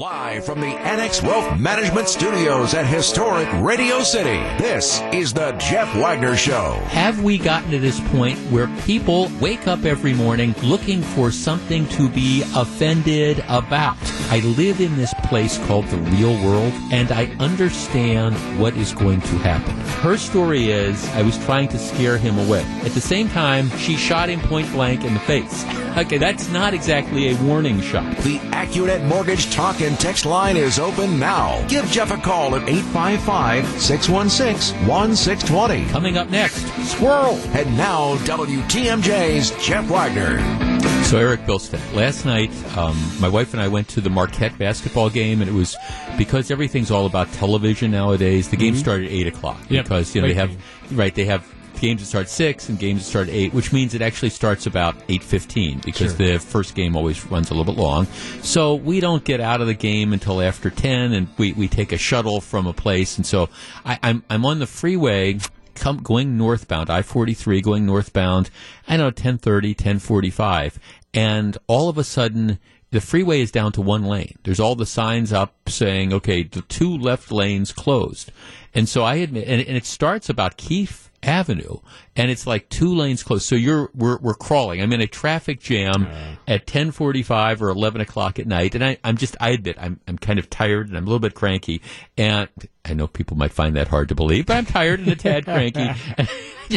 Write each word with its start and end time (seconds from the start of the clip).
Live 0.00 0.46
from 0.46 0.62
the 0.62 0.66
Annex 0.66 1.22
Wealth 1.22 1.60
Management 1.60 2.08
Studios 2.08 2.72
at 2.72 2.86
historic 2.86 3.46
Radio 3.60 4.00
City, 4.02 4.38
this 4.56 4.98
is 5.12 5.34
the 5.34 5.52
Jeff 5.58 5.94
Wagner 5.94 6.36
Show. 6.36 6.72
Have 6.86 7.22
we 7.22 7.36
gotten 7.36 7.70
to 7.72 7.78
this 7.78 8.00
point 8.08 8.38
where 8.50 8.66
people 8.86 9.30
wake 9.42 9.68
up 9.68 9.84
every 9.84 10.14
morning 10.14 10.54
looking 10.62 11.02
for 11.02 11.30
something 11.30 11.86
to 11.88 12.08
be 12.08 12.42
offended 12.56 13.44
about? 13.46 13.98
I 14.30 14.40
live 14.56 14.80
in 14.80 14.96
this 14.96 15.12
place 15.24 15.58
called 15.66 15.86
the 15.88 15.98
real 15.98 16.32
world, 16.46 16.72
and 16.90 17.12
I 17.12 17.26
understand 17.38 18.36
what 18.58 18.74
is 18.78 18.94
going 18.94 19.20
to 19.20 19.38
happen. 19.40 19.76
Her 20.02 20.16
story 20.16 20.70
is 20.70 21.06
I 21.10 21.20
was 21.20 21.36
trying 21.44 21.68
to 21.68 21.78
scare 21.78 22.16
him 22.16 22.38
away. 22.38 22.62
At 22.84 22.92
the 22.92 23.02
same 23.02 23.28
time, 23.28 23.68
she 23.76 23.96
shot 23.96 24.30
him 24.30 24.40
point 24.40 24.72
blank 24.72 25.04
in 25.04 25.12
the 25.12 25.20
face. 25.20 25.66
Okay, 25.90 26.18
that's 26.18 26.48
not 26.50 26.72
exactly 26.72 27.30
a 27.30 27.42
warning 27.42 27.80
shot. 27.80 28.16
The 28.18 28.38
AccuNet 28.38 29.04
Mortgage 29.08 29.50
Talk 29.52 29.80
and 29.80 29.89
Text 29.96 30.26
line 30.26 30.56
is 30.56 30.78
open 30.78 31.18
now. 31.18 31.66
Give 31.68 31.84
Jeff 31.86 32.10
a 32.10 32.16
call 32.16 32.56
at 32.56 32.68
855 32.68 33.80
616 33.80 34.86
1620. 34.86 35.90
Coming 35.90 36.16
up 36.16 36.28
next, 36.30 36.66
Squirrel. 36.86 37.36
And 37.54 37.76
now, 37.76 38.16
WTMJ's 38.18 39.50
Jeff 39.64 39.88
Wagner. 39.88 40.38
So, 41.04 41.18
Eric 41.18 41.40
Bilstead, 41.40 41.94
last 41.94 42.24
night, 42.24 42.50
um, 42.76 42.96
my 43.20 43.28
wife 43.28 43.52
and 43.52 43.60
I 43.60 43.68
went 43.68 43.88
to 43.88 44.00
the 44.00 44.10
Marquette 44.10 44.56
basketball 44.58 45.10
game, 45.10 45.40
and 45.40 45.50
it 45.50 45.54
was 45.54 45.76
because 46.16 46.50
everything's 46.50 46.90
all 46.90 47.06
about 47.06 47.32
television 47.32 47.90
nowadays. 47.90 48.48
The 48.48 48.56
game 48.56 48.74
mm-hmm. 48.74 48.80
started 48.80 49.06
at 49.06 49.12
8 49.12 49.26
o'clock 49.26 49.60
yep. 49.68 49.84
because, 49.84 50.14
you 50.14 50.20
know, 50.20 50.28
they 50.28 50.34
have, 50.34 50.56
right, 50.92 51.14
they 51.14 51.24
have 51.24 51.46
games 51.80 52.00
that 52.00 52.06
start 52.06 52.28
six 52.28 52.68
and 52.68 52.78
games 52.78 53.00
that 53.00 53.08
start 53.08 53.28
eight, 53.28 53.52
which 53.52 53.72
means 53.72 53.94
it 53.94 54.02
actually 54.02 54.30
starts 54.30 54.66
about 54.66 54.94
eight 55.08 55.22
fifteen 55.22 55.80
because 55.84 56.14
sure. 56.16 56.32
the 56.32 56.38
first 56.38 56.74
game 56.74 56.94
always 56.94 57.24
runs 57.26 57.50
a 57.50 57.54
little 57.54 57.72
bit 57.72 57.80
long. 57.80 58.06
So 58.42 58.74
we 58.74 59.00
don't 59.00 59.24
get 59.24 59.40
out 59.40 59.60
of 59.60 59.66
the 59.66 59.74
game 59.74 60.12
until 60.12 60.40
after 60.40 60.70
ten, 60.70 61.12
and 61.12 61.28
we, 61.38 61.52
we 61.52 61.66
take 61.66 61.92
a 61.92 61.98
shuttle 61.98 62.40
from 62.40 62.66
a 62.66 62.72
place, 62.72 63.16
and 63.16 63.26
so 63.26 63.48
I, 63.84 63.98
I'm 64.02 64.22
I'm 64.30 64.44
on 64.46 64.58
the 64.58 64.66
freeway. 64.66 65.38
Come, 65.74 66.02
going 66.02 66.36
northbound, 66.36 66.90
I 66.90 67.02
forty 67.02 67.34
three, 67.34 67.62
going 67.62 67.86
northbound. 67.86 68.50
I 68.86 68.96
know 68.96 69.04
1030, 69.04 69.70
1045, 69.70 70.78
and 71.14 71.56
all 71.66 71.88
of 71.88 71.96
a 71.96 72.04
sudden 72.04 72.58
the 72.90 73.00
freeway 73.00 73.40
is 73.40 73.50
down 73.50 73.72
to 73.72 73.80
one 73.80 74.04
lane. 74.04 74.36
There's 74.42 74.60
all 74.60 74.74
the 74.74 74.86
signs 74.86 75.32
up 75.32 75.68
saying, 75.68 76.12
okay, 76.12 76.42
the 76.42 76.62
two 76.62 76.96
left 76.96 77.30
lanes 77.30 77.72
closed. 77.72 78.32
And 78.74 78.88
so 78.88 79.04
I 79.04 79.16
admit, 79.16 79.46
and, 79.46 79.60
and 79.60 79.76
it 79.76 79.84
starts 79.84 80.28
about 80.28 80.56
Keefe 80.56 81.09
Avenue, 81.22 81.78
and 82.16 82.30
it's 82.30 82.46
like 82.46 82.68
two 82.70 82.94
lanes 82.94 83.22
close. 83.22 83.44
So 83.44 83.54
you're 83.54 83.90
we're 83.94 84.18
we're 84.18 84.34
crawling. 84.34 84.80
I'm 84.80 84.92
in 84.92 85.00
a 85.00 85.06
traffic 85.06 85.60
jam 85.60 86.06
uh. 86.06 86.36
at 86.48 86.66
10:45 86.66 87.60
or 87.60 87.68
11 87.68 88.00
o'clock 88.00 88.38
at 88.38 88.46
night, 88.46 88.74
and 88.74 88.84
I, 88.84 88.96
I'm 89.04 89.16
just 89.16 89.36
I 89.40 89.50
admit 89.50 89.76
I'm 89.78 90.00
I'm 90.08 90.16
kind 90.16 90.38
of 90.38 90.48
tired 90.48 90.88
and 90.88 90.96
I'm 90.96 91.04
a 91.04 91.06
little 91.06 91.20
bit 91.20 91.34
cranky, 91.34 91.82
and 92.16 92.48
I 92.84 92.94
know 92.94 93.06
people 93.06 93.36
might 93.36 93.52
find 93.52 93.76
that 93.76 93.88
hard 93.88 94.08
to 94.08 94.14
believe, 94.14 94.46
but 94.46 94.56
I'm 94.56 94.66
tired 94.66 95.00
and 95.00 95.08
a 95.08 95.16
tad 95.16 95.44
cranky. 95.44 95.90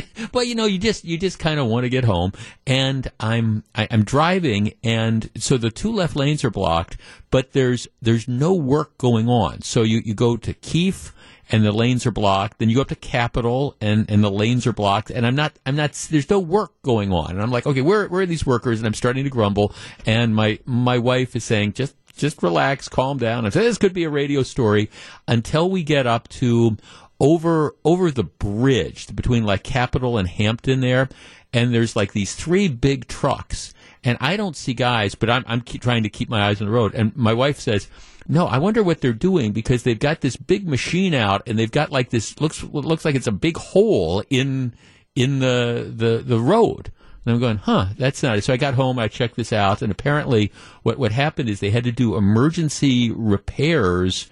but 0.31 0.47
you 0.47 0.55
know, 0.55 0.65
you 0.65 0.77
just 0.77 1.05
you 1.05 1.17
just 1.17 1.39
kind 1.39 1.59
of 1.59 1.67
want 1.67 1.83
to 1.83 1.89
get 1.89 2.03
home, 2.03 2.33
and 2.65 3.09
I'm 3.19 3.63
I, 3.75 3.83
am 3.83 3.87
i 3.91 3.93
am 3.93 4.03
driving, 4.03 4.73
and 4.83 5.29
so 5.37 5.57
the 5.57 5.71
two 5.71 5.91
left 5.91 6.15
lanes 6.15 6.43
are 6.43 6.51
blocked, 6.51 6.97
but 7.31 7.53
there's 7.53 7.87
there's 8.01 8.27
no 8.27 8.53
work 8.53 8.97
going 8.97 9.29
on. 9.29 9.61
So 9.61 9.83
you 9.83 10.01
you 10.03 10.13
go 10.13 10.37
to 10.37 10.53
Keefe 10.53 11.13
and 11.49 11.63
the 11.63 11.71
lanes 11.71 12.05
are 12.05 12.11
blocked. 12.11 12.59
Then 12.59 12.69
you 12.69 12.75
go 12.75 12.81
up 12.81 12.87
to 12.89 12.95
Capitol 12.95 13.75
and, 13.81 14.09
and 14.09 14.23
the 14.23 14.31
lanes 14.31 14.65
are 14.65 14.73
blocked. 14.73 15.09
And 15.09 15.25
I'm 15.25 15.35
not, 15.35 15.53
I'm 15.65 15.75
not, 15.75 15.93
there's 16.09 16.29
no 16.29 16.39
work 16.39 16.81
going 16.81 17.11
on. 17.11 17.31
And 17.31 17.41
I'm 17.41 17.51
like, 17.51 17.67
okay, 17.67 17.81
where, 17.81 18.07
where 18.07 18.21
are 18.21 18.25
these 18.25 18.45
workers? 18.45 18.79
And 18.79 18.87
I'm 18.87 18.93
starting 18.93 19.23
to 19.23 19.29
grumble. 19.29 19.73
And 20.05 20.35
my, 20.35 20.59
my 20.65 20.97
wife 20.97 21.35
is 21.35 21.43
saying, 21.43 21.73
just, 21.73 21.95
just 22.15 22.41
relax, 22.43 22.87
calm 22.87 23.17
down. 23.17 23.45
I 23.45 23.49
said, 23.49 23.63
this 23.63 23.77
could 23.77 23.93
be 23.93 24.03
a 24.03 24.09
radio 24.09 24.43
story 24.43 24.89
until 25.27 25.69
we 25.69 25.83
get 25.83 26.07
up 26.07 26.27
to 26.29 26.77
over, 27.19 27.75
over 27.83 28.11
the 28.11 28.23
bridge 28.23 29.13
between 29.15 29.43
like 29.43 29.63
Capitol 29.63 30.17
and 30.17 30.27
Hampton 30.27 30.79
there. 30.79 31.09
And 31.51 31.73
there's 31.73 31.95
like 31.95 32.13
these 32.13 32.35
three 32.35 32.67
big 32.67 33.07
trucks. 33.07 33.73
And 34.03 34.17
I 34.19 34.35
don't 34.35 34.55
see 34.55 34.73
guys, 34.73 35.15
but 35.15 35.29
I'm, 35.29 35.43
I'm 35.47 35.61
trying 35.61 36.03
to 36.03 36.09
keep 36.09 36.29
my 36.29 36.47
eyes 36.47 36.61
on 36.61 36.67
the 36.67 36.73
road. 36.73 36.93
And 36.93 37.15
my 37.15 37.33
wife 37.33 37.59
says, 37.59 37.87
no, 38.27 38.47
I 38.47 38.57
wonder 38.57 38.83
what 38.83 39.01
they're 39.01 39.13
doing 39.13 39.51
because 39.51 39.83
they've 39.83 39.99
got 39.99 40.21
this 40.21 40.35
big 40.35 40.67
machine 40.67 41.13
out 41.13 41.43
and 41.47 41.57
they've 41.57 41.71
got 41.71 41.91
like 41.91 42.09
this 42.09 42.39
looks 42.39 42.63
looks 42.63 43.05
like 43.05 43.15
it's 43.15 43.27
a 43.27 43.31
big 43.31 43.57
hole 43.57 44.23
in 44.29 44.73
in 45.15 45.39
the 45.39 45.91
the 45.93 46.23
the 46.25 46.39
road. 46.39 46.91
And 47.25 47.33
I'm 47.33 47.39
going, 47.39 47.57
huh, 47.57 47.87
that's 47.97 48.21
not 48.21 48.37
it. 48.37 48.43
So 48.43 48.53
I 48.53 48.57
got 48.57 48.73
home, 48.73 48.99
I 48.99 49.07
checked 49.07 49.35
this 49.35 49.53
out, 49.53 49.81
and 49.81 49.91
apparently 49.91 50.51
what 50.83 50.97
what 50.97 51.11
happened 51.11 51.49
is 51.49 51.59
they 51.59 51.69
had 51.69 51.85
to 51.85 51.91
do 51.91 52.15
emergency 52.15 53.11
repairs 53.11 54.29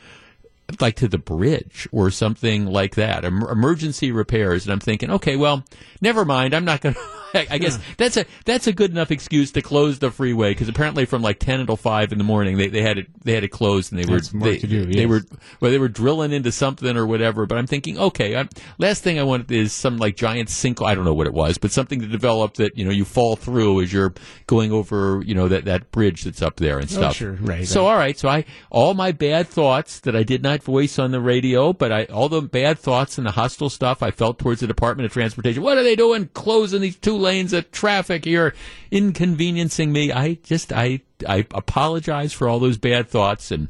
like 0.80 0.96
to 0.98 1.08
the 1.08 1.18
bridge 1.18 1.88
or 1.92 2.12
something 2.12 2.66
like 2.66 2.96
that, 2.96 3.26
emergency 3.26 4.12
repairs. 4.12 4.66
And 4.66 4.74
I'm 4.74 4.80
thinking, 4.80 5.12
okay, 5.12 5.36
well, 5.36 5.66
never 6.02 6.26
mind. 6.26 6.54
I'm 6.54 6.66
not 6.66 6.82
going 6.82 6.96
to. 6.96 7.02
I 7.34 7.58
guess 7.60 7.80
that's 7.98 8.18
a 8.18 8.26
that's 8.46 8.68
a 8.68 8.74
good 8.74 8.92
enough 8.92 9.12
excuse 9.12 9.52
to 9.52 9.62
close 9.62 10.00
the 10.00 10.12
freeway 10.12 10.52
because 10.52 10.68
apparently 10.68 11.06
from 11.06 11.22
like 11.22 11.40
ten 11.40 11.60
until 11.60 11.78
five 11.78 12.12
in 12.12 12.18
the 12.18 12.24
morning 12.24 12.58
they, 12.58 12.68
they 12.68 12.82
had 12.82 12.98
it 12.98 13.08
they 13.24 13.34
had 13.34 13.44
it 13.44 13.50
closed 13.50 13.92
and 13.92 14.00
they 14.00 14.06
that's 14.06 14.34
were 14.34 14.40
they, 14.40 14.58
do, 14.58 14.86
yes. 14.86 14.96
they 14.96 15.06
were 15.06 15.22
well 15.60 15.72
they 15.72 15.78
were 15.78 15.88
drilling 15.88 16.32
into 16.32 16.52
something 16.52 16.98
or 16.98 17.06
whatever. 17.06 17.46
But 17.46 17.58
I'm 17.58 17.68
thinking, 17.68 17.98
okay, 17.98 18.36
I'm, 18.36 18.50
last 18.78 19.04
thing 19.04 19.20
I 19.20 19.24
want 19.24 19.50
is 19.52 19.74
some 19.74 19.98
like 19.98 20.16
giant 20.16 20.50
sinkhole. 20.50 20.88
I 20.88 20.96
don't 20.96 21.06
know 21.06 21.14
what 21.14 21.28
it 21.28 21.34
was, 21.34 21.58
but 21.58 21.72
something 21.72 22.02
to 22.02 22.08
develop 22.08 22.56
that 22.56 22.78
you 22.78 22.86
know 22.86 22.92
you 22.92 23.06
fall 23.06 23.36
through 23.36 23.82
as 23.82 23.94
you're 23.94 24.14
going 24.48 24.72
over 24.72 25.22
you 25.26 25.36
know 25.36 25.48
that 25.48 25.66
that 25.66 25.92
bridge 25.92 26.24
that's 26.24 26.42
up 26.42 26.58
there 26.58 26.80
and 26.80 26.92
oh, 26.92 26.94
stuff. 26.94 27.12
Oh, 27.12 27.14
sure, 27.14 27.34
right. 27.42 27.68
So 27.68 27.84
right. 27.84 27.92
all 27.92 27.98
right, 27.98 28.18
so 28.18 28.30
I 28.30 28.46
all 28.70 28.94
my 28.94 29.12
bad 29.12 29.48
thoughts 29.48 30.02
that 30.02 30.16
I 30.16 30.24
did 30.24 30.44
not 30.44 30.61
voice 30.62 31.00
on 31.00 31.12
the 31.12 31.20
radio, 31.20 31.74
but 31.74 31.92
I 31.92 32.06
all 32.06 32.30
the 32.30 32.42
bad 32.42 32.80
thoughts 32.80 33.18
and 33.18 33.28
the 33.28 33.32
hostile 33.32 33.70
stuff 33.70 34.02
I 34.02 34.12
felt 34.12 34.40
towards 34.40 34.62
the 34.62 34.68
Department 34.68 35.06
of 35.06 35.14
Transportation. 35.14 35.64
What 35.64 35.78
are 35.78 35.84
they 35.84 35.96
doing? 35.96 36.30
Closing 36.34 36.82
these 36.82 36.98
two 36.98 37.18
lanes 37.18 37.54
of 37.54 37.72
traffic 37.72 38.26
here, 38.26 38.54
inconveniencing 38.92 39.92
me. 39.92 40.12
I 40.12 40.36
just 40.44 40.72
I 40.72 41.02
I 41.28 41.46
apologize 41.54 42.34
for 42.34 42.48
all 42.48 42.60
those 42.60 42.78
bad 42.78 43.10
thoughts, 43.10 43.52
and 43.52 43.68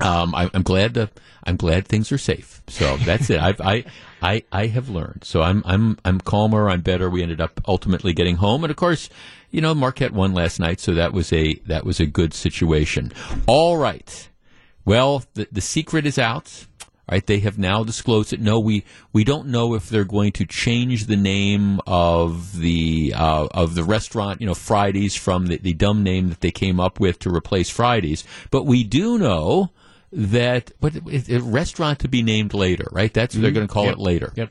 um, 0.00 0.34
I, 0.34 0.50
am 0.54 0.62
glad 0.62 0.94
to 0.94 1.10
I'm 1.44 1.56
glad 1.56 1.86
things 1.86 2.12
are 2.12 2.18
safe. 2.18 2.62
So 2.68 2.96
that's 2.98 3.30
it. 3.30 3.40
I've, 3.40 3.60
I 3.60 3.84
I 4.22 4.44
I 4.52 4.66
have 4.66 4.88
learned. 4.88 5.24
So 5.24 5.42
I'm 5.42 5.62
I'm 5.64 5.98
I'm 6.04 6.20
calmer. 6.20 6.68
I'm 6.68 6.82
better. 6.82 7.08
We 7.08 7.22
ended 7.22 7.40
up 7.40 7.60
ultimately 7.66 8.12
getting 8.12 8.36
home, 8.36 8.64
and 8.64 8.70
of 8.70 8.76
course, 8.76 9.08
you 9.50 9.60
know, 9.60 9.74
Marquette 9.74 10.12
won 10.12 10.34
last 10.34 10.60
night, 10.60 10.80
so 10.80 10.94
that 10.94 11.12
was 11.12 11.32
a 11.32 11.54
that 11.66 11.84
was 11.84 12.00
a 12.00 12.06
good 12.06 12.34
situation. 12.34 13.12
All 13.46 13.76
right. 13.76 14.28
Well, 14.88 15.22
the 15.34 15.46
the 15.52 15.60
secret 15.60 16.06
is 16.06 16.18
out. 16.18 16.66
Right, 17.10 17.26
they 17.26 17.38
have 17.38 17.58
now 17.58 17.84
disclosed 17.84 18.34
it. 18.34 18.40
No, 18.40 18.58
we 18.58 18.84
we 19.14 19.24
don't 19.24 19.48
know 19.48 19.74
if 19.74 19.88
they're 19.88 20.04
going 20.04 20.32
to 20.32 20.44
change 20.44 21.06
the 21.06 21.16
name 21.16 21.80
of 21.86 22.58
the 22.58 23.14
uh, 23.14 23.48
of 23.50 23.74
the 23.74 23.84
restaurant. 23.84 24.40
You 24.40 24.46
know, 24.46 24.54
Fridays 24.54 25.14
from 25.14 25.46
the, 25.46 25.56
the 25.56 25.72
dumb 25.72 26.02
name 26.02 26.28
that 26.28 26.40
they 26.40 26.50
came 26.50 26.80
up 26.80 27.00
with 27.00 27.18
to 27.20 27.30
replace 27.30 27.70
Fridays. 27.70 28.24
But 28.50 28.64
we 28.64 28.84
do 28.84 29.18
know 29.18 29.70
that 30.12 30.72
but 30.80 30.96
a 30.96 31.38
restaurant 31.38 31.98
to 32.00 32.08
be 32.08 32.22
named 32.22 32.52
later. 32.52 32.88
Right, 32.90 33.12
that's 33.12 33.34
what 33.34 33.42
they're 33.42 33.50
mm-hmm. 33.50 33.56
going 33.56 33.68
to 33.68 33.72
call 33.72 33.84
yep. 33.84 33.94
it 33.94 33.98
later. 33.98 34.32
Yep. 34.36 34.50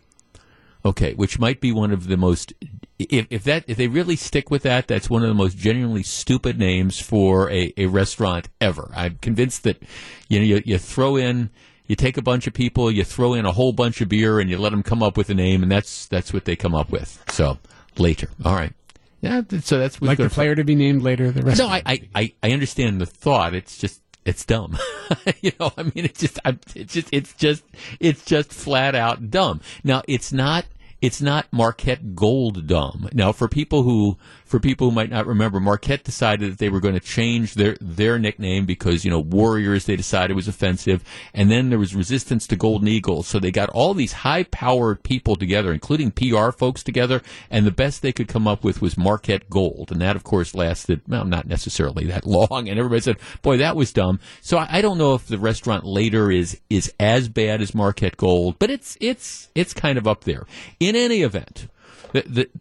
Okay, 0.85 1.13
which 1.15 1.39
might 1.39 1.61
be 1.61 1.71
one 1.71 1.91
of 1.91 2.07
the 2.07 2.17
most 2.17 2.53
if, 2.99 3.27
if 3.29 3.43
that 3.43 3.63
if 3.67 3.77
they 3.77 3.87
really 3.87 4.15
stick 4.15 4.49
with 4.49 4.63
that, 4.63 4.87
that's 4.87 5.09
one 5.09 5.23
of 5.23 5.27
the 5.27 5.35
most 5.35 5.57
genuinely 5.57 6.03
stupid 6.03 6.57
names 6.57 6.99
for 6.99 7.49
a, 7.51 7.73
a 7.77 7.85
restaurant 7.87 8.49
ever. 8.59 8.91
I'm 8.95 9.17
convinced 9.17 9.63
that 9.63 9.81
you 10.27 10.39
know 10.39 10.45
you, 10.45 10.61
you 10.65 10.77
throw 10.77 11.15
in 11.15 11.49
you 11.87 11.95
take 11.95 12.17
a 12.17 12.21
bunch 12.21 12.47
of 12.47 12.53
people, 12.53 12.91
you 12.91 13.03
throw 13.03 13.33
in 13.33 13.45
a 13.45 13.51
whole 13.51 13.71
bunch 13.71 14.01
of 14.01 14.09
beer, 14.09 14.39
and 14.39 14.49
you 14.49 14.57
let 14.57 14.71
them 14.71 14.83
come 14.83 15.01
up 15.01 15.15
with 15.15 15.29
a 15.29 15.33
name, 15.33 15.63
and 15.63 15.71
that's 15.71 16.05
that's 16.07 16.33
what 16.33 16.45
they 16.45 16.55
come 16.55 16.75
up 16.75 16.91
with. 16.91 17.23
So 17.29 17.57
later, 17.97 18.29
all 18.43 18.55
right. 18.55 18.73
Yeah, 19.21 19.41
so 19.61 19.79
that's 19.79 19.99
like 19.99 20.19
the 20.19 20.29
player 20.29 20.53
to 20.53 20.63
be 20.63 20.75
named 20.75 21.01
later. 21.01 21.31
The 21.31 21.41
rest. 21.41 21.57
No, 21.57 21.67
I, 21.67 21.81
I, 22.13 22.33
I 22.43 22.51
understand 22.51 23.01
the 23.01 23.07
thought. 23.07 23.55
It's 23.55 23.75
just 23.77 24.01
it's 24.27 24.45
dumb. 24.45 24.77
you 25.41 25.53
know, 25.59 25.71
I 25.77 25.83
mean, 25.83 26.05
it's 26.05 26.19
just, 26.19 26.39
it's 26.75 26.93
just, 26.93 27.07
it's 27.13 27.33
just, 27.33 27.63
it's 28.00 28.25
just 28.25 28.51
flat 28.51 28.93
out 28.93 29.31
dumb. 29.31 29.61
Now, 29.85 30.03
it's 30.07 30.33
not, 30.33 30.65
it's 31.01 31.21
not 31.21 31.51
Marquette 31.51 32.15
Gold 32.15 32.67
dumb. 32.67 33.09
Now, 33.13 33.31
for 33.31 33.47
people 33.47 33.83
who 33.83 34.17
for 34.47 34.59
people 34.59 34.89
who 34.89 34.95
might 34.95 35.09
not 35.09 35.27
remember, 35.27 35.59
Marquette 35.59 36.03
decided 36.03 36.51
that 36.51 36.57
they 36.57 36.69
were 36.69 36.79
going 36.79 36.94
to 36.94 36.99
change 36.99 37.55
their 37.55 37.75
their 37.81 38.17
nickname 38.17 38.65
because 38.65 39.03
you 39.03 39.11
know 39.11 39.19
Warriors 39.19 39.85
they 39.85 39.95
decided 39.95 40.35
was 40.35 40.47
offensive, 40.47 41.03
and 41.33 41.51
then 41.51 41.69
there 41.69 41.79
was 41.79 41.94
resistance 41.94 42.47
to 42.47 42.55
Golden 42.55 42.88
Eagles, 42.88 43.27
so 43.27 43.39
they 43.39 43.51
got 43.51 43.69
all 43.69 43.94
these 43.94 44.13
high 44.13 44.44
powered 44.44 45.03
people 45.03 45.35
together, 45.35 45.73
including 45.73 46.11
PR 46.11 46.51
folks 46.51 46.81
together, 46.81 47.21
and 47.49 47.65
the 47.65 47.71
best 47.71 48.01
they 48.01 48.13
could 48.13 48.27
come 48.27 48.47
up 48.47 48.63
with 48.63 48.81
was 48.81 48.97
Marquette 48.97 49.49
Gold, 49.49 49.91
and 49.91 50.01
that 50.01 50.15
of 50.15 50.23
course 50.23 50.55
lasted 50.55 51.01
well 51.07 51.25
not 51.25 51.47
necessarily 51.47 52.05
that 52.05 52.25
long, 52.25 52.69
and 52.69 52.79
everybody 52.79 53.01
said, 53.01 53.17
boy 53.41 53.57
that 53.57 53.75
was 53.75 53.91
dumb. 53.91 54.19
So 54.41 54.57
I, 54.57 54.77
I 54.77 54.81
don't 54.81 54.97
know 54.97 55.13
if 55.13 55.27
the 55.27 55.38
restaurant 55.38 55.85
later 55.85 56.31
is 56.31 56.59
is 56.69 56.93
as 57.00 57.27
bad 57.27 57.61
as 57.61 57.75
Marquette 57.75 58.17
Gold, 58.17 58.57
but 58.59 58.69
it's 58.69 58.97
it's 59.01 59.50
it's 59.55 59.73
kind 59.73 59.97
of 59.97 60.07
up 60.07 60.23
there. 60.23 60.45
In 60.79 60.95
any 60.95 61.21
event. 61.21 61.67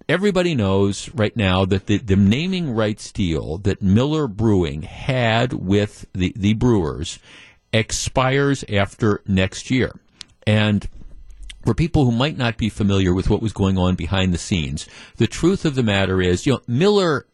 Everybody 0.09 0.55
knows 0.55 1.09
right 1.15 1.37
now 1.37 1.65
that 1.67 1.87
the, 1.87 1.99
the 1.99 2.17
naming 2.17 2.71
rights 2.71 3.13
deal 3.13 3.59
that 3.59 3.83
Miller 3.83 4.27
Brewing 4.27 4.83
had 4.83 5.53
with 5.53 6.07
the, 6.13 6.33
the 6.37 6.55
brewers 6.55 7.19
expires 7.73 8.65
after 8.69 9.23
next 9.27 9.71
year. 9.71 9.99
And 10.47 10.89
for 11.65 11.75
people 11.75 12.05
who 12.05 12.13
might 12.13 12.37
not 12.37 12.57
be 12.57 12.69
familiar 12.69 13.13
with 13.13 13.29
what 13.29 13.43
was 13.43 13.53
going 13.53 13.77
on 13.77 13.97
behind 13.97 14.33
the 14.33 14.39
scenes, 14.39 14.87
the 15.17 15.27
truth 15.27 15.65
of 15.65 15.75
the 15.75 15.83
matter 15.83 16.21
is, 16.21 16.47
you 16.47 16.53
know, 16.55 16.61
Miller 16.67 17.27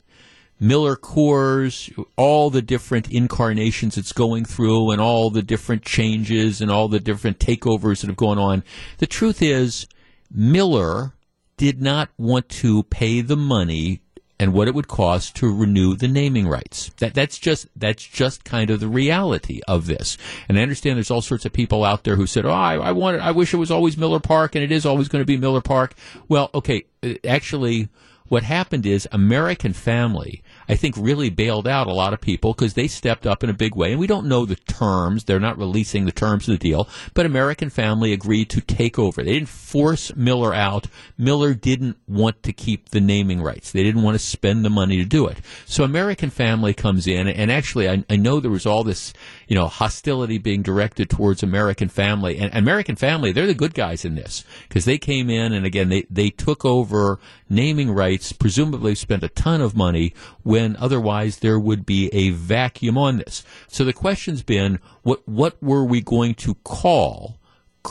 Miller 0.58 0.94
Coors, 0.94 1.93
all 2.17 2.49
the 2.49 2.62
different 2.62 3.11
incarnations 3.11 3.99
it's 3.99 4.12
going 4.12 4.44
through, 4.44 4.93
and 4.93 5.00
all 5.00 5.29
the 5.29 5.43
different 5.43 5.82
changes 5.82 6.61
and 6.61 6.70
all 6.70 6.87
the 6.87 7.00
different 7.00 7.41
takeovers 7.41 8.00
that 8.00 8.06
have 8.06 8.17
gone 8.17 8.38
on. 8.38 8.62
The 8.99 9.08
truth 9.08 9.43
is, 9.43 9.88
Miller 10.31 11.15
did 11.62 11.81
not 11.81 12.09
want 12.19 12.49
to 12.49 12.82
pay 12.82 13.20
the 13.20 13.37
money 13.37 14.00
and 14.41 14.53
what 14.53 14.67
it 14.67 14.75
would 14.75 14.88
cost 14.88 15.37
to 15.37 15.47
renew 15.47 15.94
the 15.94 16.09
naming 16.09 16.49
rights. 16.49 16.91
That 16.99 17.14
that's 17.14 17.38
just 17.38 17.69
that's 17.76 18.03
just 18.03 18.43
kind 18.43 18.69
of 18.69 18.81
the 18.81 18.88
reality 18.88 19.61
of 19.69 19.87
this. 19.87 20.19
And 20.49 20.59
I 20.59 20.62
understand 20.62 20.97
there's 20.97 21.12
all 21.12 21.23
sorts 21.23 21.44
of 21.44 21.53
people 21.53 21.85
out 21.85 22.03
there 22.03 22.17
who 22.17 22.26
said, 22.26 22.44
"Oh, 22.44 22.50
I, 22.50 22.75
I 22.75 22.91
wanted, 22.91 23.20
I 23.20 23.31
wish 23.31 23.55
it 23.55 23.59
was 23.59 23.70
always 23.70 23.97
Miller 23.97 24.19
Park, 24.19 24.56
and 24.56 24.64
it 24.64 24.73
is 24.73 24.85
always 24.85 25.06
going 25.06 25.23
to 25.23 25.25
be 25.25 25.37
Miller 25.37 25.61
Park." 25.61 25.94
Well, 26.26 26.50
okay, 26.53 26.82
uh, 27.05 27.14
actually, 27.25 27.88
what 28.26 28.43
happened 28.43 28.85
is 28.85 29.06
American 29.12 29.73
Family 29.73 30.42
I 30.69 30.76
think 30.76 30.97
really 30.97 31.31
bailed 31.31 31.69
out 31.69 31.87
a 31.87 31.93
lot 31.93 32.12
of 32.12 32.20
people 32.20 32.53
because 32.53 32.75
they 32.75 32.88
stepped 32.88 33.26
up 33.26 33.43
in 33.43 33.50
a 33.50 33.55
big 33.55 33.75
way. 33.75 33.93
And 33.93 34.00
we 34.00 34.06
don't 34.06 34.26
know 34.26 34.47
the 34.47 34.56
terms. 34.56 35.25
They're 35.25 35.41
not 35.41 35.59
releasing 35.59 36.05
the 36.05 36.12
terms 36.12 36.49
of 36.49 36.59
the 36.59 36.70
deal. 36.70 36.88
But 37.14 37.26
American 37.26 37.70
Family 37.70 38.12
agreed 38.12 38.50
to 38.50 38.61
take 38.61 38.99
over. 38.99 39.23
They 39.23 39.32
didn't 39.32 39.49
force 39.49 40.14
Miller 40.17 40.55
out. 40.55 40.87
Miller 41.19 41.55
didn't 41.55 41.97
want 42.06 42.43
to 42.44 42.53
keep 42.53 42.91
the 42.91 43.00
naming 43.00 43.43
rights. 43.43 43.73
They 43.73 43.82
didn't 43.82 44.03
want 44.03 44.14
to 44.14 44.25
spend 44.25 44.64
the 44.64 44.70
money 44.70 44.97
to 44.99 45.05
do 45.05 45.26
it. 45.26 45.38
So 45.67 45.85
American 45.85 46.31
Family 46.31 46.75
comes 46.75 47.06
in. 47.06 47.29
And 47.29 47.50
actually, 47.50 47.88
I, 47.88 48.05
I 48.08 48.17
know 48.17 48.41
there 48.41 48.50
was 48.50 48.67
all 48.67 48.85
this, 48.85 49.12
you 49.52 49.58
know, 49.58 49.69
hostility 49.69 50.38
being 50.38 50.62
directed 50.62 51.10
towards 51.10 51.43
American 51.43 51.90
Family. 51.90 52.38
And 52.38 52.54
American 52.54 52.96
Family, 52.96 53.32
they're 53.32 53.46
the 53.46 53.52
good 53.52 53.75
guys 53.75 54.02
in 54.02 54.14
this 54.14 54.46
because 54.66 54.87
they 54.87 54.96
came 54.96 55.28
in 55.28 55.52
and 55.52 55.66
again, 55.66 55.90
they, 55.90 56.06
they 56.08 56.31
took 56.31 56.64
over 56.64 57.20
naming 57.50 57.90
rights, 57.90 58.32
presumably 58.32 58.94
spent 58.94 59.22
a 59.22 59.28
ton 59.28 59.60
of 59.60 59.76
money 59.76 60.14
when 60.43 60.75
otherwise 60.76 61.40
there 61.40 61.60
would 61.60 61.84
be 61.84 62.08
a 62.14 62.31
vacuum 62.31 62.96
on 62.96 63.19
this. 63.19 63.44
So 63.69 63.84
the 63.84 63.93
question's 63.93 64.43
been, 64.43 64.78
what, 65.02 65.28
what 65.28 65.62
were 65.62 65.84
we 65.84 66.00
going 66.00 66.32
to 66.37 66.55
call 66.64 67.38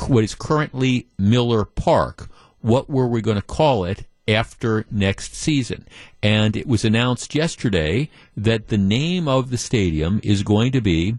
what 0.08 0.24
is 0.24 0.34
currently 0.34 1.10
Miller 1.20 1.64
Park? 1.64 2.28
What 2.62 2.90
were 2.90 3.08
we 3.08 3.22
going 3.22 3.38
to 3.38 3.44
call 3.44 3.86
it 3.86 4.08
after 4.28 4.86
next 4.90 5.36
season. 5.36 5.88
And 6.24 6.56
it 6.56 6.68
was 6.68 6.86
announced 6.86 7.36
yesterday 7.36 8.10
that 8.38 8.70
the 8.70 8.78
name 8.78 9.28
of 9.28 9.50
the 9.50 9.58
stadium 9.58 10.22
is 10.24 10.44
going 10.44 10.72
to 10.72 10.82
be 10.82 11.18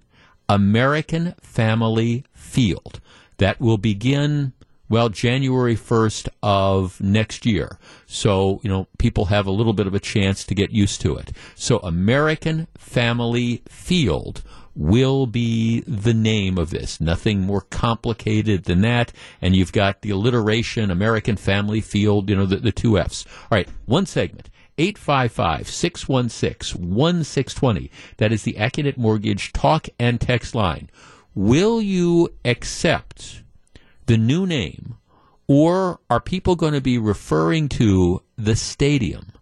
American 0.49 1.35
Family 1.41 2.25
Field. 2.35 3.01
That 3.39 3.61
will 3.61 3.79
begin 3.79 4.53
well, 4.93 5.09
January 5.09 5.75
1st 5.75 6.29
of 6.43 7.01
next 7.01 7.47
year. 7.47 7.79
So, 8.05 8.61
you 8.63 8.69
know, 8.69 8.89
people 8.99 9.25
have 9.25 9.47
a 9.47 9.51
little 9.51 9.73
bit 9.73 9.87
of 9.87 9.95
a 9.95 9.99
chance 9.99 10.45
to 10.45 10.55
get 10.55 10.71
used 10.71 11.01
to 11.01 11.17
it. 11.17 11.33
So, 11.55 11.79
American 11.79 12.69
Family 12.77 13.63
Field 13.67 14.43
will 14.75 15.27
be 15.27 15.81
the 15.87 16.13
name 16.13 16.59
of 16.59 16.69
this. 16.69 17.01
Nothing 17.01 17.41
more 17.41 17.63
complicated 17.63 18.65
than 18.65 18.83
that. 18.83 19.13
And 19.41 19.57
you've 19.57 19.73
got 19.73 20.03
the 20.03 20.11
alliteration, 20.11 20.91
American 20.91 21.37
Family 21.37 21.81
Field, 21.81 22.29
you 22.29 22.37
know, 22.37 22.45
the, 22.45 22.57
the 22.57 22.71
two 22.71 22.99
F's. 22.99 23.25
All 23.45 23.49
right, 23.57 23.69
one 23.87 24.05
segment. 24.05 24.51
855 24.79 25.69
616 25.69 26.81
1620. 26.81 27.91
That 28.17 28.33
is 28.33 28.43
the 28.43 28.55
Accunet 28.55 28.97
Mortgage 28.97 29.53
talk 29.53 29.89
and 29.99 30.21
text 30.21 30.55
line. 30.55 30.91
Will 31.35 31.81
you 31.81 32.31
accept 32.45 33.43
the 34.07 34.17
new 34.17 34.47
name, 34.47 34.97
or 35.47 36.01
are 36.11 36.21
people 36.21 36.57
going 36.57 36.75
to 36.75 36.81
be 36.81 36.99
referring 36.99 37.69
to 37.71 38.23
the 38.37 38.57
stadium, 38.57 39.33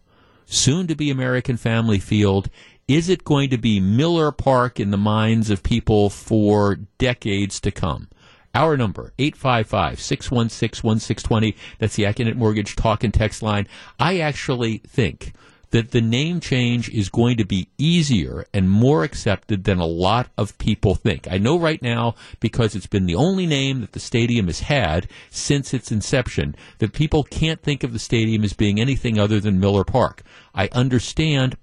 soon 0.47 0.87
to 0.87 0.95
be 0.95 1.11
American 1.11 1.57
Family 1.57 1.99
Field? 1.99 2.51
Is 2.87 3.09
it 3.09 3.25
going 3.25 3.51
to 3.51 3.59
be 3.59 3.79
Miller 3.79 4.33
Park 4.33 4.81
in 4.81 4.91
the 4.91 4.97
minds 4.97 5.49
of 5.49 5.63
people 5.63 6.11
for 6.11 6.77
decades 6.99 7.61
to 7.61 7.71
come? 7.71 8.09
Our 8.55 8.77
number, 8.77 9.15
855-616-1620. 9.19 11.57
That's 11.79 11.97
the 11.97 12.05
Accunet 12.05 12.37
Mortgage 12.37 12.77
talk 12.77 13.03
and 13.05 13.15
text 13.15 13.43
line. 13.43 13.67
I 13.99 14.19
actually 14.19 14.79
think 14.79 15.33
that 15.71 15.93
the 15.93 16.01
name 16.01 16.41
change 16.41 16.89
is 16.89 17.09
going 17.09 17.37
to 17.37 17.45
be 17.45 17.69
easier 17.79 18.45
and 18.53 18.69
more 18.69 19.05
accepted 19.05 19.63
than 19.65 19.79
a 19.79 19.87
lot 19.87 20.29
of 20.37 20.59
people 20.59 20.97
think. 20.97 21.29
I 21.31 21.39
know 21.39 21.59
right 21.59 21.81
now, 21.81 22.17
because 22.41 22.75
it's 22.75 22.89
been 22.89 23.07
the 23.07 23.15
only 23.15 23.47
name 23.47 23.81
that 23.81 23.93
the 23.93 24.01
stadium 24.01 24.47
has 24.47 24.61
had 24.61 25.09
since 25.31 25.73
its 25.73 25.93
inception, 25.93 26.57
that 26.79 26.93
people 26.93 27.23
can't 27.23 27.63
think 27.63 27.85
of 27.85 27.93
the 27.93 28.01
stadium 28.01 28.43
as 28.43 28.53
being 28.53 28.81
anything 28.81 29.19
other 29.19 29.39
than 29.39 29.61
Miller 29.61 29.85
Park. 29.85 30.23
I 30.55 30.69
understand 30.73 31.57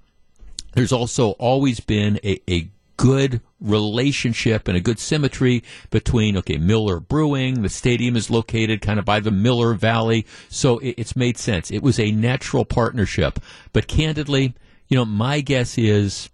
there's 0.73 0.93
also 0.93 1.31
always 1.31 1.79
been 1.79 2.19
a, 2.23 2.39
a 2.49 2.69
good 2.97 3.41
relationship 3.61 4.67
and 4.67 4.75
a 4.75 4.81
good 4.81 4.99
symmetry 4.99 5.63
between 5.89 6.35
okay 6.37 6.57
Miller 6.57 6.99
Brewing. 6.99 7.61
The 7.61 7.69
stadium 7.69 8.15
is 8.15 8.29
located 8.29 8.81
kind 8.81 8.99
of 8.99 9.05
by 9.05 9.19
the 9.19 9.31
Miller 9.31 9.73
Valley, 9.73 10.25
so 10.49 10.79
it, 10.79 10.95
it's 10.97 11.15
made 11.15 11.37
sense. 11.37 11.71
It 11.71 11.83
was 11.83 11.99
a 11.99 12.11
natural 12.11 12.65
partnership. 12.65 13.39
But 13.71 13.87
candidly, 13.87 14.55
you 14.87 14.97
know, 14.97 15.05
my 15.05 15.41
guess 15.41 15.77
is 15.77 16.29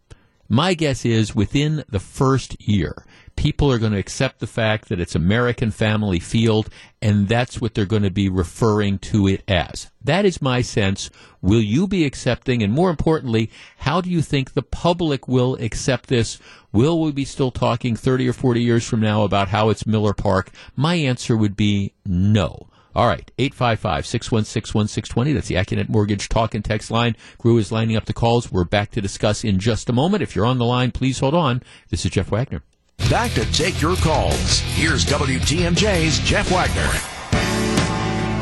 my 0.50 0.74
guess 0.74 1.06
is 1.06 1.36
within 1.36 1.84
the 1.90 2.00
first 2.00 2.60
year, 2.62 3.06
people 3.36 3.72
are 3.72 3.78
going 3.78 3.92
to 3.92 4.00
accept 4.00 4.40
the 4.40 4.48
fact 4.48 4.90
that 4.90 5.00
it's 5.00 5.16
American 5.16 5.72
Family 5.72 6.20
Field, 6.20 6.70
and 7.02 7.28
that's 7.28 7.60
what 7.60 7.74
they're 7.74 7.86
going 7.86 8.04
to 8.04 8.12
be 8.12 8.30
referring 8.30 9.00
to 9.00 9.28
it 9.28 9.44
as. 9.48 9.92
That 10.04 10.26
is 10.26 10.42
my 10.42 10.62
sense. 10.62 11.10
Will 11.42 11.62
you 11.62 11.88
be 11.88 12.06
accepting? 12.06 12.64
And 12.64 12.72
more 12.72 12.90
importantly, 12.90 13.50
how 13.78 14.02
do 14.02 14.10
you 14.10 14.22
think 14.22 14.54
the 14.54 14.62
public 14.62 15.28
will 15.28 15.56
accept 15.56 16.08
this? 16.08 16.40
Will 16.72 17.02
we 17.02 17.12
be 17.12 17.26
still 17.26 17.52
talking 17.52 17.96
30 17.96 18.30
or 18.30 18.34
40 18.34 18.62
years 18.62 18.88
from 18.88 19.02
now 19.02 19.24
about 19.24 19.50
how 19.50 19.70
it's 19.70 19.86
Miller 19.86 20.14
Park? 20.14 20.50
My 20.76 20.96
answer 20.96 21.36
would 21.36 21.56
be 21.56 21.94
no. 22.06 22.68
All 22.96 23.08
right, 23.08 23.32
855 23.40 24.06
616 24.06 24.78
1620. 24.78 25.34
That's 25.34 25.48
the 25.48 25.56
Accunet 25.56 25.90
Mortgage 25.90 26.30
talk 26.30 26.54
and 26.54 26.64
text 26.64 26.92
line. 26.92 27.16
Gru 27.40 27.58
is 27.58 27.72
lining 27.72 27.96
up 27.96 28.06
the 28.06 28.14
calls. 28.14 28.52
We're 28.52 28.66
back 28.66 28.92
to 28.92 29.02
discuss 29.02 29.44
in 29.44 29.58
just 29.58 29.90
a 29.90 29.94
moment. 29.94 30.22
If 30.22 30.36
you're 30.36 30.46
on 30.46 30.60
the 30.60 30.66
line, 30.66 30.92
please 30.92 31.20
hold 31.20 31.34
on. 31.34 31.64
This 31.90 32.06
is 32.06 32.12
Jeff 32.12 32.30
Wagner. 32.30 32.62
Back 33.10 33.32
to 33.34 33.52
take 33.52 33.82
your 33.82 33.96
calls. 33.98 34.60
Here's 34.60 35.06
WTMJ's 35.06 36.20
Jeff 36.20 36.50
Wagner. 36.52 36.90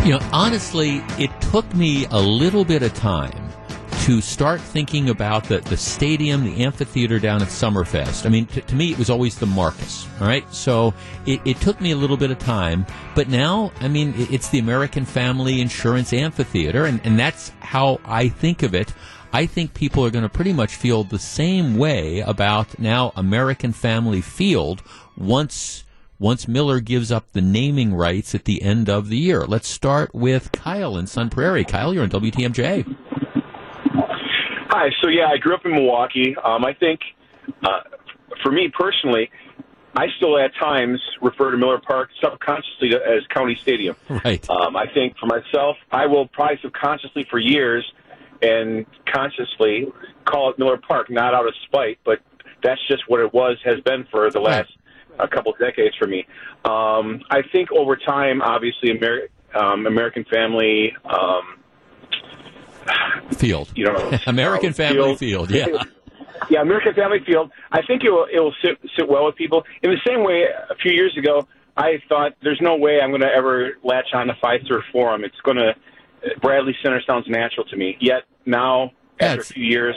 You 0.06 0.14
know, 0.14 0.30
honestly, 0.32 1.04
it 1.18 1.30
took 1.42 1.74
me 1.76 2.06
a 2.12 2.20
little 2.20 2.64
bit 2.66 2.82
of 2.84 2.94
time 2.94 3.52
to 4.04 4.20
start 4.20 4.60
thinking 4.60 5.10
about 5.10 5.44
the, 5.44 5.60
the 5.60 5.78
stadium, 5.78 6.44
the 6.44 6.64
amphitheater 6.64 7.20
down 7.20 7.42
at 7.42 7.50
Summerfest. 7.50 8.26
I 8.26 8.30
mean, 8.30 8.48
t- 8.48 8.62
to 8.62 8.76
me, 8.76 8.92
it 8.92 8.98
was 8.98 9.12
always 9.12 9.38
the 9.38 9.46
Marcus, 9.46 10.08
all 10.20 10.26
right? 10.26 10.52
So 10.52 10.96
it, 11.28 11.40
it, 11.46 11.58
took 11.58 11.80
me 11.80 11.92
a 11.92 11.96
little 11.96 12.18
bit 12.18 12.32
of 12.32 12.40
time, 12.40 12.88
but 13.14 13.30
now, 13.30 13.72
I 13.80 13.88
mean, 13.88 14.16
it, 14.16 14.32
it's 14.32 14.50
the 14.50 14.58
American 14.58 15.06
Family 15.06 15.62
Insurance 15.62 16.14
Amphitheater, 16.14 16.86
and, 16.86 17.00
and 17.04 17.20
that's 17.20 17.50
how 17.60 18.00
I 18.04 18.30
think 18.30 18.64
of 18.64 18.74
it. 18.74 18.92
I 19.34 19.46
think 19.46 19.74
people 19.74 20.06
are 20.06 20.12
going 20.12 20.24
to 20.24 20.30
pretty 20.30 20.54
much 20.54 20.76
feel 20.76 21.04
the 21.04 21.20
same 21.20 21.78
way 21.78 22.20
about 22.20 22.80
now 22.80 23.14
American 23.16 23.72
Family 23.72 24.22
Field 24.22 24.82
once 25.18 25.86
once 26.20 26.48
Miller 26.48 26.80
gives 26.80 27.12
up 27.12 27.32
the 27.32 27.42
naming 27.42 27.94
rights 27.96 28.36
at 28.36 28.46
the 28.46 28.62
end 28.62 28.90
of 28.90 29.10
the 29.10 29.18
year. 29.18 29.42
Let's 29.42 29.68
start 29.68 30.14
with 30.14 30.52
Kyle 30.52 30.96
in 30.98 31.08
Sun 31.08 31.32
Prairie. 31.32 31.64
Kyle, 31.64 31.94
you're 31.94 32.04
on 32.04 32.12
WTMJ. 32.12 32.96
Hi. 34.70 34.90
So 35.02 35.10
yeah, 35.10 35.28
I 35.34 35.38
grew 35.38 35.56
up 35.56 35.66
in 35.66 35.72
Milwaukee. 35.72 36.36
Um, 36.44 36.64
I 36.64 36.74
think 36.74 37.00
uh, 37.64 37.80
for 38.44 38.52
me 38.52 38.72
personally, 38.78 39.32
I 39.96 40.08
still 40.18 40.38
at 40.38 40.52
times 40.60 41.02
refer 41.22 41.52
to 41.52 41.58
Miller 41.58 41.80
Park 41.80 42.10
subconsciously 42.22 42.94
as 42.96 43.26
County 43.34 43.58
Stadium. 43.62 43.96
Right. 44.10 44.48
Um, 44.50 44.76
I 44.76 44.86
think 44.94 45.18
for 45.18 45.26
myself, 45.26 45.78
I 45.92 46.06
will 46.06 46.28
probably 46.28 46.60
subconsciously 46.62 47.26
for 47.30 47.40
years 47.40 47.90
and 48.42 48.86
consciously 49.12 49.88
call 50.26 50.50
it 50.50 50.60
Miller 50.60 50.78
Park, 50.78 51.10
not 51.10 51.34
out 51.34 51.48
of 51.48 51.54
spite, 51.66 52.00
but 52.04 52.20
that's 52.64 52.82
just 52.88 53.04
what 53.08 53.20
it 53.20 53.34
was, 53.34 53.58
has 53.64 53.80
been 53.82 54.06
for 54.12 54.30
the 54.30 54.40
last 54.40 54.72
a 55.20 55.28
couple 55.28 55.52
of 55.54 55.60
decades 55.60 55.96
for 55.98 56.08
me. 56.08 56.26
Um, 56.66 57.22
I 57.30 57.42
think 57.52 57.72
over 57.72 57.96
time, 57.96 58.42
obviously, 58.42 58.92
Amer- 58.92 59.28
um, 59.54 59.86
American 59.86 60.26
Family. 60.26 60.96
Um, 61.06 61.58
field, 63.34 63.72
you 63.76 63.86
know, 63.86 64.18
American 64.28 64.74
Family 64.74 65.16
Field, 65.16 65.50
field 65.50 65.52
yeah. 65.52 65.84
Yeah, 66.50 66.62
American 66.62 66.96
Family 66.96 67.20
Field. 67.26 67.52
I 67.72 67.82
think 67.86 68.04
it 68.04 68.10
will 68.10 68.26
it 68.32 68.40
will 68.40 68.56
sit 68.64 68.80
sit 68.98 69.08
well 69.08 69.26
with 69.26 69.36
people. 69.36 69.64
In 69.84 69.92
the 69.92 70.00
same 70.08 70.24
way, 70.24 70.46
a 70.70 70.76
few 70.76 70.92
years 70.92 71.16
ago, 71.16 71.48
I 71.78 72.02
thought 72.10 72.34
there's 72.42 72.60
no 72.62 72.76
way 72.76 73.00
I'm 73.00 73.12
going 73.12 73.22
to 73.22 73.32
ever 73.32 73.78
latch 73.84 74.08
on 74.14 74.28
to 74.28 74.34
Fiserv 74.34 74.82
Forum. 74.92 75.24
It's 75.24 75.40
going 75.44 75.58
to 75.58 75.76
Bradley 76.42 76.76
Center 76.84 77.02
sounds 77.06 77.26
natural 77.28 77.66
to 77.68 77.78
me. 77.78 77.98
Yet 78.00 78.24
now, 78.46 78.92
after 79.20 79.38
That's- 79.38 79.50
a 79.50 79.54
few 79.54 79.66
years, 79.66 79.96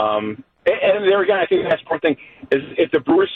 um, 0.00 0.42
and, 0.66 0.76
and 0.82 1.10
there 1.10 1.22
again, 1.22 1.38
I 1.38 1.46
think 1.46 1.68
that's 1.68 1.82
important 1.82 2.02
thing 2.02 2.16
is 2.50 2.62
if 2.78 2.90
the 2.90 3.00
Brewers 3.00 3.30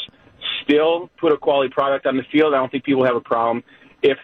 still 0.64 1.10
put 1.18 1.32
a 1.32 1.36
quality 1.36 1.72
product 1.72 2.06
on 2.06 2.16
the 2.16 2.24
field, 2.32 2.54
I 2.54 2.58
don't 2.58 2.70
think 2.70 2.84
people 2.84 3.04
have 3.04 3.16
a 3.16 3.20
problem. 3.20 3.62
If 4.02 4.18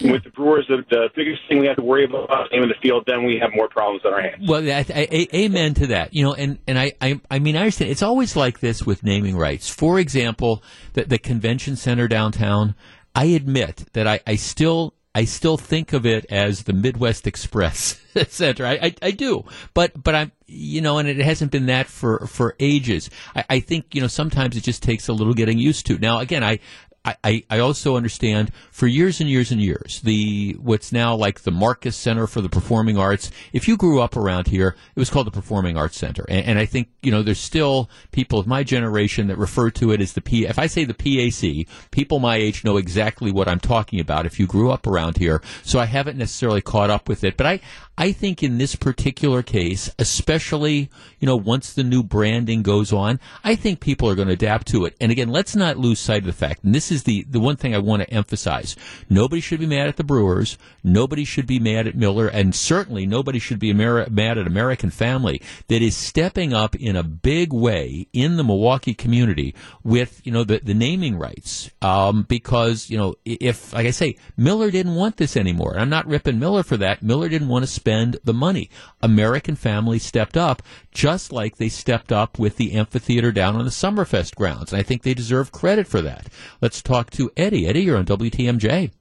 with 0.00 0.24
the 0.24 0.30
Brewers, 0.30 0.66
the, 0.68 0.82
the 0.90 1.08
biggest 1.14 1.42
thing 1.48 1.60
we 1.60 1.66
have 1.66 1.76
to 1.76 1.82
worry 1.82 2.04
about 2.04 2.24
is 2.24 2.50
the 2.50 2.56
name 2.56 2.62
of 2.64 2.68
the 2.70 2.80
field, 2.82 3.04
then 3.06 3.24
we 3.24 3.38
have 3.40 3.50
more 3.54 3.68
problems 3.68 4.02
on 4.04 4.12
our 4.12 4.20
hands. 4.20 4.48
Well, 4.48 4.64
I, 4.68 4.84
I, 4.92 5.08
I, 5.12 5.28
amen 5.34 5.74
to 5.74 5.86
that. 5.88 6.12
You 6.12 6.24
know, 6.24 6.34
and 6.34 6.58
and 6.66 6.78
I, 6.78 6.92
I 7.00 7.20
I 7.30 7.38
mean 7.38 7.56
I 7.56 7.60
understand 7.60 7.90
it's 7.90 8.02
always 8.02 8.34
like 8.34 8.60
this 8.60 8.84
with 8.84 9.04
naming 9.04 9.36
rights. 9.36 9.68
For 9.68 10.00
example, 10.00 10.62
the, 10.94 11.04
the 11.04 11.18
convention 11.18 11.76
center 11.76 12.08
downtown. 12.08 12.74
I 13.14 13.26
admit 13.26 13.84
that 13.92 14.06
I, 14.08 14.20
I 14.26 14.36
still 14.36 14.94
I 15.14 15.24
still 15.24 15.58
think 15.58 15.92
of 15.92 16.06
it 16.06 16.24
as 16.30 16.62
the 16.62 16.72
Midwest 16.72 17.26
Express 17.26 18.00
Center. 18.28 18.64
I, 18.64 18.72
I, 18.72 18.94
I 19.02 19.10
do, 19.10 19.44
but 19.74 20.02
but 20.02 20.14
I'm 20.14 20.32
you 20.46 20.80
know, 20.80 20.98
and 20.98 21.08
it 21.08 21.18
hasn't 21.18 21.50
been 21.50 21.66
that 21.66 21.86
for 21.86 22.26
for 22.26 22.56
ages. 22.58 23.10
I, 23.36 23.44
I 23.50 23.60
think 23.60 23.94
you 23.94 24.00
know 24.00 24.06
sometimes 24.06 24.56
it 24.56 24.62
just 24.62 24.82
takes 24.82 25.08
a 25.08 25.12
little 25.12 25.34
getting 25.34 25.58
used 25.58 25.86
to. 25.86 25.98
Now 25.98 26.18
again, 26.18 26.42
I. 26.42 26.60
I, 27.04 27.42
I 27.50 27.58
also 27.58 27.96
understand 27.96 28.52
for 28.70 28.86
years 28.86 29.20
and 29.20 29.28
years 29.28 29.50
and 29.50 29.60
years 29.60 30.00
the 30.04 30.56
what's 30.60 30.92
now 30.92 31.16
like 31.16 31.40
the 31.40 31.50
Marcus 31.50 31.96
Center 31.96 32.28
for 32.28 32.40
the 32.40 32.48
Performing 32.48 32.96
Arts. 32.96 33.32
If 33.52 33.66
you 33.66 33.76
grew 33.76 34.00
up 34.00 34.16
around 34.16 34.46
here, 34.46 34.76
it 34.94 35.00
was 35.00 35.10
called 35.10 35.26
the 35.26 35.32
Performing 35.32 35.76
Arts 35.76 35.96
Center, 35.98 36.24
and, 36.28 36.46
and 36.46 36.58
I 36.60 36.64
think 36.64 36.90
you 37.02 37.10
know 37.10 37.22
there's 37.22 37.40
still 37.40 37.90
people 38.12 38.38
of 38.38 38.46
my 38.46 38.62
generation 38.62 39.26
that 39.26 39.36
refer 39.36 39.70
to 39.70 39.90
it 39.90 40.00
as 40.00 40.12
the 40.12 40.20
P. 40.20 40.46
If 40.46 40.60
I 40.60 40.68
say 40.68 40.84
the 40.84 40.94
PAC, 40.94 41.66
people 41.90 42.20
my 42.20 42.36
age 42.36 42.62
know 42.62 42.76
exactly 42.76 43.32
what 43.32 43.48
I'm 43.48 43.60
talking 43.60 43.98
about. 43.98 44.24
If 44.24 44.38
you 44.38 44.46
grew 44.46 44.70
up 44.70 44.86
around 44.86 45.16
here, 45.16 45.42
so 45.64 45.80
I 45.80 45.86
haven't 45.86 46.18
necessarily 46.18 46.60
caught 46.60 46.90
up 46.90 47.08
with 47.08 47.24
it, 47.24 47.36
but 47.36 47.46
I 47.46 47.60
I 47.96 48.12
think 48.12 48.42
in 48.42 48.58
this 48.58 48.74
particular 48.74 49.42
case, 49.42 49.90
especially 49.98 50.90
you 51.20 51.26
know 51.26 51.36
once 51.36 51.72
the 51.72 51.84
new 51.84 52.02
branding 52.02 52.62
goes 52.62 52.92
on, 52.92 53.20
I 53.44 53.54
think 53.54 53.80
people 53.80 54.08
are 54.08 54.14
going 54.14 54.28
to 54.28 54.34
adapt 54.34 54.68
to 54.68 54.84
it. 54.84 54.96
And 55.00 55.12
again, 55.12 55.28
let's 55.28 55.54
not 55.54 55.76
lose 55.76 56.00
sight 56.00 56.22
of 56.22 56.26
the 56.26 56.32
fact, 56.32 56.64
and 56.64 56.74
this 56.74 56.90
is 56.90 57.04
the, 57.04 57.24
the 57.28 57.40
one 57.40 57.56
thing 57.56 57.74
I 57.74 57.78
want 57.78 58.02
to 58.02 58.10
emphasize. 58.10 58.76
Nobody 59.08 59.40
should 59.40 59.60
be 59.60 59.66
mad 59.66 59.88
at 59.88 59.96
the 59.96 60.04
Brewers. 60.04 60.58
Nobody 60.82 61.24
should 61.24 61.46
be 61.46 61.58
mad 61.58 61.86
at 61.86 61.94
Miller. 61.94 62.28
And 62.28 62.54
certainly 62.54 63.06
nobody 63.06 63.38
should 63.38 63.58
be 63.58 63.72
Ameri- 63.72 64.10
mad 64.10 64.38
at 64.38 64.46
American 64.46 64.90
Family 64.90 65.40
that 65.68 65.82
is 65.82 65.96
stepping 65.96 66.52
up 66.52 66.74
in 66.76 66.96
a 66.96 67.02
big 67.02 67.52
way 67.52 68.08
in 68.12 68.36
the 68.36 68.44
Milwaukee 68.44 68.94
community 68.94 69.54
with, 69.82 70.20
you 70.24 70.32
know, 70.32 70.44
the, 70.44 70.60
the 70.62 70.74
naming 70.74 71.16
rights. 71.16 71.70
Um, 71.80 72.22
because, 72.22 72.90
you 72.90 72.98
know, 72.98 73.14
if, 73.24 73.72
like 73.72 73.86
I 73.86 73.90
say, 73.90 74.16
Miller 74.36 74.70
didn't 74.70 74.94
want 74.94 75.16
this 75.16 75.36
anymore. 75.36 75.76
I'm 75.78 75.90
not 75.90 76.06
ripping 76.06 76.38
Miller 76.38 76.62
for 76.62 76.76
that. 76.78 77.02
Miller 77.02 77.28
didn't 77.28 77.48
want 77.48 77.64
to 77.64 77.70
spend 77.82 78.16
the 78.22 78.32
money. 78.32 78.70
American 79.00 79.56
families 79.56 80.04
stepped 80.04 80.36
up 80.36 80.62
just 80.92 81.32
like 81.32 81.56
they 81.56 81.68
stepped 81.68 82.12
up 82.12 82.38
with 82.38 82.56
the 82.56 82.74
amphitheater 82.74 83.32
down 83.32 83.56
on 83.56 83.64
the 83.64 83.72
Summerfest 83.72 84.36
grounds. 84.36 84.72
And 84.72 84.78
I 84.78 84.84
think 84.84 85.02
they 85.02 85.14
deserve 85.14 85.50
credit 85.50 85.88
for 85.88 86.00
that. 86.00 86.28
Let's 86.60 86.80
talk 86.80 87.10
to 87.12 87.32
Eddie. 87.36 87.66
Eddie, 87.66 87.80
you're 87.82 87.96
on 87.98 88.04
WTMJ. 88.06 88.92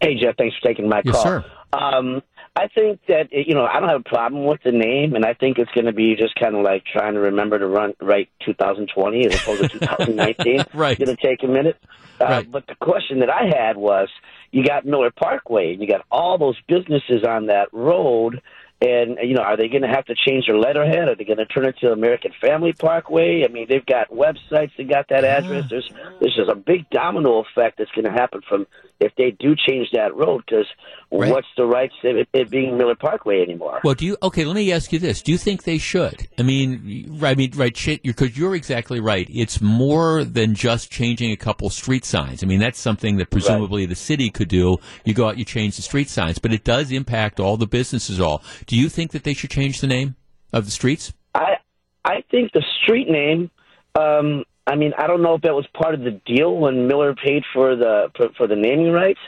Hey, 0.00 0.14
Jeff, 0.20 0.36
thanks 0.36 0.54
for 0.56 0.68
taking 0.68 0.88
my 0.88 1.02
Yes, 1.04 1.16
call. 1.16 1.24
sir. 1.24 1.44
Um, 1.72 2.22
I 2.54 2.68
think 2.68 3.00
that 3.08 3.28
you 3.32 3.54
know 3.54 3.64
I 3.64 3.80
don't 3.80 3.88
have 3.88 4.00
a 4.00 4.08
problem 4.08 4.44
with 4.44 4.62
the 4.62 4.72
name, 4.72 5.14
and 5.14 5.24
I 5.24 5.32
think 5.32 5.58
it's 5.58 5.70
going 5.72 5.86
to 5.86 5.92
be 5.92 6.16
just 6.16 6.34
kind 6.34 6.54
of 6.54 6.62
like 6.62 6.84
trying 6.84 7.14
to 7.14 7.20
remember 7.20 7.58
to 7.58 7.66
run 7.66 7.94
right 8.00 8.28
2020 8.44 9.26
as 9.26 9.34
opposed 9.36 9.62
to 9.62 9.68
2019. 9.78 10.64
Right. 10.74 10.98
It's 10.98 11.04
going 11.04 11.16
to 11.16 11.22
take 11.22 11.42
a 11.42 11.46
minute. 11.46 11.78
Uh, 12.20 12.24
Right. 12.24 12.50
But 12.50 12.66
the 12.66 12.74
question 12.74 13.20
that 13.20 13.30
I 13.30 13.46
had 13.56 13.76
was, 13.76 14.08
you 14.50 14.64
got 14.64 14.84
Miller 14.84 15.10
Parkway, 15.10 15.72
and 15.72 15.80
you 15.80 15.88
got 15.88 16.04
all 16.10 16.36
those 16.38 16.56
businesses 16.68 17.24
on 17.26 17.46
that 17.46 17.72
road. 17.72 18.42
And 18.82 19.16
you 19.22 19.34
know, 19.34 19.42
are 19.42 19.56
they 19.56 19.68
going 19.68 19.82
to 19.82 19.88
have 19.88 20.04
to 20.06 20.14
change 20.14 20.46
their 20.46 20.58
letterhead? 20.58 21.08
Are 21.08 21.14
they 21.14 21.24
going 21.24 21.38
to 21.38 21.46
turn 21.46 21.66
it 21.66 21.76
to 21.80 21.92
American 21.92 22.32
Family 22.40 22.72
Parkway? 22.72 23.44
I 23.44 23.48
mean, 23.48 23.66
they've 23.68 23.86
got 23.86 24.10
websites 24.10 24.72
that 24.76 24.88
got 24.88 25.08
that 25.08 25.24
address. 25.24 25.70
There's 25.70 25.88
there's 26.20 26.34
just 26.34 26.50
a 26.50 26.56
big 26.56 26.90
domino 26.90 27.44
effect 27.44 27.78
that's 27.78 27.92
going 27.92 28.04
to 28.06 28.10
happen 28.10 28.40
from 28.48 28.66
if 29.02 29.12
they 29.16 29.32
do 29.32 29.54
change 29.68 29.88
that 29.92 30.14
road. 30.14 30.42
Because 30.46 30.66
Right. 31.10 31.30
what's 31.30 31.48
the 31.58 31.66
rights 31.66 31.94
of 32.04 32.16
it, 32.16 32.50
being 32.50 32.78
Miller 32.78 32.94
Parkway 32.94 33.42
anymore? 33.42 33.80
Well, 33.84 33.94
do 33.94 34.06
you? 34.06 34.16
Okay, 34.22 34.44
let 34.44 34.56
me 34.56 34.72
ask 34.72 34.92
you 34.92 34.98
this: 34.98 35.20
Do 35.20 35.30
you 35.30 35.38
think 35.38 35.64
they 35.64 35.76
should? 35.76 36.26
I 36.38 36.42
mean, 36.42 37.18
I 37.22 37.34
mean, 37.34 37.52
right? 37.54 37.76
Shit, 37.76 38.02
because 38.02 38.36
you're 38.38 38.54
exactly 38.54 38.98
right. 39.00 39.28
It's 39.30 39.60
more 39.60 40.24
than 40.24 40.54
just 40.54 40.90
changing 40.90 41.30
a 41.32 41.36
couple 41.36 41.68
street 41.68 42.04
signs. 42.04 42.42
I 42.42 42.46
mean, 42.46 42.60
that's 42.60 42.78
something 42.78 43.16
that 43.18 43.30
presumably 43.30 43.84
the 43.84 43.94
city 43.94 44.30
could 44.30 44.48
do. 44.48 44.78
You 45.04 45.12
go 45.12 45.28
out, 45.28 45.36
you 45.36 45.44
change 45.44 45.76
the 45.76 45.82
street 45.82 46.08
signs, 46.08 46.38
but 46.38 46.52
it 46.52 46.64
does 46.64 46.90
impact 46.90 47.40
all 47.40 47.56
the 47.58 47.66
businesses. 47.66 48.18
All. 48.20 48.42
Do 48.66 48.76
you 48.76 48.88
think 48.88 49.10
that 49.12 49.24
they 49.24 49.34
should 49.34 49.50
change 49.50 49.80
the 49.80 49.86
name 49.86 50.16
of 50.52 50.64
the 50.64 50.70
streets? 50.70 51.12
I 51.34 51.56
I 52.04 52.22
think 52.30 52.52
the 52.52 52.64
street 52.82 53.08
name. 53.08 53.50
Um, 53.98 54.44
I 54.66 54.76
mean, 54.76 54.92
I 54.96 55.06
don't 55.08 55.22
know 55.22 55.34
if 55.34 55.42
that 55.42 55.54
was 55.54 55.66
part 55.74 55.94
of 55.94 56.02
the 56.02 56.12
deal 56.24 56.56
when 56.56 56.86
Miller 56.86 57.14
paid 57.14 57.42
for 57.52 57.74
the 57.74 58.10
for, 58.16 58.28
for 58.38 58.46
the 58.46 58.54
naming 58.54 58.92
rights, 58.92 59.18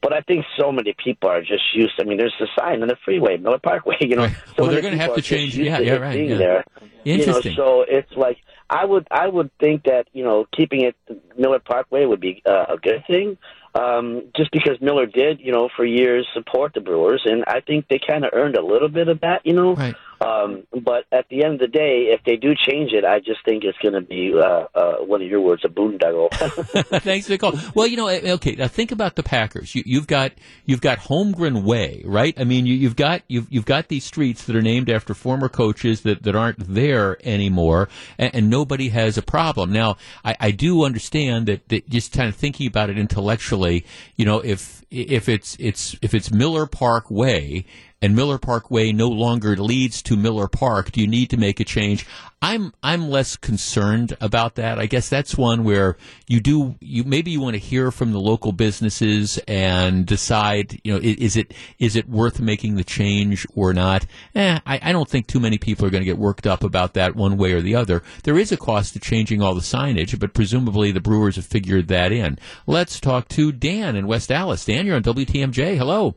but 0.00 0.14
I 0.14 0.22
think 0.22 0.46
so 0.58 0.72
many 0.72 0.94
people 1.02 1.28
are 1.28 1.40
just 1.42 1.62
used. 1.74 1.92
I 2.00 2.04
mean, 2.04 2.16
there's 2.16 2.34
the 2.40 2.48
sign 2.58 2.80
on 2.82 2.88
the 2.88 2.96
freeway, 3.04 3.36
Miller 3.36 3.58
Parkway. 3.58 3.96
You 4.00 4.16
know, 4.16 4.22
Right. 4.24 4.36
so 4.56 4.62
Well, 4.62 4.70
they're 4.72 4.80
gonna 4.82 4.96
have 4.96 5.14
to 5.14 5.20
change- 5.22 5.56
yeah, 5.56 5.78
to 5.78 5.84
yeah, 5.84 5.92
right, 5.96 6.14
being 6.14 6.30
yeah. 6.30 6.36
There. 6.38 6.64
Interesting. 7.04 7.52
You 7.52 7.58
know, 7.58 7.84
so 7.84 7.84
it's 7.86 8.12
like 8.16 8.38
I 8.70 8.84
would 8.86 9.06
I 9.10 9.28
would 9.28 9.50
think 9.60 9.84
that 9.84 10.06
you 10.14 10.24
know 10.24 10.46
keeping 10.56 10.82
it 10.84 10.96
Miller 11.36 11.58
Parkway 11.58 12.06
would 12.06 12.20
be 12.20 12.42
uh, 12.46 12.64
a 12.70 12.76
good 12.78 13.04
thing. 13.06 13.36
Um, 13.74 14.22
just 14.34 14.50
because 14.50 14.80
Miller 14.80 15.04
did, 15.06 15.40
you 15.40 15.52
know, 15.52 15.68
for 15.76 15.84
years 15.84 16.26
support 16.32 16.72
the 16.74 16.80
Brewers, 16.80 17.22
and 17.26 17.44
I 17.46 17.60
think 17.60 17.86
they 17.88 18.00
kind 18.04 18.24
of 18.24 18.30
earned 18.32 18.56
a 18.56 18.64
little 18.64 18.88
bit 18.88 19.06
of 19.08 19.20
that, 19.20 19.42
you 19.44 19.52
know. 19.52 19.74
Right. 19.74 19.94
Um, 20.20 20.64
but 20.72 21.04
at 21.12 21.28
the 21.28 21.44
end 21.44 21.54
of 21.54 21.60
the 21.60 21.66
day, 21.68 22.08
if 22.12 22.22
they 22.24 22.36
do 22.36 22.54
change 22.54 22.92
it, 22.92 23.04
I 23.04 23.18
just 23.20 23.44
think 23.44 23.64
it's 23.64 23.78
going 23.78 23.94
to 23.94 24.00
be 24.00 24.32
uh, 24.34 24.66
uh, 24.74 24.96
one 25.04 25.22
of 25.22 25.28
your 25.28 25.40
words, 25.40 25.62
a 25.64 25.68
boondoggle. 25.68 26.30
Thanks 27.02 27.26
for 27.26 27.32
the 27.32 27.38
call. 27.38 27.54
Well, 27.74 27.86
you 27.86 27.96
know, 27.96 28.08
eh, 28.08 28.32
okay. 28.32 28.52
Now 28.52 28.68
think 28.68 28.90
about 28.90 29.16
the 29.16 29.22
Packers. 29.22 29.74
You, 29.74 29.82
you've 29.86 30.06
got 30.06 30.32
you've 30.66 30.80
got 30.80 30.98
Holmgren 30.98 31.62
Way, 31.62 32.02
right? 32.04 32.34
I 32.38 32.44
mean, 32.44 32.66
you, 32.66 32.74
you've 32.74 32.96
got 32.96 33.22
you've 33.28 33.46
you've 33.50 33.64
got 33.64 33.88
these 33.88 34.04
streets 34.04 34.44
that 34.44 34.56
are 34.56 34.62
named 34.62 34.90
after 34.90 35.14
former 35.14 35.48
coaches 35.48 36.02
that, 36.02 36.22
that 36.24 36.34
aren't 36.34 36.58
there 36.58 37.16
anymore, 37.24 37.88
and, 38.18 38.34
and 38.34 38.50
nobody 38.50 38.88
has 38.88 39.16
a 39.18 39.22
problem. 39.22 39.72
Now, 39.72 39.96
I, 40.24 40.36
I 40.40 40.50
do 40.50 40.84
understand 40.84 41.46
that, 41.46 41.68
that 41.68 41.88
just 41.88 42.12
kind 42.12 42.28
of 42.28 42.34
thinking 42.34 42.66
about 42.66 42.90
it 42.90 42.98
intellectually. 42.98 43.84
You 44.16 44.24
know, 44.24 44.40
if 44.40 44.84
if 44.90 45.28
it's 45.28 45.56
it's 45.60 45.96
if 46.02 46.14
it's 46.14 46.32
Miller 46.32 46.66
Park 46.66 47.10
Way 47.10 47.66
and 48.00 48.14
Miller 48.14 48.38
Park 48.38 48.70
Way 48.70 48.92
no 48.92 49.08
longer 49.08 49.56
leads 49.56 50.02
to 50.02 50.16
Miller 50.16 50.48
Park, 50.48 50.92
do 50.92 51.00
you 51.00 51.06
need 51.06 51.30
to 51.30 51.36
make 51.36 51.60
a 51.60 51.64
change? 51.64 52.06
I'm 52.40 52.72
I'm 52.84 53.10
less 53.10 53.36
concerned 53.36 54.16
about 54.20 54.54
that. 54.54 54.78
I 54.78 54.86
guess 54.86 55.08
that's 55.08 55.36
one 55.36 55.64
where 55.64 55.96
you 56.28 56.38
do 56.38 56.76
you 56.80 57.02
maybe 57.02 57.32
you 57.32 57.40
want 57.40 57.54
to 57.54 57.58
hear 57.58 57.90
from 57.90 58.12
the 58.12 58.20
local 58.20 58.52
businesses 58.52 59.38
and 59.48 60.06
decide 60.06 60.80
you 60.84 60.92
know 60.92 61.00
is 61.02 61.36
it 61.36 61.52
is 61.80 61.96
it 61.96 62.08
worth 62.08 62.38
making 62.38 62.76
the 62.76 62.84
change 62.84 63.44
or 63.56 63.74
not. 63.74 64.06
Eh, 64.36 64.60
I, 64.64 64.78
I 64.80 64.92
don't 64.92 65.08
think 65.08 65.26
too 65.26 65.40
many 65.40 65.58
people 65.58 65.84
are 65.84 65.90
going 65.90 66.02
to 66.02 66.08
get 66.08 66.18
worked 66.18 66.46
up 66.46 66.62
about 66.62 66.94
that 66.94 67.16
one 67.16 67.36
way 67.38 67.52
or 67.52 67.60
the 67.60 67.74
other. 67.74 68.04
There 68.22 68.38
is 68.38 68.52
a 68.52 68.56
cost 68.56 68.92
to 68.92 69.00
changing 69.00 69.42
all 69.42 69.54
the 69.54 69.60
signage, 69.60 70.18
but 70.20 70.34
presumably 70.34 70.92
the 70.92 71.00
Brewers 71.00 71.36
have 71.36 71.46
figured 71.46 71.88
that 71.88 72.12
in. 72.12 72.38
Let's 72.68 73.00
talk 73.00 73.26
to 73.30 73.50
Dan 73.50 73.96
in 73.96 74.06
West 74.06 74.30
Allis. 74.30 74.64
Dan, 74.64 74.86
you're 74.86 74.96
on 74.96 75.02
WTMJ. 75.02 75.76
Hello. 75.76 76.14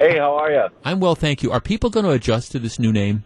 Hey, 0.00 0.16
how 0.16 0.34
are 0.36 0.50
you? 0.50 0.64
I'm 0.82 0.98
well, 0.98 1.14
thank 1.14 1.42
you. 1.42 1.52
Are 1.52 1.60
people 1.60 1.90
going 1.90 2.06
to 2.06 2.12
adjust 2.12 2.52
to 2.52 2.58
this 2.58 2.78
new 2.78 2.90
name? 2.90 3.22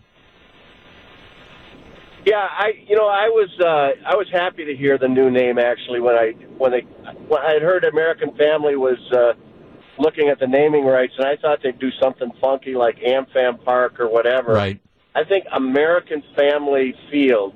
Yeah, 2.27 2.37
I 2.37 2.73
you 2.89 2.97
know 2.97 3.07
I 3.07 3.29
was 3.29 3.51
uh, 3.61 4.11
I 4.11 4.17
was 4.17 4.27
happy 4.33 4.65
to 4.65 4.75
hear 4.75 4.99
the 4.99 5.07
new 5.07 5.31
name 5.31 5.59
actually 5.59 6.01
when 6.01 6.17
I 6.17 6.33
when 6.59 6.73
they 6.73 6.81
when 7.29 7.43
I 7.43 7.53
had 7.53 7.63
heard 7.63 7.85
American 7.85 8.35
Family 8.37 8.77
was 8.77 8.99
uh, 9.13 9.35
looking 9.99 10.31
at 10.31 10.41
the 10.41 10.47
naming 10.49 10.85
rights 10.85 11.13
and 11.19 11.29
I 11.29 11.37
thought 11.37 11.59
they'd 11.63 11.79
do 11.79 11.91
something 12.03 12.33
funky 12.41 12.75
like 12.75 12.97
AmFam 12.97 13.63
Park 13.65 14.01
or 14.01 14.09
whatever. 14.09 14.55
Right. 14.55 14.81
I 15.15 15.23
think 15.23 15.45
American 15.55 16.23
Family 16.35 16.95
Field. 17.11 17.55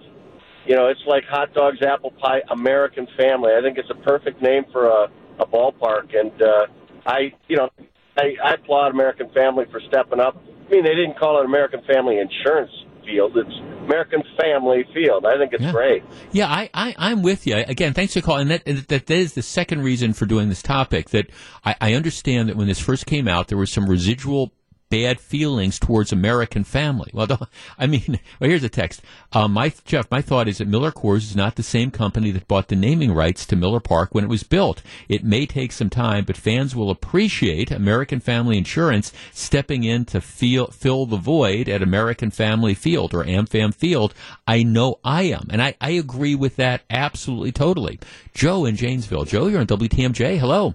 You 0.67 0.77
know, 0.77 0.89
it's 0.89 1.01
like 1.07 1.25
hot 1.25 1.55
dogs, 1.55 1.79
apple 1.83 2.13
pie, 2.13 2.43
American 2.51 3.09
Family. 3.17 3.53
I 3.59 3.63
think 3.63 3.79
it's 3.79 3.91
a 3.91 4.03
perfect 4.05 4.43
name 4.43 4.65
for 4.71 4.87
a, 4.87 5.09
a 5.41 5.47
ballpark, 5.47 6.15
and 6.15 6.43
uh, 6.43 6.67
I, 7.07 7.33
you 7.49 7.57
know, 7.57 7.71
I, 8.19 8.35
I 8.51 8.55
applaud 8.55 8.89
American 8.93 9.31
Family 9.31 9.65
for 9.71 9.81
stepping 9.89 10.21
up. 10.21 10.37
I 10.67 10.71
mean, 10.71 10.85
they 10.85 10.95
didn't 10.95 11.19
call 11.19 11.41
it 11.41 11.45
American 11.47 11.81
Family 11.91 12.19
Insurance 12.19 12.71
Field; 13.07 13.37
it's 13.37 13.55
American 13.87 14.23
Family 14.39 14.85
Field. 14.93 15.25
I 15.25 15.39
think 15.39 15.53
it's 15.55 15.63
Yeah. 15.63 15.73
great. 15.73 16.03
Yeah, 16.33 16.47
I, 16.49 16.69
I, 16.75 16.95
I'm 16.99 17.23
with 17.23 17.47
you. 17.47 17.55
Again, 17.57 17.95
thanks 17.95 18.13
for 18.15 18.21
calling. 18.21 18.49
That, 18.49 18.65
that, 18.67 18.89
that 18.89 19.11
is 19.11 19.33
the 19.33 19.43
second 19.43 19.83
reason 19.83 20.13
for 20.13 20.27
doing 20.27 20.49
this 20.51 20.61
topic. 20.63 21.11
That 21.11 21.31
I, 21.65 21.75
I 21.81 21.95
understand 21.95 22.49
that 22.51 22.57
when 22.57 22.67
this 22.67 22.81
first 22.81 23.07
came 23.07 23.27
out, 23.29 23.49
there 23.49 23.57
was 23.57 23.73
some 23.73 23.89
residual 23.89 24.53
bad 24.91 25.21
feelings 25.21 25.79
towards 25.79 26.13
American 26.13 26.65
family. 26.65 27.11
Well, 27.13 27.49
I 27.79 27.87
mean, 27.87 28.21
well, 28.41 28.51
here's 28.51 28.65
a 28.65 28.69
text. 28.69 29.03
Um, 29.33 29.53
my 29.53 29.73
Jeff, 29.85 30.11
my 30.11 30.23
thought 30.23 30.49
is 30.49 30.59
that 30.59 30.69
Miller 30.69 30.91
Coors 30.91 31.19
is 31.19 31.37
not 31.37 31.57
the 31.57 31.63
same 31.63 31.91
company 31.91 32.31
that 32.31 32.49
bought 32.49 32.69
the 32.69 32.77
naming 32.77 33.13
rights 33.13 33.47
to 33.47 33.57
Miller 33.57 33.81
Park 33.81 34.15
when 34.15 34.25
it 34.25 34.31
was 34.31 34.43
built. 34.43 34.83
It 35.09 35.25
may 35.25 35.47
take 35.47 35.73
some 35.73 35.91
time, 35.91 36.25
but 36.25 36.37
fans 36.37 36.75
will 36.75 36.91
appreciate 36.91 37.71
American 37.71 38.21
Family 38.21 38.59
Insurance 38.59 39.13
stepping 39.33 39.85
in 39.85 40.05
to 40.07 40.21
feel, 40.21 40.69
fill 40.69 41.07
the 41.07 41.17
void 41.17 41.69
at 41.69 41.83
American 41.83 42.31
Family 42.31 42.75
Field 42.75 43.15
or 43.15 43.25
AmFam 43.25 43.75
Field. 43.75 44.15
I 44.47 44.63
know 44.63 45.01
I 45.05 45.23
am, 45.23 45.49
and 45.51 45.63
I, 45.63 45.75
I 45.81 45.91
agree 45.91 46.35
with 46.35 46.57
that 46.57 46.83
absolutely 46.91 47.53
totally. 47.53 47.99
Joe 48.35 48.65
in 48.65 48.77
Janesville. 48.77 49.25
Joe, 49.25 49.47
you're 49.47 49.61
on 49.61 49.67
WTMJ. 49.67 50.39
Hello. 50.39 50.75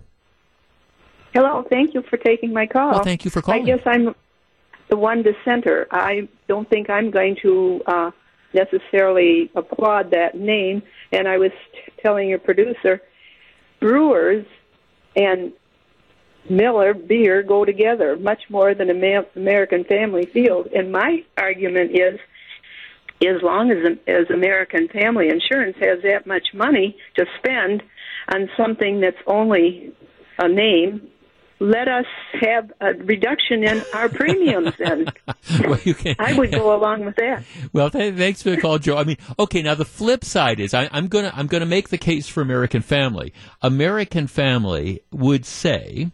Hello, 1.34 1.66
thank 1.68 1.96
you 1.96 2.04
for 2.04 2.18
taking 2.18 2.54
my 2.54 2.68
call. 2.68 2.92
Well, 2.92 3.04
thank 3.04 3.26
you 3.26 3.32
for 3.32 3.42
calling. 3.42 3.64
I 3.64 3.66
guess 3.66 3.82
I'm 3.86 4.14
the 4.90 4.98
one 4.98 5.24
dissenter. 5.24 5.88
I 5.90 6.28
don't 6.48 6.70
think 6.70 6.92
I'm 6.92 7.10
going 7.10 7.38
to 7.42 7.82
uh, 7.88 8.12
necessarily 8.54 9.50
applaud 9.56 10.12
that 10.12 10.36
name. 10.36 10.84
And 11.12 11.28
I 11.28 11.40
was 11.40 11.52
t- 11.74 11.92
telling 12.04 12.30
your 12.30 12.38
producer, 12.38 13.02
Brewers 13.80 14.46
and 15.16 15.54
Miller 16.50 16.94
beer 16.94 17.42
go 17.42 17.66
together 17.66 18.16
much 18.16 18.42
more 18.50 18.76
than 18.76 18.92
American 18.92 19.86
Family 19.86 20.28
Field. 20.32 20.68
And 20.68 20.92
my 20.92 21.24
argument 21.38 21.92
is, 21.92 22.20
as 23.26 23.42
long 23.42 23.72
as 23.72 23.98
as 24.06 24.30
American 24.30 24.88
Family 24.90 25.30
Insurance 25.30 25.78
has 25.80 26.04
that 26.04 26.28
much 26.28 26.54
money 26.54 26.98
to 27.16 27.26
spend 27.40 27.82
on 28.34 28.50
something 28.58 29.00
that's 29.00 29.18
only 29.26 29.94
a 30.38 30.48
name 30.48 31.10
let 31.64 31.88
us 31.88 32.06
have 32.42 32.74
a 32.82 32.94
reduction 32.94 33.64
in 33.64 33.82
our 33.94 34.10
premiums 34.10 34.74
then. 34.78 35.06
well, 35.62 35.78
can, 35.78 36.16
I 36.20 36.34
would 36.34 36.52
go 36.52 36.76
along 36.76 37.06
with 37.06 37.16
that. 37.16 37.44
Well, 37.72 37.90
th- 37.90 38.16
thanks 38.16 38.44
for 38.44 38.50
the 38.52 38.58
call, 38.58 38.80
Joe. 38.80 38.98
I 38.98 39.06
mean, 39.06 39.18
okay. 39.40 39.62
Now 39.62 39.74
the 39.74 39.86
flip 39.86 40.26
side 40.26 40.60
is 40.60 40.74
I, 40.74 40.90
I'm 40.92 41.08
gonna 41.08 41.32
I'm 41.34 41.48
gonna 41.48 41.66
make 41.66 41.90
the 41.90 41.98
case 41.98 42.28
for 42.28 42.42
American 42.42 42.82
Family. 42.82 43.34
American 43.62 44.28
Family 44.28 45.04
would 45.12 45.46
say 45.46 46.12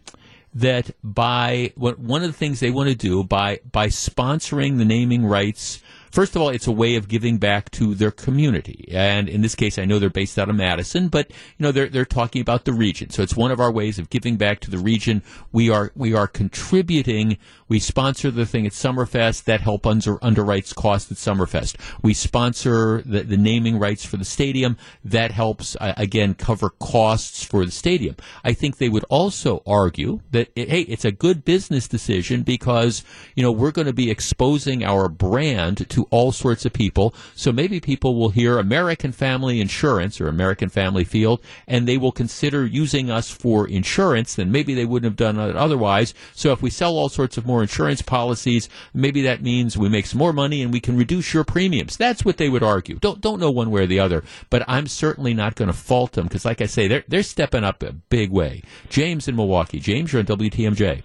that 0.54 0.90
by 1.02 1.72
one 1.76 2.22
of 2.22 2.28
the 2.28 2.36
things 2.36 2.60
they 2.60 2.70
want 2.70 2.88
to 2.88 2.94
do 2.94 3.24
by 3.24 3.58
by 3.70 3.88
sponsoring 3.88 4.78
the 4.78 4.84
naming 4.84 5.26
rights 5.26 5.82
First 6.10 6.34
of 6.34 6.42
all, 6.42 6.48
it's 6.48 6.66
a 6.66 6.72
way 6.72 6.96
of 6.96 7.08
giving 7.08 7.38
back 7.38 7.70
to 7.72 7.94
their 7.94 8.10
community. 8.10 8.88
And 8.90 9.28
in 9.28 9.42
this 9.42 9.54
case, 9.54 9.78
I 9.78 9.84
know 9.84 9.98
they're 9.98 10.10
based 10.10 10.38
out 10.38 10.48
of 10.48 10.56
Madison, 10.56 11.08
but 11.08 11.30
you 11.30 11.36
know, 11.60 11.72
they're, 11.72 11.88
they're 11.88 12.04
talking 12.04 12.42
about 12.42 12.64
the 12.64 12.72
region. 12.72 13.10
So 13.10 13.22
it's 13.22 13.36
one 13.36 13.52
of 13.52 13.60
our 13.60 13.70
ways 13.70 13.98
of 13.98 14.10
giving 14.10 14.36
back 14.36 14.60
to 14.60 14.70
the 14.70 14.78
region. 14.78 15.22
We 15.52 15.70
are, 15.70 15.92
we 15.94 16.12
are 16.14 16.26
contributing. 16.26 17.38
We 17.68 17.78
sponsor 17.78 18.32
the 18.32 18.46
thing 18.46 18.66
at 18.66 18.72
Summerfest 18.72 19.44
that 19.44 19.60
help 19.60 19.86
under, 19.86 20.16
underwrites 20.16 20.74
costs 20.74 21.12
at 21.12 21.18
Summerfest. 21.18 21.76
We 22.02 22.12
sponsor 22.14 23.02
the, 23.02 23.22
the 23.22 23.36
naming 23.36 23.78
rights 23.78 24.04
for 24.04 24.16
the 24.16 24.24
stadium 24.24 24.76
that 25.04 25.30
helps, 25.30 25.76
uh, 25.76 25.94
again, 25.96 26.34
cover 26.34 26.70
costs 26.70 27.44
for 27.44 27.64
the 27.64 27.70
stadium. 27.70 28.16
I 28.42 28.52
think 28.52 28.78
they 28.78 28.88
would 28.88 29.04
also 29.04 29.62
argue 29.64 30.20
that, 30.32 30.50
it, 30.56 30.68
hey, 30.68 30.82
it's 30.82 31.04
a 31.04 31.12
good 31.12 31.44
business 31.44 31.86
decision 31.86 32.42
because, 32.42 33.04
you 33.36 33.44
know, 33.44 33.52
we're 33.52 33.70
going 33.70 33.86
to 33.86 33.92
be 33.92 34.10
exposing 34.10 34.84
our 34.84 35.08
brand 35.08 35.88
to 35.90 35.99
to 36.00 36.08
all 36.10 36.32
sorts 36.32 36.64
of 36.64 36.72
people. 36.72 37.14
So 37.34 37.52
maybe 37.52 37.80
people 37.80 38.18
will 38.18 38.30
hear 38.30 38.58
American 38.58 39.12
Family 39.12 39.60
Insurance 39.60 40.20
or 40.20 40.28
American 40.28 40.68
Family 40.68 41.04
Field, 41.04 41.40
and 41.66 41.86
they 41.86 41.98
will 41.98 42.12
consider 42.12 42.66
using 42.66 43.10
us 43.10 43.30
for 43.30 43.68
insurance, 43.68 44.34
then 44.34 44.50
maybe 44.50 44.74
they 44.74 44.84
wouldn't 44.84 45.10
have 45.10 45.16
done 45.16 45.38
it 45.38 45.56
otherwise. 45.56 46.14
So 46.34 46.52
if 46.52 46.62
we 46.62 46.70
sell 46.70 46.96
all 46.96 47.08
sorts 47.08 47.36
of 47.36 47.46
more 47.46 47.62
insurance 47.62 48.02
policies, 48.02 48.68
maybe 48.94 49.22
that 49.22 49.42
means 49.42 49.76
we 49.76 49.88
make 49.88 50.06
some 50.06 50.18
more 50.18 50.32
money 50.32 50.62
and 50.62 50.72
we 50.72 50.80
can 50.80 50.96
reduce 50.96 51.34
your 51.34 51.44
premiums. 51.44 51.96
That's 51.96 52.24
what 52.24 52.36
they 52.36 52.48
would 52.48 52.62
argue. 52.62 52.98
Don't 52.98 53.20
don't 53.20 53.40
know 53.40 53.50
one 53.50 53.70
way 53.70 53.82
or 53.82 53.86
the 53.86 54.00
other, 54.00 54.24
but 54.48 54.64
I'm 54.68 54.86
certainly 54.86 55.34
not 55.34 55.54
going 55.54 55.70
to 55.70 55.76
fault 55.76 56.12
them 56.12 56.26
because, 56.26 56.44
like 56.44 56.60
I 56.60 56.66
say, 56.66 56.88
they're 56.88 57.04
they're 57.08 57.22
stepping 57.22 57.64
up 57.64 57.82
a 57.82 57.92
big 57.92 58.30
way. 58.30 58.62
James 58.88 59.28
in 59.28 59.36
Milwaukee. 59.36 59.80
James, 59.80 60.12
you're 60.12 60.20
on 60.20 60.26
WTMJ. 60.26 61.02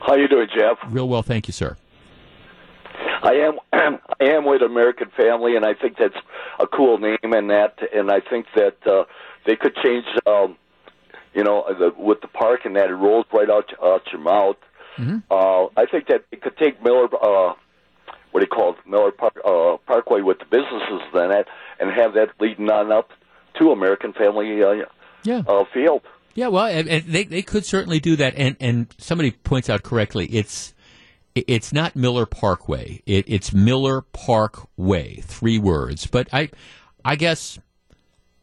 How 0.00 0.16
you 0.16 0.28
doing, 0.28 0.48
Jeff? 0.56 0.78
Real 0.88 1.08
well, 1.08 1.22
thank 1.22 1.46
you, 1.46 1.52
sir. 1.52 1.76
I 3.22 3.34
am 3.34 3.58
I 3.72 4.24
am 4.24 4.44
with 4.44 4.62
American 4.62 5.10
Family, 5.16 5.56
and 5.56 5.64
I 5.64 5.74
think 5.74 5.96
that's 5.98 6.16
a 6.58 6.66
cool 6.66 6.98
name, 6.98 7.18
and 7.22 7.50
that, 7.50 7.78
and 7.94 8.10
I 8.10 8.20
think 8.20 8.46
that 8.56 8.76
uh, 8.86 9.04
they 9.46 9.56
could 9.56 9.74
change, 9.76 10.04
um, 10.26 10.56
you 11.34 11.44
know, 11.44 11.64
the, 11.68 11.94
with 11.96 12.20
the 12.20 12.28
park 12.28 12.64
and 12.64 12.76
that 12.76 12.90
it 12.90 12.94
rolls 12.94 13.26
right 13.32 13.48
out 13.48 13.72
out 13.82 14.02
your 14.12 14.20
mouth. 14.20 14.56
Mm-hmm. 14.98 15.18
Uh, 15.30 15.66
I 15.80 15.86
think 15.86 16.08
that 16.08 16.24
it 16.30 16.42
could 16.42 16.56
take 16.58 16.82
Miller, 16.82 17.04
uh, 17.04 17.54
what 18.30 18.40
do 18.40 18.42
you 18.42 18.46
call 18.46 18.74
it, 18.74 18.78
Miller 18.86 19.10
Park, 19.10 19.38
uh, 19.44 19.78
Parkway 19.86 20.20
with 20.20 20.38
the 20.38 20.44
businesses, 20.44 21.00
then 21.14 21.30
that, 21.30 21.46
and 21.80 21.90
have 21.90 22.14
that 22.14 22.30
leading 22.40 22.70
on 22.70 22.92
up 22.92 23.10
to 23.58 23.70
American 23.70 24.12
Family 24.12 24.62
uh, 24.62 24.84
yeah. 25.22 25.42
uh, 25.46 25.64
Field. 25.72 26.02
Yeah, 26.34 26.48
well, 26.48 26.66
and, 26.66 26.88
and 26.88 27.04
they 27.04 27.24
they 27.24 27.42
could 27.42 27.66
certainly 27.66 28.00
do 28.00 28.16
that, 28.16 28.34
and 28.36 28.56
and 28.58 28.94
somebody 28.98 29.32
points 29.32 29.68
out 29.68 29.82
correctly, 29.82 30.26
it's 30.26 30.72
it's 31.34 31.72
not 31.72 31.96
Miller 31.96 32.26
Parkway. 32.26 33.02
It, 33.06 33.24
it's 33.28 33.52
Miller 33.52 34.02
Park 34.02 34.68
Way. 34.76 35.20
Three 35.22 35.58
words. 35.58 36.06
But 36.06 36.28
I, 36.32 36.50
I 37.04 37.16
guess 37.16 37.58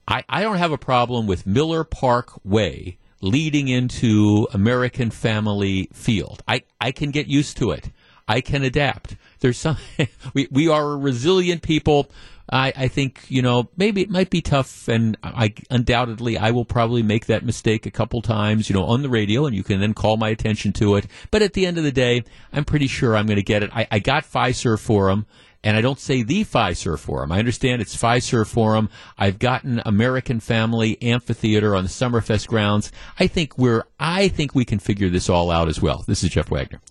I, 0.08 0.24
I 0.28 0.42
don't 0.42 0.58
have 0.58 0.72
a 0.72 0.78
problem 0.78 1.28
with 1.28 1.46
Miller 1.46 1.84
Park 1.84 2.34
Way 2.44 2.98
leading 3.22 3.68
into 3.68 4.48
American 4.54 5.12
Family 5.12 5.90
Field. 5.94 6.42
I, 6.48 6.64
I 6.80 6.92
can 6.92 7.12
get 7.12 7.28
used 7.28 7.58
to 7.58 7.72
it. 7.72 7.92
I 8.28 8.42
can 8.42 8.64
adapt. 8.64 9.16
There's 9.40 9.58
some 9.58 9.78
we 10.34 10.48
we 10.52 10.68
are 10.68 10.94
a 10.94 10.98
resilient 10.98 11.64
people. 11.64 12.12
I, 12.52 12.74
I 12.76 12.88
think 12.88 13.26
you 13.30 13.42
know 13.42 13.70
maybe 13.78 14.02
it 14.02 14.10
might 14.10 14.30
be 14.30 14.42
tough, 14.42 14.88
and 14.88 15.18
I 15.24 15.54
undoubtedly 15.70 16.38
I 16.38 16.52
will 16.52 16.66
probably 16.66 17.04
make 17.04 17.28
that 17.28 17.46
mistake 17.46 17.86
a 17.86 17.92
couple 17.92 18.22
times, 18.22 18.70
you 18.70 18.76
know, 18.76 18.86
on 18.86 19.02
the 19.02 19.10
radio, 19.10 19.46
and 19.46 19.56
you 19.56 19.64
can 19.64 19.80
then 19.80 19.94
call 19.94 20.18
my 20.18 20.30
attention 20.30 20.74
to 20.74 20.96
it. 20.96 21.08
But 21.32 21.42
at 21.42 21.54
the 21.54 21.66
end 21.66 21.78
of 21.78 21.84
the 21.84 21.92
day, 21.92 22.24
I'm 22.52 22.66
pretty 22.66 22.88
sure 22.88 23.16
I'm 23.16 23.28
going 23.28 23.38
to 23.38 23.44
get 23.44 23.64
it. 23.64 23.72
I, 23.74 23.88
I 23.92 24.00
got 24.00 24.24
Fiserv 24.24 24.80
Forum, 24.80 25.26
and 25.64 25.78
I 25.78 25.82
don't 25.82 26.00
say 26.00 26.24
the 26.24 26.44
Fiserv 26.46 27.00
Forum. 27.00 27.32
I 27.32 27.40
understand 27.40 27.82
it's 27.82 27.96
Fiserv 27.96 28.48
Forum. 28.48 28.90
I've 29.18 29.40
gotten 29.40 29.82
American 29.86 30.40
Family 30.40 31.02
Amphitheater 31.02 31.76
on 31.76 31.84
the 31.84 31.90
Summerfest 31.90 32.48
grounds. 32.48 32.92
I 33.20 33.28
think 33.28 33.58
we're 33.58 33.84
I 34.00 34.30
think 34.30 34.56
we 34.56 34.66
can 34.66 34.80
figure 34.80 35.10
this 35.10 35.30
all 35.30 35.52
out 35.52 35.68
as 35.68 35.82
well. 35.82 36.04
This 36.08 36.24
is 36.24 36.30
Jeff 36.30 36.50
Wagner. 36.50 36.82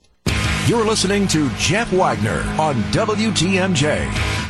You're 0.66 0.84
listening 0.84 1.26
to 1.28 1.48
Jeff 1.56 1.90
Wagner 1.92 2.40
on 2.60 2.74
WTMJ. 2.92 4.47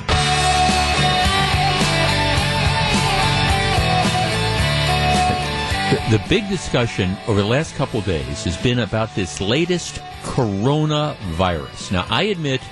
The, 6.10 6.24
big 6.26 6.48
discussion 6.48 7.18
over 7.26 7.42
the 7.42 7.46
last 7.46 7.74
couple 7.74 8.00
days 8.00 8.44
has 8.44 8.56
been 8.56 8.78
about 8.78 9.14
this 9.14 9.42
latest 9.42 9.96
coronavirus. 10.22 11.92
Now, 11.92 12.06
I 12.08 12.22
admit 12.22 12.62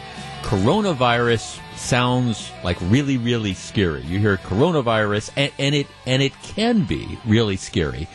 coronavirus 0.41 1.61
sounds 1.77 2.51
like 2.65 2.79
really, 2.81 3.19
really 3.19 3.53
scary. 3.53 4.01
You 4.01 4.19
hear 4.21 4.39
coronavirus, 4.39 5.33
and, 5.37 5.53
and 5.59 5.75
it 5.75 5.87
and 6.07 6.23
it 6.23 6.33
can 6.43 6.85
be 6.85 7.19
really 7.27 7.57
scary. 7.57 8.09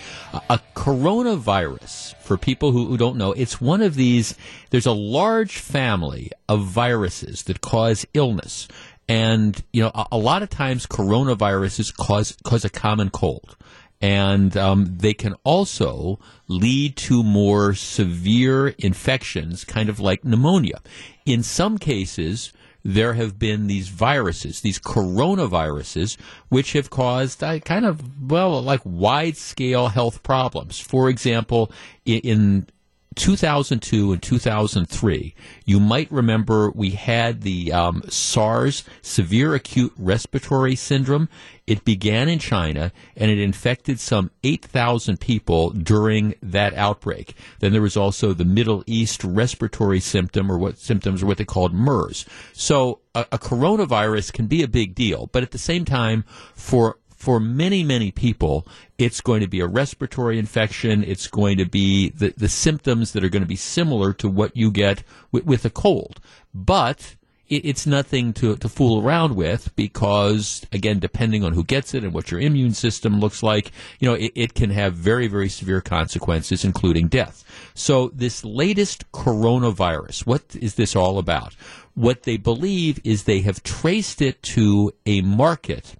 a 0.49 0.60
coronavirus, 0.75 2.15
for 2.15 2.36
people 2.36 2.71
who, 2.71 2.88
who 2.88 2.97
don't 2.97 3.17
know, 3.17 3.31
it's 3.31 3.62
one 3.62 3.84
of 3.84 3.93
these. 3.93 4.36
There's 4.71 4.88
a 4.88 4.91
large 4.91 5.60
family 5.60 6.31
of 6.49 6.63
viruses 6.65 7.43
that 7.43 7.62
cause 7.62 8.07
illness, 8.15 8.67
and 9.07 9.63
you 9.71 9.84
know, 9.84 9.91
a, 9.93 10.07
a 10.13 10.17
lot 10.17 10.41
of 10.41 10.49
times 10.49 10.88
coronaviruses 10.88 11.95
cause 11.95 12.36
cause 12.43 12.65
a 12.65 12.71
common 12.71 13.12
cold 13.12 13.55
and 14.02 14.58
um, 14.58 14.98
they 14.98 15.14
can 15.14 15.36
also 15.44 16.20
lead 16.48 16.96
to 16.96 17.24
more 17.24 17.74
severe 17.76 18.70
infections, 18.80 19.64
kind 19.64 19.90
of 19.90 20.00
like 20.00 20.26
pneumonia. 20.26 20.82
In 21.26 21.44
some 21.44 21.78
cases, 21.78 22.52
there 22.84 23.14
have 23.14 23.38
been 23.38 23.68
these 23.68 23.90
viruses, 23.90 24.62
these 24.62 24.80
coronaviruses, 24.80 26.18
which 26.50 26.74
have 26.74 26.90
caused 26.90 27.44
uh, 27.44 27.60
kind 27.60 27.86
of, 27.86 28.30
well, 28.32 28.62
like 28.62 28.82
wide 28.84 29.38
scale 29.38 29.90
health 29.90 30.24
problems. 30.24 30.80
For 30.80 31.10
example, 31.10 31.72
in, 32.06 32.20
in 32.20 32.68
2002 33.15 34.13
and 34.13 34.24
2003, 34.24 35.36
you 35.65 35.80
might 35.80 36.10
remember 36.12 36.71
we 36.71 36.91
had 36.91 37.41
the 37.41 37.71
um, 37.74 38.04
SARS, 38.08 38.86
severe 39.02 39.54
acute 39.54 39.93
respiratory 39.97 40.76
syndrome. 40.76 41.28
It 41.67 41.84
began 41.84 42.30
in 42.30 42.39
China 42.39 42.91
and 43.17 43.30
it 43.30 43.38
infected 43.38 44.00
some 44.00 44.32
8,000 44.43 45.19
people 45.19 45.71
during 45.71 46.36
that 46.41 46.74
outbreak. 46.76 47.36
Then 47.60 47.74
there 47.74 47.82
was 47.82 47.97
also 47.97 48.34
the 48.34 48.45
Middle 48.45 48.84
East 48.88 49.24
respiratory 49.24 50.00
symptom 50.00 50.50
or 50.50 50.58
what 50.58 50.78
symptoms 50.78 51.21
or 51.21 51.26
what 51.26 51.38
they 51.38 51.45
called 51.45 51.74
MERS. 51.74 52.26
So 52.54 53.02
a, 53.13 53.26
a 53.34 53.38
coronavirus 53.38 54.32
can 54.32 54.47
be 54.47 54.63
a 54.63 54.67
big 54.67 54.95
deal, 54.95 55.30
but 55.34 55.43
at 55.43 55.52
the 55.52 55.58
same 55.58 55.84
time, 55.84 56.24
for 56.56 56.97
for 57.21 57.39
many, 57.39 57.84
many 57.84 58.10
people, 58.10 58.67
it's 58.97 59.21
going 59.21 59.41
to 59.41 59.47
be 59.47 59.60
a 59.60 59.67
respiratory 59.67 60.39
infection. 60.39 61.03
It's 61.03 61.27
going 61.27 61.60
to 61.60 61.65
be 61.65 62.10
the, 62.10 62.34
the 62.36 62.49
symptoms 62.49 63.13
that 63.13 63.23
are 63.23 63.29
going 63.29 63.43
to 63.43 63.47
be 63.47 63.55
similar 63.55 64.12
to 64.13 64.27
what 64.27 64.57
you 64.57 64.71
get 64.71 65.03
with, 65.31 65.45
with 65.45 65.63
a 65.63 65.69
cold. 65.69 66.19
But 66.51 67.15
it, 67.47 67.63
it's 67.63 67.86
nothing 67.86 68.34
to, 68.34 68.55
to 68.55 68.67
fool 68.67 69.05
around 69.05 69.36
with 69.36 69.75
because, 69.75 70.65
again, 70.71 70.97
depending 70.97 71.43
on 71.43 71.53
who 71.53 71.63
gets 71.63 71.93
it 71.93 72.03
and 72.03 72.12
what 72.12 72.31
your 72.31 72.39
immune 72.39 72.73
system 72.73 73.19
looks 73.19 73.43
like, 73.43 73.71
you 73.99 74.10
know, 74.10 74.15
it, 74.15 74.31
it 74.34 74.53
can 74.55 74.71
have 74.71 74.95
very, 74.95 75.27
very 75.27 75.49
severe 75.49 75.81
consequences, 75.81 76.65
including 76.65 77.07
death. 77.07 77.43
So 77.75 78.07
this 78.15 78.43
latest 78.43 79.12
coronavirus, 79.12 80.25
what 80.25 80.55
is 80.55 80.73
this 80.73 80.95
all 80.95 81.19
about? 81.19 81.53
What 81.93 82.23
they 82.23 82.38
believe 82.38 82.99
is 83.03 83.23
they 83.23 83.41
have 83.41 83.62
traced 83.62 84.23
it 84.23 84.41
to 84.43 84.91
a 85.05 85.21
market 85.21 85.97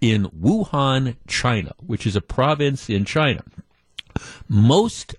in 0.00 0.24
Wuhan, 0.26 1.16
China, 1.26 1.74
which 1.78 2.06
is 2.06 2.16
a 2.16 2.20
province 2.20 2.88
in 2.88 3.04
China. 3.04 3.42
Most 4.48 5.14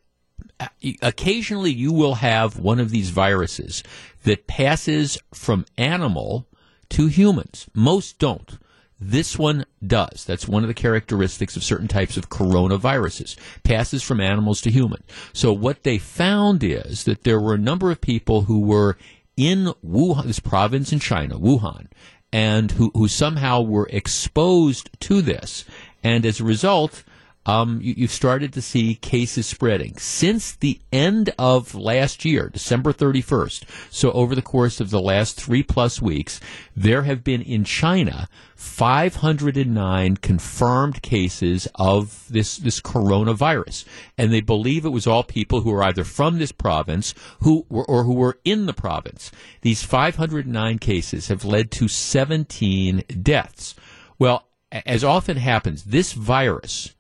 uh, 0.60 0.68
occasionally 1.02 1.72
you 1.72 1.92
will 1.92 2.16
have 2.16 2.60
one 2.60 2.80
of 2.80 2.90
these 2.90 3.10
viruses 3.10 3.84
that 4.24 4.48
passes 4.48 5.18
from 5.34 5.66
animal 5.78 6.48
to 6.90 7.08
humans. 7.08 7.68
Most 7.74 8.20
don't. 8.20 8.58
This 9.00 9.38
one 9.38 9.66
does. 9.86 10.24
That's 10.26 10.48
one 10.48 10.64
of 10.64 10.70
the 10.70 10.74
characteristics 10.74 11.58
of 11.58 11.64
certain 11.64 11.90
types 11.90 12.16
of 12.16 12.30
coronaviruses. 12.30 13.36
Passes 13.64 14.02
from 14.02 14.22
animals 14.22 14.62
to 14.62 14.72
human. 14.72 15.04
So 15.34 15.52
what 15.52 15.84
they 15.84 15.98
found 15.98 16.64
is 16.64 17.04
that 17.04 17.24
there 17.24 17.40
were 17.40 17.54
a 17.54 17.60
number 17.60 17.92
of 17.92 18.00
people 18.00 18.44
who 18.44 18.62
were 18.62 18.98
in 19.36 19.74
Wuhan, 19.86 20.24
this 20.24 20.40
province 20.40 20.94
in 20.94 21.00
China, 21.00 21.38
Wuhan, 21.38 21.88
and 22.36 22.72
who, 22.72 22.92
who 22.94 23.08
somehow 23.08 23.62
were 23.62 23.88
exposed 23.92 24.90
to 25.00 25.22
this. 25.22 25.64
And 26.04 26.26
as 26.26 26.42
a 26.42 26.44
result, 26.44 27.06
um, 27.46 27.80
you, 27.82 27.96
have 28.06 28.12
started 28.12 28.54
to 28.54 28.62
see 28.62 28.96
cases 28.96 29.46
spreading 29.46 29.98
since 29.98 30.54
the 30.56 30.80
end 30.92 31.34
of 31.38 31.76
last 31.76 32.26
year, 32.26 32.50
December 32.50 32.92
31st. 32.92 33.64
So 33.92 34.12
over 34.12 34.34
the 34.34 34.42
course 34.42 34.82
of 34.82 34.90
the 34.90 35.02
last 35.02 35.40
three 35.40 35.64
plus 35.64 36.02
weeks, 36.02 36.40
there 36.76 37.04
have 37.04 37.24
been 37.24 37.42
in 37.42 37.64
China 37.64 38.28
509 38.56 40.18
confirmed 40.18 41.02
cases 41.02 41.68
of 41.76 42.26
this, 42.30 42.58
this 42.58 42.82
coronavirus. 42.82 43.86
And 44.18 44.34
they 44.34 44.42
believe 44.42 44.86
it 44.86 44.90
was 44.90 45.06
all 45.06 45.24
people 45.24 45.62
who 45.62 45.74
are 45.74 45.84
either 45.84 46.04
from 46.04 46.40
this 46.40 46.52
province 46.52 47.14
who 47.42 47.66
were, 47.70 47.86
or 47.86 48.04
who 48.04 48.14
were 48.14 48.40
in 48.44 48.66
the 48.66 48.74
province. 48.74 49.32
These 49.62 49.84
509 49.84 50.80
cases 50.80 51.28
have 51.28 51.46
led 51.46 51.70
to 51.72 51.88
17 51.88 53.04
deaths. 53.22 53.76
Well, 54.18 54.48
as 54.72 55.04
often 55.04 55.38
happens, 55.38 55.84
this 55.84 56.14
virus, 56.14 56.96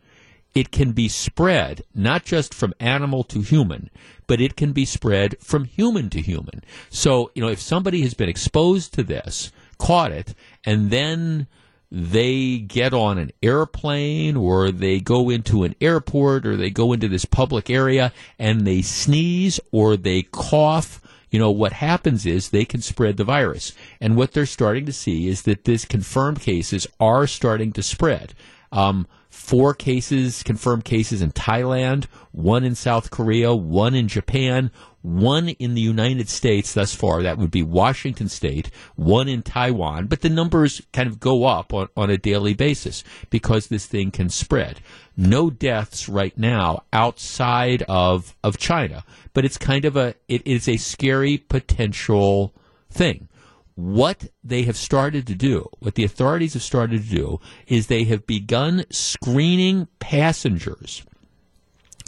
it 0.55 0.71
can 0.71 0.93
be 0.93 1.09
spread 1.09 1.83
not 1.93 2.23
just 2.23 2.53
from 2.53 2.73
animal 2.79 3.23
to 3.25 3.41
human, 3.41 3.89
but 4.25 4.39
it 4.41 4.55
can 4.55 4.71
be 4.71 4.85
spread 4.85 5.37
from 5.39 5.65
human 5.65 6.09
to 6.09 6.21
human. 6.21 6.63
So, 6.89 7.29
you 7.35 7.41
know, 7.41 7.49
if 7.49 7.59
somebody 7.59 8.01
has 8.01 8.13
been 8.13 8.29
exposed 8.29 8.93
to 8.93 9.03
this, 9.03 9.51
caught 9.77 10.13
it, 10.13 10.33
and 10.63 10.89
then 10.89 11.47
they 11.91 12.57
get 12.57 12.93
on 12.93 13.17
an 13.17 13.31
airplane 13.43 14.35
or 14.35 14.71
they 14.71 14.99
go 14.99 15.29
into 15.29 15.63
an 15.63 15.75
airport 15.79 16.45
or 16.45 16.55
they 16.55 16.69
go 16.69 16.93
into 16.93 17.07
this 17.07 17.25
public 17.25 17.69
area 17.69 18.11
and 18.39 18.65
they 18.65 18.81
sneeze 18.81 19.59
or 19.71 19.95
they 19.95 20.23
cough, 20.23 21.01
you 21.29 21.39
know, 21.39 21.51
what 21.51 21.73
happens 21.73 22.25
is 22.25 22.49
they 22.49 22.65
can 22.65 22.81
spread 22.81 23.17
the 23.17 23.23
virus. 23.23 23.73
And 24.01 24.15
what 24.15 24.31
they're 24.31 24.45
starting 24.45 24.85
to 24.87 24.93
see 24.93 25.27
is 25.27 25.43
that 25.43 25.65
these 25.65 25.85
confirmed 25.85 26.41
cases 26.41 26.87
are 26.99 27.27
starting 27.27 27.71
to 27.73 27.83
spread. 27.83 28.33
Um, 28.71 29.07
four 29.45 29.75
cases, 29.75 30.41
confirmed 30.41 30.83
cases 30.83 31.21
in 31.21 31.31
Thailand, 31.31 32.05
one 32.31 32.63
in 32.63 32.73
South 32.73 33.11
Korea, 33.11 33.53
one 33.53 33.93
in 33.93 34.07
Japan, 34.07 34.71
one 35.03 35.49
in 35.49 35.75
the 35.75 35.81
United 35.81 36.29
States 36.29 36.73
thus 36.73 36.95
far. 36.95 37.21
That 37.21 37.37
would 37.37 37.51
be 37.51 37.61
Washington 37.61 38.27
State, 38.27 38.71
one 38.95 39.27
in 39.27 39.43
Taiwan. 39.43 40.07
But 40.07 40.21
the 40.21 40.29
numbers 40.29 40.81
kind 40.93 41.07
of 41.07 41.19
go 41.19 41.45
up 41.45 41.73
on, 41.73 41.89
on 41.95 42.09
a 42.09 42.17
daily 42.17 42.55
basis 42.55 43.03
because 43.29 43.67
this 43.67 43.85
thing 43.85 44.09
can 44.09 44.29
spread. 44.29 44.81
No 45.15 45.51
deaths 45.51 46.09
right 46.09 46.35
now 46.35 46.83
outside 46.91 47.83
of, 47.87 48.35
of 48.43 48.57
China, 48.57 49.03
but 49.33 49.45
it's 49.45 49.57
kind 49.57 49.85
of 49.85 49.95
a, 49.95 50.15
it 50.27 50.45
is 50.47 50.67
a 50.67 50.77
scary 50.77 51.37
potential 51.37 52.53
thing 52.89 53.29
what 53.75 54.29
they 54.43 54.63
have 54.63 54.77
started 54.77 55.27
to 55.27 55.35
do, 55.35 55.69
what 55.79 55.95
the 55.95 56.03
authorities 56.03 56.53
have 56.53 56.63
started 56.63 57.03
to 57.03 57.15
do, 57.15 57.39
is 57.67 57.87
they 57.87 58.05
have 58.05 58.25
begun 58.25 58.85
screening 58.89 59.87
passengers 59.99 61.03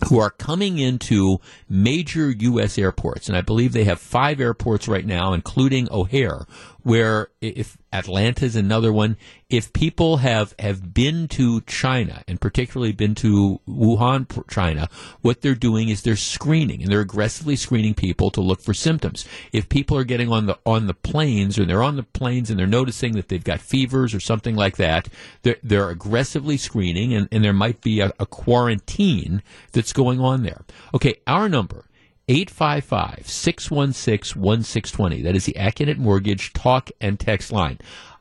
who 0.08 0.20
are 0.20 0.30
coming 0.30 0.78
into 0.78 1.40
major 1.68 2.30
U.S. 2.30 2.78
airports, 2.78 3.28
and 3.28 3.38
I 3.38 3.42
believe 3.42 3.74
they 3.74 3.84
have 3.86 4.00
five 4.00 4.40
airports 4.40 4.88
right 4.88 5.06
now, 5.06 5.34
including 5.34 5.88
O'Hare, 5.92 6.46
where 6.88 7.28
if 7.42 7.78
Atlanta 7.92 8.46
is 8.46 8.56
another 8.56 8.94
one, 8.94 9.18
if 9.50 9.74
people 9.74 10.18
have, 10.18 10.56
have 10.58 10.94
been 10.94 11.28
to 11.28 11.60
China 11.62 12.24
and 12.30 12.40
particularly 12.40 12.94
been 12.94 13.14
to 13.14 13.60
Wuhan, 13.68 14.26
China, 14.50 14.88
what 15.20 15.42
they're 15.42 15.54
doing 15.54 15.90
is 15.90 16.04
they're 16.04 16.16
screening 16.16 16.82
and 16.82 16.90
they're 16.90 17.02
aggressively 17.02 17.58
screening 17.58 17.94
people 17.94 18.32
to 18.32 18.40
look 18.40 18.62
for 18.62 18.74
symptoms. 18.74 19.28
If 19.52 19.68
people 19.68 19.98
are 19.98 20.06
getting 20.06 20.32
on 20.32 20.46
the 20.46 20.58
on 20.66 20.88
the 20.88 20.94
planes 20.94 21.60
or 21.60 21.66
they're 21.66 21.84
on 21.84 21.98
the 21.98 22.04
planes 22.04 22.50
and 22.50 22.58
they're 22.58 22.66
noticing 22.66 23.16
that 23.16 23.28
they've 23.28 23.44
got 23.44 23.60
fevers 23.60 24.14
or 24.14 24.22
something 24.22 24.56
like 24.56 24.78
that, 24.78 25.10
they're, 25.42 25.58
they're 25.62 25.90
aggressively 25.90 26.56
screening 26.56 27.14
and, 27.14 27.28
and 27.34 27.44
there 27.44 27.52
might 27.52 27.82
be 27.82 28.00
a, 28.00 28.14
a 28.18 28.26
quarantine 28.26 29.44
that's 29.74 29.92
going 29.92 30.22
on 30.22 30.44
there. 30.44 30.62
Okay, 30.94 31.16
our 31.28 31.50
number 31.50 31.84
855 32.30 33.28
616 33.28 34.42
1620. 34.42 35.22
That 35.22 35.36
is 35.36 35.46
the 35.46 35.54
Accunet 35.54 35.98
Mortgage 35.98 36.52
talk 36.52 36.92
and 37.00 37.20
text 37.20 37.52
line. 37.52 37.80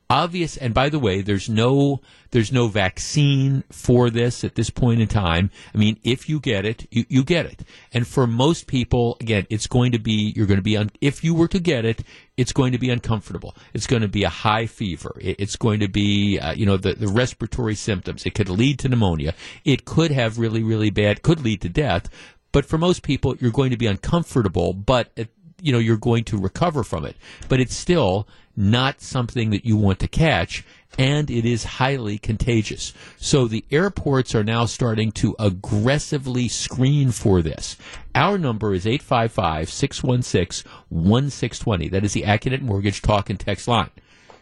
Obvious, 0.09 0.57
and 0.57 0.73
by 0.73 0.89
the 0.89 1.01
way, 1.01 1.21
there's 1.21 1.49
no 1.49 2.01
there's 2.31 2.53
no 2.53 2.69
vaccine 2.69 3.65
for 3.71 4.09
this 4.09 4.45
at 4.45 4.55
this 4.55 4.71
point 4.71 5.01
in 5.01 5.09
time. 5.09 5.51
I 5.75 5.79
mean, 5.79 5.99
if 6.05 6.29
you 6.29 6.39
get 6.39 6.65
it, 6.65 6.87
you, 6.93 7.05
you 7.09 7.25
get 7.25 7.47
it. 7.47 7.63
And 7.93 8.07
for 8.07 8.27
most 8.27 8.69
people, 8.69 9.17
again, 9.21 9.47
it's 9.51 9.67
going 9.67 9.91
to 9.93 9.99
be 9.99 10.33
you're 10.37 10.47
going 10.47 10.59
to 10.59 10.63
be 10.63 10.77
un, 10.77 10.91
if 11.01 11.25
you 11.25 11.35
were 11.35 11.49
to 11.49 11.59
get 11.59 11.85
it, 11.85 12.05
it's 12.37 12.53
going 12.53 12.71
to 12.71 12.79
be 12.79 12.91
uncomfortable. 12.91 13.57
It's 13.75 13.89
going 13.89 14.03
to 14.03 14.09
be 14.09 14.23
a 14.23 14.29
high 14.29 14.67
fever. 14.67 15.17
It, 15.21 15.37
it's 15.41 15.57
going 15.57 15.81
to 15.81 15.89
be 15.89 16.39
uh, 16.39 16.53
you 16.53 16.67
know 16.67 16.77
the 16.77 16.95
the 16.95 17.09
respiratory 17.09 17.75
symptoms. 17.75 18.25
It 18.27 18.35
could 18.35 18.49
lead 18.49 18.79
to 18.81 18.89
pneumonia. 18.89 19.35
It 19.65 19.85
could 19.85 20.13
have 20.13 20.39
really 20.39 20.63
really 20.63 20.91
bad 20.91 21.23
could 21.23 21.41
lead 21.41 21.63
to 21.63 21.69
death. 21.69 22.09
But 22.57 22.65
for 22.65 22.79
most 22.79 23.03
people, 23.03 23.37
you're 23.37 23.51
going 23.51 23.73
to 23.73 23.77
be 23.77 23.85
uncomfortable, 23.85 24.73
but 24.73 25.11
it, 25.15 25.29
you 25.61 25.73
know 25.73 25.79
you're 25.79 25.99
going 25.99 26.25
to 26.25 26.39
recover 26.39 26.83
from 26.85 27.05
it. 27.05 27.15
But 27.51 27.61
it's 27.61 27.77
still 27.77 28.27
not 28.57 29.03
something 29.03 29.51
that 29.51 29.67
you 29.67 29.77
want 29.77 29.99
to 29.99 30.09
catch, 30.09 30.65
and 30.99 31.31
it 31.31 31.45
is 31.45 31.65
highly 31.65 32.17
contagious. 32.17 32.95
So 33.19 33.47
the 33.47 33.67
airports 33.71 34.35
are 34.35 34.43
now 34.43 34.65
starting 34.65 35.13
to 35.21 35.37
aggressively 35.39 36.49
screen 36.49 37.11
for 37.11 37.43
this. 37.43 37.77
Our 38.15 38.39
number 38.39 38.73
is 38.73 38.87
855 38.87 39.69
616 39.69 40.73
1620. 40.89 41.89
That 41.91 42.07
is 42.07 42.15
the 42.15 42.23
Accunet 42.23 42.63
Mortgage 42.63 43.03
Talk 43.03 43.29
and 43.29 43.39
Text 43.39 43.69
line. 43.69 43.91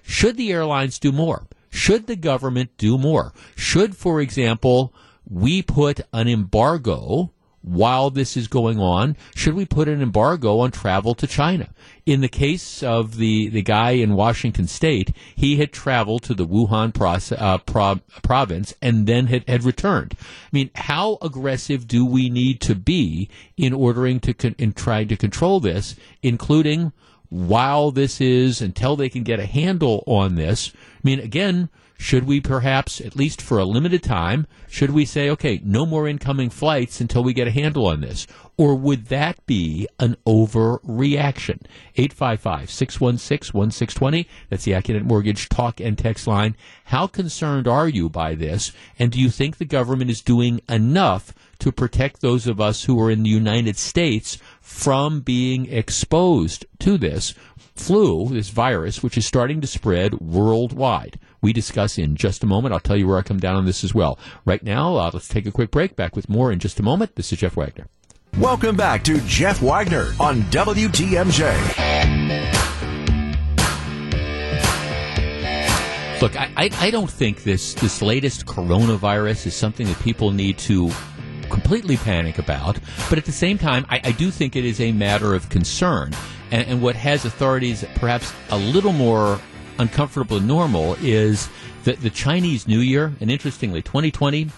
Should 0.02 0.36
the 0.36 0.52
airlines 0.52 1.00
do 1.00 1.10
more? 1.10 1.48
Should 1.68 2.06
the 2.06 2.14
government 2.14 2.78
do 2.78 2.96
more? 2.96 3.32
Should, 3.56 3.96
for 3.96 4.20
example, 4.20 4.94
we 5.28 5.62
put 5.62 6.02
an 6.12 6.28
embargo 6.28 7.32
while 7.64 8.10
this 8.10 8.36
is 8.36 8.46
going 8.46 8.78
on? 8.78 9.16
Should 9.34 9.54
we 9.54 9.64
put 9.64 9.88
an 9.88 10.02
embargo 10.02 10.60
on 10.60 10.70
travel 10.70 11.14
to 11.14 11.26
China? 11.26 11.70
In 12.04 12.20
the 12.20 12.28
case 12.28 12.82
of 12.82 13.16
the, 13.16 13.48
the 13.48 13.62
guy 13.62 13.92
in 13.92 14.14
Washington 14.14 14.66
state, 14.68 15.12
he 15.34 15.56
had 15.56 15.72
traveled 15.72 16.22
to 16.24 16.34
the 16.34 16.46
Wuhan 16.46 16.92
process, 16.92 17.38
uh, 17.40 17.58
pro- 17.58 18.00
province 18.22 18.74
and 18.82 19.06
then 19.06 19.28
had, 19.28 19.48
had 19.48 19.64
returned. 19.64 20.14
I 20.20 20.48
mean, 20.52 20.70
how 20.74 21.16
aggressive 21.22 21.88
do 21.88 22.04
we 22.04 22.28
need 22.28 22.60
to 22.62 22.74
be 22.74 23.30
in 23.56 23.72
ordering 23.72 24.20
to 24.20 24.34
con- 24.34 24.56
in 24.58 24.74
trying 24.74 25.08
to 25.08 25.16
control 25.16 25.58
this, 25.58 25.96
including 26.22 26.92
while 27.30 27.90
this 27.90 28.20
is 28.20 28.60
until 28.60 28.94
they 28.94 29.08
can 29.08 29.22
get 29.22 29.40
a 29.40 29.46
handle 29.46 30.04
on 30.06 30.34
this? 30.34 30.70
I 30.74 31.00
mean, 31.02 31.20
again, 31.20 31.70
should 32.04 32.24
we 32.24 32.38
perhaps, 32.38 33.00
at 33.00 33.16
least 33.16 33.40
for 33.40 33.56
a 33.58 33.64
limited 33.64 34.02
time, 34.02 34.46
should 34.68 34.90
we 34.90 35.06
say, 35.06 35.30
okay, 35.30 35.58
no 35.64 35.86
more 35.86 36.06
incoming 36.06 36.50
flights 36.50 37.00
until 37.00 37.24
we 37.24 37.32
get 37.32 37.48
a 37.48 37.50
handle 37.50 37.86
on 37.86 38.02
this? 38.02 38.26
Or 38.58 38.74
would 38.74 39.06
that 39.06 39.44
be 39.46 39.88
an 39.98 40.18
overreaction? 40.26 41.62
855 41.96 42.70
616 42.70 43.58
1620. 43.58 44.28
That's 44.50 44.64
the 44.64 44.72
Accunet 44.72 45.04
Mortgage 45.04 45.48
talk 45.48 45.80
and 45.80 45.96
text 45.96 46.26
line. 46.26 46.56
How 46.84 47.06
concerned 47.06 47.66
are 47.66 47.88
you 47.88 48.10
by 48.10 48.34
this? 48.34 48.72
And 48.98 49.10
do 49.10 49.18
you 49.18 49.30
think 49.30 49.56
the 49.56 49.64
government 49.64 50.10
is 50.10 50.20
doing 50.20 50.60
enough 50.68 51.32
to 51.60 51.72
protect 51.72 52.20
those 52.20 52.46
of 52.46 52.60
us 52.60 52.84
who 52.84 53.00
are 53.00 53.10
in 53.10 53.22
the 53.22 53.30
United 53.30 53.78
States 53.78 54.36
from 54.60 55.22
being 55.22 55.72
exposed 55.72 56.66
to 56.80 56.98
this 56.98 57.32
flu, 57.74 58.28
this 58.28 58.50
virus, 58.50 59.02
which 59.02 59.18
is 59.18 59.26
starting 59.26 59.60
to 59.60 59.66
spread 59.66 60.20
worldwide. 60.20 61.18
We 61.42 61.52
discuss 61.52 61.98
in 61.98 62.16
just 62.16 62.42
a 62.42 62.46
moment. 62.46 62.72
I'll 62.72 62.80
tell 62.80 62.96
you 62.96 63.08
where 63.08 63.18
I 63.18 63.22
come 63.22 63.40
down 63.40 63.56
on 63.56 63.66
this 63.66 63.84
as 63.84 63.94
well. 63.94 64.18
Right 64.44 64.62
now, 64.62 64.96
uh, 64.96 65.10
let's 65.12 65.28
take 65.28 65.46
a 65.46 65.52
quick 65.52 65.70
break. 65.70 65.96
Back 65.96 66.16
with 66.16 66.28
more 66.28 66.52
in 66.52 66.58
just 66.58 66.80
a 66.80 66.82
moment. 66.82 67.16
This 67.16 67.32
is 67.32 67.38
Jeff 67.40 67.56
Wagner. 67.56 67.86
Welcome 68.38 68.76
back 68.76 69.04
to 69.04 69.20
Jeff 69.26 69.60
Wagner 69.62 70.12
on 70.18 70.42
WTMJ. 70.44 71.50
Look, 76.20 76.36
I, 76.40 76.50
I, 76.56 76.70
I 76.80 76.90
don't 76.90 77.10
think 77.10 77.42
this, 77.42 77.74
this 77.74 78.00
latest 78.00 78.46
coronavirus 78.46 79.46
is 79.46 79.54
something 79.54 79.86
that 79.86 80.00
people 80.00 80.30
need 80.30 80.58
to 80.58 80.90
completely 81.50 81.96
panic 81.96 82.38
about. 82.38 82.78
But 83.08 83.18
at 83.18 83.24
the 83.24 83.32
same 83.32 83.58
time, 83.58 83.84
I, 83.88 84.00
I 84.04 84.12
do 84.12 84.30
think 84.30 84.56
it 84.56 84.64
is 84.64 84.80
a 84.80 84.92
matter 84.92 85.34
of 85.34 85.48
concern. 85.50 86.12
And, 86.54 86.68
and 86.68 86.80
what 86.80 86.94
has 86.94 87.24
authorities 87.24 87.84
perhaps 87.96 88.32
a 88.50 88.56
little 88.56 88.92
more 88.92 89.40
uncomfortable 89.80 90.38
than 90.38 90.46
normal 90.46 90.96
is 91.02 91.48
that 91.82 92.00
the 92.00 92.10
Chinese 92.10 92.68
New 92.68 92.78
Year, 92.78 93.12
and 93.20 93.28
interestingly, 93.28 93.82
2020 93.82 94.50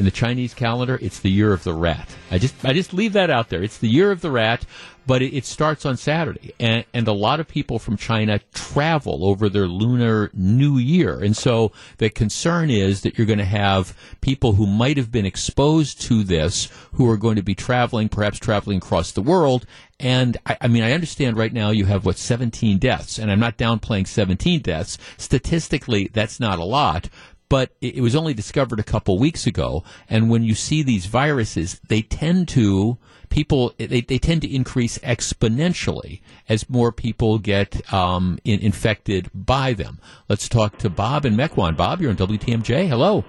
in 0.00 0.06
the 0.06 0.10
Chinese 0.10 0.54
calendar, 0.54 0.98
it's 1.02 1.20
the 1.20 1.30
year 1.30 1.52
of 1.52 1.62
the 1.62 1.74
rat. 1.74 2.08
I 2.30 2.38
just 2.38 2.54
I 2.64 2.72
just 2.72 2.94
leave 2.94 3.12
that 3.12 3.28
out 3.28 3.50
there. 3.50 3.62
It's 3.62 3.76
the 3.76 3.86
year 3.86 4.10
of 4.10 4.22
the 4.22 4.30
rat, 4.30 4.64
but 5.06 5.20
it, 5.20 5.36
it 5.36 5.44
starts 5.44 5.84
on 5.84 5.98
Saturday, 5.98 6.54
and 6.58 6.86
and 6.94 7.06
a 7.06 7.12
lot 7.12 7.38
of 7.38 7.46
people 7.46 7.78
from 7.78 7.98
China 7.98 8.40
travel 8.54 9.26
over 9.26 9.50
their 9.50 9.66
Lunar 9.66 10.30
New 10.32 10.78
Year, 10.78 11.22
and 11.22 11.36
so 11.36 11.72
the 11.98 12.08
concern 12.08 12.70
is 12.70 13.02
that 13.02 13.18
you're 13.18 13.26
going 13.26 13.40
to 13.40 13.44
have 13.44 13.94
people 14.22 14.54
who 14.54 14.66
might 14.66 14.96
have 14.96 15.12
been 15.12 15.26
exposed 15.26 16.00
to 16.00 16.24
this 16.24 16.70
who 16.92 17.06
are 17.10 17.18
going 17.18 17.36
to 17.36 17.42
be 17.42 17.54
traveling, 17.54 18.08
perhaps 18.08 18.38
traveling 18.38 18.78
across 18.78 19.12
the 19.12 19.20
world. 19.20 19.66
And 19.98 20.38
I, 20.46 20.56
I 20.62 20.68
mean, 20.68 20.82
I 20.82 20.92
understand 20.92 21.36
right 21.36 21.52
now 21.52 21.70
you 21.70 21.84
have 21.84 22.06
what 22.06 22.16
17 22.16 22.78
deaths, 22.78 23.18
and 23.18 23.30
I'm 23.30 23.38
not 23.38 23.58
downplaying 23.58 24.06
17 24.06 24.62
deaths. 24.62 24.96
Statistically, 25.18 26.08
that's 26.10 26.40
not 26.40 26.58
a 26.58 26.64
lot, 26.64 27.10
but 27.50 27.72
it, 27.82 28.00
was 28.00 28.16
only 28.16 28.32
discovered 28.32 28.78
a 28.80 28.84
couple 28.84 29.18
weeks 29.18 29.46
ago. 29.46 29.84
And 30.08 30.30
when 30.30 30.42
you 30.42 30.54
see 30.54 30.82
these 30.82 31.04
viruses, 31.06 31.80
they 31.88 32.00
tend 32.00 32.48
to 32.50 32.96
people 33.28 33.74
they, 33.76 34.00
they 34.00 34.18
tend 34.18 34.40
to 34.42 34.54
increase 34.54 34.96
exponentially 34.98 36.22
as 36.48 36.70
more 36.70 36.92
people 36.92 37.38
get 37.38 37.92
um, 37.92 38.38
in, 38.44 38.60
infected 38.60 39.28
by 39.34 39.74
them. 39.74 40.00
Let's 40.28 40.48
talk 40.48 40.78
to 40.78 40.88
Bob 40.88 41.26
and 41.26 41.36
Mequon. 41.36 41.76
Bob, 41.76 42.00
you're 42.00 42.10
on 42.10 42.16
WTMJ. 42.16 42.88
Hello. 42.88 43.24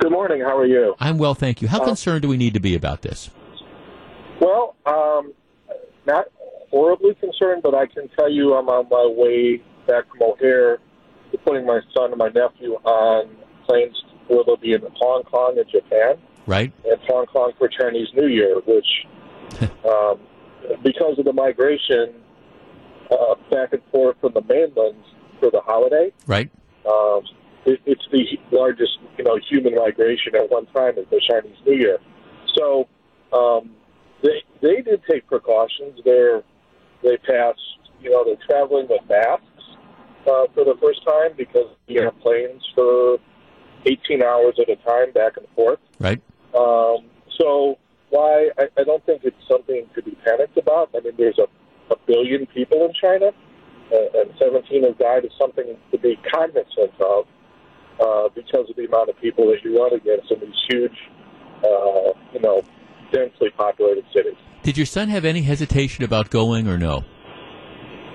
Good 0.00 0.12
morning. 0.12 0.40
How 0.40 0.56
are 0.56 0.66
you? 0.66 0.94
I'm 0.98 1.18
well, 1.18 1.34
thank 1.34 1.60
you. 1.60 1.68
How 1.68 1.82
Uh, 1.82 1.86
concerned 1.86 2.22
do 2.22 2.28
we 2.28 2.36
need 2.36 2.54
to 2.54 2.60
be 2.60 2.74
about 2.74 3.02
this? 3.02 3.30
Well, 4.40 4.76
um, 4.86 5.32
not 6.06 6.26
horribly 6.70 7.14
concerned, 7.14 7.62
but 7.62 7.74
I 7.74 7.86
can 7.86 8.08
tell 8.16 8.30
you 8.30 8.54
I'm 8.54 8.68
on 8.68 8.88
my 8.88 9.06
way 9.06 9.60
back 9.86 10.08
from 10.08 10.22
O'Hare 10.22 10.78
putting 11.38 11.66
my 11.66 11.80
son 11.96 12.10
and 12.10 12.18
my 12.18 12.28
nephew 12.28 12.74
on 12.84 13.28
planes 13.66 13.96
where 14.28 14.44
they'll 14.44 14.56
be 14.56 14.72
in 14.72 14.80
Hong 14.96 15.22
Kong 15.24 15.56
and 15.58 15.68
Japan, 15.70 16.14
Right? 16.46 16.72
and 16.84 17.00
Hong 17.08 17.26
Kong 17.26 17.52
for 17.58 17.68
Chinese 17.68 18.08
New 18.14 18.26
Year, 18.28 18.60
which, 18.66 19.06
um, 19.84 20.18
because 20.82 21.18
of 21.18 21.24
the 21.24 21.32
migration 21.32 22.14
uh, 23.10 23.34
back 23.50 23.72
and 23.72 23.82
forth 23.90 24.16
from 24.20 24.32
the 24.34 24.42
mainland 24.42 24.96
for 25.40 25.50
the 25.50 25.60
holiday, 25.60 26.12
Right? 26.26 26.50
um, 26.88 27.22
it, 27.64 27.80
it's 27.86 28.02
the 28.10 28.24
largest, 28.50 28.98
you 29.18 29.24
know, 29.24 29.38
human 29.48 29.74
migration 29.76 30.34
at 30.34 30.50
one 30.50 30.66
time 30.66 30.98
is 30.98 31.06
the 31.10 31.20
Chinese 31.30 31.56
New 31.66 31.74
Year. 31.76 31.98
So 32.56 32.88
um, 33.32 33.70
they 34.22 34.42
they 34.60 34.82
did 34.82 35.00
take 35.08 35.26
precautions. 35.26 36.00
They're 36.04 36.42
they 37.02 37.16
passed, 37.18 37.60
you 38.00 38.10
know, 38.10 38.24
they're 38.24 38.36
traveling 38.48 38.86
with 38.88 39.00
masks 39.08 39.46
uh, 40.26 40.46
for 40.54 40.64
the 40.64 40.76
first 40.80 41.04
time 41.06 41.30
because 41.36 41.68
we 41.88 41.96
have 41.96 42.18
planes 42.20 42.62
for 42.74 43.18
18 43.86 44.22
hours 44.22 44.54
at 44.60 44.68
a 44.68 44.76
time 44.76 45.12
back 45.12 45.36
and 45.36 45.46
forth. 45.54 45.80
Right? 45.98 46.20
Um, 46.54 47.08
so 47.38 47.78
why 48.10 48.50
I, 48.58 48.64
I 48.78 48.84
don't 48.84 49.04
think 49.06 49.22
it's 49.24 49.36
something 49.50 49.86
to 49.94 50.02
be 50.02 50.16
panicked 50.24 50.56
about. 50.56 50.90
I 50.94 51.00
mean, 51.00 51.14
there's 51.16 51.38
a, 51.38 51.48
a 51.92 51.96
billion 52.06 52.46
people 52.46 52.84
in 52.84 52.92
China, 53.00 53.30
uh, 53.92 54.20
and 54.20 54.30
17 54.38 54.84
have 54.84 54.98
died 54.98 55.24
is 55.24 55.32
something 55.40 55.76
to 55.90 55.98
be 55.98 56.18
cognizant 56.32 56.92
of 57.00 57.26
uh, 58.00 58.28
because 58.34 58.68
of 58.68 58.76
the 58.76 58.84
amount 58.84 59.08
of 59.08 59.18
people 59.20 59.46
that 59.46 59.62
you 59.64 59.80
run 59.80 59.94
against 59.94 60.30
in 60.30 60.40
these 60.40 60.54
huge, 60.68 60.96
uh, 61.64 62.12
you 62.32 62.40
know, 62.40 62.62
densely 63.12 63.50
populated 63.56 64.04
cities. 64.14 64.36
Did 64.62 64.76
your 64.76 64.86
son 64.86 65.08
have 65.08 65.24
any 65.24 65.42
hesitation 65.42 66.04
about 66.04 66.30
going 66.30 66.68
or 66.68 66.78
no? 66.78 67.04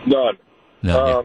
None. 0.05 0.37
No. 0.83 1.07
yeah. 1.07 1.21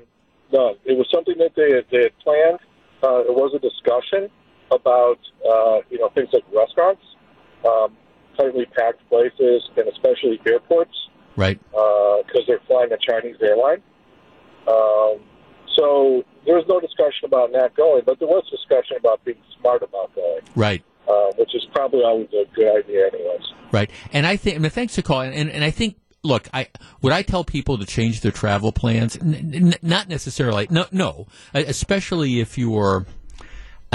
No, 0.53 0.77
it 0.85 0.97
was 0.97 1.07
something 1.12 1.37
that 1.38 1.53
they 1.57 1.75
had, 1.77 1.85
they 1.91 2.03
had 2.03 2.19
planned. 2.19 2.59
Uh, 3.03 3.21
it 3.23 3.35
was 3.35 3.53
a 3.55 3.59
discussion 3.59 4.31
about 4.71 5.19
uh, 5.49 5.81
you 5.91 5.99
know 5.99 6.09
things 6.11 6.29
like 6.33 6.45
restaurants, 6.55 7.03
um, 7.67 7.97
tightly 8.37 8.67
packed 8.67 9.07
places, 9.09 9.62
and 9.77 9.88
especially 9.88 10.41
airports 10.47 10.95
Right? 11.37 11.59
because 11.71 12.43
they're 12.47 12.61
flying 12.67 12.93
a 12.93 12.99
Chinese 12.99 13.37
airline. 13.41 13.83
Um, 14.69 15.21
so 15.77 16.23
there 16.45 16.55
was 16.57 16.65
no 16.69 16.79
discussion 16.81 17.25
about 17.25 17.51
not 17.53 17.75
going, 17.75 18.03
but 18.05 18.19
there 18.19 18.29
was 18.29 18.45
discussion 18.51 18.97
about 18.99 19.25
being 19.25 19.38
smart 19.59 19.83
about 19.83 20.15
going, 20.15 20.43
Right. 20.55 20.83
uh, 21.09 21.33
which 21.38 21.55
is 21.55 21.62
probably 21.75 22.03
always 22.05 22.29
a 22.33 22.45
good 22.55 22.77
idea, 22.85 23.07
anyways. 23.09 23.43
Right. 23.73 23.91
And 24.12 24.27
I 24.27 24.37
think, 24.37 24.57
I 24.57 24.59
mean, 24.59 24.71
thanks 24.71 24.95
for 24.95 25.03
calling. 25.03 25.33
And, 25.35 25.51
and 25.51 25.65
I 25.65 25.71
think, 25.71 25.97
look, 26.22 26.48
I 26.52 26.68
would 27.00 27.12
I 27.12 27.22
tell 27.22 27.44
people 27.44 27.78
to 27.78 27.87
change 27.87 28.20
their 28.20 28.32
travel 28.32 28.72
plans? 28.72 29.16
N- 29.16 29.52
n- 29.54 29.74
not 29.82 30.08
necessarily. 30.08 30.66
No, 30.70 30.87
no. 30.92 31.26
Especially 31.54 32.40
if 32.40 32.56
you're 32.58 33.06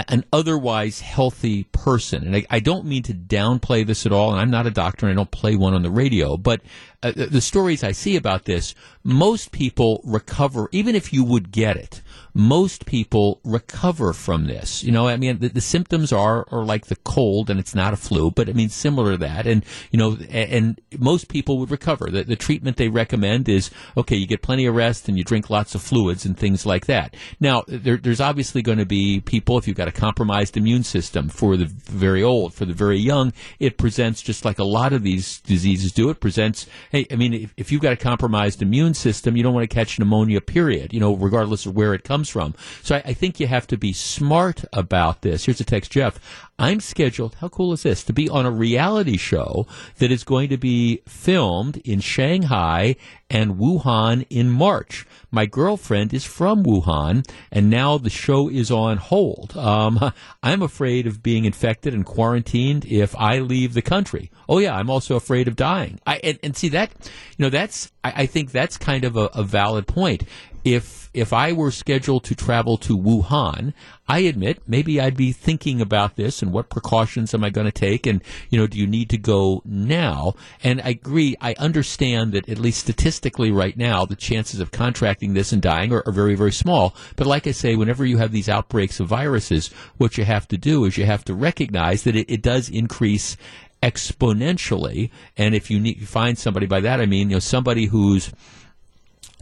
an 0.07 0.23
otherwise 0.31 1.01
healthy 1.01 1.63
person. 1.63 2.25
And 2.25 2.35
I, 2.35 2.45
I 2.49 2.59
don't 2.59 2.85
mean 2.85 3.03
to 3.03 3.13
downplay 3.13 3.85
this 3.85 4.05
at 4.05 4.11
all. 4.11 4.31
And 4.31 4.39
I'm 4.39 4.51
not 4.51 4.67
a 4.67 4.71
doctor 4.71 5.07
and 5.07 5.13
I 5.13 5.15
don't 5.15 5.31
play 5.31 5.55
one 5.55 5.73
on 5.73 5.81
the 5.81 5.89
radio. 5.89 6.37
But 6.37 6.61
uh, 7.03 7.12
the, 7.15 7.41
stories 7.41 7.83
I 7.83 7.91
see 7.91 8.15
about 8.15 8.45
this, 8.45 8.73
most 9.03 9.51
people 9.51 10.01
recover, 10.03 10.67
even 10.71 10.95
if 10.95 11.13
you 11.13 11.23
would 11.23 11.51
get 11.51 11.77
it. 11.77 12.01
Most 12.33 12.86
people 12.86 13.39
recover 13.43 14.13
from 14.13 14.45
this. 14.45 14.83
You 14.83 14.91
know, 14.91 15.07
I 15.07 15.17
mean, 15.17 15.39
the, 15.39 15.49
the 15.49 15.62
symptoms 15.62 16.12
are, 16.12 16.45
are 16.51 16.63
like 16.63 16.88
the 16.88 16.95
cold, 16.97 17.49
and 17.49 17.60
it's 17.60 17.73
not 17.75 17.93
a 17.93 17.97
flu, 17.97 18.31
but 18.31 18.49
I 18.49 18.53
mean, 18.53 18.69
similar 18.69 19.12
to 19.12 19.17
that. 19.17 19.47
And, 19.47 19.63
you 19.91 19.97
know, 19.97 20.17
a- 20.29 20.53
and 20.53 20.79
most 20.97 21.29
people 21.29 21.57
would 21.60 21.71
recover. 21.71 22.10
The, 22.10 22.23
the 22.23 22.36
treatment 22.36 22.77
they 22.77 22.89
recommend 22.89 23.47
is 23.47 23.69
okay, 23.95 24.15
you 24.15 24.27
get 24.27 24.41
plenty 24.41 24.65
of 24.65 24.75
rest 24.75 25.07
and 25.07 25.17
you 25.17 25.23
drink 25.23 25.49
lots 25.49 25.75
of 25.75 25.81
fluids 25.81 26.25
and 26.25 26.38
things 26.38 26.65
like 26.65 26.88
that. 26.88 27.15
Now, 27.39 27.63
there, 27.67 27.97
there's 27.97 28.21
obviously 28.21 28.62
going 28.62 28.77
to 28.79 28.86
be 28.86 29.19
people, 29.19 29.57
if 29.57 29.67
you've 29.67 29.77
got 29.77 29.88
a 29.88 29.91
compromised 29.91 30.57
immune 30.57 30.83
system 30.83 31.29
for 31.29 31.57
the 31.57 31.65
very 31.65 32.23
old, 32.23 32.53
for 32.53 32.65
the 32.65 32.73
very 32.73 32.99
young, 32.99 33.33
it 33.60 33.77
presents 33.77 34.21
just 34.21 34.45
like 34.45 34.60
a 34.60 34.63
lot 34.63 34.93
of 34.93 35.03
these 35.03 35.39
diseases 35.41 35.91
do. 35.91 36.10
It 36.10 36.19
presents, 36.19 36.67
hey, 36.91 37.08
I 37.12 37.15
mean, 37.15 37.34
if, 37.34 37.54
if 37.58 37.71
you've 37.71 37.82
got 37.82 37.93
a 37.93 37.97
compromised 37.97 38.62
immune 38.62 38.93
system, 38.93 39.36
you 39.36 39.43
don't 39.43 39.54
want 39.54 39.69
to 39.69 39.73
catch 39.73 40.00
pneumonia, 40.00 40.41
period, 40.41 40.93
you 40.93 41.00
know, 41.00 41.15
regardless 41.15 41.65
of 41.65 41.76
where 41.76 41.93
it 41.93 42.04
comes 42.04 42.30
from. 42.30 42.56
So 42.84 42.95
I, 42.95 43.04
I 43.06 43.13
think 43.13 43.39
you 43.39 43.47
have 43.47 43.67
to 43.67 43.78
be 43.78 43.93
smart 43.93 44.63
about 44.73 45.21
this. 45.21 45.45
Here's 45.45 45.60
a 45.60 45.65
text, 45.65 45.91
Jeff. 45.91 46.19
I'm 46.60 46.80
scheduled, 46.80 47.36
how 47.36 47.50
cool 47.50 47.72
is 47.74 47.84
this, 47.84 48.04
to 48.06 48.13
be 48.13 48.28
on 48.28 48.48
a 48.48 48.52
reality 48.52 49.15
show 49.17 49.67
that 50.00 50.12
is 50.12 50.24
going 50.24 50.50
to 50.50 50.58
be 50.58 51.04
filmed 51.08 51.78
in 51.86 52.00
Shanghai 52.00 52.96
and 53.30 53.56
Wuhan 53.58 54.26
in 54.32 54.50
March. 54.50 55.06
My 55.30 55.46
girlfriend 55.46 56.15
is 56.15 56.26
from 56.26 56.63
Wuhan, 56.63 57.30
and 57.52 57.70
now 57.70 58.00
the 58.00 58.10
show 58.10 58.50
is 58.50 58.72
on 58.72 58.98
hold. 58.98 59.56
Um, 59.56 60.12
I'm 60.43 60.63
afraid 60.63 61.06
of 61.06 61.22
being 61.22 61.46
infected 61.46 61.93
and 61.93 62.04
quarantined 62.04 62.86
if 62.86 63.15
I 63.15 63.38
leave 63.38 63.76
the 63.76 63.84
country. 63.84 64.32
Oh 64.50 64.58
yeah, 64.58 64.76
I'm 64.76 64.89
also 64.89 65.15
afraid 65.15 65.48
of 65.48 65.56
dying. 65.56 66.00
I 66.08 66.17
and, 66.24 66.39
and 66.41 66.58
see 66.58 66.70
that, 66.70 66.91
you 67.38 67.43
know, 67.43 67.50
that's 67.50 67.91
I, 68.04 68.24
I 68.24 68.26
think 68.26 68.52
that's 68.52 68.78
kind 68.78 69.04
of 69.04 69.15
a, 69.15 69.26
a 69.34 69.43
valid 69.43 69.86
point. 69.86 70.24
If 70.73 71.10
if 71.13 71.32
I 71.32 71.53
were 71.53 71.71
scheduled 71.71 72.25
to 72.25 72.36
travel 72.36 72.77
to 72.80 72.97
Wuhan, 72.97 73.73
I 74.06 74.19
admit 74.19 74.62
maybe 74.67 74.99
I'd 74.99 75.15
be 75.15 75.32
thinking 75.32 75.80
about 75.80 76.17
this 76.17 76.41
and 76.41 76.51
what 76.51 76.69
precautions 76.69 77.34
am 77.34 77.41
I 77.45 77.49
going 77.49 77.65
to 77.65 77.71
take, 77.71 78.06
and 78.06 78.21
you 78.49 78.60
know, 78.60 78.67
do 78.67 78.77
you 78.77 78.86
need 78.86 79.10
to 79.12 79.17
go 79.17 79.62
now? 79.63 80.34
And 80.62 80.82
I 80.82 80.89
agree. 80.89 81.38
I 81.39 81.56
understand 81.58 82.34
that 82.34 82.49
at 82.49 82.60
least 82.60 82.82
statistically, 82.82 83.49
right 83.49 83.77
now, 83.77 84.06
the 84.06 84.17
chances 84.17 84.60
of 84.60 84.71
contracting 84.71 85.34
this 85.34 85.53
and 85.53 85.62
dying 85.62 85.93
are, 85.93 86.03
are 86.06 86.12
very 86.12 86.36
very 86.36 86.51
small. 86.51 86.93
But 87.15 87.27
like 87.27 87.47
I 87.47 87.51
say, 87.51 87.77
whenever 87.77 88.06
you 88.06 88.17
have 88.17 88.34
these 88.34 88.49
outbreaks 88.49 88.99
of 88.99 89.08
viruses, 89.08 89.69
what 89.95 90.17
you 90.17 90.25
have 90.25 90.49
to 90.49 90.58
do 90.58 90.84
is 90.84 90.97
you 90.97 91.06
have 91.06 91.23
to 91.25 91.34
recognize 91.34 92.03
that 92.03 92.17
it, 92.17 92.30
it 92.30 92.41
does 92.41 92.67
increase 92.67 93.38
exponentially. 93.82 95.12
And 95.38 95.56
if 95.56 95.71
you 95.71 95.80
need, 95.80 96.01
you 96.01 96.08
find 96.08 96.38
somebody 96.38 96.65
by 96.65 96.82
that, 96.82 96.99
I 96.99 97.06
mean, 97.06 97.30
you 97.30 97.38
know, 97.38 97.39
somebody 97.39 97.86
who's 97.86 98.34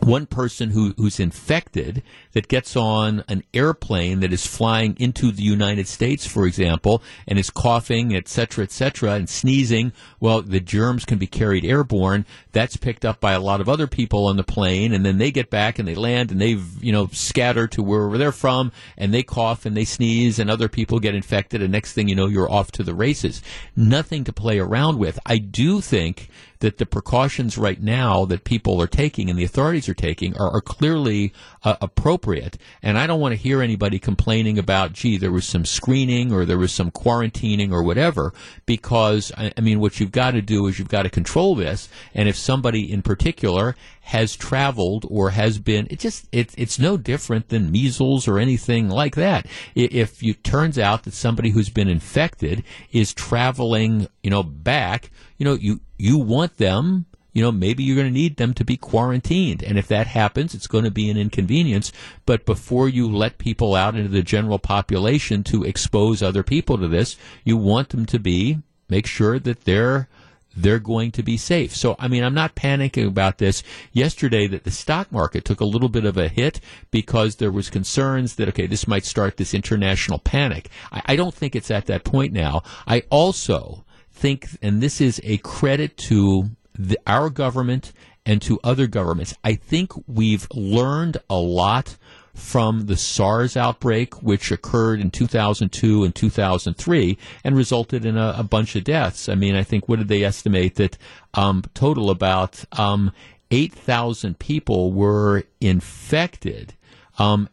one 0.01 0.25
person 0.25 0.71
who, 0.71 0.93
who's 0.97 1.19
infected 1.19 2.03
that 2.33 2.47
gets 2.47 2.75
on 2.75 3.23
an 3.27 3.43
airplane 3.53 4.19
that 4.19 4.33
is 4.33 4.45
flying 4.45 4.95
into 4.99 5.31
the 5.31 5.41
United 5.41 5.87
States, 5.87 6.27
for 6.27 6.45
example, 6.45 7.01
and 7.27 7.39
is 7.39 7.49
coughing, 7.49 8.15
et 8.15 8.27
cetera, 8.27 8.63
et 8.63 8.71
cetera, 8.71 9.13
and 9.13 9.29
sneezing, 9.29 9.93
well, 10.19 10.41
the 10.41 10.59
germs 10.59 11.05
can 11.05 11.17
be 11.17 11.27
carried 11.27 11.65
airborne. 11.65 12.25
That's 12.51 12.77
picked 12.77 13.05
up 13.05 13.19
by 13.19 13.33
a 13.33 13.39
lot 13.39 13.61
of 13.61 13.69
other 13.69 13.87
people 13.87 14.27
on 14.27 14.37
the 14.37 14.43
plane, 14.43 14.93
and 14.93 15.05
then 15.05 15.17
they 15.17 15.31
get 15.31 15.49
back 15.49 15.79
and 15.79 15.87
they 15.87 15.95
land 15.95 16.31
and 16.31 16.41
they, 16.41 16.57
you 16.81 16.91
know, 16.91 17.07
scatter 17.11 17.67
to 17.69 17.81
wherever 17.81 18.17
they're 18.17 18.31
from, 18.31 18.71
and 18.97 19.13
they 19.13 19.23
cough 19.23 19.65
and 19.65 19.75
they 19.75 19.85
sneeze, 19.85 20.39
and 20.39 20.51
other 20.51 20.69
people 20.69 20.99
get 20.99 21.15
infected, 21.15 21.61
and 21.61 21.71
next 21.71 21.93
thing 21.93 22.07
you 22.07 22.15
know, 22.15 22.27
you're 22.27 22.51
off 22.51 22.71
to 22.73 22.83
the 22.83 22.93
races. 22.93 23.41
Nothing 23.75 24.23
to 24.25 24.33
play 24.33 24.59
around 24.59 24.99
with. 24.99 25.19
I 25.25 25.37
do 25.37 25.81
think 25.81 26.29
that 26.65 26.79
the 26.79 26.85
precautions 26.87 27.59
right 27.59 27.79
now 27.79 28.25
that 28.25 28.43
people 28.43 28.81
are 28.81 28.87
taking 28.87 29.29
and 29.29 29.37
the 29.37 29.43
authorities 29.43 29.87
are 29.87 29.93
taking 29.93 30.35
are, 30.35 30.49
are 30.49 30.61
clearly 30.61 31.31
uh, 31.63 31.75
appropriate. 31.79 32.57
And 32.81 32.97
I 32.97 33.05
don't 33.05 33.19
want 33.19 33.33
to 33.33 33.37
hear 33.37 33.61
anybody 33.61 33.99
complaining 33.99 34.57
about, 34.57 34.93
gee, 34.93 35.19
there 35.19 35.31
was 35.31 35.45
some 35.45 35.63
screening 35.63 36.33
or 36.33 36.43
there 36.43 36.57
was 36.57 36.71
some 36.71 36.89
quarantining 36.89 37.71
or 37.71 37.83
whatever, 37.83 38.33
because, 38.65 39.31
I, 39.37 39.53
I 39.55 39.61
mean, 39.61 39.79
what 39.79 39.99
you've 39.99 40.11
got 40.11 40.31
to 40.31 40.41
do 40.41 40.65
is 40.65 40.79
you've 40.79 40.87
got 40.89 41.03
to 41.03 41.09
control 41.11 41.53
this. 41.53 41.87
And 42.15 42.27
if 42.27 42.35
somebody 42.35 42.91
in 42.91 43.03
particular 43.03 43.75
has 44.01 44.35
traveled 44.35 45.05
or 45.07 45.31
has 45.31 45.59
been, 45.59 45.85
it 45.91 45.99
just, 45.99 46.27
it, 46.31 46.51
it's 46.57 46.79
no 46.79 46.97
different 46.97 47.49
than 47.49 47.71
measles 47.71 48.27
or 48.27 48.39
anything 48.39 48.89
like 48.89 49.15
that. 49.15 49.45
If 49.75 50.23
it 50.23 50.43
turns 50.43 50.79
out 50.79 51.03
that 51.03 51.13
somebody 51.13 51.51
who's 51.51 51.69
been 51.69 51.89
infected 51.89 52.63
is 52.91 53.13
traveling, 53.13 54.07
you 54.23 54.31
know, 54.31 54.41
back, 54.41 55.11
you 55.37 55.45
know, 55.45 55.53
you, 55.53 55.81
you 55.97 56.17
want 56.17 56.57
them 56.57 57.05
you 57.35 57.41
know, 57.41 57.51
maybe 57.51 57.83
you're 57.83 57.97
going 57.97 58.07
to 58.07 58.13
need 58.13 58.37
them 58.37 58.53
to 58.53 58.63
be 58.63 58.77
quarantined. 58.77 59.61
And 59.61 59.77
if 59.77 59.89
that 59.89 60.07
happens, 60.07 60.55
it's 60.55 60.67
going 60.67 60.85
to 60.85 60.89
be 60.89 61.09
an 61.09 61.17
inconvenience. 61.17 61.91
But 62.25 62.45
before 62.45 62.87
you 62.87 63.13
let 63.13 63.39
people 63.39 63.75
out 63.75 63.93
into 63.93 64.07
the 64.07 64.23
general 64.23 64.57
population 64.57 65.43
to 65.43 65.65
expose 65.65 66.23
other 66.23 66.43
people 66.43 66.77
to 66.77 66.87
this, 66.87 67.17
you 67.43 67.57
want 67.57 67.89
them 67.89 68.05
to 68.05 68.19
be, 68.19 68.59
make 68.87 69.05
sure 69.05 69.37
that 69.37 69.65
they're, 69.65 70.07
they're 70.55 70.79
going 70.79 71.11
to 71.11 71.23
be 71.23 71.35
safe. 71.35 71.75
So, 71.75 71.97
I 71.99 72.07
mean, 72.07 72.23
I'm 72.23 72.33
not 72.33 72.55
panicking 72.55 73.07
about 73.07 73.37
this. 73.37 73.63
Yesterday, 73.91 74.47
that 74.47 74.63
the 74.63 74.71
stock 74.71 75.11
market 75.11 75.43
took 75.43 75.59
a 75.59 75.65
little 75.65 75.89
bit 75.89 76.05
of 76.05 76.15
a 76.15 76.29
hit 76.29 76.61
because 76.89 77.35
there 77.35 77.51
was 77.51 77.69
concerns 77.69 78.35
that 78.35 78.47
okay, 78.47 78.65
this 78.65 78.87
might 78.87 79.03
start 79.03 79.35
this 79.35 79.53
international 79.53 80.19
panic. 80.19 80.69
I, 80.89 81.01
I 81.07 81.15
don't 81.17 81.35
think 81.35 81.53
it's 81.53 81.69
at 81.69 81.87
that 81.87 82.05
point 82.05 82.31
now. 82.31 82.63
I 82.87 83.03
also 83.09 83.84
think, 84.15 84.47
and 84.61 84.81
this 84.81 85.01
is 85.01 85.21
a 85.23 85.37
credit 85.37 85.97
to 85.97 86.49
the, 86.73 86.97
our 87.05 87.29
government 87.29 87.93
and 88.25 88.41
to 88.41 88.59
other 88.63 88.87
governments. 88.87 89.35
I 89.43 89.53
think 89.53 89.91
we've 90.07 90.47
learned 90.51 91.17
a 91.29 91.35
lot 91.35 91.97
from 92.33 92.87
the 92.87 92.97
SARS 92.97 93.55
outbreak, 93.55 94.21
which 94.21 94.51
occurred 94.51 94.99
in 94.99 95.09
2002 95.09 96.03
and 96.03 96.13
2003 96.13 97.17
and 97.43 97.55
resulted 97.55 98.05
in 98.05 98.17
a, 98.17 98.35
a 98.37 98.43
bunch 98.43 98.75
of 98.75 98.83
deaths. 98.83 99.29
I 99.29 99.35
mean, 99.35 99.55
I 99.55 99.63
think, 99.63 99.87
what 99.87 99.99
did 99.99 100.09
they 100.09 100.23
estimate 100.23 100.75
that 100.75 100.97
um, 101.33 101.63
total 101.73 102.09
about 102.09 102.65
um, 102.73 103.11
8,000 103.51 104.39
people 104.39 104.91
were 104.91 105.43
infected. 105.61 106.73
Um, 107.17 107.47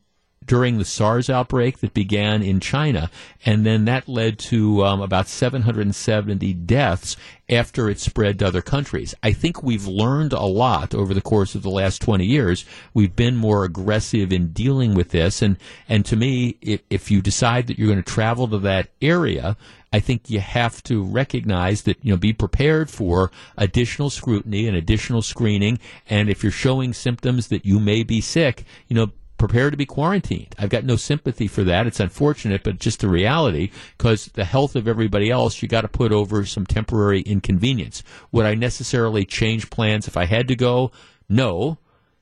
during 0.47 0.79
the 0.79 0.85
SARS 0.85 1.31
outbreak 1.31 1.79
that 1.79 1.95
began 1.95 2.43
in 2.43 2.61
China, 2.61 3.11
and 3.45 3.65
then 3.65 3.85
that 3.87 4.09
led 4.09 4.39
to 4.39 4.85
um, 4.85 5.01
about 5.01 5.29
770 5.29 6.53
deaths 6.55 7.17
after 7.49 7.91
it 7.91 8.01
spread 8.01 8.39
to 8.39 8.47
other 8.47 8.63
countries. 8.63 9.15
I 9.23 9.33
think 9.33 9.63
we've 9.63 9.87
learned 9.87 10.33
a 10.33 10.43
lot 10.43 10.95
over 10.95 11.13
the 11.13 11.21
course 11.21 11.55
of 11.55 11.63
the 11.63 11.71
last 11.71 12.01
20 12.01 12.25
years. 12.25 12.65
We've 12.95 13.15
been 13.15 13.37
more 13.37 13.65
aggressive 13.65 14.33
in 14.33 14.53
dealing 14.53 14.95
with 14.95 15.11
this, 15.11 15.43
and 15.43 15.57
and 15.89 16.05
to 16.07 16.17
me, 16.17 16.57
if, 16.61 16.81
if 16.91 17.11
you 17.11 17.21
decide 17.21 17.67
that 17.67 17.79
you're 17.79 17.89
going 17.89 18.03
to 18.03 18.11
travel 18.11 18.49
to 18.49 18.59
that 18.61 18.89
area, 19.01 19.57
I 19.93 20.01
think 20.01 20.31
you 20.31 20.41
have 20.41 20.83
to 20.85 21.05
recognize 21.05 21.83
that, 21.83 22.03
you 22.03 22.13
know, 22.13 22.17
be 22.17 22.33
prepared 22.33 22.89
for 22.89 23.31
additional 23.59 24.09
scrutiny 24.09 24.67
and 24.67 24.77
additional 24.77 25.21
screening. 25.21 25.79
And 26.09 26.31
if 26.31 26.43
you're 26.43 26.51
showing 26.51 26.95
symptoms 26.95 27.49
that 27.49 27.67
you 27.67 27.79
may 27.79 28.03
be 28.03 28.21
sick, 28.21 28.65
you 28.89 28.97
know, 28.97 29.11
prepare 29.43 29.73
to 29.73 29.77
be 29.77 29.85
quarantined. 29.85 30.55
I've 30.57 30.71
got 30.71 30.85
no 30.85 30.95
sympathy 30.95 31.49
for 31.49 31.65
that. 31.65 31.89
It's 31.89 31.99
unfortunate, 31.99 32.63
but 32.63 32.79
just 32.79 33.01
the 33.01 33.09
reality 33.09 33.73
because 33.99 34.27
the 34.27 34.45
health 34.45 34.77
of 34.77 34.87
everybody 34.87 35.33
else, 35.33 35.61
you 35.61 35.67
got 35.67 35.81
to 35.81 35.89
put 35.89 36.13
over 36.13 36.47
some 36.47 36.65
temporary 36.65 37.23
inconvenience. 37.23 38.05
Would 38.31 38.47
I 38.47 38.55
necessarily 38.55 39.25
change 39.25 39.69
plans 39.69 40.07
if 40.07 40.17
I 40.17 40.27
had 40.27 40.47
to 40.47 40.55
go? 40.55 40.93
No. 41.29 41.79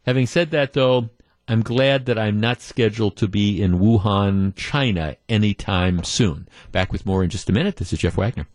Having 0.06 0.28
said 0.28 0.50
that, 0.52 0.72
though, 0.72 1.10
I'm 1.46 1.60
glad 1.60 2.06
that 2.06 2.18
I'm 2.18 2.40
not 2.40 2.62
scheduled 2.62 3.18
to 3.18 3.28
be 3.28 3.60
in 3.60 3.80
Wuhan, 3.80 4.56
China 4.56 5.16
anytime 5.28 6.02
soon. 6.04 6.48
Back 6.72 6.90
with 6.90 7.04
more 7.04 7.22
in 7.22 7.28
just 7.28 7.50
a 7.50 7.52
minute. 7.52 7.76
This 7.76 7.92
is 7.92 7.98
Jeff 7.98 8.16
Wagner. 8.16 8.46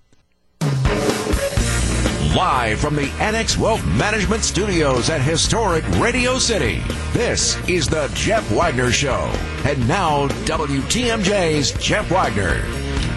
Live 2.35 2.81
from 2.81 2.97
the 2.97 3.09
Annex 3.21 3.57
Wealth 3.57 3.85
Management 3.85 4.43
Studios 4.43 5.09
at 5.09 5.21
historic 5.21 5.87
Radio 5.91 6.37
City, 6.37 6.83
this 7.13 7.55
is 7.69 7.87
the 7.87 8.11
Jeff 8.13 8.51
Wagner 8.51 8.91
Show. 8.91 9.31
And 9.63 9.87
now, 9.87 10.27
WTMJ's 10.43 11.71
Jeff 11.81 12.11
Wagner. 12.11 12.61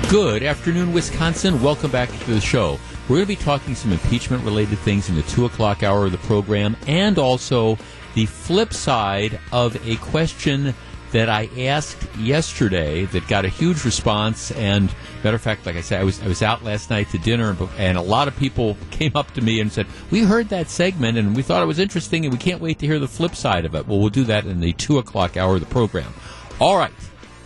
Good 0.09 0.45
afternoon, 0.45 0.93
Wisconsin. 0.93 1.61
Welcome 1.61 1.91
back 1.91 2.11
to 2.11 2.31
the 2.31 2.41
show. 2.41 2.79
We're 3.09 3.17
going 3.17 3.23
to 3.23 3.27
be 3.27 3.35
talking 3.35 3.75
some 3.75 3.91
impeachment 3.91 4.45
related 4.45 4.79
things 4.79 5.09
in 5.09 5.17
the 5.17 5.23
2 5.23 5.47
o'clock 5.47 5.83
hour 5.83 6.05
of 6.05 6.13
the 6.13 6.19
program 6.19 6.77
and 6.87 7.19
also 7.19 7.77
the 8.15 8.27
flip 8.27 8.73
side 8.73 9.41
of 9.51 9.85
a 9.85 9.97
question 9.97 10.73
that 11.12 11.29
I 11.29 11.49
asked 11.59 11.99
yesterday 12.18 13.07
that 13.07 13.27
got 13.29 13.44
a 13.44 13.49
huge 13.49 13.85
response. 13.85 14.51
And 14.53 14.92
matter 15.25 15.37
of 15.37 15.42
fact, 15.42 15.66
like 15.66 15.77
I 15.77 15.81
said, 15.81 16.01
I 16.01 16.05
was 16.05 16.23
I 16.23 16.29
was 16.29 16.42
out 16.42 16.64
last 16.64 16.90
night 16.90 17.09
to 17.11 17.18
dinner, 17.18 17.57
and, 17.79 17.99
a 17.99 18.03
lot 18.03 18.29
of 18.29 18.37
people 18.37 18.77
came 18.90 19.12
up 19.14 19.33
to 19.35 19.40
me 19.40 19.61
and 19.61 19.73
said, 19.73 19.87
"We 20.11 20.21
heard 20.21 20.49
that 20.51 20.68
segment, 20.68 21.18
and 21.18 21.35
we 21.35 21.42
thought 21.42 21.62
it 21.62 21.66
was 21.66 21.79
interesting, 21.79 22.25
and 22.25 22.33
we 22.33 22.38
can't 22.38 22.61
wait 22.61 22.79
to 22.81 22.87
hear 22.87 22.99
the 22.99 23.09
flip 23.09 23.35
side 23.35 23.64
of 23.64 23.75
it." 23.75 23.87
Well, 23.87 23.99
we'll 23.99 24.11
do 24.11 24.25
that 24.25 24.44
in 24.44 24.61
the 24.61 24.73
two 24.75 24.99
o'clock 24.99 25.37
hour 25.37 25.55
of 25.55 25.61
the 25.61 25.66
program. 25.66 26.12
All 26.61 26.77
right, 26.77 26.92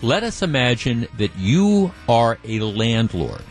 let 0.00 0.22
us 0.22 0.42
imagine 0.42 1.06
that 1.18 1.36
you 1.36 1.92
are 2.08 2.38
a 2.44 2.60
landlord, 2.60 3.44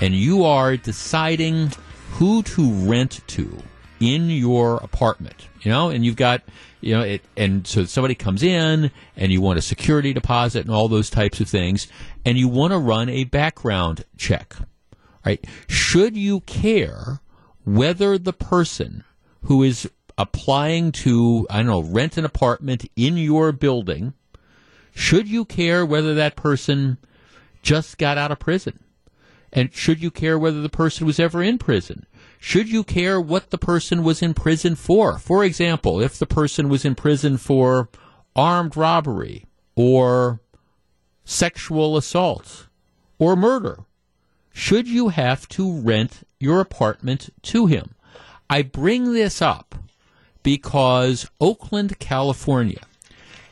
and 0.00 0.14
you 0.14 0.44
are 0.44 0.76
deciding 0.76 1.72
who 2.12 2.42
to 2.42 2.72
rent 2.88 3.20
to 3.28 3.62
in 4.00 4.30
your 4.30 4.76
apartment. 4.76 5.48
You 5.62 5.70
know, 5.72 5.88
and 5.90 6.04
you've 6.04 6.16
got 6.16 6.42
you 6.86 6.94
know, 6.94 7.02
it, 7.02 7.22
and 7.36 7.66
so 7.66 7.84
somebody 7.84 8.14
comes 8.14 8.44
in 8.44 8.92
and 9.16 9.32
you 9.32 9.40
want 9.40 9.58
a 9.58 9.62
security 9.62 10.12
deposit 10.12 10.64
and 10.64 10.74
all 10.74 10.86
those 10.86 11.10
types 11.10 11.40
of 11.40 11.48
things, 11.48 11.88
and 12.24 12.38
you 12.38 12.46
want 12.46 12.72
to 12.72 12.78
run 12.78 13.08
a 13.08 13.24
background 13.24 14.04
check, 14.16 14.54
right? 15.24 15.44
Should 15.68 16.16
you 16.16 16.40
care 16.40 17.20
whether 17.64 18.16
the 18.18 18.32
person 18.32 19.02
who 19.42 19.64
is 19.64 19.90
applying 20.16 20.92
to, 20.92 21.46
I 21.50 21.56
don't 21.56 21.66
know, 21.66 21.82
rent 21.82 22.16
an 22.16 22.24
apartment 22.24 22.88
in 22.94 23.16
your 23.16 23.50
building, 23.50 24.14
should 24.94 25.28
you 25.28 25.44
care 25.44 25.84
whether 25.84 26.14
that 26.14 26.36
person 26.36 26.98
just 27.62 27.98
got 27.98 28.16
out 28.16 28.30
of 28.30 28.38
prison? 28.38 28.78
And 29.52 29.74
should 29.74 30.00
you 30.00 30.12
care 30.12 30.38
whether 30.38 30.62
the 30.62 30.68
person 30.68 31.04
was 31.06 31.18
ever 31.18 31.42
in 31.42 31.58
prison? 31.58 32.06
Should 32.38 32.68
you 32.68 32.84
care 32.84 33.20
what 33.20 33.50
the 33.50 33.58
person 33.58 34.02
was 34.02 34.22
in 34.22 34.34
prison 34.34 34.74
for? 34.74 35.18
For 35.18 35.44
example, 35.44 36.00
if 36.00 36.18
the 36.18 36.26
person 36.26 36.68
was 36.68 36.84
in 36.84 36.94
prison 36.94 37.36
for 37.36 37.88
armed 38.34 38.76
robbery 38.76 39.46
or 39.74 40.40
sexual 41.24 41.96
assault 41.96 42.66
or 43.18 43.36
murder, 43.36 43.80
should 44.52 44.88
you 44.88 45.08
have 45.08 45.48
to 45.50 45.72
rent 45.72 46.26
your 46.38 46.60
apartment 46.60 47.30
to 47.42 47.66
him? 47.66 47.94
I 48.48 48.62
bring 48.62 49.12
this 49.12 49.42
up 49.42 49.74
because 50.42 51.28
Oakland, 51.40 51.98
California 51.98 52.82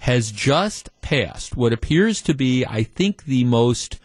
has 0.01 0.31
just 0.31 0.91
passed 1.01 1.57
what 1.57 1.73
appears 1.73 2.23
to 2.23 2.35
be, 2.35 2.65
I 2.65 2.85
think, 2.85 3.25
the 3.25 3.45
most 3.45 3.99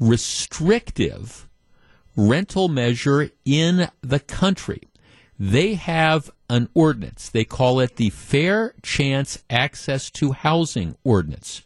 restrictive 0.00 1.43
rental 2.16 2.68
measure 2.68 3.30
in 3.44 3.88
the 4.02 4.20
country. 4.20 4.82
They 5.38 5.74
have 5.74 6.30
an 6.48 6.68
ordinance. 6.74 7.28
They 7.28 7.44
call 7.44 7.80
it 7.80 7.96
the 7.96 8.10
Fair 8.10 8.74
Chance 8.82 9.42
Access 9.50 10.10
to 10.12 10.32
Housing 10.32 10.96
Ordinance. 11.02 11.62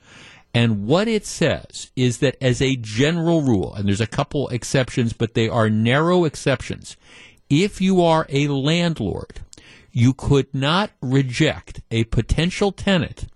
And 0.55 0.87
what 0.87 1.09
it 1.09 1.27
says 1.27 1.91
is 1.95 2.19
that 2.19 2.37
as 2.41 2.63
a 2.63 2.77
general 2.77 3.43
rule, 3.43 3.75
and 3.75 3.87
there's 3.87 4.01
a 4.01 4.07
couple 4.07 4.49
exceptions, 4.49 5.13
but 5.13 5.35
they 5.35 5.49
are 5.49 5.69
narrow 5.69 6.25
exceptions, 6.25 6.97
if 7.51 7.81
you 7.81 8.03
are 8.03 8.27
a 8.31 8.49
landlord, 8.49 9.41
you 9.93 10.15
could 10.15 10.53
not 10.55 10.91
reject 11.03 11.83
a 11.91 12.05
potential 12.05 12.73
tenant 12.73 13.27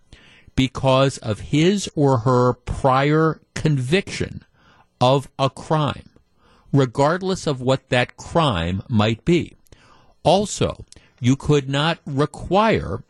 because 0.56 1.18
of 1.18 1.40
his 1.40 1.88
or 1.94 2.18
her 2.18 2.54
prior 2.54 3.40
conviction 3.54 4.44
of 5.00 5.28
a 5.38 5.50
crime 5.50 6.11
regardless 6.72 7.46
of 7.46 7.60
what 7.60 7.88
that 7.90 8.16
crime 8.16 8.82
might 8.88 9.24
be. 9.24 9.54
Also, 10.22 10.84
you 11.20 11.36
could 11.36 11.68
not 11.68 11.98
require 12.06 13.02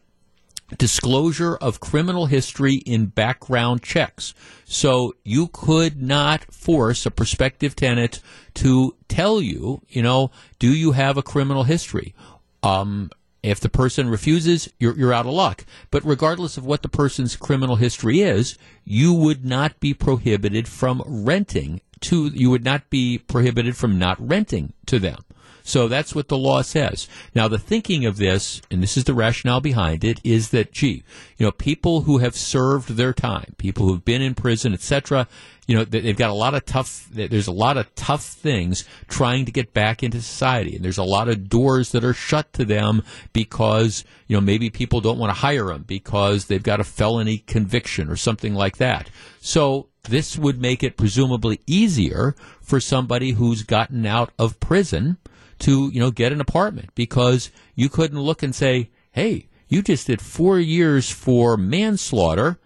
disclosure 0.79 1.57
of 1.57 1.81
criminal 1.81 2.27
history 2.27 2.77
in 2.77 3.07
background 3.07 3.83
checks. 3.83 4.35
So 4.65 5.15
you 5.25 5.49
could 5.49 6.03
not 6.03 6.53
force 6.53 7.05
a 7.05 7.11
prospective 7.11 7.77
tenant 7.77 8.21
to 8.55 8.95
tell 9.09 9.41
you, 9.41 9.83
you 9.89 10.03
know, 10.03 10.31
do 10.59 10.73
you 10.73 10.93
have 10.93 11.17
a 11.17 11.23
criminal 11.23 11.65
history? 11.65 12.15
Um, 12.63 13.11
if 13.43 13.59
the 13.59 13.69
person 13.69 14.09
refuses, 14.09 14.73
you're, 14.79 14.97
you're 14.97 15.13
out 15.13 15.27
of 15.27 15.33
luck. 15.33 15.65
But 15.91 16.05
regardless 16.05 16.57
of 16.57 16.65
what 16.65 16.83
the 16.83 16.89
person's 16.89 17.35
criminal 17.37 17.77
history 17.77 18.21
is, 18.21 18.57
you 18.85 19.13
would 19.13 19.45
not 19.45 19.81
be 19.81 19.95
prohibited 19.95 20.69
from 20.69 21.03
renting 21.07 21.81
to, 22.03 22.27
you 22.27 22.51
would 22.51 22.65
not 22.65 22.91
be 22.91 23.19
prohibited 23.19 23.77
from 23.77 23.99
not 23.99 24.17
renting 24.21 24.73
to 24.87 24.99
them. 24.99 25.19
So 25.65 25.89
that's 25.89 26.15
what 26.15 26.29
the 26.29 26.37
law 26.37 26.63
says. 26.63 27.09
Now, 27.35 27.49
the 27.49 27.59
thinking 27.59 28.05
of 28.05 28.17
this, 28.17 28.61
and 28.71 28.83
this 28.83 28.97
is 28.97 29.05
the 29.05 29.15
rationale 29.15 29.61
behind 29.61 30.05
it, 30.05 30.21
is 30.25 30.51
that, 30.51 30.73
gee, 30.73 31.05
you 31.37 31.47
know, 31.47 31.53
people 31.53 32.03
who 32.03 32.19
have 32.19 32.37
served 32.37 32.91
their 32.91 33.13
time, 33.13 33.55
people 33.59 33.87
who've 33.87 34.05
been 34.05 34.23
in 34.23 34.35
prison, 34.35 34.73
etc., 34.73 35.29
you 35.69 35.77
know, 35.77 35.85
they've 35.85 36.17
got 36.17 36.31
a 36.31 36.35
lot 36.35 36.55
of 36.55 36.67
tough, 36.67 37.09
there's 37.13 37.47
a 37.47 37.53
lot 37.53 37.77
of 37.77 37.95
tough 37.95 38.25
things 38.25 38.85
trying 39.07 39.45
to 39.45 39.53
get 39.53 39.73
back 39.73 40.03
into 40.03 40.21
society. 40.21 40.75
And 40.75 40.85
there's 40.85 40.99
a 40.99 41.05
lot 41.05 41.29
of 41.29 41.49
doors 41.49 41.93
that 41.93 42.05
are 42.05 42.13
shut 42.13 42.53
to 42.55 42.65
them 42.65 43.05
because, 43.33 44.05
you 44.27 44.37
know, 44.37 44.41
maybe 44.41 44.71
people 44.71 45.01
don't 45.01 45.19
want 45.19 45.31
to 45.31 45.41
hire 45.41 45.67
them 45.67 45.85
because 45.87 46.47
they've 46.47 46.63
got 46.63 46.81
a 46.81 46.85
felony 46.85 47.39
conviction 47.39 48.11
or 48.11 48.17
something 48.17 48.55
like 48.55 48.79
that. 48.79 49.09
So 49.41 49.89
this 50.05 50.37
would 50.37 50.61
make 50.61 50.83
it 50.83 50.97
presumably 50.97 51.61
easier 51.67 52.35
for 52.61 52.81
somebody 52.81 53.33
who's 53.33 53.63
gotten 53.63 54.05
out 54.05 54.33
of 54.39 54.59
prison 54.61 55.17
to, 55.61 55.91
you 55.91 56.01
know, 56.01 56.11
get 56.11 56.33
an 56.33 56.41
apartment 56.41 56.91
because 56.95 57.51
you 57.75 57.89
couldn't 57.89 58.21
look 58.21 58.43
and 58.43 58.55
say, 58.55 58.91
hey, 59.13 59.49
you 59.69 59.81
just 59.81 60.09
did 60.09 60.21
four 60.21 60.59
years 60.59 61.11
for 61.11 61.57
manslaughter. 61.57 62.59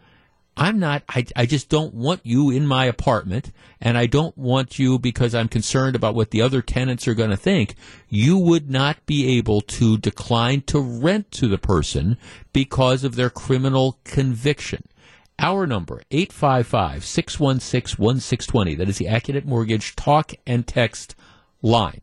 I'm 0.56 0.78
not, 0.78 1.02
I, 1.10 1.26
I 1.36 1.44
just 1.44 1.68
don't 1.68 1.92
want 1.92 2.22
you 2.24 2.50
in 2.50 2.66
my 2.66 2.86
apartment 2.86 3.52
and 3.82 3.98
I 3.98 4.06
don't 4.06 4.36
want 4.38 4.78
you 4.78 4.98
because 4.98 5.34
I'm 5.34 5.48
concerned 5.48 5.94
about 5.94 6.14
what 6.14 6.30
the 6.30 6.40
other 6.40 6.62
tenants 6.62 7.06
are 7.06 7.14
going 7.14 7.28
to 7.28 7.36
think. 7.36 7.74
You 8.08 8.38
would 8.38 8.70
not 8.70 9.04
be 9.04 9.36
able 9.36 9.60
to 9.60 9.98
decline 9.98 10.62
to 10.62 10.80
rent 10.80 11.30
to 11.32 11.48
the 11.48 11.58
person 11.58 12.16
because 12.54 13.04
of 13.04 13.16
their 13.16 13.28
criminal 13.28 13.98
conviction. 14.04 14.84
Our 15.38 15.66
number, 15.66 16.02
855-616-1620. 16.10 18.78
That 18.78 18.88
is 18.88 18.96
the 18.98 19.04
Accunet 19.04 19.44
Mortgage 19.44 19.94
talk 19.94 20.32
and 20.46 20.66
text 20.66 21.14
line. 21.60 22.00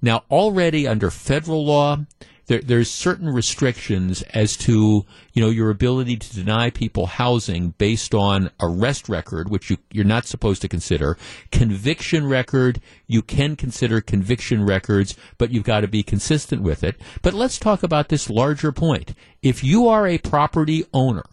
Now, 0.00 0.24
already 0.30 0.88
under 0.88 1.10
federal 1.10 1.64
law, 1.64 1.98
there, 2.46 2.60
there's 2.60 2.90
certain 2.90 3.28
restrictions 3.28 4.22
as 4.34 4.56
to 4.58 5.06
you 5.32 5.42
know 5.42 5.48
your 5.48 5.70
ability 5.70 6.16
to 6.16 6.34
deny 6.34 6.70
people 6.70 7.06
housing 7.06 7.70
based 7.70 8.14
on 8.14 8.50
arrest 8.60 9.08
record, 9.08 9.48
which 9.48 9.70
you, 9.70 9.78
you're 9.92 10.04
not 10.04 10.26
supposed 10.26 10.60
to 10.62 10.68
consider. 10.68 11.16
Conviction 11.52 12.26
record, 12.26 12.80
you 13.06 13.22
can 13.22 13.54
consider 13.54 14.00
conviction 14.00 14.66
records, 14.66 15.16
but 15.38 15.50
you've 15.50 15.62
got 15.62 15.80
to 15.80 15.88
be 15.88 16.02
consistent 16.02 16.62
with 16.62 16.82
it. 16.82 17.00
But 17.22 17.32
let's 17.32 17.58
talk 17.58 17.84
about 17.84 18.08
this 18.08 18.28
larger 18.28 18.72
point. 18.72 19.14
If 19.40 19.62
you 19.62 19.86
are 19.86 20.06
a 20.06 20.18
property 20.18 20.84
owner, 20.92 21.24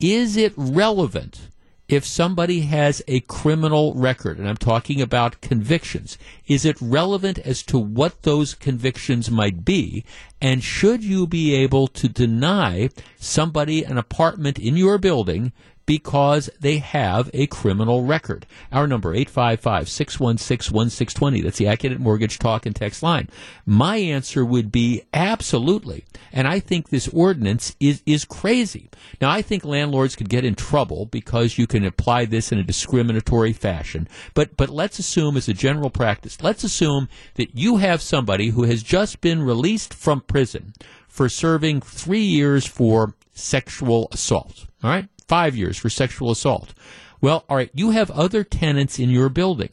is 0.00 0.36
it 0.36 0.52
relevant 0.56 1.48
if 1.86 2.04
somebody 2.04 2.62
has 2.62 3.02
a 3.06 3.20
criminal 3.20 3.92
record, 3.94 4.38
and 4.38 4.48
I'm 4.48 4.56
talking 4.56 5.02
about 5.02 5.40
convictions, 5.42 6.16
is 6.46 6.64
it 6.64 6.80
relevant 6.80 7.38
as 7.38 7.62
to 7.64 7.78
what 7.78 8.22
those 8.22 8.54
convictions 8.54 9.30
might 9.30 9.64
be? 9.64 10.04
And 10.40 10.64
should 10.64 11.04
you 11.04 11.26
be 11.26 11.54
able 11.54 11.88
to 11.88 12.08
deny 12.08 12.88
somebody 13.18 13.84
an 13.84 13.98
apartment 13.98 14.58
in 14.58 14.76
your 14.76 14.96
building 14.96 15.52
because 15.86 16.50
they 16.60 16.78
have 16.78 17.30
a 17.34 17.46
criminal 17.46 18.04
record. 18.04 18.46
Our 18.72 18.86
number, 18.86 19.14
855-616-1620. 19.14 21.42
That's 21.42 21.58
the 21.58 21.66
Accunet 21.66 21.98
Mortgage 21.98 22.38
Talk 22.38 22.64
and 22.66 22.74
Text 22.74 23.02
line. 23.02 23.28
My 23.66 23.96
answer 23.96 24.44
would 24.44 24.72
be 24.72 25.02
absolutely. 25.12 26.04
And 26.32 26.48
I 26.48 26.60
think 26.60 26.88
this 26.88 27.08
ordinance 27.08 27.76
is, 27.80 28.02
is 28.06 28.24
crazy. 28.24 28.90
Now, 29.20 29.30
I 29.30 29.42
think 29.42 29.64
landlords 29.64 30.16
could 30.16 30.28
get 30.28 30.44
in 30.44 30.54
trouble 30.54 31.06
because 31.06 31.58
you 31.58 31.66
can 31.66 31.84
apply 31.84 32.24
this 32.24 32.52
in 32.52 32.58
a 32.58 32.64
discriminatory 32.64 33.52
fashion. 33.52 34.08
But, 34.34 34.56
but 34.56 34.70
let's 34.70 34.98
assume 34.98 35.36
as 35.36 35.48
a 35.48 35.54
general 35.54 35.90
practice, 35.90 36.42
let's 36.42 36.64
assume 36.64 37.08
that 37.34 37.56
you 37.56 37.78
have 37.78 38.02
somebody 38.02 38.50
who 38.50 38.64
has 38.64 38.82
just 38.82 39.20
been 39.20 39.42
released 39.42 39.94
from 39.94 40.20
prison 40.22 40.72
for 41.08 41.28
serving 41.28 41.80
three 41.80 42.24
years 42.24 42.66
for 42.66 43.14
sexual 43.32 44.08
assault. 44.12 44.66
All 44.82 44.90
right? 44.90 45.08
Five 45.28 45.56
years 45.56 45.76
for 45.76 45.90
sexual 45.90 46.30
assault. 46.30 46.74
Well, 47.20 47.44
all 47.48 47.56
right, 47.56 47.70
you 47.74 47.90
have 47.90 48.10
other 48.10 48.44
tenants 48.44 48.98
in 48.98 49.10
your 49.10 49.28
building. 49.28 49.70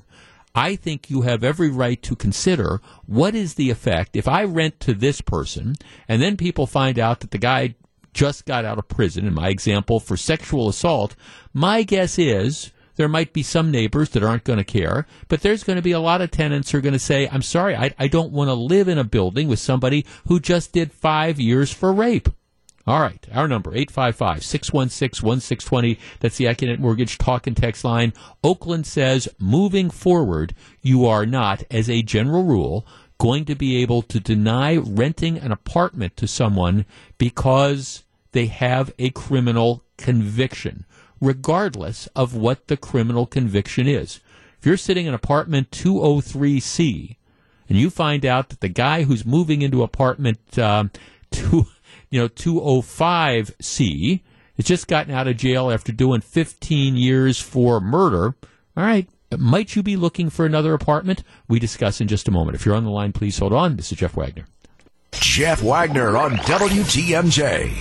I 0.54 0.76
think 0.76 1.10
you 1.10 1.22
have 1.22 1.44
every 1.44 1.70
right 1.70 2.02
to 2.04 2.16
consider 2.16 2.82
what 3.06 3.36
is 3.36 3.54
the 3.54 3.70
effect 3.70 4.16
if 4.16 4.28
I 4.28 4.44
rent 4.44 4.80
to 4.82 4.94
this 4.94 5.22
person 5.22 5.76
and 6.08 6.22
then 6.22 6.36
people 6.36 6.68
find 6.68 7.00
out 7.00 7.22
that 7.22 7.32
the 7.32 7.38
guy 7.38 7.76
just 8.14 8.46
got 8.46 8.66
out 8.66 8.78
of 8.78 8.88
prison, 8.90 9.26
in 9.26 9.34
my 9.34 9.50
example, 9.50 10.00
for 10.00 10.18
sexual 10.18 10.68
assault. 10.68 11.16
My 11.54 11.84
guess 11.84 12.20
is 12.20 12.72
there 12.96 13.08
might 13.08 13.34
be 13.34 13.44
some 13.44 13.72
neighbors 13.72 14.10
that 14.10 14.24
aren't 14.24 14.44
going 14.44 14.58
to 14.58 14.66
care, 14.66 15.08
but 15.30 15.42
there's 15.42 15.64
going 15.64 15.78
to 15.78 15.82
be 15.82 15.94
a 15.94 16.00
lot 16.00 16.22
of 16.22 16.32
tenants 16.32 16.72
who 16.72 16.78
are 16.78 16.82
going 16.82 16.94
to 16.94 17.00
say, 17.00 17.30
I'm 17.32 17.42
sorry, 17.42 17.76
I, 17.76 17.94
I 17.98 18.08
don't 18.08 18.34
want 18.34 18.50
to 18.50 18.54
live 18.54 18.88
in 18.88 18.98
a 18.98 19.04
building 19.04 19.48
with 19.48 19.60
somebody 19.60 20.06
who 20.28 20.40
just 20.40 20.74
did 20.74 20.92
five 20.92 21.40
years 21.40 21.72
for 21.72 21.94
rape. 21.94 22.30
All 22.88 23.00
right. 23.00 23.26
Our 23.32 23.48
number, 23.48 23.72
855-616-1620. 23.72 26.00
That's 26.20 26.38
the 26.38 26.46
Accunet 26.46 26.80
Mortgage 26.80 27.18
talk 27.18 27.48
and 27.48 27.56
text 27.56 27.84
line. 27.84 28.14
Oakland 28.44 28.88
says, 28.88 29.30
moving 29.38 29.90
forward, 29.90 30.56
you 30.82 31.06
are 31.06 31.26
not, 31.26 31.64
as 31.70 31.90
a 31.90 32.02
general 32.02 32.44
rule, 32.44 32.86
going 33.20 33.46
to 33.46 33.56
be 33.56 33.78
able 33.78 34.02
to 34.02 34.20
deny 34.20 34.78
renting 34.78 35.38
an 35.38 35.52
apartment 35.52 36.18
to 36.18 36.28
someone 36.28 36.86
because 37.20 38.04
they 38.32 38.48
have 38.48 38.92
a 38.98 39.12
criminal 39.12 39.84
conviction, 39.98 40.86
regardless 41.20 42.08
of 42.16 42.36
what 42.36 42.68
the 42.68 42.78
criminal 42.78 43.28
conviction 43.28 43.88
is. 43.88 44.22
If 44.58 44.66
you're 44.66 44.78
sitting 44.78 45.06
in 45.06 45.14
apartment 45.14 45.70
203C 45.70 47.18
and 47.70 47.78
you 47.78 47.92
find 47.92 48.26
out 48.26 48.50
that 48.50 48.60
the 48.60 48.70
guy 48.70 49.04
who's 49.04 49.24
moving 49.24 49.62
into 49.62 49.84
apartment 49.84 50.58
um, 50.58 50.90
two, 51.30 51.68
you 52.12 52.20
know, 52.20 52.28
205C 52.28 54.22
has 54.58 54.66
just 54.66 54.88
gotten 54.88 55.14
out 55.14 55.28
of 55.28 55.38
jail 55.38 55.72
after 55.72 55.92
doing 55.92 56.22
15 56.22 56.96
years 56.96 57.40
for 57.40 57.80
murder. 57.80 58.36
All 58.78 58.84
right. 58.84 59.10
Might 59.38 59.78
you 59.78 59.82
be 59.82 59.96
looking 59.96 60.30
for 60.30 60.46
another 60.46 60.74
apartment? 60.74 61.24
We 61.48 61.58
discuss 61.58 62.02
in 62.02 62.10
just 62.10 62.28
a 62.28 62.32
moment. 62.32 62.56
If 62.56 62.66
you're 62.66 62.76
on 62.76 62.84
the 62.84 62.90
line, 62.90 63.14
please 63.14 63.40
hold 63.40 63.54
on. 63.54 63.78
This 63.78 63.94
is 63.94 63.98
Jeff 63.98 64.16
Wagner. 64.16 64.46
Jeff 65.14 65.62
Wagner 65.64 66.18
on 66.18 66.32
WTMJ. 66.32 67.72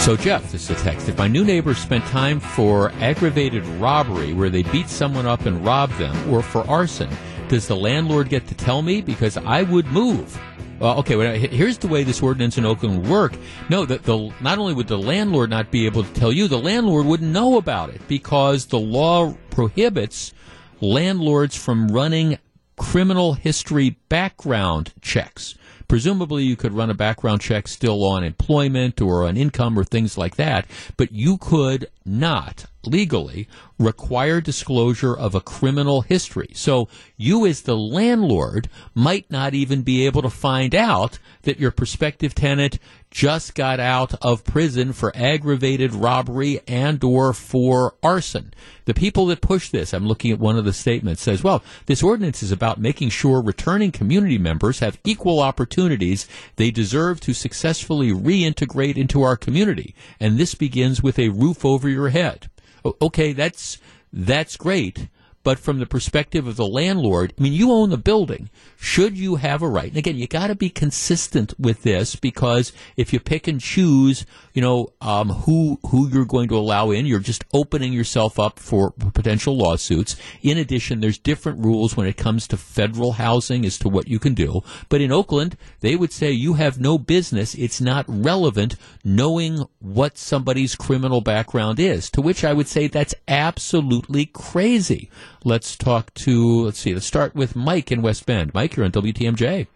So, 0.00 0.16
Jeff, 0.16 0.52
this 0.52 0.70
is 0.70 0.80
a 0.80 0.82
text. 0.84 1.08
If 1.08 1.18
my 1.18 1.26
new 1.26 1.44
neighbor 1.44 1.74
spent 1.74 2.04
time 2.06 2.38
for 2.38 2.92
aggravated 3.00 3.66
robbery 3.66 4.32
where 4.32 4.50
they 4.50 4.62
beat 4.62 4.88
someone 4.88 5.26
up 5.26 5.46
and 5.46 5.64
robbed 5.64 5.98
them, 5.98 6.32
or 6.32 6.42
for 6.42 6.66
arson, 6.68 7.10
does 7.48 7.66
the 7.66 7.76
landlord 7.76 8.28
get 8.28 8.46
to 8.46 8.54
tell 8.54 8.82
me? 8.82 9.00
Because 9.02 9.36
I 9.36 9.64
would 9.64 9.86
move. 9.88 10.40
Okay, 10.80 11.16
well, 11.16 11.34
here's 11.34 11.78
the 11.78 11.88
way 11.88 12.04
this 12.04 12.22
ordinance 12.22 12.56
in 12.56 12.64
Oakland 12.64 13.02
would 13.02 13.10
work. 13.10 13.32
No, 13.68 13.84
that 13.84 14.04
the 14.04 14.32
not 14.40 14.58
only 14.58 14.74
would 14.74 14.86
the 14.86 14.98
landlord 14.98 15.50
not 15.50 15.72
be 15.72 15.86
able 15.86 16.04
to 16.04 16.12
tell 16.12 16.32
you, 16.32 16.46
the 16.46 16.58
landlord 16.58 17.06
wouldn't 17.06 17.32
know 17.32 17.58
about 17.58 17.90
it 17.90 18.00
because 18.06 18.66
the 18.66 18.78
law 18.78 19.34
prohibits 19.50 20.32
landlords 20.80 21.56
from 21.56 21.88
running 21.88 22.38
criminal 22.76 23.32
history 23.32 23.98
background 24.08 24.92
checks. 25.00 25.56
Presumably, 25.88 26.44
you 26.44 26.54
could 26.54 26.74
run 26.74 26.90
a 26.90 26.94
background 26.94 27.40
check 27.40 27.66
still 27.66 28.04
on 28.04 28.22
employment 28.22 29.00
or 29.00 29.24
on 29.24 29.36
income 29.36 29.76
or 29.78 29.84
things 29.84 30.16
like 30.16 30.36
that, 30.36 30.66
but 30.96 31.10
you 31.10 31.38
could 31.38 31.88
not 32.04 32.66
legally 32.84 33.48
require 33.78 34.40
disclosure 34.40 35.16
of 35.16 35.34
a 35.34 35.40
criminal 35.40 36.00
history. 36.02 36.50
So 36.54 36.88
you 37.16 37.46
as 37.46 37.62
the 37.62 37.76
landlord 37.76 38.68
might 38.94 39.30
not 39.30 39.54
even 39.54 39.82
be 39.82 40.06
able 40.06 40.22
to 40.22 40.30
find 40.30 40.74
out 40.74 41.18
that 41.42 41.60
your 41.60 41.70
prospective 41.70 42.34
tenant 42.34 42.78
just 43.10 43.54
got 43.54 43.80
out 43.80 44.14
of 44.22 44.44
prison 44.44 44.92
for 44.92 45.12
aggravated 45.16 45.94
robbery 45.94 46.60
and 46.68 47.02
or 47.02 47.32
for 47.32 47.94
arson. 48.02 48.52
The 48.84 48.94
people 48.94 49.26
that 49.26 49.40
push 49.40 49.70
this, 49.70 49.94
I'm 49.94 50.06
looking 50.06 50.30
at 50.30 50.38
one 50.38 50.58
of 50.58 50.64
the 50.64 50.72
statements, 50.72 51.22
says, 51.22 51.42
well, 51.42 51.62
this 51.86 52.02
ordinance 52.02 52.42
is 52.42 52.52
about 52.52 52.80
making 52.80 53.10
sure 53.10 53.40
returning 53.40 53.92
community 53.92 54.38
members 54.38 54.80
have 54.80 54.98
equal 55.04 55.40
opportunities 55.40 56.26
they 56.56 56.70
deserve 56.70 57.20
to 57.20 57.32
successfully 57.32 58.10
reintegrate 58.10 58.96
into 58.96 59.22
our 59.22 59.36
community. 59.36 59.94
And 60.20 60.36
this 60.36 60.54
begins 60.54 61.02
with 61.02 61.18
a 61.18 61.30
roof 61.30 61.64
over 61.64 61.88
your 61.88 62.10
head 62.10 62.50
okay, 62.84 63.32
that's 63.32 63.78
that's 64.12 64.56
great, 64.56 65.08
But 65.44 65.58
from 65.58 65.78
the 65.78 65.86
perspective 65.86 66.46
of 66.46 66.56
the 66.56 66.66
landlord, 66.66 67.32
I 67.38 67.42
mean, 67.42 67.52
you 67.52 67.72
own 67.72 67.90
the 67.90 67.96
building. 67.96 68.50
Should 68.76 69.16
you 69.16 69.36
have 69.36 69.62
a 69.62 69.68
right? 69.68 69.88
And 69.88 69.96
again, 69.96 70.16
you 70.16 70.26
got 70.26 70.48
to 70.48 70.54
be 70.54 70.68
consistent 70.68 71.54
with 71.58 71.82
this 71.82 72.16
because 72.16 72.72
if 72.96 73.12
you 73.12 73.20
pick 73.20 73.48
and 73.48 73.60
choose, 73.60 74.26
you 74.52 74.60
know, 74.60 74.92
um, 75.00 75.30
who 75.30 75.78
who 75.86 76.08
you're 76.08 76.24
going 76.24 76.48
to 76.48 76.56
allow 76.56 76.90
in, 76.90 77.06
you're 77.06 77.20
just 77.20 77.44
opening 77.54 77.92
yourself 77.92 78.38
up 78.38 78.58
for 78.58 78.90
potential 78.90 79.56
lawsuits. 79.56 80.16
In 80.42 80.58
addition, 80.58 81.00
there's 81.00 81.18
different 81.18 81.64
rules 81.64 81.96
when 81.96 82.06
it 82.06 82.16
comes 82.16 82.46
to 82.48 82.56
federal 82.56 83.12
housing 83.12 83.64
as 83.64 83.78
to 83.78 83.88
what 83.88 84.08
you 84.08 84.18
can 84.18 84.34
do. 84.34 84.62
But 84.88 85.00
in 85.00 85.12
Oakland, 85.12 85.56
they 85.80 85.96
would 85.96 86.12
say 86.12 86.30
you 86.30 86.54
have 86.54 86.80
no 86.80 86.98
business. 86.98 87.54
It's 87.54 87.80
not 87.80 88.04
relevant 88.08 88.76
knowing 89.04 89.64
what 89.78 90.18
somebody's 90.18 90.74
criminal 90.74 91.20
background 91.20 91.80
is. 91.80 92.10
To 92.10 92.20
which 92.20 92.44
I 92.44 92.52
would 92.52 92.68
say 92.68 92.86
that's 92.86 93.14
absolutely 93.26 94.26
crazy. 94.26 95.10
Let's 95.44 95.76
talk 95.76 96.12
to, 96.14 96.64
let's 96.64 96.78
see, 96.78 96.94
let's 96.94 97.06
start 97.06 97.34
with 97.34 97.54
Mike 97.54 97.92
in 97.92 98.02
West 98.02 98.26
Bend. 98.26 98.52
Mike, 98.54 98.76
you're 98.76 98.84
on 98.84 98.92
WTMJ. 98.92 99.66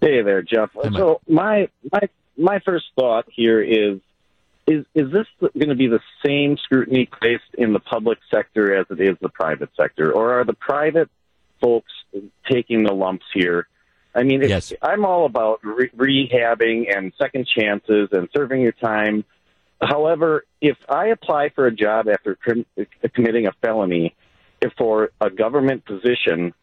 Hey 0.00 0.22
there, 0.22 0.42
Jeff. 0.42 0.70
Hi, 0.74 0.90
so 0.96 1.20
my 1.28 1.68
my 1.90 2.08
my 2.36 2.58
first 2.60 2.84
thought 2.94 3.26
here 3.30 3.62
is 3.62 4.00
is 4.66 4.84
is 4.94 5.10
this 5.10 5.26
going 5.40 5.68
to 5.70 5.74
be 5.74 5.86
the 5.86 6.00
same 6.24 6.56
scrutiny 6.58 7.06
placed 7.06 7.54
in 7.56 7.72
the 7.72 7.80
public 7.80 8.18
sector 8.30 8.74
as 8.74 8.86
it 8.90 9.00
is 9.00 9.16
the 9.20 9.28
private 9.30 9.70
sector, 9.76 10.12
or 10.12 10.38
are 10.40 10.44
the 10.44 10.52
private 10.54 11.08
folks 11.60 11.92
taking 12.50 12.84
the 12.84 12.92
lumps 12.92 13.24
here? 13.32 13.66
I 14.14 14.22
mean, 14.22 14.42
Yes. 14.42 14.72
I'm 14.80 15.04
all 15.04 15.26
about 15.26 15.60
re- 15.64 15.90
rehabbing 15.96 16.94
and 16.94 17.12
second 17.18 17.46
chances 17.46 18.10
and 18.12 18.28
serving 18.36 18.60
your 18.60 18.72
time. 18.72 19.24
However, 19.84 20.44
if 20.60 20.76
I 20.88 21.08
apply 21.08 21.50
for 21.50 21.66
a 21.66 21.74
job 21.74 22.08
after 22.08 22.34
crim- 22.34 22.66
committing 23.14 23.46
a 23.46 23.52
felony 23.62 24.14
for 24.78 25.10
a 25.20 25.30
government 25.30 25.84
position, 25.84 26.54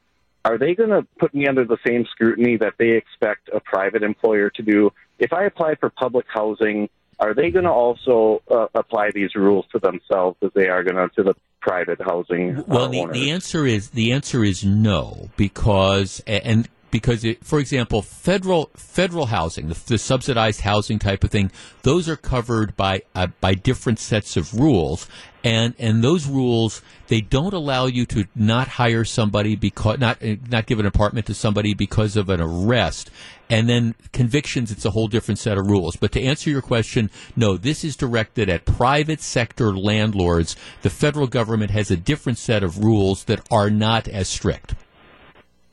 are 0.44 0.58
they 0.58 0.74
going 0.74 0.90
to 0.90 1.06
put 1.20 1.34
me 1.34 1.48
under 1.48 1.66
the 1.66 1.78
same 1.86 2.06
scrutiny 2.10 2.58
that 2.58 2.74
they 2.80 2.92
expect 2.92 3.50
a 3.54 3.60
private 3.60 4.02
employer 4.04 4.50
to 4.52 4.64
do? 4.64 4.92
If 5.20 5.34
I 5.34 5.44
apply 5.44 5.76
for 5.76 5.90
public 5.90 6.26
housing, 6.28 6.90
are 7.20 7.36
they 7.36 7.52
going 7.52 7.66
to 7.66 7.72
also 7.72 8.42
uh, 8.50 8.68
apply 8.74 9.12
these 9.14 9.36
rules 9.36 9.66
to 9.72 9.80
themselves 9.80 10.38
as 10.42 10.50
they 10.56 10.68
are 10.68 10.84
going 10.84 10.96
to 10.96 11.08
to 11.16 11.24
the 11.24 11.36
private 11.62 12.02
housing 12.02 12.58
uh, 12.58 12.64
Well, 12.66 12.90
the, 12.90 13.06
the 13.06 13.30
answer 13.30 13.68
is 13.68 13.92
the 13.92 14.12
answer 14.12 14.44
is 14.44 14.66
no 14.66 15.30
because 15.38 16.24
and 16.26 16.68
because 16.92 17.24
it, 17.24 17.44
for 17.44 17.60
example, 17.60 18.02
federal 18.02 18.70
federal 18.76 19.28
housing, 19.28 19.70
the, 19.70 19.82
the 19.88 19.98
subsidized 19.98 20.62
housing 20.62 21.00
type 21.00 21.24
of 21.24 21.32
thing, 21.32 21.52
those 21.84 22.08
are 22.08 22.16
covered 22.16 22.76
by 22.76 23.02
uh, 23.16 23.28
by 23.40 23.54
different 23.54 24.00
sets 24.00 24.38
of 24.38 24.54
rules, 24.54 25.08
and 25.44 25.74
and 25.80 26.04
those 26.04 26.28
rules 26.28 26.82
they 27.08 27.22
don't 27.22 27.54
allow 27.54 27.86
you 27.86 28.06
to 28.06 28.26
not 28.36 28.68
hire 28.68 29.04
somebody 29.04 29.56
because 29.56 30.00
not 30.00 30.22
uh, 30.24 30.36
not 30.50 30.66
give 30.66 30.80
an 30.80 30.86
apartment 30.86 31.26
to 31.28 31.34
somebody 31.34 31.74
because 31.74 32.16
of 32.16 32.30
an 32.30 32.42
arrest. 32.42 33.10
And 33.50 33.68
then 33.68 33.96
convictions, 34.14 34.72
it's 34.72 34.86
a 34.86 34.92
whole 34.92 35.10
different 35.10 35.38
set 35.38 35.58
of 35.58 35.68
rules. 35.68 35.98
But 35.98 36.14
to 36.14 36.22
answer 36.22 36.50
your 36.50 36.62
question, 36.62 37.12
no, 37.36 37.58
this 37.58 37.84
is 37.84 37.98
directed 37.98 38.48
at 38.48 38.64
private 38.64 39.20
sector 39.20 39.76
landlords. 39.76 40.56
The 40.84 40.90
federal 40.90 41.28
government 41.28 41.72
has 41.72 41.92
a 41.92 41.98
different 41.98 42.38
set 42.38 42.64
of 42.64 42.78
rules 42.82 43.26
that 43.26 43.46
are 43.52 43.70
not 43.70 44.08
as 44.08 44.30
strict. 44.30 44.76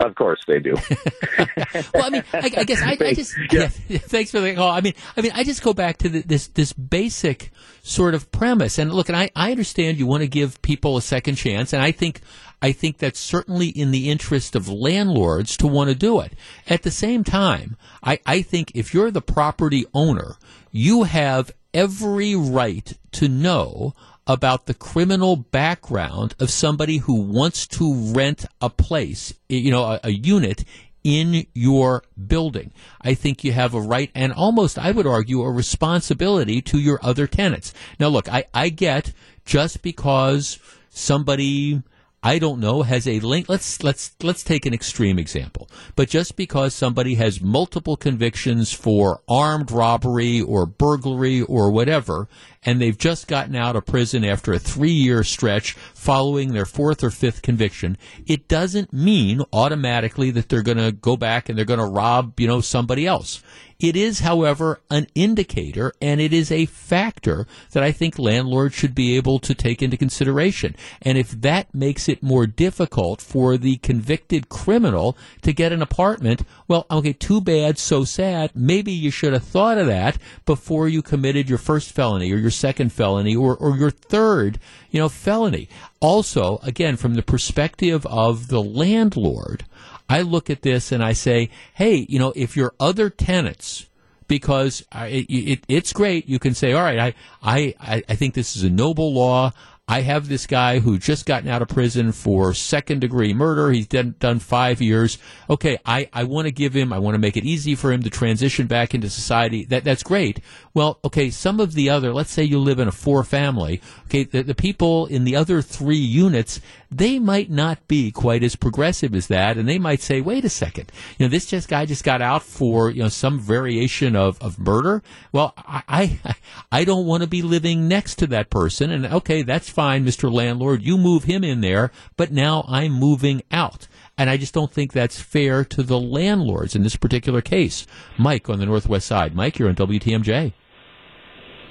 Of 0.00 0.14
course 0.14 0.40
they 0.46 0.60
do. 0.60 0.74
well, 1.92 2.04
I 2.04 2.10
mean, 2.10 2.24
I, 2.32 2.50
I 2.56 2.64
guess 2.64 2.80
I, 2.80 2.96
I 3.00 3.14
just 3.14 3.34
yeah. 3.52 3.68
thanks 3.68 4.30
for 4.30 4.40
the 4.40 4.54
call. 4.54 4.70
I 4.70 4.80
mean, 4.80 4.94
I 5.16 5.22
mean, 5.22 5.32
I 5.34 5.42
just 5.42 5.62
go 5.62 5.74
back 5.74 5.98
to 5.98 6.08
the, 6.08 6.22
this 6.22 6.46
this 6.48 6.72
basic 6.72 7.50
sort 7.82 8.14
of 8.14 8.30
premise. 8.30 8.78
And 8.78 8.92
look, 8.92 9.08
and 9.08 9.16
I, 9.16 9.30
I 9.34 9.50
understand 9.50 9.98
you 9.98 10.06
want 10.06 10.22
to 10.22 10.28
give 10.28 10.62
people 10.62 10.96
a 10.96 11.02
second 11.02 11.34
chance, 11.34 11.72
and 11.72 11.82
I 11.82 11.90
think 11.90 12.20
I 12.62 12.70
think 12.70 12.98
that's 12.98 13.18
certainly 13.18 13.68
in 13.68 13.90
the 13.90 14.08
interest 14.08 14.54
of 14.54 14.68
landlords 14.68 15.56
to 15.58 15.66
want 15.66 15.90
to 15.90 15.96
do 15.96 16.20
it. 16.20 16.32
At 16.68 16.82
the 16.82 16.90
same 16.90 17.24
time, 17.24 17.76
I, 18.02 18.20
I 18.24 18.42
think 18.42 18.72
if 18.74 18.94
you're 18.94 19.10
the 19.10 19.22
property 19.22 19.84
owner, 19.94 20.36
you 20.70 21.04
have 21.04 21.50
every 21.74 22.34
right 22.36 22.92
to 23.12 23.28
know 23.28 23.94
about 24.28 24.66
the 24.66 24.74
criminal 24.74 25.34
background 25.36 26.34
of 26.38 26.50
somebody 26.50 26.98
who 26.98 27.14
wants 27.14 27.66
to 27.66 27.94
rent 28.12 28.44
a 28.60 28.68
place, 28.68 29.32
you 29.48 29.70
know, 29.70 29.84
a, 29.84 30.00
a 30.04 30.10
unit 30.10 30.64
in 31.02 31.46
your 31.54 32.02
building. 32.26 32.70
I 33.00 33.14
think 33.14 33.42
you 33.42 33.52
have 33.52 33.72
a 33.72 33.80
right 33.80 34.10
and 34.14 34.32
almost, 34.32 34.78
I 34.78 34.90
would 34.90 35.06
argue, 35.06 35.40
a 35.42 35.50
responsibility 35.50 36.60
to 36.62 36.78
your 36.78 37.00
other 37.02 37.26
tenants. 37.26 37.72
Now, 37.98 38.08
look, 38.08 38.28
I, 38.28 38.44
I 38.52 38.68
get 38.68 39.14
just 39.46 39.80
because 39.80 40.58
somebody 40.90 41.82
I 42.22 42.40
don't 42.40 42.58
know 42.58 42.82
has 42.82 43.06
a 43.06 43.20
link 43.20 43.48
let's 43.48 43.82
let's 43.84 44.14
let's 44.22 44.42
take 44.42 44.66
an 44.66 44.74
extreme 44.74 45.18
example. 45.18 45.68
But 45.94 46.08
just 46.08 46.36
because 46.36 46.74
somebody 46.74 47.14
has 47.14 47.40
multiple 47.40 47.96
convictions 47.96 48.72
for 48.72 49.22
armed 49.28 49.70
robbery 49.70 50.40
or 50.40 50.66
burglary 50.66 51.42
or 51.42 51.70
whatever 51.70 52.28
and 52.64 52.80
they've 52.80 52.98
just 52.98 53.28
gotten 53.28 53.54
out 53.54 53.76
of 53.76 53.86
prison 53.86 54.24
after 54.24 54.52
a 54.52 54.58
3-year 54.58 55.22
stretch 55.22 55.74
following 55.94 56.52
their 56.52 56.66
fourth 56.66 57.04
or 57.04 57.10
fifth 57.10 57.40
conviction 57.42 57.96
it 58.26 58.48
doesn't 58.48 58.92
mean 58.92 59.42
automatically 59.52 60.32
that 60.32 60.48
they're 60.48 60.62
going 60.62 60.76
to 60.76 60.90
go 60.90 61.16
back 61.16 61.48
and 61.48 61.56
they're 61.56 61.64
going 61.64 61.78
to 61.78 61.86
rob 61.86 62.38
you 62.40 62.48
know 62.48 62.60
somebody 62.60 63.06
else 63.06 63.42
it 63.80 63.94
is, 63.94 64.20
however, 64.20 64.80
an 64.90 65.06
indicator 65.14 65.92
and 66.02 66.20
it 66.20 66.32
is 66.32 66.50
a 66.50 66.66
factor 66.66 67.46
that 67.70 67.82
I 67.84 67.92
think 67.92 68.18
landlords 68.18 68.74
should 68.74 68.92
be 68.92 69.16
able 69.16 69.38
to 69.38 69.54
take 69.54 69.80
into 69.80 69.96
consideration. 69.96 70.74
And 71.00 71.16
if 71.16 71.30
that 71.42 71.72
makes 71.72 72.08
it 72.08 72.20
more 72.20 72.48
difficult 72.48 73.20
for 73.20 73.56
the 73.56 73.76
convicted 73.76 74.48
criminal 74.48 75.16
to 75.42 75.52
get 75.52 75.72
an 75.72 75.80
apartment, 75.80 76.42
well, 76.66 76.86
okay, 76.90 77.12
too 77.12 77.40
bad, 77.40 77.78
so 77.78 78.02
sad. 78.02 78.50
Maybe 78.52 78.90
you 78.90 79.12
should 79.12 79.32
have 79.32 79.44
thought 79.44 79.78
of 79.78 79.86
that 79.86 80.18
before 80.44 80.88
you 80.88 81.00
committed 81.00 81.48
your 81.48 81.58
first 81.58 81.92
felony 81.92 82.32
or 82.32 82.36
your 82.36 82.50
second 82.50 82.92
felony 82.92 83.36
or, 83.36 83.56
or 83.56 83.76
your 83.76 83.92
third, 83.92 84.58
you 84.90 84.98
know, 84.98 85.08
felony. 85.08 85.68
Also, 86.00 86.58
again, 86.64 86.96
from 86.96 87.14
the 87.14 87.22
perspective 87.22 88.04
of 88.06 88.48
the 88.48 88.62
landlord, 88.62 89.64
I 90.08 90.22
look 90.22 90.48
at 90.50 90.62
this 90.62 90.92
and 90.92 91.02
I 91.02 91.12
say, 91.12 91.50
hey, 91.74 92.06
you 92.08 92.18
know, 92.18 92.32
if 92.34 92.56
your 92.56 92.74
other 92.80 93.10
tenants, 93.10 93.86
because 94.26 94.84
it, 94.94 95.64
it's 95.68 95.92
great, 95.92 96.28
you 96.28 96.38
can 96.38 96.54
say, 96.54 96.72
all 96.72 96.82
right, 96.82 97.14
I, 97.42 97.74
I, 97.80 98.02
I 98.08 98.14
think 98.14 98.34
this 98.34 98.56
is 98.56 98.62
a 98.62 98.70
noble 98.70 99.12
law. 99.12 99.52
I 99.90 100.02
have 100.02 100.28
this 100.28 100.46
guy 100.46 100.80
who 100.80 100.98
just 100.98 101.24
gotten 101.24 101.48
out 101.48 101.62
of 101.62 101.68
prison 101.68 102.12
for 102.12 102.52
second 102.52 103.00
degree 103.00 103.32
murder. 103.32 103.70
He's 103.70 103.86
done, 103.86 104.16
done 104.18 104.38
five 104.38 104.82
years. 104.82 105.16
Okay, 105.48 105.78
I, 105.86 106.10
I 106.12 106.24
want 106.24 106.44
to 106.44 106.52
give 106.52 106.74
him, 106.74 106.92
I 106.92 106.98
want 106.98 107.14
to 107.14 107.18
make 107.18 107.38
it 107.38 107.46
easy 107.46 107.74
for 107.74 107.90
him 107.90 108.02
to 108.02 108.10
transition 108.10 108.66
back 108.66 108.94
into 108.94 109.08
society. 109.08 109.64
That 109.64 109.84
That's 109.84 110.02
great. 110.02 110.40
Well, 110.74 110.98
okay, 111.06 111.30
some 111.30 111.58
of 111.58 111.72
the 111.72 111.88
other, 111.88 112.12
let's 112.12 112.30
say 112.30 112.42
you 112.42 112.58
live 112.58 112.80
in 112.80 112.88
a 112.88 112.92
four 112.92 113.24
family, 113.24 113.80
okay, 114.04 114.24
the, 114.24 114.42
the 114.42 114.54
people 114.54 115.06
in 115.06 115.24
the 115.24 115.36
other 115.36 115.62
three 115.62 115.96
units, 115.96 116.60
they 116.90 117.18
might 117.18 117.50
not 117.50 117.86
be 117.86 118.10
quite 118.10 118.42
as 118.42 118.56
progressive 118.56 119.14
as 119.14 119.26
that, 119.26 119.56
and 119.56 119.68
they 119.68 119.78
might 119.78 120.00
say, 120.00 120.20
wait 120.20 120.44
a 120.44 120.48
second, 120.48 120.90
you 121.18 121.26
know, 121.26 121.30
this 121.30 121.46
just 121.46 121.68
guy 121.68 121.84
just 121.84 122.04
got 122.04 122.22
out 122.22 122.42
for, 122.42 122.90
you 122.90 123.02
know, 123.02 123.08
some 123.08 123.38
variation 123.38 124.16
of, 124.16 124.40
of 124.40 124.58
murder. 124.58 125.02
Well, 125.32 125.52
I, 125.56 125.82
I, 126.24 126.34
I 126.72 126.84
don't 126.84 127.06
want 127.06 127.22
to 127.22 127.28
be 127.28 127.42
living 127.42 127.88
next 127.88 128.16
to 128.16 128.26
that 128.28 128.48
person, 128.50 128.90
and 128.90 129.06
okay, 129.06 129.42
that's 129.42 129.68
fine, 129.68 130.04
Mr. 130.04 130.32
Landlord, 130.32 130.82
you 130.82 130.96
move 130.96 131.24
him 131.24 131.44
in 131.44 131.60
there, 131.60 131.90
but 132.16 132.32
now 132.32 132.64
I'm 132.68 132.92
moving 132.92 133.42
out. 133.50 133.86
And 134.16 134.28
I 134.28 134.36
just 134.36 134.52
don't 134.52 134.72
think 134.72 134.92
that's 134.92 135.20
fair 135.20 135.64
to 135.66 135.82
the 135.82 136.00
landlords 136.00 136.74
in 136.74 136.82
this 136.82 136.96
particular 136.96 137.40
case. 137.40 137.86
Mike 138.18 138.48
on 138.48 138.58
the 138.58 138.66
Northwest 138.66 139.06
Side. 139.06 139.32
Mike, 139.32 139.60
you're 139.60 139.68
on 139.68 139.76
WTMJ. 139.76 140.52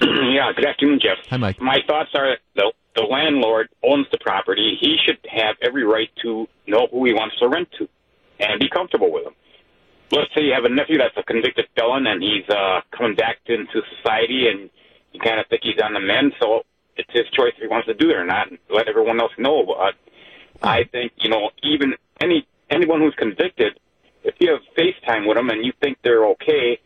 yeah, 0.00 0.52
good 0.56 0.64
afternoon, 0.64 0.98
Jeff. 1.02 1.18
Hi, 1.28 1.36
Mike. 1.36 1.60
My 1.60 1.78
thoughts 1.86 2.10
are 2.14 2.38
the 2.54 2.72
the 2.98 3.04
landlord 3.04 3.68
property. 4.28 4.76
He 4.78 4.96
should 5.04 5.18
have 5.24 5.56
every 5.62 5.84
right 5.84 6.10
to 6.22 6.46
know 6.66 6.86
who 6.92 7.06
he 7.06 7.14
wants 7.14 7.38
to 7.38 7.48
rent 7.48 7.68
to 7.78 7.88
and 8.38 8.60
be 8.60 8.68
comfortable 8.68 9.10
with 9.10 9.24
him. 9.26 9.32
Let's 10.12 10.28
say 10.34 10.42
you 10.42 10.52
have 10.52 10.64
a 10.64 10.68
nephew 10.68 10.98
that's 10.98 11.16
a 11.16 11.22
convicted 11.22 11.66
felon 11.74 12.06
and 12.06 12.22
he's 12.22 12.48
uh, 12.48 12.80
coming 12.96 13.16
back 13.16 13.38
into 13.46 13.80
society 13.96 14.48
and 14.50 14.68
you 15.12 15.20
kind 15.20 15.40
of 15.40 15.46
think 15.48 15.62
he's 15.64 15.80
on 15.82 15.94
the 15.94 16.00
mend, 16.00 16.34
so 16.40 16.62
it's 16.96 17.08
his 17.12 17.24
choice 17.32 17.52
if 17.56 17.62
he 17.62 17.68
wants 17.68 17.86
to 17.88 17.94
do 17.94 18.10
it 18.10 18.16
or 18.16 18.26
not. 18.26 18.48
Let 18.68 18.88
everyone 18.88 19.18
else 19.20 19.32
know. 19.38 19.64
But 19.64 19.96
I 20.62 20.84
think 20.84 21.12
you 21.16 21.30
know 21.30 21.50
even 21.62 21.94
any 22.20 22.46
anyone 22.70 23.00
who's 23.00 23.14
convicted, 23.16 23.80
if 24.24 24.34
you 24.38 24.52
have 24.52 24.60
FaceTime 24.76 25.26
with 25.26 25.38
them 25.38 25.48
and 25.48 25.64
you 25.64 25.72
think 25.80 25.98
they're 26.04 26.26
okay, 26.36 26.78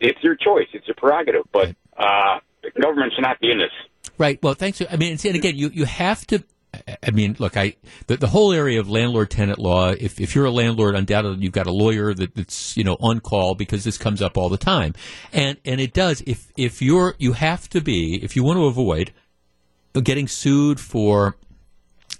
it's 0.00 0.22
your 0.22 0.36
choice. 0.36 0.68
It's 0.74 0.86
your 0.86 0.96
prerogative. 0.96 1.44
But 1.52 1.74
uh, 1.96 2.40
the 2.62 2.70
government 2.80 3.14
should 3.14 3.22
not 3.22 3.40
be 3.40 3.50
in 3.50 3.58
this. 3.58 3.72
Right. 4.18 4.42
Well, 4.42 4.54
thanks. 4.54 4.82
I 4.90 4.96
mean, 4.96 5.12
and 5.12 5.36
again, 5.36 5.56
you, 5.56 5.70
you 5.70 5.84
have 5.84 6.26
to. 6.28 6.44
I 7.02 7.10
mean, 7.10 7.36
look, 7.38 7.56
I 7.56 7.76
the, 8.06 8.16
the 8.16 8.28
whole 8.28 8.52
area 8.52 8.80
of 8.80 8.88
landlord 8.88 9.30
tenant 9.30 9.58
law. 9.58 9.90
If 9.90 10.20
if 10.20 10.34
you're 10.34 10.44
a 10.44 10.50
landlord, 10.50 10.94
undoubtedly 10.94 11.44
you've 11.44 11.52
got 11.52 11.66
a 11.66 11.72
lawyer 11.72 12.14
that, 12.14 12.34
that's 12.34 12.76
you 12.76 12.84
know 12.84 12.96
on 13.00 13.20
call 13.20 13.54
because 13.54 13.84
this 13.84 13.98
comes 13.98 14.22
up 14.22 14.36
all 14.36 14.48
the 14.48 14.58
time, 14.58 14.94
and 15.32 15.58
and 15.64 15.80
it 15.80 15.92
does. 15.92 16.22
If 16.26 16.52
if 16.56 16.80
you're 16.82 17.14
you 17.18 17.32
have 17.32 17.68
to 17.70 17.80
be 17.80 18.22
if 18.22 18.36
you 18.36 18.44
want 18.44 18.58
to 18.58 18.66
avoid 18.66 19.12
getting 20.02 20.28
sued 20.28 20.78
for 20.78 21.36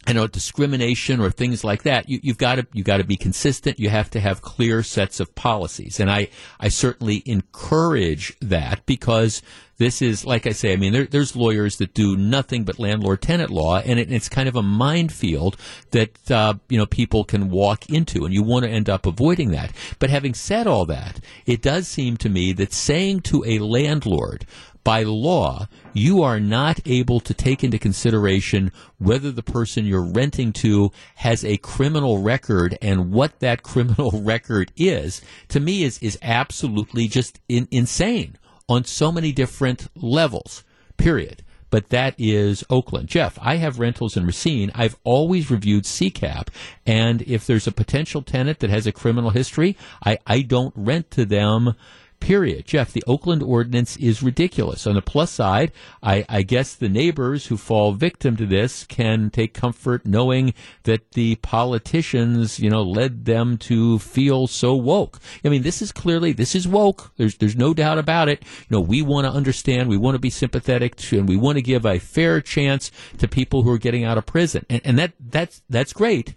you 0.09 0.15
know, 0.15 0.27
discrimination 0.27 1.21
or 1.21 1.31
things 1.31 1.65
like 1.65 1.83
that, 1.83 2.09
you, 2.09 2.21
have 2.27 2.39
got 2.39 2.57
to 2.57 2.67
you 2.73 2.85
got 2.85 2.99
to 2.99 3.05
be 3.05 3.17
consistent. 3.17 3.81
You 3.81 3.89
have 3.89 4.11
to 4.11 4.21
have 4.21 4.43
clear 4.43 4.83
sets 4.83 5.21
of 5.21 5.35
policies, 5.35 5.99
and 5.99 6.11
I 6.11 6.29
I 6.61 6.69
certainly 6.69 7.23
encourage 7.27 8.37
that 8.41 8.87
because 8.87 9.43
this 9.79 10.01
is 10.01 10.25
like 10.25 10.47
I 10.47 10.53
say. 10.53 10.73
I 10.73 10.77
mean, 10.77 10.93
there, 10.93 11.07
there's 11.07 11.37
lawyers 11.37 11.77
that 11.79 11.93
do 11.93 12.17
nothing 12.17 12.65
but 12.65 12.79
landlord 12.79 13.21
tenant 13.21 13.51
law, 13.51 13.79
and 13.79 13.99
it, 13.99 14.11
it's 14.11 14.29
kind 14.29 14.49
of 14.49 14.57
a 14.57 14.63
minefield 14.63 15.57
that 15.91 16.31
uh, 16.31 16.55
you 16.69 16.79
know 16.79 16.87
people 16.87 17.25
can 17.25 17.51
walk 17.51 17.91
into, 17.91 18.25
and 18.25 18.33
you 18.33 18.43
want 18.43 18.65
to 18.65 18.71
end 18.71 18.89
up 18.89 19.07
avoiding 19.07 19.51
that. 19.51 19.73
But 19.99 20.11
having 20.11 20.35
said 20.35 20.67
all 20.67 20.87
that, 20.87 21.21
it 21.47 21.63
does 21.63 21.89
seem 21.89 22.17
to 22.19 22.29
me 22.29 22.53
that 22.55 22.73
saying 22.73 23.21
to 23.23 23.45
a 23.45 23.59
landlord, 23.59 24.47
by 24.87 25.03
law, 25.03 25.67
you 25.95 26.23
are 26.23 26.39
not 26.39 26.79
able 26.87 27.19
to 27.19 27.35
take 27.35 27.65
into 27.65 27.77
consideration 27.77 28.71
whether 28.99 29.33
the 29.33 29.43
person 29.43 29.85
you're 29.85 30.13
renting 30.13 30.53
to 30.53 30.93
has 31.17 31.45
a 31.45 31.57
criminal 31.57 32.23
record 32.23 32.79
and 32.81 33.11
what 33.11 33.41
that 33.41 33.65
criminal 33.65 34.13
record 34.23 34.71
is, 34.77 35.23
to 35.49 35.59
me 35.59 35.83
is, 35.83 35.99
is 35.99 36.17
absolutely 36.23 37.09
just 37.09 37.41
in, 37.49 37.67
insane 37.73 38.39
on 38.69 38.85
so 38.85 39.11
many 39.11 39.33
different 39.33 39.89
levels, 39.97 40.63
period 40.97 41.43
but 41.69 41.89
that 41.89 42.15
is 42.17 42.63
Oakland. 42.71 43.09
Jeff, 43.09 43.37
I 43.43 43.57
have 43.57 43.81
rentals 43.81 44.17
in 44.17 44.25
Racine. 44.25 44.71
I've 44.73 44.97
always 45.03 45.51
reviewed 45.51 45.83
CCAP, 45.83 46.47
and 46.87 47.23
if 47.23 47.45
there's 47.45 47.67
a 47.67 47.73
potential 47.73 48.23
tenant 48.23 48.61
that 48.61 48.71
has 48.71 48.87
a 48.87 48.93
criminal 48.93 49.31
history, 49.31 49.77
I, 50.05 50.19
I 50.27 50.43
don't 50.43 50.73
rent 50.77 51.11
to 51.11 51.25
them 51.25 51.75
period. 52.21 52.67
Jeff, 52.67 52.93
the 52.93 53.05
Oakland 53.07 53.43
ordinance 53.43 53.97
is 53.97 54.23
ridiculous. 54.23 54.87
On 54.87 54.95
the 54.95 55.03
plus 55.03 55.31
side, 55.31 55.73
I, 56.03 56.25
I, 56.29 56.43
guess 56.43 56.75
the 56.75 56.89
neighbors 56.89 57.47
who 57.47 57.57
fall 57.57 57.93
victim 57.93 58.37
to 58.37 58.47
this 58.47 58.85
can 58.85 59.31
take 59.31 59.55
comfort 59.55 60.07
knowing 60.07 60.55
that 60.85 61.13
the 61.13 61.37
politicians, 61.37 62.59
you 62.59 62.71
know, 62.71 62.83
led 62.83 63.25
them 63.25 63.59
to 63.59 63.99
feel 63.99 64.47
so 64.47 64.75
woke. 64.75 65.19
I 65.45 65.49
mean, 65.49 65.63
this 65.63 65.83
is 65.83 65.93
clearly, 65.93 66.33
this 66.33 66.55
is 66.55 66.67
woke. 66.67 67.13
There's, 67.17 67.37
there's 67.37 67.57
no 67.57 67.75
doubt 67.75 67.99
about 67.99 68.29
it. 68.29 68.43
You 68.43 68.77
know, 68.77 68.81
we 68.81 69.03
want 69.03 69.27
to 69.27 69.33
understand, 69.33 69.89
we 69.89 69.97
want 69.97 70.15
to 70.15 70.21
be 70.21 70.31
sympathetic 70.31 70.97
to, 70.97 71.19
and 71.19 71.29
we 71.29 71.37
want 71.37 71.57
to 71.57 71.63
give 71.63 71.85
a 71.85 71.99
fair 71.99 72.41
chance 72.41 72.91
to 73.19 73.29
people 73.29 73.63
who 73.63 73.71
are 73.71 73.79
getting 73.79 74.05
out 74.05 74.19
of 74.19 74.27
prison. 74.27 74.65
And, 74.69 74.81
and 74.85 74.99
that, 74.99 75.13
that's, 75.21 75.63
that's 75.69 75.93
great 75.93 76.35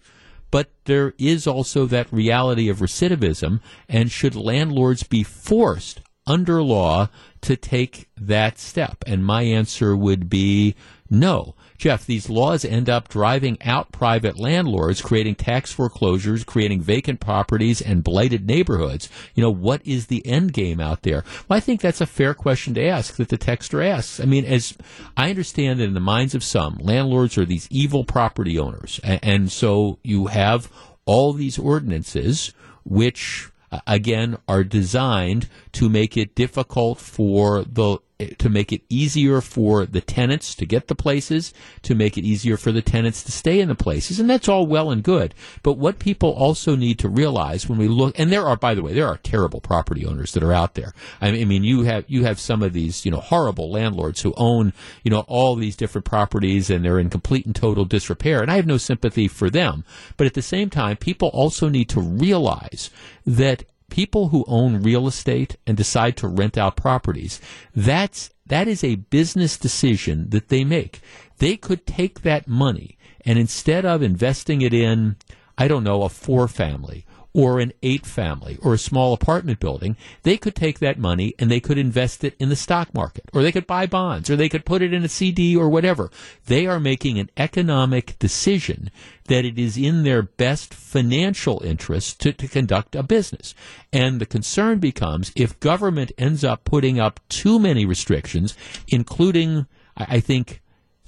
but 0.52 0.72
there 0.86 1.14
is 1.18 1.48
also 1.48 1.86
that 1.86 2.12
reality 2.12 2.70
of 2.70 2.80
recidivism. 2.80 3.62
And 3.88 4.12
should 4.12 4.36
landlords 4.36 5.04
be 5.04 5.24
forced 5.24 6.02
under 6.26 6.62
law 6.62 7.10
to 7.42 7.56
take 7.56 8.10
that 8.18 8.60
step? 8.60 9.04
And 9.06 9.26
my 9.26 9.44
answer 9.44 9.96
would 9.96 10.30
be 10.30 10.76
no. 11.10 11.56
Jeff, 11.80 12.06
these 12.06 12.30
laws 12.30 12.66
end 12.66 12.90
up 12.90 13.08
driving 13.08 13.58
out 13.64 13.92
private 13.94 14.38
landlords, 14.38 15.02
creating 15.02 15.36
tax 15.36 15.72
foreclosures, 15.72 16.44
creating 16.44 16.82
vacant 16.82 17.22
properties 17.22 17.82
and 17.82 18.04
blighted 18.04 18.46
neighborhoods. 18.46 19.10
You 19.34 19.42
know, 19.42 19.50
what 19.50 19.82
is 19.88 20.08
the 20.08 20.24
end 20.28 20.52
game 20.52 20.82
out 20.82 21.04
there? 21.04 21.24
Well, 21.48 21.56
I 21.58 21.62
think 21.62 21.80
that's 21.80 22.02
a 22.02 22.06
fair 22.06 22.34
question 22.34 22.74
to 22.74 22.86
ask 22.86 23.16
that 23.16 23.30
the 23.30 23.38
texter 23.38 23.84
asks. 23.84 24.20
I 24.20 24.26
mean, 24.26 24.44
as 24.44 24.78
I 25.16 25.30
understand 25.30 25.80
that 25.80 25.86
in 25.86 25.94
the 25.94 26.02
minds 26.02 26.36
of 26.36 26.44
some, 26.44 26.78
landlords 26.82 27.38
are 27.38 27.46
these 27.46 27.68
evil 27.72 28.04
property 28.04 28.60
owners. 28.60 29.00
And, 29.02 29.20
and 29.24 29.52
so 29.52 30.00
you 30.04 30.28
have 30.28 30.70
all 31.06 31.32
these 31.32 31.58
ordinances 31.58 32.54
which 32.84 33.50
again 33.88 34.38
are 34.48 34.64
designed 34.64 35.48
to 35.72 35.90
make 35.90 36.18
it 36.18 36.36
difficult 36.36 37.00
for 37.00 37.64
the 37.64 38.00
to 38.38 38.50
make 38.50 38.74
it 38.74 38.82
easier 38.90 39.40
for 39.40 39.86
the 39.86 40.02
tenants 40.02 40.54
to 40.56 40.66
get 40.66 40.88
the 40.88 40.96
places, 40.96 41.54
to 41.84 41.96
make 41.96 42.18
it 42.18 42.26
easier 42.26 42.58
for 42.58 42.72
the 42.72 42.82
tenants 42.82 43.24
to 43.24 43.32
stay 43.32 43.62
in 43.62 43.70
the 43.70 43.76
places. 43.76 44.20
And 44.20 44.30
that's 44.30 44.50
all 44.50 44.68
well 44.68 44.92
and 44.92 45.02
good. 45.02 45.34
But 45.64 45.78
what 45.78 46.00
people 46.00 46.32
also 46.32 46.76
need 46.76 47.00
to 47.00 47.08
realize 47.08 47.70
when 47.70 47.80
we 47.80 47.88
look, 47.88 48.20
and 48.20 48.32
there 48.32 48.46
are, 48.46 48.58
by 48.58 48.74
the 48.74 48.82
way, 48.82 48.94
there 48.94 49.08
are 49.08 49.18
terrible 49.18 49.62
property 49.62 50.06
owners 50.06 50.34
that 50.34 50.44
are 50.44 50.52
out 50.52 50.76
there. 50.76 50.94
I 51.22 51.32
mean, 51.32 51.64
you 51.64 51.84
have, 51.84 52.04
you 52.08 52.26
have 52.26 52.40
some 52.40 52.62
of 52.62 52.74
these, 52.74 53.06
you 53.06 53.12
know, 53.12 53.22
horrible 53.22 53.72
landlords 53.72 54.22
who 54.22 54.34
own, 54.36 54.74
you 55.04 55.12
know, 55.12 55.22
all 55.28 55.56
these 55.56 55.78
different 55.78 56.06
properties 56.06 56.70
and 56.70 56.84
they're 56.84 57.00
in 57.00 57.10
complete 57.10 57.46
and 57.46 57.56
total 57.56 57.86
disrepair. 57.86 58.42
And 58.42 58.52
I 58.52 58.58
have 58.58 58.68
no 58.68 58.78
sympathy 58.78 59.30
for 59.30 59.50
them. 59.50 59.86
But 60.18 60.28
at 60.28 60.34
the 60.34 60.42
same 60.42 60.70
time, 60.70 60.98
people 60.98 61.30
also 61.30 61.70
need 61.70 61.88
to 61.90 62.02
realize 62.02 62.90
that 63.26 63.64
people 63.90 64.30
who 64.30 64.46
own 64.48 64.82
real 64.82 65.08
estate 65.08 65.58
and 65.68 65.76
decide 65.76 66.18
to 66.18 66.28
rent 66.28 66.58
out 66.58 66.76
properties, 66.76 67.40
that's 67.76 68.30
that 68.46 68.68
is 68.68 68.84
a 68.84 68.96
business 68.96 69.58
decision 69.58 70.30
that 70.30 70.50
they 70.50 70.64
make. 70.64 71.02
They 71.38 71.56
could 71.56 71.86
take 71.86 72.22
that 72.22 72.48
money 72.48 72.98
and 73.26 73.38
instead 73.38 73.86
of 73.86 74.02
investing 74.02 74.62
it 74.62 74.74
in, 74.74 75.18
I 75.58 75.68
don't 75.68 75.84
know, 75.84 76.04
a 76.04 76.10
four 76.10 76.48
family 76.48 77.06
or 77.40 77.62
an 77.62 77.72
eight 77.82 78.06
family 78.06 78.58
or 78.62 78.74
a 78.74 78.78
small 78.78 79.14
apartment 79.14 79.62
building, 79.62 79.96
they 80.24 80.36
could 80.36 80.54
take 80.54 80.80
that 80.80 81.00
money 81.00 81.34
and 81.40 81.50
they 81.50 81.62
could 81.62 81.78
invest 81.78 82.22
it 82.26 82.36
in 82.38 82.50
the 82.50 82.56
stock 82.56 82.94
market 82.94 83.24
or 83.34 83.42
they 83.42 83.52
could 83.54 83.66
buy 83.66 83.86
bonds 83.86 84.30
or 84.30 84.36
they 84.36 84.50
could 84.50 84.66
put 84.66 84.82
it 84.82 84.94
in 84.94 85.06
a 85.06 85.08
CD 85.08 85.56
or 85.56 85.70
whatever. 85.70 86.12
They 86.48 86.68
are 86.68 86.82
making 86.82 87.18
an 87.18 87.30
economic 87.38 88.20
decision 88.20 88.92
that 89.28 89.46
it 89.46 89.58
is 89.58 89.78
in 89.78 90.04
their 90.04 90.22
best 90.22 90.74
financial 90.74 91.62
interest 91.64 92.20
to, 92.20 92.34
to 92.34 92.48
conduct 92.50 92.94
a 92.94 93.04
business. 93.04 93.56
And 93.94 94.20
the 94.20 94.26
concern 94.26 94.80
becomes 94.80 95.32
if 95.34 95.62
government 95.62 96.12
ends 96.18 96.44
up 96.44 96.66
putting 96.66 97.00
up 97.00 97.22
too 97.30 97.58
many 97.58 97.86
restrictions, 97.86 98.54
including, 98.90 99.66
I 99.96 100.20
think, 100.20 100.62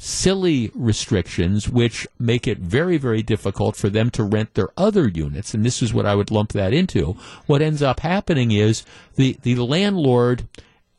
silly 0.03 0.71
restrictions 0.73 1.69
which 1.69 2.07
make 2.17 2.47
it 2.47 2.57
very, 2.57 2.97
very 2.97 3.21
difficult 3.21 3.75
for 3.75 3.87
them 3.87 4.09
to 4.09 4.23
rent 4.23 4.55
their 4.55 4.69
other 4.75 5.07
units. 5.07 5.53
And 5.53 5.63
this 5.63 5.83
is 5.83 5.93
what 5.93 6.07
I 6.07 6.15
would 6.15 6.31
lump 6.31 6.53
that 6.53 6.73
into. 6.73 7.15
What 7.45 7.61
ends 7.61 7.83
up 7.83 7.99
happening 7.99 8.49
is 8.49 8.83
the, 9.15 9.37
the 9.43 9.53
landlord 9.57 10.47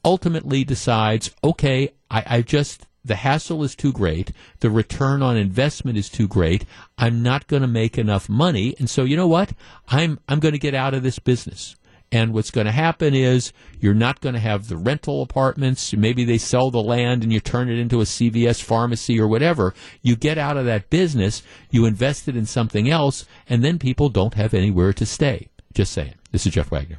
ultimately 0.04 0.62
decides, 0.62 1.32
okay, 1.42 1.92
I, 2.12 2.22
I 2.26 2.42
just, 2.42 2.86
the 3.04 3.16
hassle 3.16 3.64
is 3.64 3.74
too 3.74 3.92
great. 3.92 4.30
The 4.60 4.70
return 4.70 5.20
on 5.20 5.36
investment 5.36 5.98
is 5.98 6.08
too 6.08 6.28
great. 6.28 6.64
I'm 6.96 7.24
not 7.24 7.48
going 7.48 7.62
to 7.62 7.68
make 7.68 7.98
enough 7.98 8.28
money. 8.28 8.76
And 8.78 8.88
so, 8.88 9.02
you 9.02 9.16
know 9.16 9.26
what? 9.26 9.52
I'm, 9.88 10.20
I'm 10.28 10.38
going 10.38 10.52
to 10.52 10.60
get 10.60 10.76
out 10.76 10.94
of 10.94 11.02
this 11.02 11.18
business. 11.18 11.74
And 12.12 12.34
what's 12.34 12.50
going 12.50 12.66
to 12.66 12.72
happen 12.72 13.14
is 13.14 13.54
you're 13.80 13.94
not 13.94 14.20
going 14.20 14.34
to 14.34 14.40
have 14.40 14.68
the 14.68 14.76
rental 14.76 15.22
apartments. 15.22 15.94
Maybe 15.94 16.24
they 16.24 16.36
sell 16.36 16.70
the 16.70 16.82
land 16.82 17.22
and 17.22 17.32
you 17.32 17.40
turn 17.40 17.70
it 17.70 17.78
into 17.78 18.02
a 18.02 18.04
CVS 18.04 18.62
pharmacy 18.62 19.18
or 19.18 19.26
whatever. 19.26 19.72
You 20.02 20.14
get 20.14 20.36
out 20.36 20.58
of 20.58 20.66
that 20.66 20.90
business, 20.90 21.42
you 21.70 21.86
invest 21.86 22.28
it 22.28 22.36
in 22.36 22.44
something 22.44 22.90
else, 22.90 23.24
and 23.48 23.64
then 23.64 23.78
people 23.78 24.10
don't 24.10 24.34
have 24.34 24.52
anywhere 24.52 24.92
to 24.92 25.06
stay. 25.06 25.48
Just 25.72 25.92
saying. 25.92 26.14
This 26.32 26.46
is 26.46 26.52
Jeff 26.52 26.70
Wagner. 26.70 26.98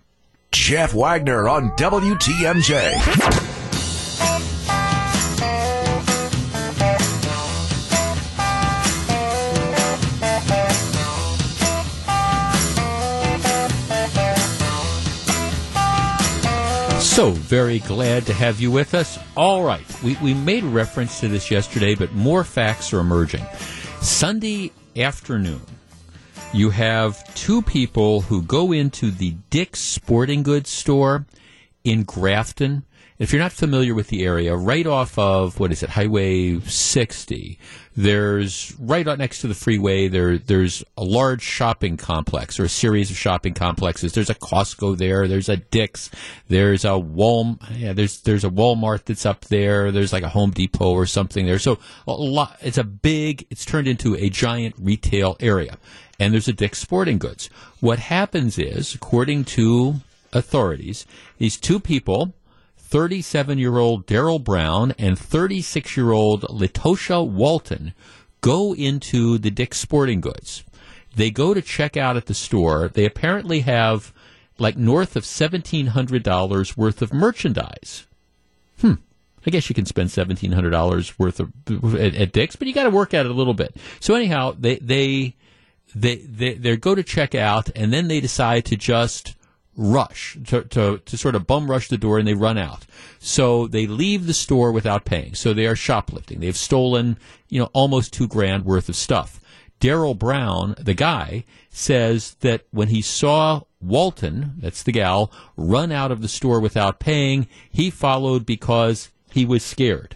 Jeff 0.51 0.93
Wagner 0.95 1.47
on 1.47 1.69
WTMJ. 1.77 3.61
So 17.13 17.29
very 17.29 17.77
glad 17.77 18.25
to 18.25 18.33
have 18.33 18.59
you 18.59 18.71
with 18.71 18.95
us. 18.95 19.19
All 19.37 19.63
right, 19.63 19.85
we, 20.01 20.17
we 20.19 20.33
made 20.33 20.63
reference 20.63 21.19
to 21.19 21.27
this 21.27 21.51
yesterday, 21.51 21.93
but 21.93 22.11
more 22.13 22.43
facts 22.43 22.91
are 22.91 22.99
emerging. 22.99 23.45
Sunday 24.01 24.71
afternoon, 24.95 25.61
you 26.53 26.71
have 26.71 27.23
two 27.35 27.61
people 27.61 28.21
who 28.21 28.41
go 28.41 28.71
into 28.71 29.11
the 29.11 29.35
Dick's 29.51 29.79
Sporting 29.79 30.41
Goods 30.41 30.71
store 30.71 31.27
in 31.83 32.01
Grafton. 32.01 32.83
If 33.23 33.31
you're 33.31 33.41
not 33.41 33.53
familiar 33.53 33.95
with 33.95 34.09
the 34.09 34.25
area, 34.25 34.53
right 34.53 34.85
off 34.85 35.17
of 35.17 35.57
what 35.57 35.71
is 35.71 35.81
it, 35.81 35.91
Highway 35.91 36.59
60, 36.59 37.57
there's 37.95 38.75
right 38.77 39.05
next 39.17 39.39
to 39.39 39.47
the 39.47 39.55
freeway. 39.55 40.09
There, 40.09 40.37
there's 40.37 40.83
a 40.97 41.05
large 41.05 41.41
shopping 41.41 41.95
complex 41.95 42.59
or 42.59 42.65
a 42.65 42.69
series 42.69 43.09
of 43.09 43.15
shopping 43.15 43.53
complexes. 43.53 44.11
There's 44.11 44.29
a 44.29 44.35
Costco 44.35 44.97
there. 44.97 45.29
There's 45.29 45.47
a 45.47 45.55
Dick's. 45.55 46.11
There's 46.49 46.83
a 46.83 46.97
Wal. 46.97 47.59
Yeah, 47.71 47.93
there's 47.93 48.19
there's 48.23 48.43
a 48.43 48.49
Walmart 48.49 49.05
that's 49.05 49.25
up 49.25 49.45
there. 49.45 49.93
There's 49.93 50.11
like 50.11 50.23
a 50.23 50.29
Home 50.29 50.51
Depot 50.51 50.91
or 50.91 51.05
something 51.05 51.45
there. 51.45 51.59
So 51.59 51.79
a 52.05 52.11
lot. 52.11 52.57
It's 52.59 52.77
a 52.77 52.83
big. 52.83 53.47
It's 53.49 53.63
turned 53.63 53.87
into 53.87 54.17
a 54.17 54.29
giant 54.29 54.75
retail 54.77 55.37
area, 55.39 55.77
and 56.19 56.33
there's 56.33 56.49
a 56.49 56.53
Dick's 56.53 56.79
Sporting 56.79 57.19
Goods. 57.19 57.49
What 57.79 57.99
happens 57.99 58.59
is, 58.59 58.93
according 58.93 59.45
to 59.45 60.01
authorities, 60.33 61.05
these 61.37 61.55
two 61.55 61.79
people 61.79 62.33
37 62.93 63.57
year 63.57 63.79
old 63.79 64.05
Daryl 64.05 64.41
Brown 64.41 64.93
and 64.99 65.17
36 65.17 65.97
year 65.97 66.11
old 66.11 66.43
Latosha 66.43 67.27
Walton 67.27 67.95
go 68.41 68.75
into 68.75 69.39
the 69.39 69.49
Dick's 69.49 69.79
Sporting 69.79 70.21
Goods. 70.21 70.63
They 71.15 71.31
go 71.31 71.55
to 71.55 71.61
check 71.63 71.97
out 71.97 72.17
at 72.17 72.27
the 72.27 72.35
store. 72.35 72.91
They 72.93 73.05
apparently 73.05 73.61
have 73.61 74.13
like 74.59 74.77
north 74.77 75.15
of 75.15 75.23
$1,700 75.23 76.77
worth 76.77 77.01
of 77.01 77.11
merchandise. 77.11 78.05
Hmm. 78.79 78.93
I 79.43 79.49
guess 79.49 79.69
you 79.69 79.73
can 79.73 79.87
spend 79.87 80.11
seventeen 80.11 80.51
hundred 80.51 80.69
dollars 80.69 81.17
worth 81.17 81.39
of 81.39 81.51
at, 81.95 82.13
at 82.13 82.31
Dick's, 82.31 82.55
but 82.55 82.67
you 82.67 82.75
got 82.75 82.83
to 82.83 82.91
work 82.91 83.15
at 83.15 83.25
it 83.25 83.31
a 83.31 83.35
little 83.35 83.55
bit. 83.55 83.75
So 84.01 84.13
anyhow, 84.13 84.55
they 84.57 84.75
they 84.75 85.35
they 85.95 86.17
they 86.17 86.53
they 86.53 86.77
go 86.77 86.93
to 86.93 87.01
check 87.01 87.33
out, 87.33 87.71
and 87.75 87.91
then 87.91 88.07
they 88.07 88.21
decide 88.21 88.65
to 88.65 88.77
just 88.77 89.35
rush 89.75 90.37
to, 90.45 90.63
to 90.63 90.99
to 90.99 91.17
sort 91.17 91.35
of 91.35 91.47
bum 91.47 91.69
rush 91.69 91.87
the 91.87 91.97
door, 91.97 92.17
and 92.17 92.27
they 92.27 92.33
run 92.33 92.57
out. 92.57 92.85
So 93.19 93.67
they 93.67 93.87
leave 93.87 94.27
the 94.27 94.33
store 94.33 94.71
without 94.71 95.05
paying. 95.05 95.35
So 95.35 95.53
they 95.53 95.67
are 95.67 95.75
shoplifting. 95.75 96.39
They've 96.39 96.57
stolen 96.57 97.17
you 97.49 97.59
know 97.59 97.69
almost 97.73 98.13
two 98.13 98.27
grand 98.27 98.65
worth 98.65 98.89
of 98.89 98.95
stuff. 98.95 99.39
Daryl 99.79 100.17
Brown, 100.17 100.75
the 100.79 100.93
guy, 100.93 101.43
says 101.69 102.35
that 102.39 102.65
when 102.71 102.87
he 102.87 103.01
saw 103.01 103.63
Walton, 103.81 104.53
that's 104.59 104.81
the 104.81 104.93
gal, 104.93 105.29
run 105.57 105.91
out 105.91 106.11
of 106.11 106.21
the 106.21 106.29
store 106.29 106.61
without 106.61 106.99
paying, 106.99 107.47
he 107.69 107.89
followed 107.89 108.45
because 108.45 109.09
he 109.29 109.43
was 109.43 109.61
scared. 109.61 110.15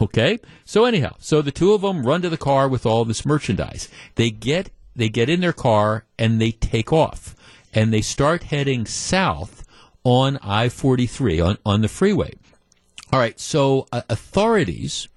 Okay? 0.00 0.38
So 0.64 0.86
anyhow, 0.86 1.16
so 1.18 1.42
the 1.42 1.50
two 1.50 1.74
of 1.74 1.82
them 1.82 2.06
run 2.06 2.22
to 2.22 2.30
the 2.30 2.38
car 2.38 2.66
with 2.66 2.86
all 2.86 3.04
this 3.04 3.26
merchandise. 3.26 3.88
They 4.14 4.30
get 4.30 4.70
they 4.94 5.08
get 5.08 5.28
in 5.28 5.40
their 5.40 5.52
car 5.52 6.04
and 6.18 6.40
they 6.40 6.52
take 6.52 6.92
off. 6.92 7.34
And 7.72 7.92
they 7.92 8.02
start 8.02 8.44
heading 8.44 8.86
south 8.86 9.64
on 10.04 10.38
I-43 10.42 11.44
on 11.44 11.58
on 11.64 11.80
the 11.82 11.88
freeway. 11.88 12.34
All 13.12 13.18
right, 13.18 13.38
so 13.38 13.86
uh, 13.92 14.02
authorities 14.08 15.08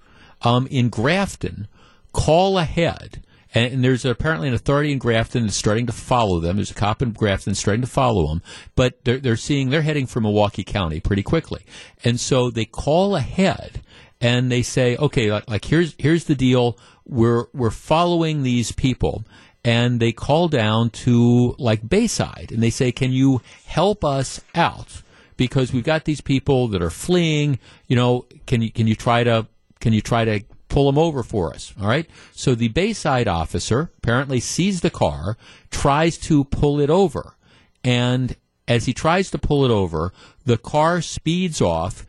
um, 0.42 0.66
in 0.68 0.88
Grafton 0.90 1.66
call 2.12 2.58
ahead 2.58 3.22
and, 3.56 3.74
and, 3.74 3.84
there's 3.84 4.04
apparently 4.04 4.48
an 4.48 4.54
authority 4.54 4.92
in 4.92 4.98
Grafton 4.98 5.44
that's 5.44 5.56
starting 5.56 5.86
to 5.86 5.92
follow 5.92 6.40
them. 6.40 6.56
There's 6.56 6.70
a 6.70 6.74
cop 6.74 7.00
in 7.00 7.12
Grafton 7.12 7.54
starting 7.54 7.80
to 7.80 7.86
follow 7.86 8.26
them, 8.26 8.42
but 8.74 9.02
they're, 9.04 9.18
they're 9.18 9.36
seeing 9.36 9.70
they're 9.70 9.82
heading 9.82 10.06
for 10.06 10.20
Milwaukee 10.20 10.64
County 10.64 11.00
pretty 11.00 11.22
quickly, 11.22 11.64
and 12.04 12.20
so 12.20 12.50
they 12.50 12.66
call 12.66 13.16
ahead 13.16 13.80
and 14.20 14.50
they 14.50 14.62
say, 14.62 14.96
okay, 14.96 15.32
like, 15.32 15.48
like 15.48 15.64
here's 15.64 15.94
here's 15.98 16.24
the 16.24 16.34
deal. 16.34 16.78
We're 17.06 17.46
we're 17.54 17.70
following 17.70 18.42
these 18.42 18.72
people, 18.72 19.24
and 19.66 19.98
they 19.98 20.12
call 20.12 20.46
down 20.46 20.90
to 20.90 21.56
like 21.58 21.86
Bayside, 21.86 22.52
and 22.52 22.62
they 22.62 22.70
say, 22.70 22.92
can 22.92 23.10
you 23.10 23.42
help 23.66 24.04
us 24.04 24.40
out? 24.54 25.02
Because 25.36 25.72
we've 25.72 25.84
got 25.84 26.04
these 26.04 26.20
people 26.20 26.68
that 26.68 26.80
are 26.80 26.88
fleeing. 26.88 27.58
You 27.88 27.96
know, 27.96 28.26
can 28.46 28.62
you 28.62 28.70
can 28.70 28.86
you 28.86 28.94
try 28.94 29.24
to 29.24 29.48
can 29.80 29.92
you 29.92 30.00
try 30.00 30.24
to 30.24 30.40
pull 30.68 30.86
them 30.86 30.98
over 30.98 31.24
for 31.24 31.52
us. 31.52 31.74
All 31.80 31.88
right. 31.88 32.08
So 32.32 32.54
the 32.54 32.68
Bayside 32.68 33.26
officer 33.26 33.90
apparently 33.98 34.38
sees 34.38 34.82
the 34.82 34.90
car, 34.90 35.36
tries 35.70 36.16
to 36.18 36.44
pull 36.44 36.80
it 36.80 36.90
over. 36.90 37.34
And 37.82 38.36
as 38.68 38.86
he 38.86 38.94
tries 38.94 39.30
to 39.32 39.38
pull 39.38 39.64
it 39.64 39.70
over, 39.70 40.12
the 40.44 40.58
car 40.58 41.02
speeds 41.02 41.60
off, 41.60 42.06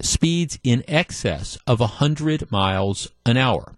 speeds 0.00 0.58
in 0.64 0.82
excess 0.88 1.56
of 1.66 1.78
100 1.80 2.50
miles 2.50 3.10
an 3.24 3.36
hour. 3.36 3.76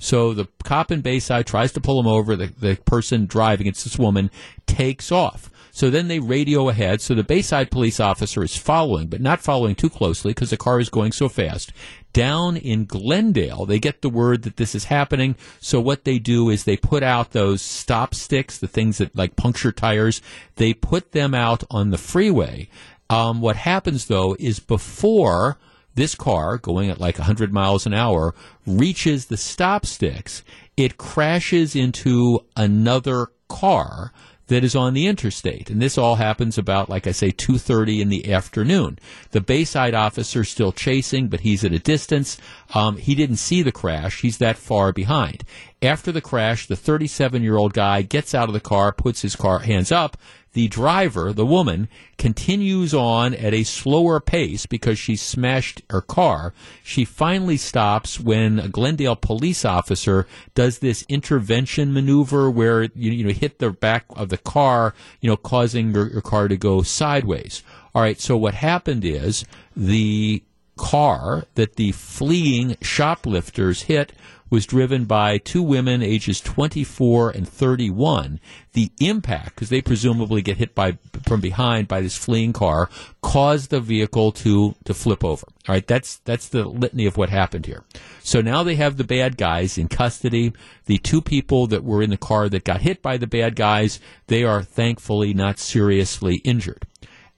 So 0.00 0.32
the 0.32 0.48
cop 0.64 0.90
in 0.90 1.02
Bayside 1.02 1.46
tries 1.46 1.72
to 1.72 1.80
pull 1.80 2.00
him 2.00 2.06
over. 2.06 2.34
The, 2.34 2.46
the 2.46 2.76
person 2.86 3.26
driving, 3.26 3.66
it's 3.66 3.84
this 3.84 3.98
woman, 3.98 4.30
takes 4.66 5.12
off. 5.12 5.50
So 5.72 5.90
then 5.90 6.08
they 6.08 6.18
radio 6.18 6.68
ahead. 6.68 7.00
So 7.00 7.14
the 7.14 7.22
Bayside 7.22 7.70
police 7.70 8.00
officer 8.00 8.42
is 8.42 8.56
following, 8.56 9.08
but 9.08 9.20
not 9.20 9.40
following 9.40 9.74
too 9.74 9.90
closely 9.90 10.32
because 10.32 10.50
the 10.50 10.56
car 10.56 10.80
is 10.80 10.88
going 10.88 11.12
so 11.12 11.28
fast. 11.28 11.72
Down 12.12 12.56
in 12.56 12.86
Glendale, 12.86 13.66
they 13.66 13.78
get 13.78 14.00
the 14.00 14.08
word 14.08 14.42
that 14.42 14.56
this 14.56 14.74
is 14.74 14.84
happening. 14.84 15.36
So 15.60 15.80
what 15.80 16.04
they 16.04 16.18
do 16.18 16.48
is 16.48 16.64
they 16.64 16.78
put 16.78 17.02
out 17.02 17.32
those 17.32 17.62
stop 17.62 18.14
sticks, 18.14 18.58
the 18.58 18.66
things 18.66 18.98
that 18.98 19.14
like 19.14 19.36
puncture 19.36 19.70
tires. 19.70 20.22
They 20.56 20.74
put 20.74 21.12
them 21.12 21.34
out 21.34 21.62
on 21.70 21.90
the 21.90 21.98
freeway. 21.98 22.68
Um, 23.10 23.40
what 23.40 23.56
happens 23.56 24.06
though 24.06 24.34
is 24.38 24.60
before 24.60 25.58
this 25.94 26.14
car 26.14 26.58
going 26.58 26.90
at 26.90 27.00
like 27.00 27.18
100 27.18 27.52
miles 27.52 27.86
an 27.86 27.94
hour 27.94 28.34
reaches 28.66 29.26
the 29.26 29.36
stop 29.36 29.86
sticks, 29.86 30.42
it 30.76 30.96
crashes 30.96 31.74
into 31.76 32.40
another 32.56 33.28
car 33.48 34.12
that 34.50 34.64
is 34.64 34.74
on 34.74 34.94
the 34.94 35.06
interstate. 35.06 35.70
And 35.70 35.80
this 35.80 35.96
all 35.96 36.16
happens 36.16 36.58
about, 36.58 36.88
like 36.90 37.06
I 37.06 37.12
say, 37.12 37.30
2.30 37.30 38.00
in 38.00 38.08
the 38.08 38.32
afternoon. 38.32 38.98
The 39.30 39.40
Bayside 39.40 39.94
officer 39.94 40.42
still 40.42 40.72
chasing, 40.72 41.28
but 41.28 41.40
he's 41.40 41.64
at 41.64 41.72
a 41.72 41.78
distance. 41.78 42.36
Um, 42.74 42.96
he 42.96 43.14
didn't 43.14 43.36
see 43.36 43.62
the 43.62 43.72
crash. 43.72 44.22
He's 44.22 44.38
that 44.38 44.58
far 44.58 44.92
behind. 44.92 45.44
After 45.80 46.10
the 46.10 46.20
crash, 46.20 46.66
the 46.66 46.74
37-year-old 46.74 47.72
guy 47.72 48.02
gets 48.02 48.34
out 48.34 48.48
of 48.48 48.52
the 48.52 48.60
car, 48.60 48.92
puts 48.92 49.22
his 49.22 49.36
car 49.36 49.60
hands 49.60 49.92
up, 49.92 50.16
the 50.52 50.68
driver, 50.68 51.32
the 51.32 51.46
woman, 51.46 51.88
continues 52.18 52.92
on 52.92 53.34
at 53.34 53.54
a 53.54 53.64
slower 53.64 54.20
pace 54.20 54.66
because 54.66 54.98
she 54.98 55.14
smashed 55.16 55.82
her 55.90 56.00
car. 56.00 56.52
She 56.82 57.04
finally 57.04 57.56
stops 57.56 58.18
when 58.18 58.58
a 58.58 58.68
Glendale 58.68 59.16
police 59.16 59.64
officer 59.64 60.26
does 60.54 60.78
this 60.78 61.04
intervention 61.08 61.92
maneuver 61.92 62.50
where 62.50 62.82
you, 62.82 63.12
you 63.12 63.24
know 63.24 63.32
hit 63.32 63.58
the 63.58 63.70
back 63.70 64.04
of 64.10 64.28
the 64.28 64.38
car, 64.38 64.94
you 65.20 65.30
know, 65.30 65.36
causing 65.36 65.94
your, 65.94 66.10
your 66.10 66.22
car 66.22 66.48
to 66.48 66.56
go 66.56 66.82
sideways. 66.82 67.62
All 67.94 68.02
right, 68.02 68.20
so 68.20 68.36
what 68.36 68.54
happened 68.54 69.04
is 69.04 69.44
the 69.76 70.42
car 70.76 71.44
that 71.56 71.76
the 71.76 71.92
fleeing 71.92 72.76
shoplifters 72.80 73.82
hit 73.82 74.12
was 74.50 74.66
driven 74.66 75.04
by 75.04 75.38
two 75.38 75.62
women 75.62 76.02
ages 76.02 76.40
24 76.40 77.30
and 77.30 77.48
31. 77.48 78.40
The 78.72 78.90
impact, 79.00 79.54
because 79.54 79.68
they 79.68 79.80
presumably 79.80 80.42
get 80.42 80.58
hit 80.58 80.74
by 80.74 80.98
from 81.26 81.40
behind 81.40 81.88
by 81.88 82.00
this 82.00 82.16
fleeing 82.16 82.52
car, 82.52 82.90
caused 83.22 83.70
the 83.70 83.80
vehicle 83.80 84.32
to 84.32 84.74
to 84.84 84.92
flip 84.92 85.24
over. 85.24 85.46
All 85.68 85.74
right, 85.74 85.86
that's 85.86 86.16
that's 86.18 86.48
the 86.48 86.64
litany 86.64 87.06
of 87.06 87.16
what 87.16 87.30
happened 87.30 87.66
here. 87.66 87.84
So 88.22 88.40
now 88.40 88.62
they 88.62 88.74
have 88.74 88.96
the 88.96 89.04
bad 89.04 89.36
guys 89.36 89.78
in 89.78 89.88
custody. 89.88 90.52
The 90.86 90.98
two 90.98 91.22
people 91.22 91.66
that 91.68 91.84
were 91.84 92.02
in 92.02 92.10
the 92.10 92.16
car 92.16 92.48
that 92.48 92.64
got 92.64 92.82
hit 92.82 93.02
by 93.02 93.16
the 93.16 93.26
bad 93.26 93.56
guys, 93.56 94.00
they 94.26 94.44
are 94.44 94.62
thankfully 94.62 95.32
not 95.32 95.58
seriously 95.58 96.36
injured. 96.36 96.86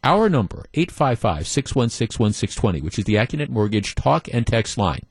Our 0.05 0.29
number, 0.29 0.65
855-616-1620, 0.75 2.83
which 2.83 2.99
is 2.99 3.05
the 3.05 3.15
Accunet 3.15 3.49
Mortgage 3.49 3.95
talk 3.95 4.27
and 4.33 4.45
text 4.45 4.77
line. 4.77 5.03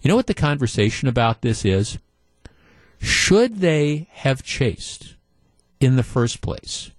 You 0.00 0.08
know 0.08 0.16
what 0.16 0.26
the 0.26 0.34
conversation 0.34 1.08
about 1.08 1.42
this 1.42 1.64
is? 1.64 1.98
Should 3.00 3.58
they 3.58 4.08
have 4.12 4.42
chased 4.42 5.16
in 5.78 5.96
the 5.96 6.02
first 6.02 6.40
place? 6.40 6.90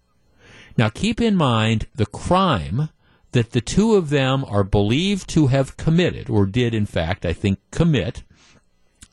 Now, 0.78 0.90
keep 0.90 1.20
in 1.20 1.36
mind 1.36 1.88
the 1.96 2.06
crime 2.06 2.90
that 3.32 3.52
the 3.52 3.62
two 3.62 3.96
of 3.96 4.10
them 4.10 4.44
are 4.46 4.64
believed 4.64 5.30
to 5.30 5.48
have 5.48 5.78
committed, 5.78 6.30
or 6.30 6.46
did, 6.46 6.74
in 6.74 6.86
fact, 6.86 7.26
I 7.26 7.34
think, 7.34 7.60
commit, 7.72 8.24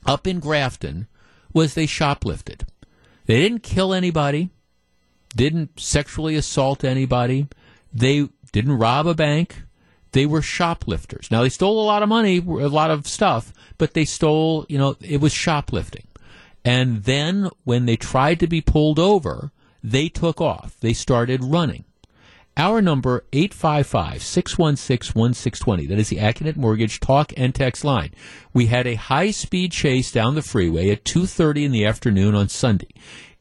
up 0.06 0.26
in 0.26 0.40
Grafton, 0.40 1.06
was 1.52 1.74
they 1.74 1.86
shoplifted. 1.86 2.62
They 3.26 3.40
didn't 3.40 3.62
kill 3.62 3.92
anybody, 3.92 4.50
didn't 5.36 5.78
sexually 5.78 6.34
assault 6.36 6.84
anybody, 6.84 7.48
they 7.92 8.28
didn't 8.52 8.78
rob 8.78 9.06
a 9.06 9.14
bank, 9.14 9.62
they 10.12 10.26
were 10.26 10.42
shoplifters. 10.42 11.30
Now, 11.30 11.42
they 11.42 11.48
stole 11.48 11.80
a 11.80 11.84
lot 11.84 12.02
of 12.02 12.08
money, 12.08 12.38
a 12.38 12.68
lot 12.68 12.90
of 12.90 13.06
stuff, 13.06 13.52
but 13.78 13.94
they 13.94 14.04
stole, 14.04 14.66
you 14.68 14.76
know, 14.76 14.96
it 15.00 15.20
was 15.20 15.32
shoplifting. 15.32 16.06
And 16.64 17.04
then 17.04 17.48
when 17.64 17.86
they 17.86 17.96
tried 17.96 18.40
to 18.40 18.46
be 18.46 18.60
pulled 18.60 18.98
over, 18.98 19.52
they 19.82 20.08
took 20.08 20.40
off. 20.40 20.76
They 20.80 20.92
started 20.92 21.42
running. 21.42 21.84
Our 22.56 22.82
number, 22.82 23.24
855-616-1620. 23.32 25.88
That 25.88 25.98
is 26.00 26.08
the 26.08 26.16
Accunet 26.16 26.56
Mortgage 26.56 26.98
talk 26.98 27.32
and 27.36 27.54
text 27.54 27.84
line. 27.84 28.10
We 28.52 28.66
had 28.66 28.88
a 28.88 28.96
high-speed 28.96 29.70
chase 29.70 30.10
down 30.10 30.34
the 30.34 30.42
freeway 30.42 30.90
at 30.90 31.04
2.30 31.04 31.66
in 31.66 31.70
the 31.70 31.86
afternoon 31.86 32.34
on 32.34 32.48
Sunday. 32.48 32.88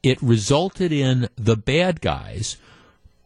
It 0.03 0.21
resulted 0.21 0.91
in 0.91 1.29
the 1.35 1.57
bad 1.57 1.99
guys 1.99 2.57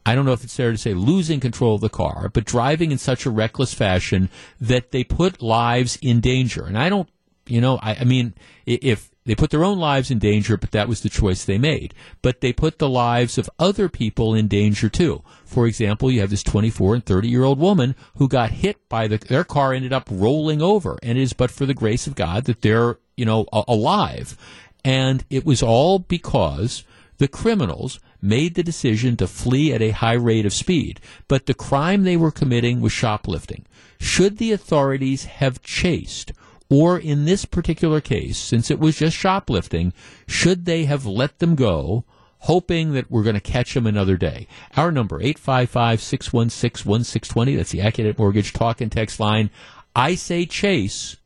I 0.06 0.16
don't 0.16 0.26
know 0.26 0.34
if 0.34 0.44
it's 0.44 0.56
fair 0.56 0.72
to 0.72 0.78
say 0.78 0.94
losing 0.94 1.40
control 1.40 1.76
of 1.76 1.82
the 1.82 1.90
car, 1.90 2.30
but 2.34 2.46
driving 2.46 2.92
in 2.92 2.98
such 2.98 3.26
a 3.26 3.32
reckless 3.32 3.74
fashion 3.74 4.30
that 4.60 4.92
they 4.92 5.04
put 5.04 5.42
lives 5.42 5.98
in 6.02 6.22
danger. 6.22 6.66
And 6.66 6.78
I 6.78 6.90
don't, 6.90 7.10
you 7.46 7.62
know, 7.62 7.78
I, 7.82 7.96
I 7.96 8.04
mean, 8.04 8.34
if 8.66 9.12
they 9.26 9.36
put 9.36 9.52
their 9.52 9.64
own 9.64 9.78
lives 9.78 10.10
in 10.10 10.18
danger, 10.18 10.58
but 10.58 10.72
that 10.72 10.88
was 10.88 11.02
the 11.02 11.10
choice 11.10 11.46
they 11.46 11.60
made. 11.60 11.94
But 12.24 12.42
they 12.42 12.52
put 12.52 12.80
the 12.80 12.90
lives 12.90 13.38
of 13.38 13.50
other 13.60 13.88
people 13.88 14.34
in 14.34 14.48
danger 14.48 14.90
too. 14.90 15.24
For 15.46 15.68
example, 15.68 16.12
you 16.12 16.22
have 16.22 16.32
this 16.32 16.44
24 16.44 16.96
and 16.96 17.06
30 17.06 17.30
year 17.30 17.44
old 17.44 17.60
woman 17.60 17.96
who 18.16 18.28
got 18.28 18.52
hit 18.52 18.90
by 18.90 19.08
the, 19.08 19.18
their 19.18 19.44
car 19.44 19.74
ended 19.74 19.94
up 19.94 20.08
rolling 20.10 20.62
over. 20.62 20.98
And 21.04 21.18
it 21.18 21.22
is 21.22 21.34
but 21.34 21.52
for 21.52 21.68
the 21.68 21.76
grace 21.76 22.08
of 22.08 22.16
God 22.16 22.46
that 22.46 22.62
they're, 22.62 22.98
you 23.16 23.26
know, 23.26 23.46
alive. 23.52 24.36
And 24.84 25.24
it 25.30 25.46
was 25.46 25.62
all 25.62 26.00
because 26.00 26.84
the 27.20 27.28
criminals 27.28 28.00
made 28.22 28.56
the 28.56 28.64
decision 28.64 29.18
to 29.18 29.28
flee 29.28 29.74
at 29.74 29.82
a 29.82 29.92
high 29.92 30.14
rate 30.14 30.46
of 30.46 30.54
speed, 30.54 31.00
but 31.28 31.46
the 31.46 31.54
crime 31.54 32.04
they 32.04 32.18
were 32.18 32.32
committing 32.32 32.82
was 32.82 32.92
shoplifting. 32.92 33.66
Should 34.00 34.38
the 34.38 34.52
authorities 34.52 35.26
have 35.26 35.62
chased, 35.62 36.32
or 36.70 36.98
in 36.98 37.26
this 37.26 37.46
particular 37.46 38.02
case, 38.02 38.38
since 38.38 38.72
it 38.72 38.80
was 38.80 38.98
just 38.98 39.18
shoplifting, 39.18 39.94
should 40.28 40.66
they 40.66 40.86
have 40.86 41.06
let 41.06 41.40
them 41.40 41.56
go 41.56 42.06
hoping 42.42 42.94
that 42.94 43.12
we're 43.12 43.24
going 43.24 43.36
to 43.36 43.42
catch 43.42 43.74
them 43.74 43.86
another 43.86 44.16
day. 44.18 44.48
Our 44.76 44.92
number, 44.92 45.20
855-616-1620. 45.20 47.56
That's 47.56 47.72
the 47.72 47.80
Accunet 47.80 48.18
Mortgage 48.18 48.54
talk 48.54 48.82
and 48.82 48.92
text 48.92 49.20
line. 49.20 49.52
I 49.96 50.16
say 50.16 50.48
chase, 50.48 51.18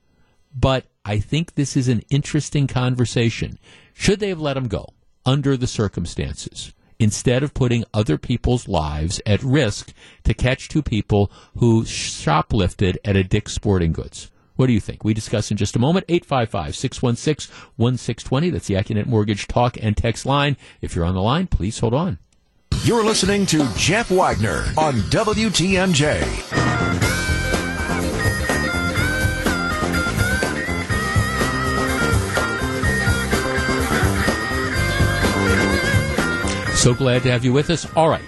but 0.54 0.86
I 1.06 1.20
think 1.20 1.56
this 1.56 1.78
is 1.78 1.88
an 1.88 2.02
interesting 2.10 2.68
conversation. 2.68 3.58
Should 3.94 4.20
they 4.20 4.28
have 4.30 4.42
let 4.42 4.58
him 4.58 4.68
go 4.68 4.90
under 5.26 5.56
the 5.56 5.68
circumstances? 5.68 6.74
Instead 7.00 7.44
of 7.44 7.54
putting 7.54 7.84
other 7.94 8.18
people's 8.18 8.68
lives 8.68 9.22
at 9.26 9.44
risk 9.44 9.94
to 10.24 10.34
catch 10.34 10.70
two 10.70 10.82
people 10.82 11.32
who 11.58 11.84
shoplifted 11.84 12.98
at 13.04 13.16
a 13.16 13.24
Dick's 13.24 13.54
Sporting 13.54 13.92
Goods. 13.92 14.32
What 14.56 14.68
do 14.68 14.74
you 14.74 14.80
think? 14.80 15.04
We 15.04 15.14
discuss 15.14 15.52
in 15.52 15.58
just 15.58 15.76
a 15.76 15.80
moment. 15.80 16.06
855 16.08 16.76
616 16.76 17.54
1620. 17.76 18.50
That's 18.50 18.68
the 18.68 18.76
Accunet 18.76 19.06
Mortgage 19.06 19.48
talk 19.48 19.78
and 19.82 19.98
text 19.98 20.26
line. 20.26 20.56
If 20.82 20.96
you're 20.96 21.06
on 21.06 21.16
the 21.16 21.22
line, 21.22 21.48
please 21.48 21.80
hold 21.80 21.94
on. 21.94 22.20
You're 22.84 23.04
listening 23.04 23.46
to 23.48 23.68
Jeff 23.76 24.10
Wagner 24.12 24.66
on 24.78 24.94
WTMJ. 25.12 26.24
So 36.86 36.94
glad 36.94 37.24
to 37.24 37.32
have 37.32 37.44
you 37.44 37.52
with 37.52 37.72
us. 37.72 37.92
All 37.96 38.10
right. 38.10 38.22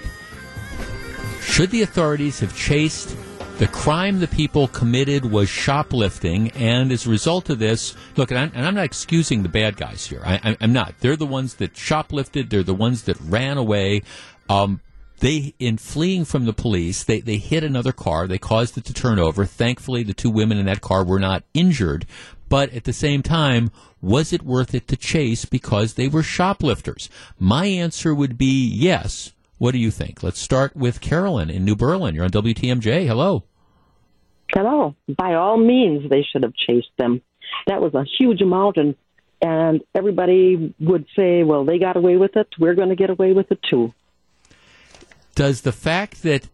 Should 1.40 1.70
the 1.70 1.82
authorities 1.82 2.40
have 2.40 2.56
chased 2.56 3.16
the 3.58 3.68
crime 3.68 4.18
the 4.18 4.26
people 4.26 4.66
committed 4.66 5.24
was 5.24 5.48
shoplifting, 5.48 6.50
and 6.50 6.90
as 6.90 7.06
a 7.06 7.10
result 7.10 7.50
of 7.50 7.60
this, 7.60 7.94
look, 8.16 8.32
and 8.32 8.40
I'm, 8.40 8.50
and 8.56 8.66
I'm 8.66 8.74
not 8.74 8.82
excusing 8.82 9.44
the 9.44 9.48
bad 9.48 9.76
guys 9.76 10.04
here. 10.04 10.22
I, 10.26 10.56
am 10.60 10.72
not. 10.72 10.94
They're 10.98 11.14
the 11.14 11.24
ones 11.24 11.54
that 11.54 11.74
shoplifted. 11.74 12.50
They're 12.50 12.64
the 12.64 12.74
ones 12.74 13.04
that 13.04 13.16
ran 13.20 13.58
away. 13.58 14.02
Um, 14.48 14.80
they, 15.20 15.54
in 15.60 15.78
fleeing 15.78 16.24
from 16.24 16.44
the 16.44 16.52
police, 16.52 17.04
they, 17.04 17.20
they 17.20 17.36
hit 17.36 17.62
another 17.62 17.92
car. 17.92 18.26
They 18.26 18.38
caused 18.38 18.76
it 18.76 18.84
to 18.86 18.92
turn 18.92 19.20
over. 19.20 19.44
Thankfully, 19.44 20.02
the 20.02 20.14
two 20.14 20.30
women 20.30 20.58
in 20.58 20.66
that 20.66 20.80
car 20.80 21.04
were 21.04 21.20
not 21.20 21.44
injured. 21.54 22.06
But 22.48 22.72
at 22.72 22.84
the 22.84 22.92
same 22.92 23.22
time, 23.22 23.70
was 24.00 24.32
it 24.32 24.42
worth 24.42 24.74
it 24.74 24.88
to 24.88 24.96
chase 24.96 25.44
because 25.44 25.94
they 25.94 26.08
were 26.08 26.22
shoplifters? 26.22 27.10
My 27.38 27.66
answer 27.66 28.14
would 28.14 28.38
be 28.38 28.66
yes. 28.66 29.32
What 29.58 29.72
do 29.72 29.78
you 29.78 29.90
think? 29.90 30.22
Let's 30.22 30.40
start 30.40 30.76
with 30.76 31.00
Carolyn 31.00 31.50
in 31.50 31.64
New 31.64 31.74
Berlin. 31.74 32.14
You're 32.14 32.24
on 32.24 32.30
WTMJ. 32.30 33.06
Hello. 33.06 33.42
Hello. 34.54 34.94
By 35.08 35.34
all 35.34 35.58
means, 35.58 36.08
they 36.08 36.22
should 36.22 36.42
have 36.44 36.54
chased 36.54 36.96
them. 36.96 37.22
That 37.66 37.82
was 37.82 37.94
a 37.94 38.04
huge 38.18 38.40
amount, 38.40 38.76
and 38.76 38.94
and 39.40 39.82
everybody 39.94 40.74
would 40.80 41.06
say, 41.14 41.42
"Well, 41.42 41.64
they 41.64 41.78
got 41.78 41.96
away 41.96 42.16
with 42.16 42.36
it. 42.36 42.48
We're 42.58 42.74
going 42.74 42.88
to 42.88 42.96
get 42.96 43.10
away 43.10 43.32
with 43.32 43.50
it 43.50 43.60
too." 43.68 43.92
Does 45.34 45.62
the 45.62 45.72
fact 45.72 46.22
that 46.22 46.48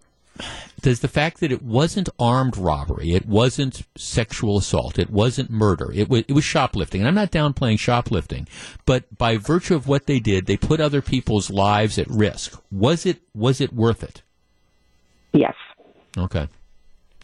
does 0.85 1.01
the 1.01 1.09
fact 1.09 1.41
that 1.41 1.51
it 1.51 1.63
wasn't 1.63 2.11
armed 2.19 2.59
robbery, 2.59 3.13
it 3.13 3.25
wasn't 3.27 3.87
sexual 3.97 4.59
assault, 4.59 4.99
it 4.99 5.09
wasn't 5.09 5.49
murder, 5.49 5.91
it 5.95 6.11
was, 6.11 6.25
it 6.29 6.35
was 6.35 6.45
shoplifting. 6.45 7.01
And 7.01 7.09
I'm 7.09 7.15
not 7.15 7.33
downplaying 7.33 7.79
shoplifting, 7.79 8.47
but 8.85 9.17
by 9.17 9.39
virtue 9.39 9.75
of 9.75 9.89
what 9.89 10.05
they 10.05 10.21
did, 10.21 10.45
they 10.45 10.59
put 10.59 10.83
other 10.83 11.01
people's 11.01 11.49
lives 11.49 11.99
at 11.99 12.07
risk. 12.11 12.63
Was 12.71 13.07
it 13.07 13.23
was 13.35 13.63
it 13.63 13.73
worth 13.73 14.03
it? 14.03 14.21
Yes. 15.33 15.55
Okay. 16.19 16.49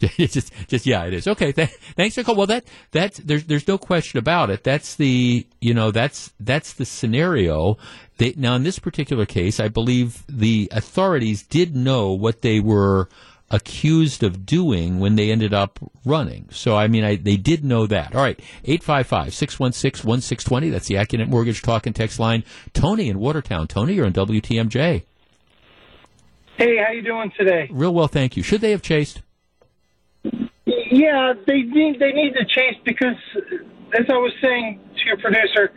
just, 0.17 0.51
just 0.67 0.87
yeah, 0.87 1.03
it 1.03 1.13
is. 1.13 1.27
Okay, 1.27 1.51
th- 1.51 1.69
thanks 1.95 2.15
for 2.15 2.23
call. 2.23 2.35
Well, 2.35 2.47
that 2.47 2.65
that's 2.89 3.19
there's 3.19 3.43
there's 3.43 3.67
no 3.67 3.77
question 3.77 4.17
about 4.17 4.49
it. 4.49 4.63
That's 4.63 4.95
the 4.95 5.45
you 5.59 5.75
know 5.75 5.91
that's 5.91 6.33
that's 6.39 6.73
the 6.73 6.85
scenario. 6.85 7.77
They, 8.17 8.33
now, 8.35 8.55
in 8.55 8.63
this 8.63 8.79
particular 8.79 9.27
case, 9.27 9.59
I 9.59 9.67
believe 9.67 10.23
the 10.27 10.67
authorities 10.71 11.43
did 11.43 11.75
know 11.75 12.11
what 12.13 12.41
they 12.41 12.59
were 12.59 13.07
accused 13.51 14.23
of 14.23 14.45
doing 14.45 14.99
when 14.99 15.15
they 15.15 15.29
ended 15.29 15.53
up 15.53 15.77
running. 16.05 16.47
So, 16.51 16.75
I 16.75 16.87
mean, 16.87 17.03
I, 17.03 17.17
they 17.17 17.37
did 17.37 17.63
know 17.63 17.85
that. 17.87 18.15
All 18.15 18.21
right, 18.21 18.39
855 18.63 19.33
616 19.33 20.07
1620. 20.07 20.69
That's 20.69 20.87
the 20.87 20.95
Accunet 20.95 21.27
Mortgage 21.27 21.61
Talk 21.61 21.85
and 21.85 21.95
Text 21.95 22.19
line. 22.19 22.43
Tony 22.73 23.09
in 23.09 23.19
Watertown. 23.19 23.67
Tony, 23.67 23.93
you're 23.93 24.05
on 24.05 24.13
WTMJ. 24.13 25.03
Hey, 26.57 26.77
how 26.77 26.91
you 26.91 27.01
doing 27.01 27.31
today? 27.37 27.67
Real 27.71 27.93
well, 27.93 28.07
thank 28.07 28.37
you. 28.37 28.43
Should 28.43 28.61
they 28.61 28.71
have 28.71 28.81
chased? 28.81 29.21
Yeah, 30.23 31.33
they 31.47 31.61
need 31.61 31.99
they 31.99 32.11
need 32.11 32.33
to 32.33 32.45
chase 32.45 32.75
because, 32.85 33.15
as 33.93 34.05
I 34.09 34.17
was 34.17 34.31
saying 34.41 34.79
to 34.95 35.05
your 35.05 35.17
producer, 35.17 35.71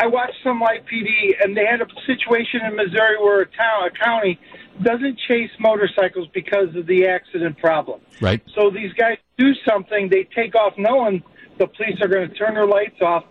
I 0.00 0.06
watched 0.06 0.36
some 0.44 0.60
Live 0.60 0.82
PD, 0.90 1.34
and 1.42 1.56
they 1.56 1.64
had 1.64 1.80
a 1.80 1.86
situation 2.06 2.60
in 2.66 2.76
Missouri 2.76 3.18
where 3.20 3.42
a 3.42 3.46
town, 3.46 3.86
a 3.86 4.04
county, 4.04 4.38
doesn't 4.82 5.18
chase 5.28 5.50
motorcycles 5.58 6.28
because 6.32 6.74
of 6.76 6.86
the 6.86 7.06
accident 7.06 7.58
problem. 7.58 8.00
Right. 8.20 8.42
So 8.54 8.70
these 8.70 8.92
guys 8.94 9.18
do 9.38 9.52
something, 9.68 10.08
they 10.08 10.28
take 10.34 10.54
off 10.54 10.74
knowing 10.78 11.22
the 11.58 11.66
police 11.66 12.00
are 12.00 12.08
going 12.08 12.28
to 12.28 12.34
turn 12.34 12.54
their 12.54 12.66
lights 12.66 13.00
off. 13.00 13.24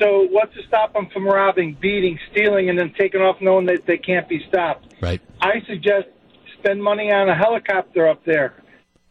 So 0.00 0.26
what's 0.30 0.54
to 0.54 0.62
stop 0.66 0.94
them 0.94 1.08
from 1.12 1.26
robbing, 1.26 1.76
beating, 1.80 2.18
stealing, 2.30 2.70
and 2.70 2.78
then 2.78 2.94
taking 2.98 3.20
off 3.20 3.36
knowing 3.40 3.66
that 3.66 3.86
they 3.86 3.98
can't 3.98 4.28
be 4.28 4.44
stopped? 4.48 4.94
Right. 5.00 5.20
I 5.40 5.60
suggest 5.68 6.08
spend 6.58 6.82
money 6.82 7.12
on 7.12 7.28
a 7.28 7.34
helicopter 7.34 8.08
up 8.08 8.24
there. 8.24 8.54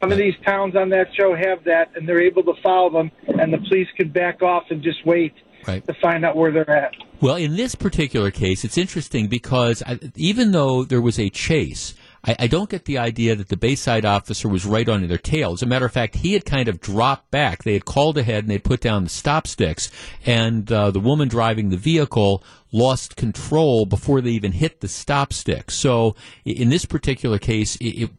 Some 0.01 0.11
of 0.11 0.17
these 0.17 0.35
towns 0.45 0.75
on 0.75 0.89
that 0.89 1.07
show 1.19 1.35
have 1.35 1.65
that, 1.65 1.91
and 1.95 2.07
they're 2.07 2.21
able 2.21 2.43
to 2.43 2.53
follow 2.63 2.89
them, 2.89 3.11
and 3.27 3.51
the 3.51 3.57
police 3.57 3.87
can 3.97 4.09
back 4.09 4.41
off 4.41 4.63
and 4.69 4.81
just 4.81 5.05
wait 5.05 5.33
right. 5.69 5.87
to 5.87 5.93
find 6.01 6.25
out 6.25 6.35
where 6.35 6.51
they're 6.51 6.69
at. 6.69 6.93
Well, 7.21 7.35
in 7.35 7.55
this 7.55 7.75
particular 7.75 8.31
case, 8.31 8.63
it's 8.63 8.77
interesting 8.77 9.27
because 9.27 9.83
I, 9.85 9.99
even 10.15 10.51
though 10.51 10.83
there 10.83 11.01
was 11.01 11.19
a 11.19 11.29
chase, 11.29 11.93
I, 12.23 12.35
I, 12.39 12.47
don't 12.47 12.69
get 12.69 12.85
the 12.85 12.97
idea 12.97 13.35
that 13.35 13.49
the 13.49 13.57
Bayside 13.57 14.05
officer 14.05 14.47
was 14.47 14.65
right 14.65 14.87
on 14.87 15.07
their 15.07 15.17
tail. 15.17 15.53
As 15.53 15.61
a 15.61 15.65
matter 15.65 15.85
of 15.85 15.91
fact, 15.91 16.15
he 16.15 16.33
had 16.33 16.45
kind 16.45 16.67
of 16.67 16.81
dropped 16.81 17.31
back. 17.31 17.63
They 17.63 17.73
had 17.73 17.85
called 17.85 18.17
ahead 18.17 18.43
and 18.43 18.51
they 18.51 18.59
put 18.59 18.81
down 18.81 19.03
the 19.03 19.09
stop 19.09 19.47
sticks, 19.47 19.89
and 20.25 20.71
uh, 20.71 20.91
the 20.91 20.99
woman 20.99 21.27
driving 21.27 21.69
the 21.69 21.77
vehicle 21.77 22.43
lost 22.71 23.15
control 23.15 23.85
before 23.85 24.21
they 24.21 24.29
even 24.31 24.51
hit 24.51 24.81
the 24.81 24.87
stop 24.87 25.33
stick. 25.33 25.71
So 25.71 26.15
in 26.45 26.69
this 26.69 26.85
particular 26.85 27.39
case, 27.39 27.75
it, 27.77 28.03
it, 28.03 28.11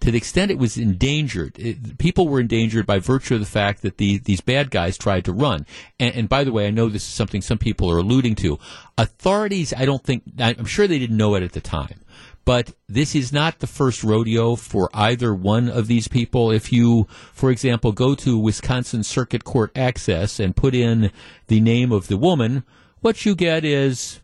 to 0.00 0.10
the 0.10 0.16
extent 0.16 0.50
it 0.50 0.58
was 0.58 0.78
endangered, 0.78 1.58
it, 1.58 1.98
people 1.98 2.28
were 2.28 2.40
endangered 2.40 2.86
by 2.86 2.98
virtue 2.98 3.34
of 3.34 3.40
the 3.40 3.46
fact 3.46 3.82
that 3.82 3.98
the, 3.98 4.18
these 4.18 4.40
bad 4.40 4.70
guys 4.70 4.96
tried 4.96 5.24
to 5.26 5.32
run. 5.32 5.66
And, 6.00 6.14
and, 6.14 6.28
by 6.28 6.44
the 6.44 6.52
way, 6.52 6.66
I 6.66 6.70
know 6.70 6.88
this 6.88 7.02
is 7.02 7.08
something 7.08 7.42
some 7.42 7.58
people 7.58 7.90
are 7.90 7.98
alluding 7.98 8.34
to. 8.36 8.58
Authorities, 8.96 9.74
I 9.76 9.84
don't 9.84 10.02
think, 10.02 10.22
I'm 10.38 10.64
sure 10.64 10.86
they 10.86 10.98
didn't 10.98 11.16
know 11.16 11.34
it 11.34 11.42
at 11.42 11.52
the 11.52 11.60
time. 11.60 12.00
But 12.48 12.72
this 12.88 13.14
is 13.14 13.30
not 13.30 13.58
the 13.58 13.66
first 13.66 14.02
rodeo 14.02 14.56
for 14.56 14.88
either 14.94 15.34
one 15.34 15.68
of 15.68 15.86
these 15.86 16.08
people. 16.08 16.50
If 16.50 16.72
you, 16.72 17.06
for 17.34 17.50
example, 17.50 17.92
go 17.92 18.14
to 18.14 18.38
Wisconsin 18.38 19.04
Circuit 19.04 19.44
Court 19.44 19.70
Access 19.76 20.40
and 20.40 20.56
put 20.56 20.74
in 20.74 21.10
the 21.48 21.60
name 21.60 21.92
of 21.92 22.08
the 22.08 22.16
woman, 22.16 22.64
what 23.00 23.26
you 23.26 23.34
get 23.34 23.66
is 23.66 24.20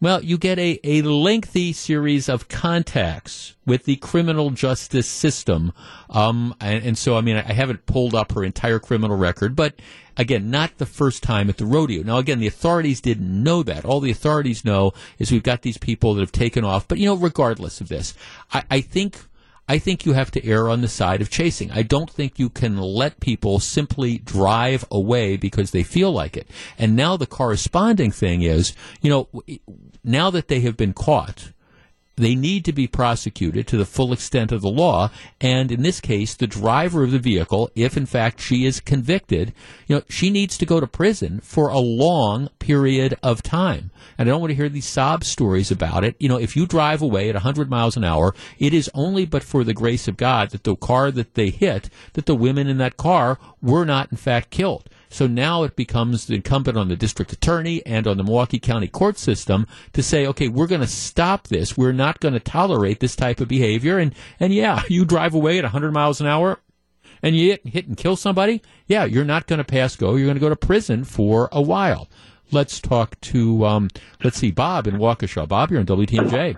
well, 0.00 0.22
you 0.22 0.36
get 0.36 0.58
a, 0.58 0.78
a 0.84 1.02
lengthy 1.02 1.72
series 1.72 2.28
of 2.28 2.48
contacts 2.48 3.54
with 3.64 3.84
the 3.84 3.96
criminal 3.96 4.50
justice 4.50 5.08
system. 5.08 5.72
Um, 6.10 6.54
and, 6.60 6.84
and, 6.84 6.98
so, 6.98 7.16
I 7.16 7.22
mean, 7.22 7.36
I 7.36 7.52
haven't 7.52 7.86
pulled 7.86 8.14
up 8.14 8.32
her 8.32 8.44
entire 8.44 8.78
criminal 8.78 9.16
record, 9.16 9.56
but 9.56 9.74
again, 10.16 10.50
not 10.50 10.76
the 10.76 10.86
first 10.86 11.22
time 11.22 11.48
at 11.48 11.56
the 11.56 11.64
rodeo. 11.64 12.02
Now, 12.02 12.18
again, 12.18 12.40
the 12.40 12.46
authorities 12.46 13.00
didn't 13.00 13.42
know 13.42 13.62
that. 13.62 13.84
All 13.84 14.00
the 14.00 14.10
authorities 14.10 14.64
know 14.64 14.92
is 15.18 15.32
we've 15.32 15.42
got 15.42 15.62
these 15.62 15.78
people 15.78 16.14
that 16.14 16.20
have 16.20 16.32
taken 16.32 16.64
off. 16.64 16.86
But, 16.86 16.98
you 16.98 17.06
know, 17.06 17.16
regardless 17.16 17.80
of 17.80 17.88
this, 17.88 18.14
I, 18.52 18.64
I 18.70 18.80
think 18.82 19.18
I 19.68 19.78
think 19.78 20.06
you 20.06 20.12
have 20.12 20.30
to 20.32 20.44
err 20.44 20.68
on 20.68 20.80
the 20.80 20.88
side 20.88 21.20
of 21.20 21.30
chasing. 21.30 21.72
I 21.72 21.82
don't 21.82 22.10
think 22.10 22.38
you 22.38 22.48
can 22.48 22.76
let 22.76 23.18
people 23.20 23.58
simply 23.58 24.18
drive 24.18 24.84
away 24.90 25.36
because 25.36 25.72
they 25.72 25.82
feel 25.82 26.12
like 26.12 26.36
it. 26.36 26.48
And 26.78 26.94
now 26.94 27.16
the 27.16 27.26
corresponding 27.26 28.12
thing 28.12 28.42
is, 28.42 28.74
you 29.00 29.10
know, 29.10 29.28
now 30.04 30.30
that 30.30 30.48
they 30.48 30.60
have 30.60 30.76
been 30.76 30.92
caught, 30.92 31.50
they 32.16 32.34
need 32.34 32.64
to 32.64 32.72
be 32.72 32.86
prosecuted 32.86 33.66
to 33.66 33.76
the 33.76 33.84
full 33.84 34.12
extent 34.12 34.50
of 34.50 34.62
the 34.62 34.70
law. 34.70 35.10
And 35.40 35.70
in 35.70 35.82
this 35.82 36.00
case, 36.00 36.34
the 36.34 36.46
driver 36.46 37.04
of 37.04 37.10
the 37.10 37.18
vehicle, 37.18 37.70
if 37.74 37.96
in 37.96 38.06
fact 38.06 38.40
she 38.40 38.64
is 38.64 38.80
convicted, 38.80 39.52
you 39.86 39.96
know, 39.96 40.02
she 40.08 40.30
needs 40.30 40.56
to 40.58 40.66
go 40.66 40.80
to 40.80 40.86
prison 40.86 41.40
for 41.40 41.68
a 41.68 41.78
long 41.78 42.48
period 42.58 43.16
of 43.22 43.42
time. 43.42 43.90
And 44.16 44.28
I 44.28 44.32
don't 44.32 44.40
want 44.40 44.50
to 44.50 44.56
hear 44.56 44.70
these 44.70 44.86
sob 44.86 45.24
stories 45.24 45.70
about 45.70 46.04
it. 46.04 46.16
You 46.18 46.28
know, 46.28 46.38
if 46.38 46.56
you 46.56 46.66
drive 46.66 47.02
away 47.02 47.28
at 47.28 47.34
100 47.34 47.68
miles 47.68 47.96
an 47.96 48.04
hour, 48.04 48.34
it 48.58 48.72
is 48.72 48.90
only 48.94 49.26
but 49.26 49.42
for 49.42 49.62
the 49.62 49.74
grace 49.74 50.08
of 50.08 50.16
God 50.16 50.50
that 50.50 50.64
the 50.64 50.74
car 50.74 51.10
that 51.10 51.34
they 51.34 51.50
hit, 51.50 51.90
that 52.14 52.26
the 52.26 52.34
women 52.34 52.66
in 52.66 52.78
that 52.78 52.96
car 52.96 53.38
were 53.60 53.84
not 53.84 54.10
in 54.10 54.16
fact 54.16 54.50
killed. 54.50 54.88
So 55.08 55.26
now 55.26 55.62
it 55.62 55.76
becomes 55.76 56.28
incumbent 56.28 56.76
on 56.76 56.88
the 56.88 56.96
district 56.96 57.32
attorney 57.32 57.84
and 57.86 58.06
on 58.06 58.16
the 58.16 58.24
Milwaukee 58.24 58.58
County 58.58 58.88
court 58.88 59.18
system 59.18 59.66
to 59.92 60.02
say, 60.02 60.26
okay, 60.26 60.48
we're 60.48 60.66
going 60.66 60.80
to 60.80 60.86
stop 60.86 61.48
this. 61.48 61.76
We're 61.76 61.92
not 61.92 62.20
going 62.20 62.34
to 62.34 62.40
tolerate 62.40 63.00
this 63.00 63.16
type 63.16 63.40
of 63.40 63.48
behavior. 63.48 63.98
And, 63.98 64.14
and 64.40 64.52
yeah, 64.52 64.82
you 64.88 65.04
drive 65.04 65.34
away 65.34 65.58
at 65.58 65.64
100 65.64 65.92
miles 65.92 66.20
an 66.20 66.26
hour 66.26 66.60
and 67.22 67.36
you 67.36 67.50
hit, 67.50 67.66
hit 67.66 67.86
and 67.86 67.96
kill 67.96 68.16
somebody. 68.16 68.62
Yeah, 68.86 69.04
you're 69.04 69.24
not 69.24 69.46
going 69.46 69.58
to 69.58 69.64
pass 69.64 69.96
go. 69.96 70.16
You're 70.16 70.26
going 70.26 70.36
to 70.36 70.40
go 70.40 70.48
to 70.48 70.56
prison 70.56 71.04
for 71.04 71.48
a 71.52 71.62
while. 71.62 72.08
Let's 72.52 72.80
talk 72.80 73.20
to 73.22 73.66
um, 73.66 73.88
let's 74.22 74.38
see, 74.38 74.52
Bob 74.52 74.86
in 74.86 74.96
Waukesha. 74.96 75.48
Bob, 75.48 75.70
you're 75.70 75.80
on 75.80 75.86
WTMJ. 75.86 76.56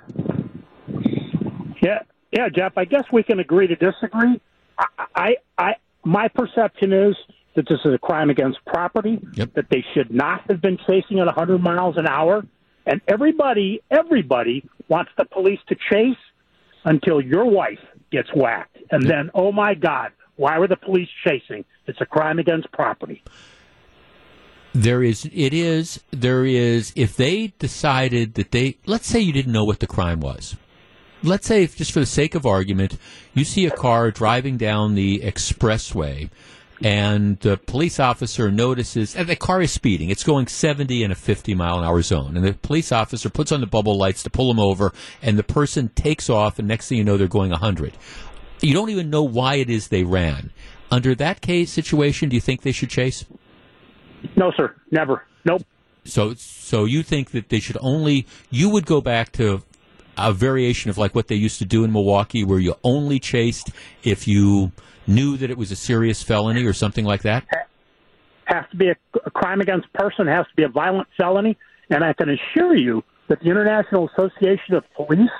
Yeah, 1.82 2.02
yeah, 2.30 2.48
Jeff. 2.54 2.76
I 2.76 2.84
guess 2.84 3.04
we 3.10 3.22
can 3.22 3.40
agree 3.40 3.66
to 3.68 3.76
disagree. 3.76 4.40
I, 4.78 4.86
I, 5.14 5.36
I 5.56 5.74
my 6.04 6.28
perception 6.28 6.92
is 6.92 7.16
that 7.58 7.68
this 7.68 7.80
is 7.84 7.92
a 7.92 7.98
crime 7.98 8.30
against 8.30 8.64
property. 8.64 9.18
Yep. 9.34 9.54
That 9.54 9.66
they 9.68 9.84
should 9.92 10.12
not 10.14 10.48
have 10.48 10.62
been 10.62 10.78
chasing 10.86 11.18
at 11.18 11.26
100 11.26 11.58
miles 11.58 11.96
an 11.96 12.06
hour. 12.06 12.46
And 12.86 13.00
everybody, 13.08 13.82
everybody 13.90 14.64
wants 14.88 15.10
the 15.18 15.24
police 15.26 15.58
to 15.68 15.76
chase 15.90 16.16
until 16.84 17.20
your 17.20 17.44
wife 17.44 17.80
gets 18.10 18.28
whacked, 18.34 18.78
and 18.90 19.06
then, 19.06 19.30
oh 19.34 19.52
my 19.52 19.74
God, 19.74 20.12
why 20.36 20.58
were 20.58 20.68
the 20.68 20.76
police 20.76 21.08
chasing? 21.26 21.64
It's 21.86 22.00
a 22.00 22.06
crime 22.06 22.38
against 22.38 22.70
property. 22.72 23.22
There 24.72 25.02
is, 25.02 25.28
it 25.32 25.52
is, 25.52 26.00
there 26.10 26.46
is, 26.46 26.92
if 26.94 27.16
they 27.16 27.48
decided 27.58 28.34
that 28.34 28.52
they, 28.52 28.78
let's 28.86 29.06
say 29.06 29.20
you 29.20 29.32
didn't 29.32 29.52
know 29.52 29.64
what 29.64 29.80
the 29.80 29.86
crime 29.86 30.20
was. 30.20 30.56
Let's 31.22 31.48
say, 31.48 31.64
if, 31.64 31.76
just 31.76 31.90
for 31.90 32.00
the 32.00 32.06
sake 32.06 32.36
of 32.36 32.46
argument, 32.46 32.96
you 33.34 33.44
see 33.44 33.66
a 33.66 33.72
car 33.72 34.12
driving 34.12 34.56
down 34.56 34.94
the 34.94 35.18
expressway 35.18 36.30
and 36.82 37.38
the 37.40 37.56
police 37.56 37.98
officer 37.98 38.50
notices, 38.50 39.16
and 39.16 39.28
the 39.28 39.36
car 39.36 39.60
is 39.60 39.72
speeding. 39.72 40.10
It's 40.10 40.24
going 40.24 40.46
70 40.46 41.02
in 41.02 41.10
a 41.10 41.14
50 41.14 41.54
mile 41.54 41.78
an 41.78 41.84
hour 41.84 42.02
zone. 42.02 42.36
And 42.36 42.44
the 42.44 42.52
police 42.52 42.92
officer 42.92 43.28
puts 43.28 43.50
on 43.52 43.60
the 43.60 43.66
bubble 43.66 43.96
lights 43.96 44.22
to 44.24 44.30
pull 44.30 44.50
him 44.50 44.60
over, 44.60 44.92
and 45.22 45.38
the 45.38 45.42
person 45.42 45.88
takes 45.90 46.30
off, 46.30 46.58
and 46.58 46.68
next 46.68 46.88
thing 46.88 46.98
you 46.98 47.04
know, 47.04 47.16
they're 47.16 47.26
going 47.26 47.50
100. 47.50 47.94
You 48.60 48.74
don't 48.74 48.90
even 48.90 49.10
know 49.10 49.22
why 49.22 49.56
it 49.56 49.70
is 49.70 49.88
they 49.88 50.04
ran. 50.04 50.50
Under 50.90 51.14
that 51.16 51.40
case 51.40 51.70
situation, 51.70 52.28
do 52.28 52.36
you 52.36 52.40
think 52.40 52.62
they 52.62 52.72
should 52.72 52.90
chase? 52.90 53.24
No, 54.36 54.52
sir. 54.56 54.74
Never. 54.90 55.24
Nope. 55.44 55.62
So, 56.04 56.34
so 56.34 56.84
you 56.86 57.02
think 57.02 57.32
that 57.32 57.50
they 57.50 57.60
should 57.60 57.76
only? 57.80 58.26
You 58.50 58.70
would 58.70 58.86
go 58.86 59.00
back 59.00 59.32
to 59.32 59.62
a 60.16 60.32
variation 60.32 60.90
of 60.90 60.98
like 60.98 61.14
what 61.14 61.28
they 61.28 61.34
used 61.34 61.58
to 61.58 61.64
do 61.64 61.84
in 61.84 61.92
Milwaukee, 61.92 62.44
where 62.44 62.58
you 62.58 62.74
only 62.82 63.18
chased 63.18 63.70
if 64.02 64.26
you 64.26 64.72
knew 65.08 65.36
that 65.36 65.50
it 65.50 65.58
was 65.58 65.72
a 65.72 65.76
serious 65.76 66.22
felony 66.22 66.64
or 66.64 66.72
something 66.72 67.04
like 67.04 67.22
that. 67.22 67.46
Has 68.44 68.64
to 68.70 68.76
be 68.76 68.88
a, 68.88 68.96
a 69.24 69.30
crime 69.30 69.60
against 69.60 69.92
person. 69.92 70.26
Has 70.26 70.46
to 70.46 70.54
be 70.56 70.62
a 70.62 70.68
violent 70.68 71.08
felony. 71.16 71.56
And 71.90 72.04
I 72.04 72.12
can 72.12 72.28
assure 72.28 72.76
you 72.76 73.02
that 73.28 73.40
the 73.40 73.50
International 73.50 74.08
Association 74.10 74.74
of 74.74 74.84
Police, 74.94 75.30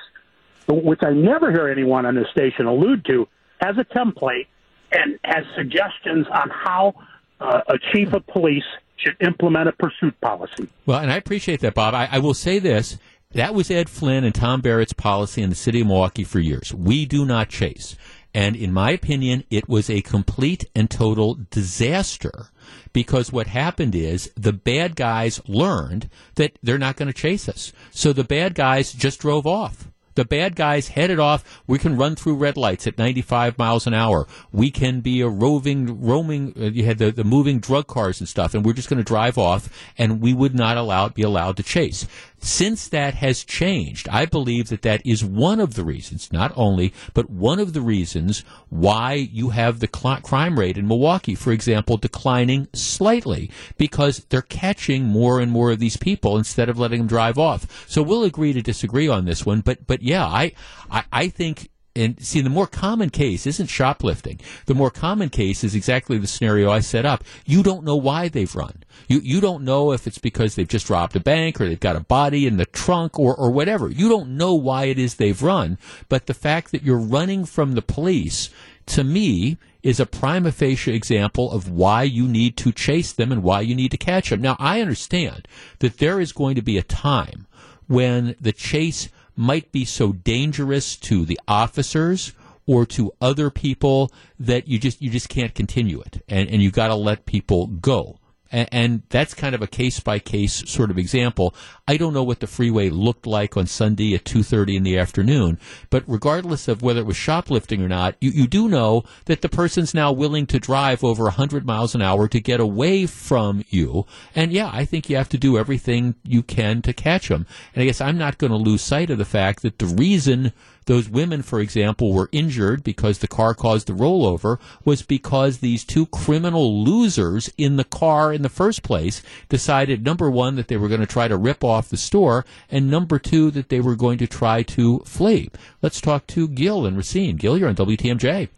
which 0.67 0.99
I 1.03 1.11
never 1.11 1.51
hear 1.51 1.67
anyone 1.69 2.05
on 2.05 2.15
this 2.15 2.27
station 2.31 2.65
allude 2.65 3.05
to, 3.05 3.27
has 3.61 3.75
a 3.77 3.85
template 3.85 4.47
and 4.91 5.19
has 5.23 5.43
suggestions 5.55 6.25
on 6.31 6.49
how 6.49 6.93
uh, 7.39 7.61
a 7.67 7.77
chief 7.93 8.13
of 8.13 8.25
police 8.27 8.63
should 8.97 9.15
implement 9.21 9.69
a 9.69 9.71
pursuit 9.73 10.19
policy. 10.21 10.67
Well, 10.85 10.99
and 10.99 11.11
I 11.11 11.15
appreciate 11.15 11.61
that, 11.61 11.73
Bob. 11.73 11.93
I, 11.93 12.09
I 12.11 12.19
will 12.19 12.33
say 12.33 12.59
this. 12.59 12.97
That 13.33 13.53
was 13.53 13.69
Ed 13.69 13.89
Flynn 13.89 14.23
and 14.23 14.33
Tom 14.33 14.61
Barrett's 14.61 14.93
policy 14.93 15.43
in 15.43 15.51
the 15.51 15.55
city 15.55 15.81
of 15.81 15.87
Milwaukee 15.87 16.23
for 16.23 16.39
years. 16.39 16.73
We 16.73 17.05
do 17.05 17.25
not 17.25 17.47
chase. 17.49 17.95
And 18.33 18.55
in 18.55 18.71
my 18.71 18.91
opinion, 18.91 19.43
it 19.49 19.67
was 19.67 19.89
a 19.89 20.01
complete 20.01 20.65
and 20.75 20.89
total 20.89 21.39
disaster 21.49 22.51
because 22.93 23.31
what 23.31 23.47
happened 23.47 23.95
is 23.95 24.31
the 24.35 24.53
bad 24.53 24.95
guys 24.95 25.41
learned 25.47 26.09
that 26.35 26.57
they're 26.61 26.77
not 26.77 26.95
going 26.95 27.07
to 27.07 27.13
chase 27.13 27.49
us. 27.49 27.73
So 27.91 28.13
the 28.13 28.23
bad 28.23 28.55
guys 28.55 28.93
just 28.93 29.19
drove 29.19 29.47
off. 29.47 29.89
The 30.15 30.25
bad 30.25 30.55
guys 30.57 30.89
headed 30.89 31.17
off. 31.17 31.61
We 31.65 31.79
can 31.79 31.95
run 31.95 32.15
through 32.15 32.35
red 32.35 32.57
lights 32.57 32.85
at 32.87 32.97
95 32.97 33.57
miles 33.57 33.87
an 33.87 33.93
hour. 33.93 34.27
We 34.51 34.69
can 34.69 34.99
be 34.99 35.21
a 35.21 35.29
roving, 35.29 36.01
roaming. 36.01 36.53
Uh, 36.59 36.65
you 36.65 36.83
had 36.83 36.97
the, 36.97 37.11
the 37.11 37.23
moving 37.23 37.59
drug 37.59 37.87
cars 37.87 38.19
and 38.19 38.27
stuff, 38.27 38.53
and 38.53 38.65
we're 38.65 38.73
just 38.73 38.89
going 38.89 38.97
to 38.97 39.03
drive 39.03 39.37
off, 39.37 39.69
and 39.97 40.19
we 40.19 40.33
would 40.33 40.53
not 40.53 40.75
allow 40.75 41.07
be 41.07 41.21
allowed 41.21 41.55
to 41.57 41.63
chase. 41.63 42.05
Since 42.41 42.87
that 42.89 43.15
has 43.15 43.43
changed, 43.43 44.07
I 44.09 44.25
believe 44.25 44.69
that 44.69 44.81
that 44.83 45.05
is 45.05 45.23
one 45.23 45.59
of 45.59 45.73
the 45.73 45.83
reasons, 45.83 46.31
not 46.31 46.53
only, 46.55 46.93
but 47.13 47.29
one 47.29 47.59
of 47.59 47.73
the 47.73 47.81
reasons 47.81 48.43
why 48.69 49.13
you 49.13 49.49
have 49.49 49.79
the 49.79 49.89
cl- 49.93 50.21
crime 50.21 50.57
rate 50.57 50.77
in 50.77 50.87
Milwaukee, 50.87 51.35
for 51.35 51.51
example, 51.51 51.97
declining 51.97 52.67
slightly 52.73 53.51
because 53.77 54.25
they're 54.29 54.41
catching 54.41 55.05
more 55.05 55.39
and 55.39 55.51
more 55.51 55.71
of 55.71 55.79
these 55.79 55.97
people 55.97 56.37
instead 56.37 56.69
of 56.69 56.79
letting 56.79 56.99
them 56.99 57.07
drive 57.07 57.37
off. 57.37 57.85
So 57.87 58.01
we'll 58.01 58.23
agree 58.23 58.53
to 58.53 58.61
disagree 58.61 59.07
on 59.07 59.25
this 59.25 59.45
one, 59.45 59.61
but 59.61 59.85
but 59.85 60.01
yeah, 60.01 60.25
I 60.25 60.53
I, 60.89 61.03
I 61.11 61.27
think 61.27 61.69
and 61.99 62.23
see, 62.23 62.41
the 62.41 62.49
more 62.49 62.67
common 62.67 63.09
case 63.09 63.45
isn't 63.45 63.67
shoplifting. 63.67 64.39
The 64.65 64.73
more 64.73 64.89
common 64.89 65.29
case 65.29 65.63
is 65.63 65.75
exactly 65.75 66.17
the 66.17 66.27
scenario 66.27 66.71
I 66.71 66.79
set 66.79 67.05
up. 67.05 67.23
You 67.45 67.61
don't 67.61 67.83
know 67.83 67.95
why 67.95 68.29
they've 68.29 68.55
run. 68.55 68.83
You 69.07 69.19
you 69.19 69.41
don't 69.41 69.63
know 69.63 69.91
if 69.91 70.07
it's 70.07 70.17
because 70.17 70.55
they've 70.55 70.67
just 70.67 70.89
robbed 70.89 71.15
a 71.15 71.19
bank 71.19 71.59
or 71.59 71.67
they've 71.67 71.79
got 71.79 71.95
a 71.95 72.01
body 72.01 72.47
in 72.47 72.57
the 72.57 72.65
trunk 72.65 73.19
or, 73.19 73.35
or 73.35 73.51
whatever. 73.51 73.89
You 73.89 74.09
don't 74.09 74.37
know 74.37 74.53
why 74.53 74.85
it 74.85 74.97
is 74.97 75.15
they've 75.15 75.41
run. 75.41 75.77
But 76.07 76.27
the 76.27 76.33
fact 76.33 76.71
that 76.71 76.83
you're 76.83 76.97
running 76.97 77.45
from 77.45 77.73
the 77.73 77.81
police, 77.81 78.49
to 78.87 79.03
me, 79.03 79.57
is 79.81 79.99
a 79.99 80.05
prima 80.05 80.51
facie 80.51 80.93
example 80.93 81.51
of 81.51 81.69
why 81.69 82.03
you 82.03 82.27
need 82.27 82.57
to 82.57 82.71
chase 82.71 83.13
them 83.13 83.31
and 83.31 83.43
why 83.43 83.61
you 83.61 83.75
need 83.75 83.91
to 83.91 83.97
catch 83.97 84.29
them. 84.29 84.41
Now, 84.41 84.55
I 84.59 84.81
understand 84.81 85.47
that 85.79 85.97
there 85.97 86.19
is 86.19 86.31
going 86.31 86.55
to 86.55 86.61
be 86.61 86.77
a 86.77 86.83
time 86.83 87.47
when 87.87 88.35
the 88.39 88.51
chase 88.51 89.09
might 89.39 89.71
be 89.71 89.85
so 89.85 90.11
dangerous 90.11 90.97
to 90.97 91.23
the 91.23 91.39
officers 91.47 92.33
or 92.67 92.85
to 92.85 93.09
other 93.21 93.49
people 93.49 94.11
that 94.37 94.67
you 94.67 94.77
just 94.77 95.01
you 95.01 95.09
just 95.09 95.29
can't 95.29 95.55
continue 95.55 96.01
it. 96.01 96.21
And, 96.27 96.49
and 96.49 96.61
you 96.61 96.71
got 96.71 96.89
to 96.89 96.95
let 96.95 97.25
people 97.25 97.67
go 97.67 98.18
and, 98.51 99.03
that's 99.09 99.33
kind 99.33 99.55
of 99.55 99.61
a 99.61 99.67
case 99.67 99.99
by 99.99 100.19
case 100.19 100.69
sort 100.69 100.91
of 100.91 100.97
example. 100.97 101.55
I 101.87 101.97
don't 101.97 102.13
know 102.13 102.23
what 102.23 102.39
the 102.39 102.47
freeway 102.47 102.89
looked 102.89 103.25
like 103.25 103.57
on 103.57 103.65
Sunday 103.65 104.13
at 104.13 104.25
two 104.25 104.43
thirty 104.43 104.75
in 104.75 104.83
the 104.83 104.97
afternoon, 104.97 105.59
but 105.89 106.03
regardless 106.07 106.67
of 106.67 106.81
whether 106.81 107.01
it 107.01 107.05
was 107.05 107.17
shoplifting 107.17 107.81
or 107.81 107.87
not, 107.87 108.15
you, 108.21 108.31
you 108.31 108.47
do 108.47 108.67
know 108.67 109.03
that 109.25 109.41
the 109.41 109.49
person's 109.49 109.93
now 109.93 110.11
willing 110.11 110.45
to 110.47 110.59
drive 110.59 111.03
over 111.03 111.29
hundred 111.29 111.65
miles 111.65 111.95
an 111.95 112.01
hour 112.01 112.27
to 112.27 112.39
get 112.39 112.59
away 112.59 113.05
from 113.05 113.63
you. 113.69 114.05
And 114.35 114.51
yeah, 114.51 114.69
I 114.71 114.85
think 114.85 115.09
you 115.09 115.15
have 115.15 115.29
to 115.29 115.37
do 115.37 115.57
everything 115.57 116.15
you 116.23 116.43
can 116.43 116.81
to 116.83 116.93
catch 116.93 117.29
them. 117.29 117.45
And 117.73 117.81
I 117.81 117.85
guess 117.85 118.01
I'm 118.01 118.17
not 118.17 118.37
going 118.37 118.51
to 118.51 118.57
lose 118.57 118.81
sight 118.81 119.09
of 119.09 119.17
the 119.17 119.25
fact 119.25 119.61
that 119.61 119.79
the 119.79 119.85
reason 119.85 120.51
those 120.89 121.07
women, 121.07 121.43
for 121.43 121.59
example, 121.59 122.11
were 122.11 122.29
injured 122.31 122.83
because 122.83 123.19
the 123.19 123.27
car 123.27 123.53
caused 123.53 123.85
the 123.85 123.93
rollover 123.93 124.57
was 124.83 125.03
because 125.03 125.59
these 125.59 125.83
two 125.83 126.07
criminal 126.07 126.83
losers 126.83 127.47
in 127.59 127.75
the 127.75 127.83
car 127.83 128.33
in 128.33 128.41
the 128.41 128.49
first 128.49 128.81
place 128.81 129.21
decided, 129.49 130.03
number 130.03 130.31
one, 130.31 130.55
that 130.55 130.67
they 130.67 130.77
were 130.77 130.87
going 130.87 130.99
to 130.99 131.05
try 131.05 131.27
to 131.27 131.37
rip 131.37 131.63
off 131.63 131.89
the 131.89 131.95
store, 131.95 132.43
and 132.71 132.89
number 132.89 133.19
two, 133.19 133.51
that 133.51 133.69
they 133.69 133.79
were 133.79 133.95
going 133.95 134.17
to 134.17 134.25
try 134.25 134.63
to 134.63 134.97
flee. 135.05 135.51
Let's 135.83 136.01
talk 136.01 136.25
to 136.27 136.47
Gil 136.47 136.87
and 136.87 136.97
Racine. 136.97 137.35
Gil, 137.35 137.55
you're 137.55 137.69
on 137.69 137.75
WTMJ. 137.75 138.49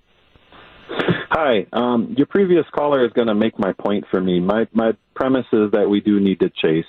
Hi. 1.32 1.68
Um, 1.74 2.16
your 2.18 2.28
previous 2.28 2.64
caller 2.74 3.06
is 3.06 3.12
going 3.12 3.28
to 3.28 3.36
make 3.36 3.60
my 3.60 3.74
point 3.74 4.06
for 4.10 4.22
me. 4.22 4.40
My 4.40 4.68
my 4.72 4.94
premise 5.16 5.48
is 5.52 5.72
that 5.72 5.90
we 5.90 6.00
do 6.00 6.22
need 6.22 6.40
to 6.40 6.50
chase. 6.50 6.86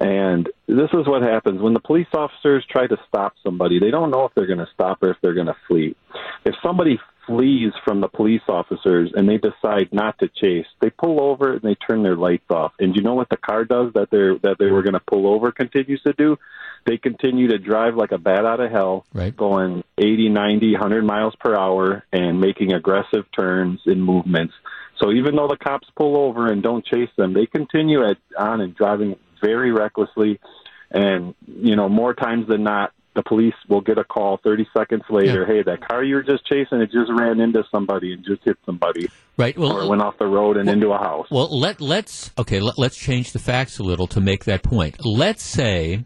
And 0.00 0.48
this 0.66 0.90
is 0.92 1.06
what 1.06 1.22
happens 1.22 1.60
when 1.60 1.74
the 1.74 1.80
police 1.80 2.06
officers 2.12 2.64
try 2.70 2.86
to 2.86 2.96
stop 3.08 3.34
somebody. 3.42 3.80
They 3.80 3.90
don't 3.90 4.10
know 4.10 4.24
if 4.24 4.34
they're 4.34 4.46
going 4.46 4.58
to 4.58 4.68
stop 4.72 5.02
or 5.02 5.10
if 5.10 5.16
they're 5.22 5.34
going 5.34 5.46
to 5.46 5.56
flee. 5.66 5.96
If 6.44 6.54
somebody 6.62 6.98
flees 7.26 7.72
from 7.84 8.00
the 8.00 8.08
police 8.08 8.42
officers 8.48 9.12
and 9.14 9.28
they 9.28 9.38
decide 9.38 9.88
not 9.92 10.18
to 10.18 10.28
chase, 10.28 10.66
they 10.80 10.90
pull 10.90 11.20
over 11.20 11.54
and 11.54 11.62
they 11.62 11.74
turn 11.74 12.02
their 12.02 12.16
lights 12.16 12.50
off. 12.50 12.72
And 12.78 12.96
you 12.96 13.02
know 13.02 13.14
what 13.14 13.28
the 13.28 13.36
car 13.36 13.64
does 13.64 13.92
that 13.94 14.10
they 14.10 14.48
that 14.48 14.56
they 14.58 14.70
were 14.70 14.82
going 14.82 14.94
to 14.94 15.00
pull 15.00 15.26
over 15.26 15.52
continues 15.52 16.00
to 16.02 16.12
do? 16.14 16.38
They 16.86 16.96
continue 16.96 17.48
to 17.48 17.58
drive 17.58 17.96
like 17.96 18.12
a 18.12 18.18
bat 18.18 18.46
out 18.46 18.60
of 18.60 18.70
hell, 18.70 19.04
right. 19.12 19.36
going 19.36 19.84
80, 19.98 20.30
90, 20.30 20.72
100 20.72 21.04
miles 21.04 21.34
per 21.38 21.54
hour 21.54 22.04
and 22.12 22.40
making 22.40 22.72
aggressive 22.72 23.24
turns 23.36 23.80
and 23.84 24.02
movements. 24.02 24.54
So 24.98 25.12
even 25.12 25.36
though 25.36 25.48
the 25.48 25.56
cops 25.56 25.88
pull 25.96 26.16
over 26.16 26.50
and 26.50 26.62
don't 26.62 26.84
chase 26.84 27.10
them, 27.16 27.34
they 27.34 27.46
continue 27.46 28.04
at, 28.04 28.16
on 28.36 28.60
and 28.60 28.74
driving 28.74 29.16
very 29.42 29.72
recklessly. 29.72 30.40
And, 30.90 31.34
you 31.46 31.76
know, 31.76 31.88
more 31.88 32.14
times 32.14 32.48
than 32.48 32.62
not, 32.64 32.92
the 33.14 33.22
police 33.24 33.54
will 33.68 33.80
get 33.80 33.98
a 33.98 34.04
call 34.04 34.38
30 34.44 34.68
seconds 34.76 35.02
later. 35.10 35.40
Yeah. 35.40 35.54
Hey, 35.54 35.62
that 35.64 35.86
car 35.86 36.04
you 36.04 36.14
were 36.14 36.22
just 36.22 36.46
chasing, 36.46 36.80
it 36.80 36.92
just 36.92 37.10
ran 37.10 37.40
into 37.40 37.64
somebody 37.70 38.12
and 38.12 38.24
just 38.24 38.44
hit 38.44 38.56
somebody. 38.64 39.08
Right. 39.36 39.58
Well, 39.58 39.72
or 39.72 39.88
went 39.88 40.02
off 40.02 40.18
the 40.18 40.26
road 40.26 40.56
and 40.56 40.66
well, 40.66 40.74
into 40.74 40.92
a 40.92 40.98
house. 40.98 41.26
Well, 41.30 41.58
let 41.58 41.80
let's 41.80 42.30
okay. 42.38 42.60
Let, 42.60 42.78
let's 42.78 42.96
change 42.96 43.32
the 43.32 43.38
facts 43.40 43.78
a 43.78 43.82
little 43.82 44.06
to 44.08 44.20
make 44.20 44.44
that 44.44 44.62
point. 44.62 45.04
Let's 45.04 45.42
say 45.42 46.04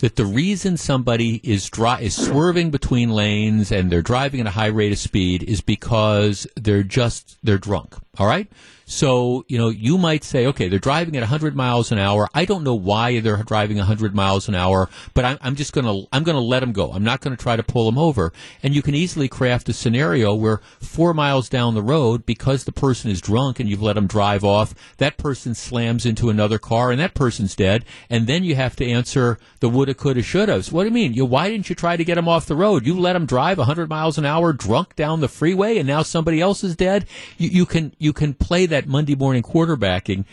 that 0.00 0.16
the 0.16 0.24
reason 0.24 0.76
somebody 0.76 1.40
is 1.44 1.68
dri- 1.68 2.00
is 2.00 2.16
swerving 2.16 2.70
between 2.70 3.10
lanes 3.10 3.70
and 3.70 3.90
they're 3.90 4.02
driving 4.02 4.40
at 4.40 4.46
a 4.46 4.50
high 4.50 4.66
rate 4.66 4.92
of 4.92 4.98
speed 4.98 5.42
is 5.42 5.60
because 5.60 6.46
they're 6.56 6.82
just 6.82 7.38
they're 7.42 7.58
drunk 7.58 7.94
All 8.18 8.26
right. 8.26 8.50
So, 8.90 9.44
you 9.46 9.56
know, 9.56 9.68
you 9.68 9.98
might 9.98 10.24
say, 10.24 10.46
okay, 10.46 10.68
they're 10.68 10.80
driving 10.80 11.16
at 11.16 11.20
100 11.20 11.54
miles 11.54 11.92
an 11.92 12.00
hour. 12.00 12.28
I 12.34 12.44
don't 12.44 12.64
know 12.64 12.74
why 12.74 13.20
they're 13.20 13.36
driving 13.44 13.76
100 13.76 14.16
miles 14.16 14.48
an 14.48 14.56
hour, 14.56 14.90
but 15.14 15.24
I'm, 15.24 15.38
I'm 15.42 15.54
just 15.54 15.72
going 15.72 15.84
to, 15.84 16.08
I'm 16.12 16.24
going 16.24 16.34
to 16.34 16.42
let 16.42 16.58
them 16.58 16.72
go. 16.72 16.90
I'm 16.90 17.04
not 17.04 17.20
going 17.20 17.34
to 17.34 17.40
try 17.40 17.54
to 17.54 17.62
pull 17.62 17.86
them 17.86 17.98
over. 17.98 18.32
And 18.64 18.74
you 18.74 18.82
can 18.82 18.96
easily 18.96 19.28
craft 19.28 19.68
a 19.68 19.72
scenario 19.72 20.34
where 20.34 20.60
four 20.80 21.14
miles 21.14 21.48
down 21.48 21.74
the 21.74 21.82
road, 21.82 22.26
because 22.26 22.64
the 22.64 22.72
person 22.72 23.12
is 23.12 23.20
drunk 23.20 23.60
and 23.60 23.68
you've 23.68 23.80
let 23.80 23.92
them 23.92 24.08
drive 24.08 24.42
off, 24.42 24.74
that 24.96 25.16
person 25.16 25.54
slams 25.54 26.04
into 26.04 26.28
another 26.28 26.58
car 26.58 26.90
and 26.90 27.00
that 27.00 27.14
person's 27.14 27.54
dead. 27.54 27.84
And 28.10 28.26
then 28.26 28.42
you 28.42 28.56
have 28.56 28.74
to 28.74 28.90
answer 28.90 29.38
the 29.60 29.68
woulda, 29.68 29.94
coulda, 29.94 30.22
shouldas. 30.22 30.72
What 30.72 30.82
do 30.82 30.88
you 30.88 30.94
mean? 30.94 31.14
You, 31.14 31.26
why 31.26 31.48
didn't 31.48 31.68
you 31.68 31.76
try 31.76 31.96
to 31.96 32.04
get 32.04 32.16
them 32.16 32.26
off 32.26 32.46
the 32.46 32.56
road? 32.56 32.84
You 32.84 32.98
let 32.98 33.12
them 33.12 33.24
drive 33.24 33.58
100 33.58 33.88
miles 33.88 34.18
an 34.18 34.26
hour 34.26 34.52
drunk 34.52 34.96
down 34.96 35.20
the 35.20 35.28
freeway 35.28 35.78
and 35.78 35.86
now 35.86 36.02
somebody 36.02 36.40
else 36.40 36.64
is 36.64 36.74
dead. 36.74 37.06
You, 37.38 37.50
you 37.50 37.66
can, 37.66 37.94
you 37.98 38.12
can 38.12 38.34
play 38.34 38.66
that 38.66 38.79
Monday 38.86 39.14
morning 39.14 39.42
quarterbacking 39.42 40.24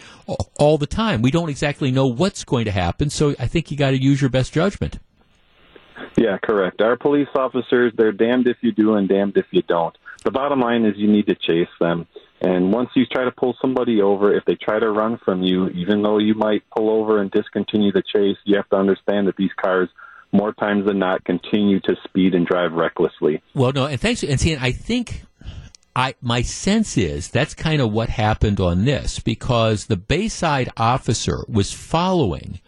all 0.59 0.77
the 0.77 0.87
time. 0.87 1.21
We 1.21 1.31
don't 1.31 1.49
exactly 1.49 1.91
know 1.91 2.07
what's 2.07 2.43
going 2.43 2.65
to 2.65 2.71
happen, 2.71 3.09
so 3.09 3.35
I 3.39 3.47
think 3.47 3.71
you 3.71 3.77
got 3.77 3.91
to 3.91 4.01
use 4.01 4.21
your 4.21 4.29
best 4.29 4.53
judgment. 4.53 4.99
Yeah, 6.17 6.37
correct. 6.37 6.81
Our 6.81 6.97
police 6.97 7.27
officers, 7.35 7.93
they're 7.95 8.11
damned 8.11 8.47
if 8.47 8.57
you 8.61 8.71
do 8.71 8.95
and 8.95 9.07
damned 9.07 9.37
if 9.37 9.45
you 9.51 9.61
don't. 9.61 9.95
The 10.23 10.31
bottom 10.31 10.59
line 10.59 10.85
is 10.85 10.93
you 10.97 11.07
need 11.07 11.27
to 11.27 11.35
chase 11.35 11.69
them. 11.79 12.07
And 12.41 12.71
once 12.71 12.89
you 12.95 13.05
try 13.05 13.23
to 13.23 13.31
pull 13.31 13.55
somebody 13.61 14.01
over, 14.01 14.35
if 14.35 14.45
they 14.45 14.55
try 14.55 14.79
to 14.79 14.89
run 14.91 15.17
from 15.23 15.41
you, 15.41 15.69
even 15.69 16.03
though 16.03 16.19
you 16.19 16.35
might 16.35 16.63
pull 16.75 16.89
over 16.89 17.19
and 17.19 17.31
discontinue 17.31 17.91
the 17.91 18.03
chase, 18.03 18.37
you 18.45 18.57
have 18.57 18.69
to 18.69 18.75
understand 18.75 19.27
that 19.27 19.37
these 19.37 19.51
cars 19.59 19.89
more 20.31 20.53
times 20.53 20.85
than 20.85 20.99
not 20.99 21.23
continue 21.23 21.79
to 21.79 21.95
speed 22.03 22.35
and 22.35 22.45
drive 22.45 22.73
recklessly. 22.73 23.41
Well, 23.55 23.71
no, 23.71 23.85
and 23.85 23.99
thanks. 23.99 24.23
And 24.23 24.39
see, 24.39 24.55
I 24.55 24.71
think 24.71 25.23
I 25.97 26.13
my 26.21 26.43
sense 26.43 26.95
is 26.95 27.27
that's 27.27 27.55
kind 27.55 27.81
of 27.81 27.91
what 27.91 28.09
happened 28.09 28.59
on 28.59 28.85
this 28.85 29.17
because 29.19 29.87
the 29.87 29.97
Bayside 29.97 30.69
officer 30.77 31.43
was 31.49 31.73
following 31.73 32.59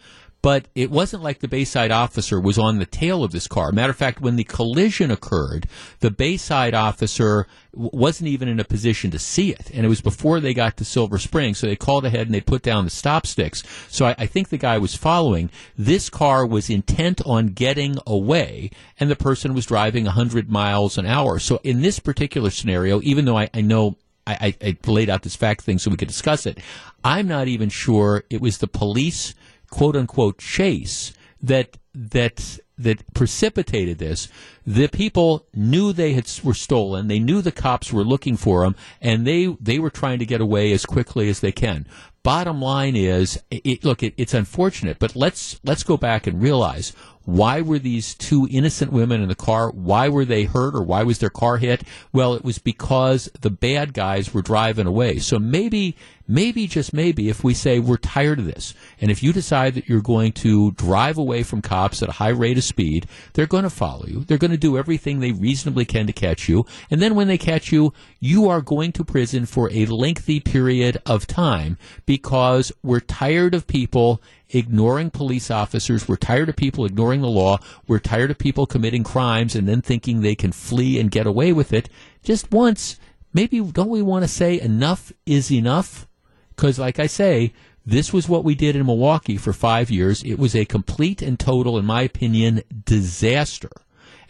but 0.42 0.66
it 0.74 0.90
wasn't 0.90 1.22
like 1.22 1.40
the 1.40 1.48
Bayside 1.48 1.90
officer 1.90 2.40
was 2.40 2.58
on 2.58 2.78
the 2.78 2.86
tail 2.86 3.22
of 3.22 3.32
this 3.32 3.46
car. 3.46 3.72
Matter 3.72 3.90
of 3.90 3.96
fact, 3.96 4.20
when 4.20 4.36
the 4.36 4.44
collision 4.44 5.10
occurred, 5.10 5.66
the 6.00 6.10
Bayside 6.10 6.74
officer 6.74 7.46
w- 7.72 7.90
wasn't 7.92 8.28
even 8.28 8.48
in 8.48 8.58
a 8.58 8.64
position 8.64 9.10
to 9.10 9.18
see 9.18 9.50
it, 9.50 9.70
and 9.74 9.84
it 9.84 9.88
was 9.88 10.00
before 10.00 10.40
they 10.40 10.54
got 10.54 10.76
to 10.78 10.84
Silver 10.84 11.18
Spring. 11.18 11.54
So 11.54 11.66
they 11.66 11.76
called 11.76 12.06
ahead 12.06 12.26
and 12.26 12.34
they 12.34 12.40
put 12.40 12.62
down 12.62 12.84
the 12.84 12.90
stop 12.90 13.26
sticks. 13.26 13.62
So 13.88 14.06
I, 14.06 14.14
I 14.18 14.26
think 14.26 14.48
the 14.48 14.58
guy 14.58 14.78
was 14.78 14.94
following. 14.94 15.50
This 15.76 16.08
car 16.08 16.46
was 16.46 16.70
intent 16.70 17.20
on 17.26 17.48
getting 17.48 17.98
away, 18.06 18.70
and 18.98 19.10
the 19.10 19.16
person 19.16 19.52
was 19.52 19.66
driving 19.66 20.04
100 20.04 20.50
miles 20.50 20.96
an 20.96 21.06
hour. 21.06 21.38
So 21.38 21.60
in 21.62 21.82
this 21.82 21.98
particular 21.98 22.50
scenario, 22.50 23.00
even 23.02 23.26
though 23.26 23.36
I, 23.36 23.50
I 23.52 23.60
know 23.60 23.96
I, 24.26 24.54
I, 24.62 24.76
laid 24.86 25.10
out 25.10 25.22
this 25.22 25.34
fact 25.34 25.62
thing 25.62 25.78
so 25.78 25.90
we 25.90 25.96
could 25.96 26.08
discuss 26.08 26.46
it. 26.46 26.58
I'm 27.02 27.26
not 27.26 27.48
even 27.48 27.68
sure 27.68 28.24
it 28.30 28.40
was 28.40 28.58
the 28.58 28.68
police 28.68 29.34
quote 29.70 29.96
unquote 29.96 30.38
chase 30.38 31.12
that 31.42 31.76
that 31.94 32.58
that 32.78 33.12
precipitated 33.14 33.98
this. 33.98 34.28
The 34.66 34.88
people 34.88 35.46
knew 35.54 35.92
they 35.92 36.14
had 36.14 36.30
were 36.42 36.54
stolen. 36.54 37.08
They 37.08 37.18
knew 37.18 37.42
the 37.42 37.52
cops 37.52 37.92
were 37.92 38.04
looking 38.04 38.36
for 38.36 38.62
them, 38.62 38.74
and 39.00 39.26
they 39.26 39.46
they 39.60 39.78
were 39.78 39.90
trying 39.90 40.18
to 40.18 40.26
get 40.26 40.40
away 40.40 40.72
as 40.72 40.86
quickly 40.86 41.28
as 41.28 41.40
they 41.40 41.52
can. 41.52 41.86
Bottom 42.22 42.60
line 42.60 42.96
is, 42.96 43.42
it, 43.50 43.82
look, 43.82 44.02
it, 44.02 44.12
it's 44.18 44.34
unfortunate, 44.34 44.98
but 44.98 45.16
let's 45.16 45.60
let's 45.64 45.82
go 45.82 45.96
back 45.96 46.26
and 46.26 46.42
realize 46.42 46.92
why 47.24 47.60
were 47.60 47.78
these 47.78 48.14
two 48.14 48.48
innocent 48.50 48.92
women 48.92 49.20
in 49.22 49.28
the 49.28 49.34
car? 49.34 49.70
Why 49.70 50.08
were 50.08 50.24
they 50.24 50.44
hurt 50.44 50.74
or 50.74 50.82
why 50.82 51.02
was 51.02 51.18
their 51.18 51.30
car 51.30 51.58
hit? 51.58 51.82
Well, 52.12 52.34
it 52.34 52.44
was 52.44 52.58
because 52.58 53.30
the 53.40 53.50
bad 53.50 53.92
guys 53.92 54.32
were 54.32 54.42
driving 54.42 54.86
away. 54.86 55.18
So 55.18 55.38
maybe, 55.38 55.96
maybe, 56.26 56.66
just 56.66 56.94
maybe, 56.94 57.28
if 57.28 57.44
we 57.44 57.52
say 57.52 57.78
we're 57.78 57.98
tired 57.98 58.38
of 58.38 58.46
this, 58.46 58.74
and 59.00 59.10
if 59.10 59.22
you 59.22 59.32
decide 59.32 59.74
that 59.74 59.88
you're 59.88 60.00
going 60.00 60.32
to 60.32 60.72
drive 60.72 61.18
away 61.18 61.42
from 61.42 61.60
cops 61.60 62.02
at 62.02 62.08
a 62.08 62.12
high 62.12 62.30
rate 62.30 62.56
of 62.56 62.64
speed, 62.64 63.06
they're 63.34 63.46
going 63.46 63.64
to 63.64 63.70
follow 63.70 64.06
you. 64.06 64.24
They're 64.24 64.38
going 64.38 64.50
to 64.50 64.56
do 64.56 64.78
everything 64.78 65.20
they 65.20 65.32
reasonably 65.32 65.84
can 65.84 66.06
to 66.06 66.12
catch 66.14 66.48
you. 66.48 66.64
And 66.90 67.02
then 67.02 67.14
when 67.14 67.28
they 67.28 67.38
catch 67.38 67.70
you, 67.70 67.92
you 68.18 68.48
are 68.48 68.62
going 68.62 68.92
to 68.92 69.04
prison 69.04 69.44
for 69.44 69.70
a 69.70 69.86
lengthy 69.86 70.40
period 70.40 70.96
of 71.04 71.26
time 71.26 71.76
because 72.06 72.72
we're 72.82 73.00
tired 73.00 73.54
of 73.54 73.66
people 73.66 74.22
ignoring 74.52 75.10
police 75.10 75.50
officers. 75.50 76.08
We're 76.08 76.16
tired 76.16 76.48
of 76.48 76.56
people 76.56 76.84
ignoring 76.84 77.20
the 77.20 77.28
law. 77.28 77.58
We're 77.86 77.98
tired 77.98 78.30
of 78.30 78.38
people 78.38 78.66
committing 78.66 79.04
crimes 79.04 79.54
and 79.54 79.68
then 79.68 79.82
thinking 79.82 80.20
they 80.20 80.34
can 80.34 80.52
flee 80.52 80.98
and 80.98 81.10
get 81.10 81.26
away 81.26 81.52
with 81.52 81.72
it. 81.72 81.88
Just 82.22 82.50
once, 82.50 82.98
maybe 83.32 83.60
don't 83.60 83.88
we 83.88 84.02
want 84.02 84.24
to 84.24 84.28
say 84.28 84.60
enough 84.60 85.12
is 85.26 85.50
enough? 85.50 86.06
Because, 86.54 86.78
like 86.78 86.98
I 86.98 87.06
say, 87.06 87.52
this 87.86 88.12
was 88.12 88.28
what 88.28 88.44
we 88.44 88.54
did 88.54 88.76
in 88.76 88.86
Milwaukee 88.86 89.36
for 89.36 89.52
five 89.52 89.90
years. 89.90 90.22
It 90.22 90.38
was 90.38 90.54
a 90.54 90.64
complete 90.64 91.22
and 91.22 91.38
total, 91.38 91.78
in 91.78 91.84
my 91.86 92.02
opinion, 92.02 92.62
disaster. 92.84 93.70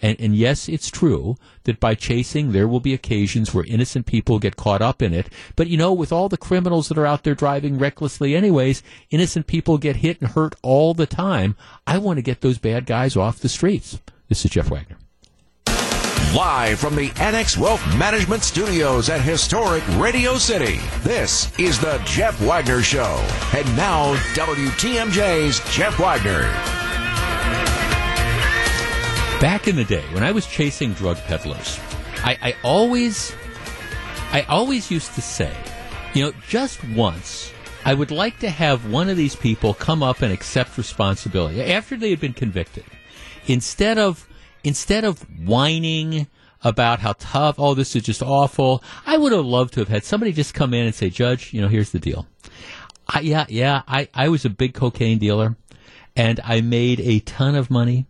And, 0.03 0.21
and 0.21 0.35
yes, 0.35 0.69
it's 0.69 0.91
true 0.91 1.37
that 1.65 1.81
by 1.81 1.95
chasing, 1.95 2.53
there 2.53 2.69
will 2.69 2.81
be 2.81 2.95
occasions 2.95 3.53
where 3.53 3.65
innocent 3.67 4.07
people 4.07 4.39
get 4.39 4.57
caught 4.57 4.83
up 4.83 5.03
in 5.03 5.13
it. 5.13 5.29
But 5.57 5.69
you 5.69 5.77
know, 5.77 5.93
with 5.93 6.13
all 6.13 6.29
the 6.29 6.37
criminals 6.37 6.89
that 6.89 6.99
are 6.99 7.07
out 7.07 7.25
there 7.25 7.35
driving 7.35 7.79
recklessly 7.79 8.35
anyways, 8.35 8.83
innocent 9.11 9.47
people 9.47 9.79
get 9.79 9.97
hit 9.97 10.21
and 10.21 10.31
hurt 10.31 10.55
all 10.63 10.95
the 10.95 11.07
time. 11.07 11.57
I 11.87 11.99
want 11.99 12.19
to 12.19 12.23
get 12.23 12.41
those 12.41 12.59
bad 12.59 12.87
guys 12.87 13.17
off 13.17 13.39
the 13.39 13.49
streets. 13.49 14.01
This 14.29 14.45
is 14.45 14.51
Jeff 14.51 14.71
Wagner. 14.71 14.97
Live 16.35 16.79
from 16.79 16.95
the 16.95 17.11
Annex 17.17 17.59
Wealth 17.59 17.85
Management 17.97 18.45
Studios 18.45 19.09
at 19.09 19.21
historic 19.21 19.83
Radio 19.97 20.39
City, 20.39 20.79
this 21.01 21.51
is 21.59 21.81
the 21.81 22.01
Jeff 22.05 22.41
Wagner 22.41 22.83
Show. 22.83 23.17
And 23.53 23.67
now, 23.77 24.15
WTMJ's 24.35 25.59
Jeff 25.75 25.99
Wagner. 25.99 26.90
Back 29.41 29.69
in 29.69 29.77
the 29.77 29.85
day, 29.85 30.05
when 30.13 30.23
I 30.23 30.33
was 30.33 30.47
chasing 30.47 30.93
drug 30.93 31.17
peddlers, 31.17 31.81
I, 32.19 32.37
I 32.43 32.55
always, 32.63 33.35
I 34.33 34.43
always 34.43 34.91
used 34.91 35.15
to 35.15 35.23
say, 35.23 35.51
you 36.13 36.25
know, 36.25 36.33
just 36.47 36.85
once, 36.89 37.51
I 37.87 37.95
would 37.95 38.11
like 38.11 38.39
to 38.41 38.51
have 38.51 38.93
one 38.93 39.09
of 39.09 39.17
these 39.17 39.35
people 39.35 39.73
come 39.73 40.03
up 40.03 40.21
and 40.21 40.31
accept 40.31 40.77
responsibility 40.77 41.63
after 41.63 41.97
they 41.97 42.11
had 42.11 42.21
been 42.21 42.35
convicted, 42.35 42.85
instead 43.47 43.97
of 43.97 44.29
instead 44.63 45.05
of 45.05 45.23
whining 45.47 46.27
about 46.63 46.99
how 46.99 47.15
tough, 47.19 47.55
oh, 47.59 47.73
this 47.73 47.97
is 47.97 48.03
just 48.03 48.23
awful. 48.23 48.85
I 49.07 49.17
would 49.17 49.33
have 49.33 49.47
loved 49.47 49.73
to 49.73 49.81
have 49.81 49.89
had 49.89 50.05
somebody 50.05 50.33
just 50.35 50.53
come 50.53 50.75
in 50.75 50.85
and 50.85 50.95
say, 50.95 51.09
Judge, 51.09 51.55
you 51.55 51.63
know, 51.63 51.69
here's 51.69 51.93
the 51.93 51.99
deal. 51.99 52.27
I, 53.09 53.21
yeah, 53.21 53.47
yeah, 53.49 53.83
I, 53.89 54.09
I 54.13 54.29
was 54.29 54.45
a 54.45 54.51
big 54.51 54.75
cocaine 54.75 55.17
dealer 55.17 55.57
and 56.15 56.41
I 56.45 56.61
made 56.61 57.01
a 57.01 57.21
ton 57.21 57.55
of 57.55 57.71
money 57.71 58.07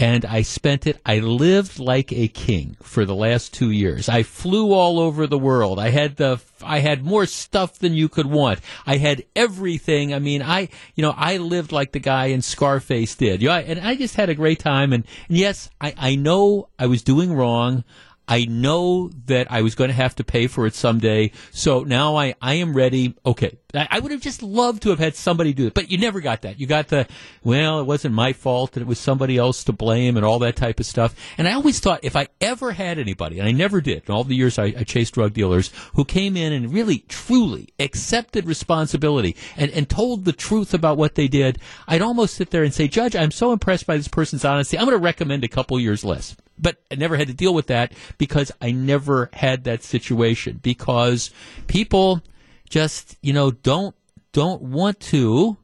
and 0.00 0.24
I 0.24 0.40
spent 0.40 0.86
it. 0.86 0.98
I 1.04 1.18
lived 1.18 1.78
like 1.78 2.10
a 2.10 2.26
king 2.26 2.78
for 2.82 3.04
the 3.04 3.14
last 3.14 3.52
two 3.52 3.70
years. 3.70 4.08
I 4.08 4.22
flew 4.22 4.72
all 4.72 4.98
over 4.98 5.26
the 5.26 5.38
world. 5.38 5.78
I 5.78 5.90
had 5.90 6.16
the, 6.16 6.40
I 6.62 6.78
had 6.78 7.04
more 7.04 7.26
stuff 7.26 7.78
than 7.78 7.92
you 7.92 8.08
could 8.08 8.24
want. 8.24 8.60
I 8.86 8.96
had 8.96 9.26
everything. 9.36 10.14
I 10.14 10.18
mean, 10.18 10.40
I, 10.40 10.70
you 10.94 11.02
know, 11.02 11.12
I 11.14 11.36
lived 11.36 11.70
like 11.70 11.92
the 11.92 11.98
guy 11.98 12.26
in 12.26 12.40
Scarface 12.40 13.14
did. 13.14 13.42
You 13.42 13.48
know, 13.48 13.56
and 13.56 13.78
I 13.78 13.94
just 13.94 14.14
had 14.14 14.30
a 14.30 14.34
great 14.34 14.58
time. 14.58 14.94
And, 14.94 15.04
and 15.28 15.36
yes, 15.36 15.68
I, 15.82 15.92
I 15.98 16.14
know 16.16 16.70
I 16.78 16.86
was 16.86 17.02
doing 17.02 17.34
wrong. 17.34 17.84
I 18.30 18.44
know 18.44 19.10
that 19.26 19.50
I 19.50 19.62
was 19.62 19.74
going 19.74 19.88
to 19.88 19.94
have 19.94 20.14
to 20.14 20.24
pay 20.24 20.46
for 20.46 20.64
it 20.64 20.74
someday. 20.76 21.32
So 21.50 21.82
now 21.82 22.14
I, 22.14 22.36
I 22.40 22.54
am 22.54 22.74
ready. 22.74 23.16
Okay. 23.26 23.58
I, 23.74 23.88
I 23.90 23.98
would 23.98 24.12
have 24.12 24.20
just 24.20 24.40
loved 24.40 24.84
to 24.84 24.90
have 24.90 25.00
had 25.00 25.16
somebody 25.16 25.52
do 25.52 25.66
it, 25.66 25.74
but 25.74 25.90
you 25.90 25.98
never 25.98 26.20
got 26.20 26.42
that. 26.42 26.60
You 26.60 26.68
got 26.68 26.88
the, 26.88 27.08
well, 27.42 27.80
it 27.80 27.86
wasn't 27.86 28.14
my 28.14 28.32
fault 28.32 28.76
and 28.76 28.82
it 28.82 28.86
was 28.86 29.00
somebody 29.00 29.36
else 29.36 29.64
to 29.64 29.72
blame 29.72 30.16
and 30.16 30.24
all 30.24 30.38
that 30.40 30.54
type 30.54 30.78
of 30.78 30.86
stuff. 30.86 31.14
And 31.38 31.48
I 31.48 31.54
always 31.54 31.80
thought 31.80 32.00
if 32.04 32.14
I 32.14 32.28
ever 32.40 32.70
had 32.70 33.00
anybody, 33.00 33.40
and 33.40 33.48
I 33.48 33.52
never 33.52 33.80
did 33.80 34.04
in 34.06 34.14
all 34.14 34.22
the 34.22 34.36
years 34.36 34.60
I, 34.60 34.66
I 34.66 34.84
chased 34.84 35.14
drug 35.14 35.32
dealers, 35.32 35.72
who 35.94 36.04
came 36.04 36.36
in 36.36 36.52
and 36.52 36.72
really, 36.72 36.98
truly 37.08 37.70
accepted 37.80 38.46
responsibility 38.46 39.34
and, 39.56 39.72
and 39.72 39.88
told 39.88 40.24
the 40.24 40.32
truth 40.32 40.72
about 40.72 40.96
what 40.96 41.16
they 41.16 41.26
did, 41.26 41.58
I'd 41.88 42.02
almost 42.02 42.34
sit 42.34 42.50
there 42.50 42.62
and 42.62 42.72
say, 42.72 42.86
Judge, 42.86 43.16
I'm 43.16 43.32
so 43.32 43.52
impressed 43.52 43.88
by 43.88 43.96
this 43.96 44.08
person's 44.08 44.44
honesty. 44.44 44.78
I'm 44.78 44.84
going 44.84 44.96
to 44.96 45.02
recommend 45.02 45.42
a 45.42 45.48
couple 45.48 45.80
years 45.80 46.04
less 46.04 46.36
but 46.60 46.76
I 46.90 46.94
never 46.96 47.16
had 47.16 47.28
to 47.28 47.34
deal 47.34 47.54
with 47.54 47.68
that 47.68 47.92
because 48.18 48.52
I 48.60 48.70
never 48.70 49.30
had 49.32 49.64
that 49.64 49.82
situation 49.82 50.60
because 50.62 51.30
people 51.66 52.22
just, 52.68 53.16
you 53.22 53.32
know, 53.32 53.50
don't, 53.50 53.94
don't 54.32 54.62
want 54.62 55.00
to, 55.00 55.56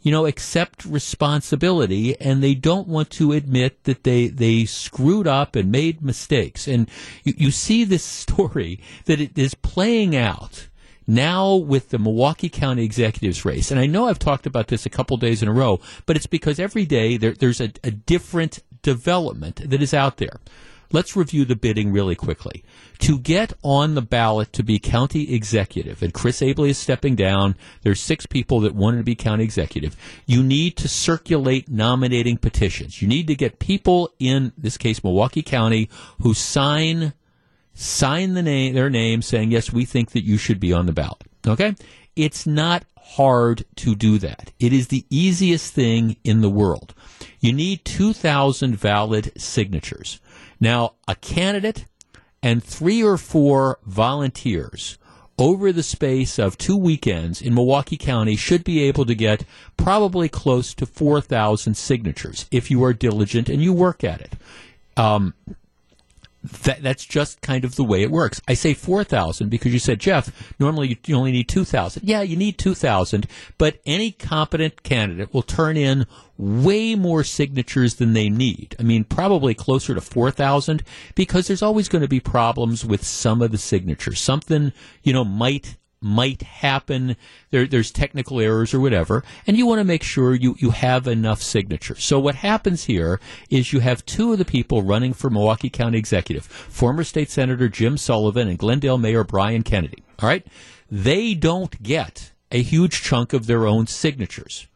you 0.00 0.12
know, 0.12 0.26
accept 0.26 0.84
responsibility 0.84 2.18
and 2.20 2.42
they 2.42 2.54
don't 2.54 2.88
want 2.88 3.10
to 3.10 3.32
admit 3.32 3.84
that 3.84 4.04
they, 4.04 4.28
they 4.28 4.64
screwed 4.64 5.26
up 5.26 5.54
and 5.54 5.70
made 5.70 6.02
mistakes. 6.02 6.66
And 6.66 6.88
you, 7.24 7.34
you 7.36 7.50
see 7.50 7.84
this 7.84 8.04
story 8.28 8.80
that 9.04 9.20
it 9.20 9.38
is 9.38 9.54
playing 9.54 10.16
out 10.16 10.68
now 11.08 11.54
with 11.54 11.88
the 11.88 11.98
Milwaukee 11.98 12.50
County 12.50 12.84
Executives 12.84 13.42
race, 13.44 13.70
and 13.70 13.80
I 13.80 13.86
know 13.86 14.08
I've 14.08 14.18
talked 14.18 14.44
about 14.46 14.68
this 14.68 14.84
a 14.84 14.90
couple 14.90 15.16
days 15.16 15.42
in 15.42 15.48
a 15.48 15.52
row, 15.52 15.80
but 16.04 16.16
it's 16.16 16.26
because 16.26 16.60
every 16.60 16.84
day 16.84 17.16
there, 17.16 17.32
there's 17.32 17.62
a, 17.62 17.72
a 17.82 17.90
different 17.90 18.58
development 18.82 19.68
that 19.70 19.82
is 19.82 19.94
out 19.94 20.16
there. 20.18 20.40
let's 20.90 21.16
review 21.16 21.44
the 21.44 21.56
bidding 21.56 21.92
really 21.92 22.14
quickly. 22.14 22.64
To 23.00 23.18
get 23.18 23.52
on 23.62 23.94
the 23.94 24.02
ballot 24.02 24.52
to 24.54 24.62
be 24.62 24.78
county 24.78 25.34
executive, 25.34 26.02
and 26.02 26.12
Chris 26.12 26.40
Abele 26.40 26.70
is 26.70 26.78
stepping 26.78 27.14
down, 27.14 27.56
there's 27.82 28.00
six 28.00 28.26
people 28.26 28.60
that 28.60 28.74
wanted 28.74 28.98
to 28.98 29.04
be 29.04 29.14
county 29.14 29.44
executive. 29.44 29.96
You 30.26 30.42
need 30.42 30.76
to 30.78 30.88
circulate 30.88 31.68
nominating 31.68 32.38
petitions. 32.38 33.00
You 33.02 33.08
need 33.08 33.26
to 33.28 33.34
get 33.34 33.58
people 33.58 34.12
in 34.18 34.52
this 34.56 34.76
case, 34.76 35.04
Milwaukee 35.04 35.42
County, 35.42 35.88
who 36.22 36.34
sign 36.34 37.12
sign 37.74 38.34
the 38.34 38.42
name 38.42 38.74
their 38.74 38.90
name 38.90 39.22
saying 39.22 39.52
yes, 39.52 39.72
we 39.72 39.84
think 39.84 40.10
that 40.10 40.24
you 40.24 40.36
should 40.36 40.58
be 40.58 40.72
on 40.72 40.86
the 40.86 40.92
ballot. 40.92 41.22
Okay, 41.46 41.74
it's 42.16 42.46
not 42.46 42.84
hard 42.98 43.64
to 43.76 43.94
do 43.94 44.18
that. 44.18 44.52
It 44.58 44.72
is 44.72 44.88
the 44.88 45.06
easiest 45.08 45.72
thing 45.72 46.16
in 46.24 46.40
the 46.40 46.50
world. 46.50 46.94
You 47.40 47.52
need 47.52 47.84
2,000 47.84 48.76
valid 48.76 49.32
signatures. 49.40 50.20
Now, 50.60 50.94
a 51.06 51.14
candidate 51.14 51.84
and 52.42 52.62
three 52.62 53.02
or 53.02 53.16
four 53.16 53.78
volunteers 53.84 54.98
over 55.38 55.72
the 55.72 55.82
space 55.82 56.38
of 56.38 56.58
two 56.58 56.76
weekends 56.76 57.40
in 57.40 57.54
Milwaukee 57.54 57.96
County 57.96 58.34
should 58.34 58.64
be 58.64 58.82
able 58.82 59.04
to 59.06 59.14
get 59.14 59.44
probably 59.76 60.28
close 60.28 60.74
to 60.74 60.84
4,000 60.84 61.74
signatures 61.74 62.46
if 62.50 62.70
you 62.70 62.82
are 62.82 62.92
diligent 62.92 63.48
and 63.48 63.62
you 63.62 63.72
work 63.72 64.02
at 64.02 64.20
it. 64.20 64.32
Um, 64.96 65.34
that, 66.62 66.82
that's 66.82 67.04
just 67.04 67.40
kind 67.40 67.64
of 67.64 67.76
the 67.76 67.84
way 67.84 68.02
it 68.02 68.10
works. 68.10 68.40
I 68.48 68.54
say 68.54 68.74
4,000 68.74 69.48
because 69.48 69.72
you 69.72 69.78
said, 69.78 70.00
Jeff, 70.00 70.52
normally 70.58 70.88
you, 70.88 70.96
you 71.06 71.16
only 71.16 71.32
need 71.32 71.48
2,000. 71.48 72.02
Yeah, 72.04 72.22
you 72.22 72.36
need 72.36 72.58
2,000, 72.58 73.26
but 73.58 73.78
any 73.86 74.10
competent 74.10 74.82
candidate 74.82 75.32
will 75.32 75.42
turn 75.42 75.76
in 75.76 76.06
way 76.36 76.94
more 76.94 77.24
signatures 77.24 77.96
than 77.96 78.12
they 78.12 78.28
need. 78.28 78.76
I 78.78 78.82
mean, 78.82 79.04
probably 79.04 79.54
closer 79.54 79.94
to 79.94 80.00
4,000 80.00 80.82
because 81.14 81.46
there's 81.46 81.62
always 81.62 81.88
going 81.88 82.02
to 82.02 82.08
be 82.08 82.20
problems 82.20 82.84
with 82.84 83.04
some 83.04 83.42
of 83.42 83.50
the 83.50 83.58
signatures. 83.58 84.20
Something, 84.20 84.72
you 85.02 85.12
know, 85.12 85.24
might 85.24 85.76
might 86.00 86.42
happen. 86.42 87.16
There, 87.50 87.66
there's 87.66 87.90
technical 87.90 88.40
errors 88.40 88.72
or 88.74 88.80
whatever, 88.80 89.24
and 89.46 89.56
you 89.56 89.66
want 89.66 89.80
to 89.80 89.84
make 89.84 90.02
sure 90.02 90.34
you, 90.34 90.56
you 90.58 90.70
have 90.70 91.06
enough 91.06 91.42
signatures. 91.42 92.04
So 92.04 92.18
what 92.18 92.36
happens 92.36 92.84
here 92.84 93.20
is 93.50 93.72
you 93.72 93.80
have 93.80 94.06
two 94.06 94.32
of 94.32 94.38
the 94.38 94.44
people 94.44 94.82
running 94.82 95.12
for 95.12 95.30
Milwaukee 95.30 95.70
County 95.70 95.98
Executive, 95.98 96.44
former 96.44 97.04
State 97.04 97.30
Senator 97.30 97.68
Jim 97.68 97.96
Sullivan 97.96 98.48
and 98.48 98.58
Glendale 98.58 98.98
Mayor 98.98 99.24
Bryan 99.24 99.62
Kennedy. 99.62 100.02
All 100.20 100.28
right, 100.28 100.46
they 100.90 101.34
don't 101.34 101.82
get 101.82 102.32
a 102.50 102.62
huge 102.62 103.02
chunk 103.02 103.32
of 103.32 103.46
their 103.46 103.66
own 103.66 103.86
signatures. 103.86 104.66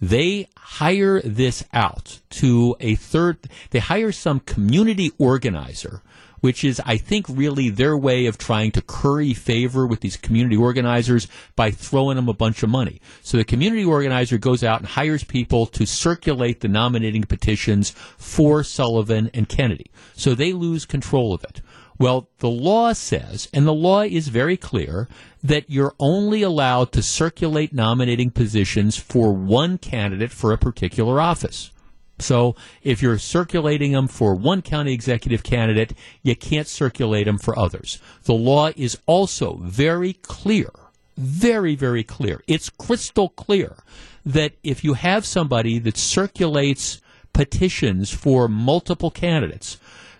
They 0.00 0.48
hire 0.56 1.20
this 1.22 1.64
out 1.72 2.20
to 2.30 2.76
a 2.78 2.94
third. 2.94 3.38
They 3.70 3.80
hire 3.80 4.12
some 4.12 4.40
community 4.40 5.10
organizer 5.18 6.02
which 6.40 6.64
is, 6.64 6.80
I 6.84 6.96
think, 6.96 7.26
really 7.28 7.68
their 7.68 7.96
way 7.96 8.26
of 8.26 8.38
trying 8.38 8.72
to 8.72 8.82
curry 8.82 9.34
favor 9.34 9.86
with 9.86 10.00
these 10.00 10.16
community 10.16 10.56
organizers 10.56 11.28
by 11.56 11.70
throwing 11.70 12.16
them 12.16 12.28
a 12.28 12.34
bunch 12.34 12.62
of 12.62 12.70
money. 12.70 13.00
So 13.22 13.36
the 13.36 13.44
community 13.44 13.84
organizer 13.84 14.38
goes 14.38 14.62
out 14.62 14.80
and 14.80 14.88
hires 14.88 15.24
people 15.24 15.66
to 15.66 15.86
circulate 15.86 16.60
the 16.60 16.68
nominating 16.68 17.24
petitions 17.24 17.90
for 18.16 18.62
Sullivan 18.62 19.30
and 19.34 19.48
Kennedy. 19.48 19.90
So 20.14 20.34
they 20.34 20.52
lose 20.52 20.84
control 20.84 21.34
of 21.34 21.44
it. 21.44 21.60
Well, 21.98 22.28
the 22.38 22.48
law 22.48 22.92
says, 22.92 23.48
and 23.52 23.66
the 23.66 23.74
law 23.74 24.02
is 24.02 24.28
very 24.28 24.56
clear, 24.56 25.08
that 25.42 25.68
you're 25.68 25.94
only 25.98 26.42
allowed 26.42 26.92
to 26.92 27.02
circulate 27.02 27.72
nominating 27.72 28.30
positions 28.30 28.96
for 28.96 29.32
one 29.32 29.78
candidate 29.78 30.30
for 30.30 30.52
a 30.52 30.58
particular 30.58 31.20
office. 31.20 31.72
So 32.20 32.56
if 32.82 33.02
you're 33.02 33.18
circulating 33.18 33.92
them 33.92 34.08
for 34.08 34.34
one 34.34 34.62
county 34.62 34.92
executive 34.92 35.42
candidate, 35.42 35.94
you 36.22 36.34
can't 36.34 36.66
circulate 36.66 37.26
them 37.26 37.38
for 37.38 37.58
others. 37.58 38.00
The 38.24 38.34
law 38.34 38.70
is 38.76 38.98
also 39.06 39.56
very 39.56 40.14
clear, 40.14 40.70
very, 41.16 41.74
very 41.74 42.04
clear. 42.04 42.42
It's 42.46 42.70
crystal 42.70 43.28
clear 43.28 43.76
that 44.24 44.52
if 44.62 44.84
you 44.84 44.94
have 44.94 45.24
somebody 45.24 45.78
that 45.78 45.96
circulates 45.96 47.00
petitions 47.32 48.10
for 48.10 48.48
multiple 48.48 49.10
candidates, 49.10 49.78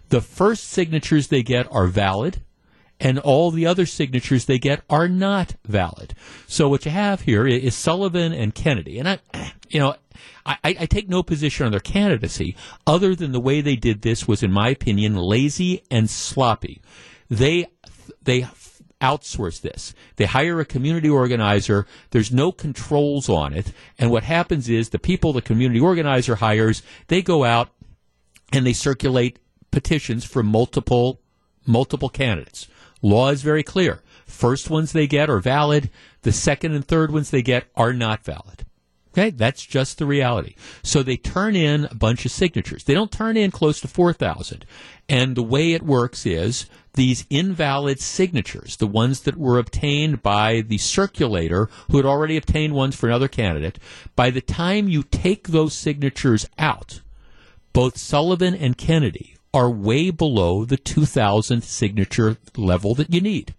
the 0.08 0.20
first 0.20 0.64
signatures 0.64 1.28
they 1.28 1.42
get 1.42 1.70
are 1.70 1.86
valid 1.86 2.42
and 3.00 3.18
all 3.18 3.50
the 3.50 3.66
other 3.66 3.86
signatures 3.86 4.46
they 4.46 4.58
get 4.58 4.82
are 4.90 5.08
not 5.08 5.54
valid. 5.64 6.14
So 6.46 6.68
what 6.68 6.84
you 6.84 6.90
have 6.90 7.22
here 7.22 7.46
is 7.46 7.74
Sullivan 7.74 8.32
and 8.32 8.54
Kennedy. 8.54 8.98
And 8.98 9.08
I, 9.08 9.18
you 9.68 9.80
know, 9.80 9.94
I, 10.46 10.58
I, 10.64 10.86
take 10.86 11.08
no 11.08 11.22
position 11.22 11.66
on 11.66 11.72
their 11.72 11.80
candidacy 11.80 12.56
other 12.86 13.14
than 13.14 13.32
the 13.32 13.40
way 13.40 13.60
they 13.60 13.76
did 13.76 14.02
this 14.02 14.26
was, 14.26 14.42
in 14.42 14.52
my 14.52 14.70
opinion, 14.70 15.16
lazy 15.16 15.82
and 15.90 16.08
sloppy. 16.08 16.80
They 17.28 17.66
they 18.22 18.46
outsource 19.00 19.60
this. 19.60 19.94
They 20.16 20.26
hire 20.26 20.60
a 20.60 20.64
community 20.64 21.08
organizer. 21.08 21.86
There's 22.10 22.32
no 22.32 22.52
controls 22.52 23.28
on 23.28 23.52
it, 23.52 23.72
and 23.98 24.10
what 24.10 24.24
happens 24.24 24.68
is 24.68 24.88
the 24.88 24.98
people 24.98 25.32
the 25.32 25.42
community 25.42 25.80
organizer 25.80 26.36
hires 26.36 26.82
they 27.08 27.22
go 27.22 27.44
out 27.44 27.70
and 28.52 28.66
they 28.66 28.72
circulate 28.72 29.38
petitions 29.70 30.24
for 30.24 30.42
multiple 30.42 31.20
multiple 31.66 32.08
candidates. 32.08 32.66
Law 33.02 33.28
is 33.28 33.42
very 33.42 33.62
clear. 33.62 34.02
First 34.26 34.70
ones 34.70 34.92
they 34.92 35.06
get 35.06 35.30
are 35.30 35.38
valid. 35.38 35.90
The 36.22 36.32
second 36.32 36.72
and 36.72 36.86
third 36.86 37.12
ones 37.12 37.30
they 37.30 37.42
get 37.42 37.66
are 37.76 37.92
not 37.92 38.24
valid. 38.24 38.64
Okay, 39.12 39.30
that's 39.30 39.64
just 39.64 39.98
the 39.98 40.06
reality. 40.06 40.54
So 40.82 41.02
they 41.02 41.16
turn 41.16 41.56
in 41.56 41.86
a 41.86 41.94
bunch 41.94 42.24
of 42.24 42.30
signatures. 42.30 42.84
They 42.84 42.94
don't 42.94 43.10
turn 43.10 43.36
in 43.36 43.50
close 43.50 43.80
to 43.80 43.88
4,000. 43.88 44.64
And 45.08 45.34
the 45.34 45.42
way 45.42 45.72
it 45.72 45.82
works 45.82 46.26
is 46.26 46.66
these 46.94 47.26
invalid 47.30 48.00
signatures, 48.00 48.76
the 48.76 48.86
ones 48.86 49.20
that 49.22 49.36
were 49.36 49.58
obtained 49.58 50.22
by 50.22 50.60
the 50.60 50.78
circulator 50.78 51.70
who 51.90 51.96
had 51.96 52.06
already 52.06 52.36
obtained 52.36 52.74
ones 52.74 52.96
for 52.96 53.08
another 53.08 53.28
candidate, 53.28 53.78
by 54.14 54.30
the 54.30 54.40
time 54.40 54.88
you 54.88 55.02
take 55.02 55.48
those 55.48 55.74
signatures 55.74 56.46
out, 56.58 57.00
both 57.72 57.96
Sullivan 57.96 58.54
and 58.54 58.76
Kennedy 58.76 59.36
are 59.54 59.70
way 59.70 60.10
below 60.10 60.64
the 60.64 60.76
2,000 60.76 61.62
signature 61.62 62.36
level 62.56 62.94
that 62.94 63.12
you 63.12 63.20
need. 63.20 63.54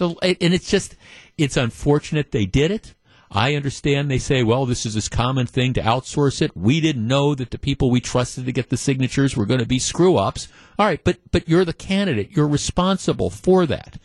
and 0.00 0.16
it's 0.40 0.70
just, 0.70 0.96
it's 1.36 1.56
unfortunate 1.56 2.32
they 2.32 2.46
did 2.46 2.70
it. 2.70 2.94
I 3.34 3.56
understand 3.56 4.08
they 4.08 4.18
say, 4.18 4.44
well, 4.44 4.64
this 4.64 4.86
is 4.86 4.94
this 4.94 5.08
common 5.08 5.46
thing 5.46 5.72
to 5.72 5.82
outsource 5.82 6.40
it. 6.40 6.56
We 6.56 6.80
didn't 6.80 7.06
know 7.06 7.34
that 7.34 7.50
the 7.50 7.58
people 7.58 7.90
we 7.90 8.00
trusted 8.00 8.46
to 8.46 8.52
get 8.52 8.70
the 8.70 8.76
signatures 8.76 9.36
were 9.36 9.44
going 9.44 9.58
to 9.58 9.66
be 9.66 9.80
screw 9.80 10.16
ups. 10.16 10.46
All 10.78 10.86
right, 10.86 11.02
but 11.02 11.18
but 11.32 11.48
you're 11.48 11.64
the 11.64 11.72
candidate. 11.72 12.30
You're 12.30 12.46
responsible 12.46 13.30
for 13.30 13.66
that. 13.66 13.98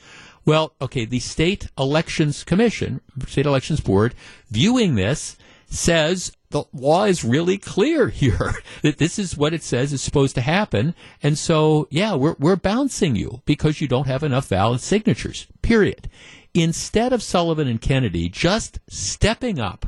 Well, 0.45 0.73
okay, 0.81 1.05
the 1.05 1.19
state 1.19 1.67
elections 1.77 2.43
commission, 2.43 3.01
state 3.27 3.45
elections 3.45 3.81
board, 3.81 4.15
viewing 4.49 4.95
this 4.95 5.37
says 5.67 6.31
the 6.49 6.63
law 6.73 7.03
is 7.03 7.23
really 7.23 7.59
clear 7.59 8.09
here 8.09 8.55
that 8.81 8.97
this 8.97 9.19
is 9.19 9.37
what 9.37 9.53
it 9.53 9.61
says 9.61 9.93
is 9.93 10.01
supposed 10.01 10.33
to 10.35 10.41
happen. 10.41 10.95
And 11.21 11.37
so, 11.37 11.87
yeah, 11.91 12.15
we're, 12.15 12.35
we're 12.39 12.55
bouncing 12.55 13.15
you 13.15 13.43
because 13.45 13.79
you 13.79 13.87
don't 13.87 14.07
have 14.07 14.23
enough 14.23 14.47
valid 14.47 14.81
signatures, 14.81 15.45
period 15.61 16.09
instead 16.53 17.13
of 17.13 17.23
Sullivan 17.23 17.67
and 17.67 17.81
Kennedy 17.81 18.29
just 18.29 18.79
stepping 18.87 19.59
up 19.59 19.85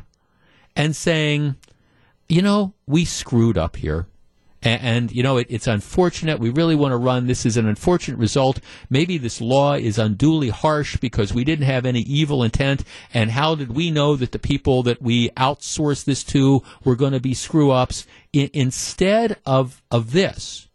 and 0.75 0.95
saying, 0.95 1.55
you 2.29 2.41
know, 2.41 2.73
we 2.88 3.05
screwed 3.05 3.57
up 3.57 3.75
here. 3.75 4.07
And, 4.63 4.81
and 4.81 5.11
you 5.11 5.23
know, 5.23 5.38
it, 5.38 5.47
it's 5.49 5.67
unfortunate. 5.67 6.39
We 6.39 6.49
really 6.49 6.75
want 6.75 6.91
to 6.91 6.97
run. 6.97 7.27
This 7.27 7.45
is 7.45 7.57
an 7.57 7.67
unfortunate 7.67 8.17
result. 8.17 8.59
Maybe 8.89 9.17
this 9.17 9.41
law 9.41 9.73
is 9.73 9.97
unduly 9.97 10.49
harsh 10.49 10.97
because 10.97 11.33
we 11.33 11.43
didn't 11.43 11.65
have 11.65 11.85
any 11.85 12.01
evil 12.01 12.43
intent. 12.43 12.83
And 13.13 13.31
how 13.31 13.55
did 13.55 13.71
we 13.71 13.91
know 13.91 14.15
that 14.15 14.31
the 14.31 14.39
people 14.39 14.83
that 14.83 15.01
we 15.01 15.29
outsourced 15.31 16.05
this 16.05 16.23
to 16.25 16.61
were 16.83 16.95
going 16.95 17.13
to 17.13 17.19
be 17.19 17.33
screw 17.33 17.71
ups? 17.71 18.05
instead 18.33 19.38
of, 19.45 19.83
of 19.91 20.13
this, 20.13 20.69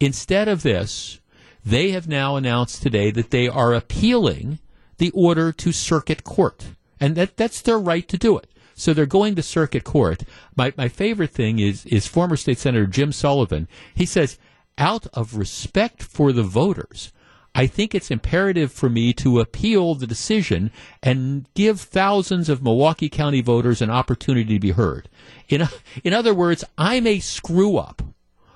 instead 0.00 0.48
of 0.48 0.64
this, 0.64 1.20
they 1.64 1.92
have 1.92 2.08
now 2.08 2.34
announced 2.34 2.82
today 2.82 3.12
that 3.12 3.30
they 3.30 3.46
are 3.46 3.72
appealing 3.72 4.58
the 4.98 5.10
order 5.10 5.52
to 5.52 5.72
circuit 5.72 6.24
court. 6.24 6.66
And 7.00 7.16
that, 7.16 7.36
that's 7.36 7.62
their 7.62 7.78
right 7.78 8.06
to 8.08 8.18
do 8.18 8.36
it. 8.36 8.48
So 8.74 8.94
they're 8.94 9.06
going 9.06 9.34
to 9.34 9.42
circuit 9.42 9.82
court. 9.84 10.22
My, 10.56 10.72
my 10.76 10.88
favorite 10.88 11.30
thing 11.30 11.58
is, 11.58 11.84
is 11.86 12.06
former 12.06 12.36
state 12.36 12.58
senator 12.58 12.86
Jim 12.86 13.10
Sullivan. 13.10 13.66
He 13.94 14.06
says, 14.06 14.38
out 14.76 15.08
of 15.14 15.36
respect 15.36 16.02
for 16.02 16.32
the 16.32 16.44
voters, 16.44 17.12
I 17.54 17.66
think 17.66 17.92
it's 17.92 18.10
imperative 18.10 18.70
for 18.70 18.88
me 18.88 19.12
to 19.14 19.40
appeal 19.40 19.96
the 19.96 20.06
decision 20.06 20.70
and 21.02 21.48
give 21.54 21.80
thousands 21.80 22.48
of 22.48 22.62
Milwaukee 22.62 23.08
County 23.08 23.40
voters 23.40 23.82
an 23.82 23.90
opportunity 23.90 24.54
to 24.54 24.60
be 24.60 24.70
heard. 24.70 25.08
In, 25.48 25.66
in 26.04 26.12
other 26.12 26.34
words, 26.34 26.62
I 26.76 27.00
may 27.00 27.18
screw 27.18 27.76
up. 27.76 28.02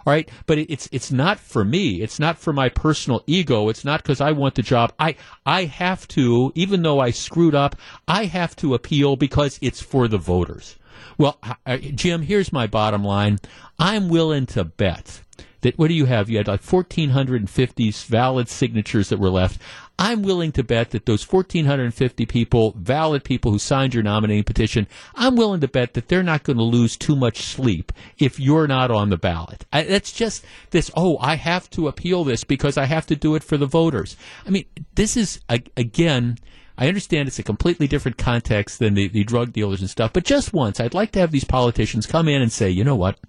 All 0.06 0.12
right, 0.12 0.28
but 0.46 0.58
it's 0.58 0.88
it's 0.92 1.12
not 1.12 1.38
for 1.38 1.64
me. 1.64 2.02
It's 2.02 2.18
not 2.18 2.38
for 2.38 2.52
my 2.52 2.68
personal 2.68 3.22
ego. 3.26 3.68
It's 3.68 3.84
not 3.84 4.02
because 4.02 4.20
I 4.20 4.32
want 4.32 4.56
the 4.56 4.62
job. 4.62 4.92
I 4.98 5.16
I 5.46 5.64
have 5.64 6.08
to, 6.08 6.52
even 6.54 6.82
though 6.82 7.00
I 7.00 7.10
screwed 7.10 7.54
up, 7.54 7.76
I 8.08 8.24
have 8.24 8.56
to 8.56 8.74
appeal 8.74 9.16
because 9.16 9.58
it's 9.62 9.80
for 9.80 10.08
the 10.08 10.18
voters. 10.18 10.76
Well, 11.18 11.38
uh, 11.66 11.76
Jim, 11.76 12.22
here's 12.22 12.52
my 12.52 12.66
bottom 12.66 13.04
line. 13.04 13.38
I'm 13.78 14.08
willing 14.08 14.46
to 14.46 14.64
bet 14.64 15.20
that 15.62 15.78
what 15.78 15.88
do 15.88 15.94
you 15.94 16.06
have? 16.06 16.28
You 16.28 16.38
had 16.38 16.48
like 16.48 16.62
1,450 16.62 17.90
valid 17.90 18.48
signatures 18.48 19.08
that 19.08 19.18
were 19.18 19.30
left. 19.30 19.60
I'm 19.98 20.22
willing 20.22 20.52
to 20.52 20.64
bet 20.64 20.90
that 20.90 21.06
those 21.06 21.30
1,450 21.30 22.26
people, 22.26 22.74
valid 22.76 23.24
people 23.24 23.52
who 23.52 23.58
signed 23.58 23.94
your 23.94 24.02
nominating 24.02 24.44
petition, 24.44 24.86
I'm 25.14 25.36
willing 25.36 25.60
to 25.60 25.68
bet 25.68 25.94
that 25.94 26.08
they're 26.08 26.22
not 26.22 26.42
going 26.42 26.56
to 26.56 26.62
lose 26.62 26.96
too 26.96 27.14
much 27.14 27.42
sleep 27.42 27.92
if 28.18 28.40
you're 28.40 28.66
not 28.66 28.90
on 28.90 29.10
the 29.10 29.16
ballot. 29.16 29.64
I, 29.72 29.82
that's 29.82 30.12
just 30.12 30.44
this, 30.70 30.90
oh, 30.96 31.18
I 31.20 31.36
have 31.36 31.68
to 31.70 31.88
appeal 31.88 32.24
this 32.24 32.42
because 32.42 32.76
I 32.76 32.86
have 32.86 33.06
to 33.06 33.16
do 33.16 33.34
it 33.34 33.44
for 33.44 33.56
the 33.56 33.66
voters. 33.66 34.16
I 34.46 34.50
mean, 34.50 34.64
this 34.94 35.16
is, 35.16 35.40
again, 35.76 36.38
I 36.78 36.88
understand 36.88 37.28
it's 37.28 37.38
a 37.38 37.44
completely 37.44 37.86
different 37.86 38.16
context 38.16 38.78
than 38.78 38.94
the, 38.94 39.08
the 39.08 39.24
drug 39.24 39.52
dealers 39.52 39.80
and 39.80 39.90
stuff, 39.90 40.12
but 40.12 40.24
just 40.24 40.52
once, 40.52 40.80
I'd 40.80 40.94
like 40.94 41.12
to 41.12 41.20
have 41.20 41.30
these 41.30 41.44
politicians 41.44 42.06
come 42.06 42.28
in 42.28 42.40
and 42.40 42.50
say, 42.50 42.70
you 42.70 42.82
know 42.82 42.96
what? 42.96 43.20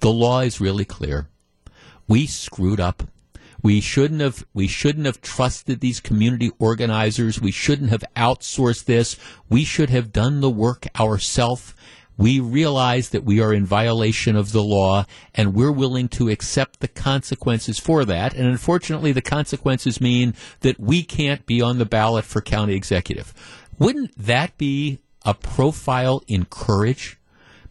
The 0.00 0.10
law 0.10 0.40
is 0.40 0.60
really 0.60 0.84
clear. 0.84 1.28
We 2.08 2.26
screwed 2.26 2.80
up. 2.80 3.04
We 3.62 3.80
shouldn't 3.80 4.20
have 4.20 4.44
we 4.52 4.66
shouldn't 4.66 5.06
have 5.06 5.20
trusted 5.20 5.80
these 5.80 6.00
community 6.00 6.50
organizers. 6.58 7.40
We 7.40 7.52
shouldn't 7.52 7.90
have 7.90 8.04
outsourced 8.16 8.84
this. 8.84 9.16
We 9.48 9.64
should 9.64 9.90
have 9.90 10.12
done 10.12 10.40
the 10.40 10.50
work 10.50 10.86
ourselves. 10.98 11.74
We 12.18 12.40
realize 12.40 13.08
that 13.10 13.24
we 13.24 13.40
are 13.40 13.52
in 13.52 13.64
violation 13.64 14.36
of 14.36 14.52
the 14.52 14.62
law 14.62 15.06
and 15.34 15.54
we're 15.54 15.72
willing 15.72 16.08
to 16.10 16.28
accept 16.28 16.80
the 16.80 16.88
consequences 16.88 17.78
for 17.78 18.04
that. 18.04 18.34
And 18.34 18.46
unfortunately, 18.46 19.12
the 19.12 19.22
consequences 19.22 20.00
mean 20.00 20.34
that 20.60 20.78
we 20.78 21.02
can't 21.04 21.46
be 21.46 21.62
on 21.62 21.78
the 21.78 21.86
ballot 21.86 22.24
for 22.24 22.40
county 22.40 22.74
executive. 22.74 23.32
Wouldn't 23.78 24.12
that 24.16 24.58
be 24.58 24.98
a 25.24 25.34
profile 25.34 26.22
in 26.28 26.44
courage? 26.44 27.18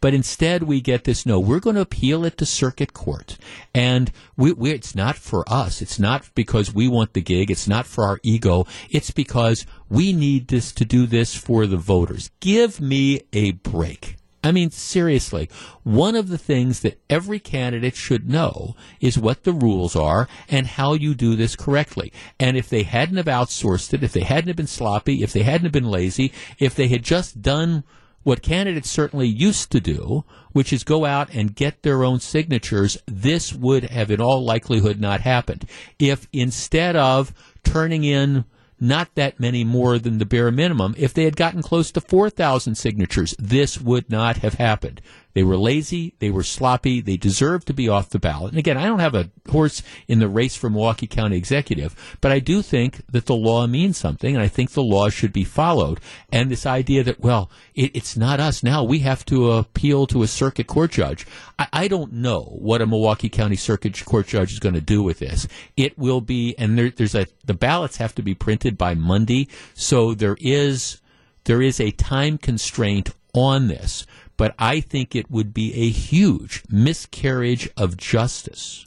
But 0.02 0.16
instead, 0.16 0.64
we 0.64 0.82
get 0.82 1.04
this 1.04 1.26
no, 1.26 1.40
we're 1.40 1.60
going 1.60 1.76
to 1.76 1.82
appeal 1.82 2.26
it 2.26 2.38
to 2.40 2.46
circuit 2.46 2.94
court. 2.94 3.38
And 3.74 4.12
we, 4.36 4.52
we, 4.52 4.72
it's 4.72 4.96
not 4.96 5.16
for 5.16 5.44
us. 5.48 5.82
It's 5.82 6.00
not 6.00 6.30
because 6.34 6.74
we 6.74 6.88
want 6.88 7.14
the 7.14 7.22
gig. 7.22 7.52
It's 7.52 7.68
not 7.68 7.86
for 7.86 8.04
our 8.04 8.20
ego. 8.24 8.66
It's 8.90 9.12
because 9.12 9.66
we 9.90 10.12
need 10.12 10.48
this 10.48 10.72
to 10.74 10.86
do 10.86 11.06
this 11.06 11.36
for 11.36 11.68
the 11.68 11.78
voters. 11.78 12.32
Give 12.40 12.82
me 12.82 13.22
a 13.32 13.52
break. 13.52 14.18
I 14.44 14.52
mean, 14.52 14.72
seriously, 14.72 15.50
one 15.84 16.16
of 16.16 16.30
the 16.30 16.38
things 16.38 16.80
that 16.80 17.00
every 17.10 17.40
candidate 17.40 17.96
should 17.96 18.28
know 18.28 18.76
is 19.00 19.20
what 19.20 19.44
the 19.44 19.54
rules 19.54 19.96
are 19.96 20.28
and 20.50 20.66
how 20.66 20.94
you 20.94 21.14
do 21.14 21.36
this 21.36 21.56
correctly. 21.56 22.12
And 22.40 22.58
if 22.58 22.68
they 22.68 22.82
hadn't 22.82 23.18
have 23.18 23.28
outsourced 23.28 23.94
it, 23.94 24.04
if 24.04 24.14
they 24.14 24.22
hadn't 24.24 24.48
have 24.48 24.56
been 24.56 24.66
sloppy, 24.66 25.22
if 25.22 25.32
they 25.32 25.44
hadn't 25.44 25.66
have 25.66 25.72
been 25.72 25.92
lazy, 25.92 26.34
if 26.58 26.74
they 26.74 26.88
had 26.88 27.04
just 27.04 27.44
done 27.44 27.84
what 28.24 28.42
candidates 28.42 28.90
certainly 28.90 29.28
used 29.28 29.72
to 29.72 29.80
do, 29.80 30.24
which 30.52 30.72
is 30.72 30.84
go 30.84 31.06
out 31.06 31.34
and 31.34 31.56
get 31.56 31.82
their 31.82 32.04
own 32.04 32.20
signatures, 32.20 32.98
this 33.06 33.54
would 33.54 33.86
have 33.86 34.12
in 34.12 34.22
all 34.22 34.44
likelihood 34.44 35.00
not 35.00 35.22
happened. 35.22 35.66
If 35.98 36.28
instead 36.32 36.96
of 36.96 37.34
turning 37.64 38.04
in 38.04 38.46
not 38.80 39.14
that 39.14 39.40
many 39.40 39.64
more 39.64 40.00
than 40.00 40.18
the 40.18 40.26
bare 40.26 40.52
minimum, 40.52 40.96
if 40.98 41.14
they 41.14 41.24
had 41.24 41.36
gotten 41.36 41.62
close 41.62 41.92
to 41.92 42.02
4,000 42.02 42.76
signatures, 42.76 43.36
this 43.38 43.80
would 43.80 44.10
not 44.10 44.38
have 44.38 44.56
happened. 44.56 45.02
They 45.34 45.44
were 45.44 45.58
lazy. 45.58 46.16
They 46.20 46.30
were 46.30 46.44
sloppy. 46.44 47.02
They 47.02 47.18
deserve 47.18 47.66
to 47.66 47.74
be 47.74 47.88
off 47.88 48.10
the 48.10 48.20
ballot. 48.20 48.52
And 48.52 48.60
again, 48.60 48.78
I 48.78 48.86
don't 48.86 49.00
have 49.00 49.16
a 49.16 49.30
horse 49.50 49.82
in 50.08 50.20
the 50.20 50.28
race 50.28 50.56
for 50.56 50.70
Milwaukee 50.70 51.08
County 51.08 51.38
Executive, 51.38 52.18
but 52.22 52.32
I 52.32 52.40
do 52.40 52.62
think 52.62 53.02
that 53.08 53.26
the 53.26 53.36
law 53.36 53.68
means 53.68 53.98
something, 53.98 54.36
and 54.36 54.44
I 54.44 54.48
think 54.48 54.72
the 54.72 54.84
law 54.84 55.10
should 55.10 55.34
be 55.34 55.44
followed. 55.44 56.00
And 56.32 56.50
this 56.50 56.66
idea 56.66 57.04
that, 57.04 57.20
well, 57.20 57.50
it, 57.76 57.96
it's 57.96 58.18
not 58.18 58.40
us 58.40 58.64
now. 58.64 58.84
We 58.84 59.00
have 59.00 59.26
to 59.26 59.52
appeal 59.52 60.08
to 60.08 60.24
a 60.24 60.28
circuit 60.28 60.68
court 60.68 60.92
judge. 60.92 61.26
I, 61.58 61.68
I 61.74 61.88
don't 61.88 62.14
know 62.14 62.42
what 62.60 62.82
a 62.82 62.88
Milwaukee 62.88 63.30
County 63.30 63.56
Circuit 63.56 64.04
Court 64.06 64.28
judge 64.28 64.52
is 64.52 64.60
going 64.60 64.76
to 64.76 64.82
do 64.82 65.02
with 65.04 65.20
this. 65.20 65.48
It 65.78 65.98
will 65.98 66.22
be, 66.22 66.56
and 66.58 66.78
there, 66.78 66.90
there's 66.90 67.16
a, 67.16 67.28
the 67.46 67.54
ballots 67.54 67.98
have 67.98 68.16
to 68.16 68.22
be 68.22 68.36
printed 68.36 68.78
by 68.78 68.96
Monday, 68.96 69.48
so 69.74 70.14
there 70.14 70.38
is, 70.40 71.00
there 71.46 71.62
is 71.62 71.80
a 71.80 71.92
time 71.92 72.38
constraint 72.38 73.12
on 73.34 73.68
this 73.68 74.06
but 74.38 74.56
I 74.58 74.80
think 74.80 75.16
it 75.16 75.30
would 75.30 75.54
be 75.54 75.74
a 75.74 75.90
huge 75.90 76.64
miscarriage 76.70 77.70
of 77.78 77.98
justice 77.98 78.86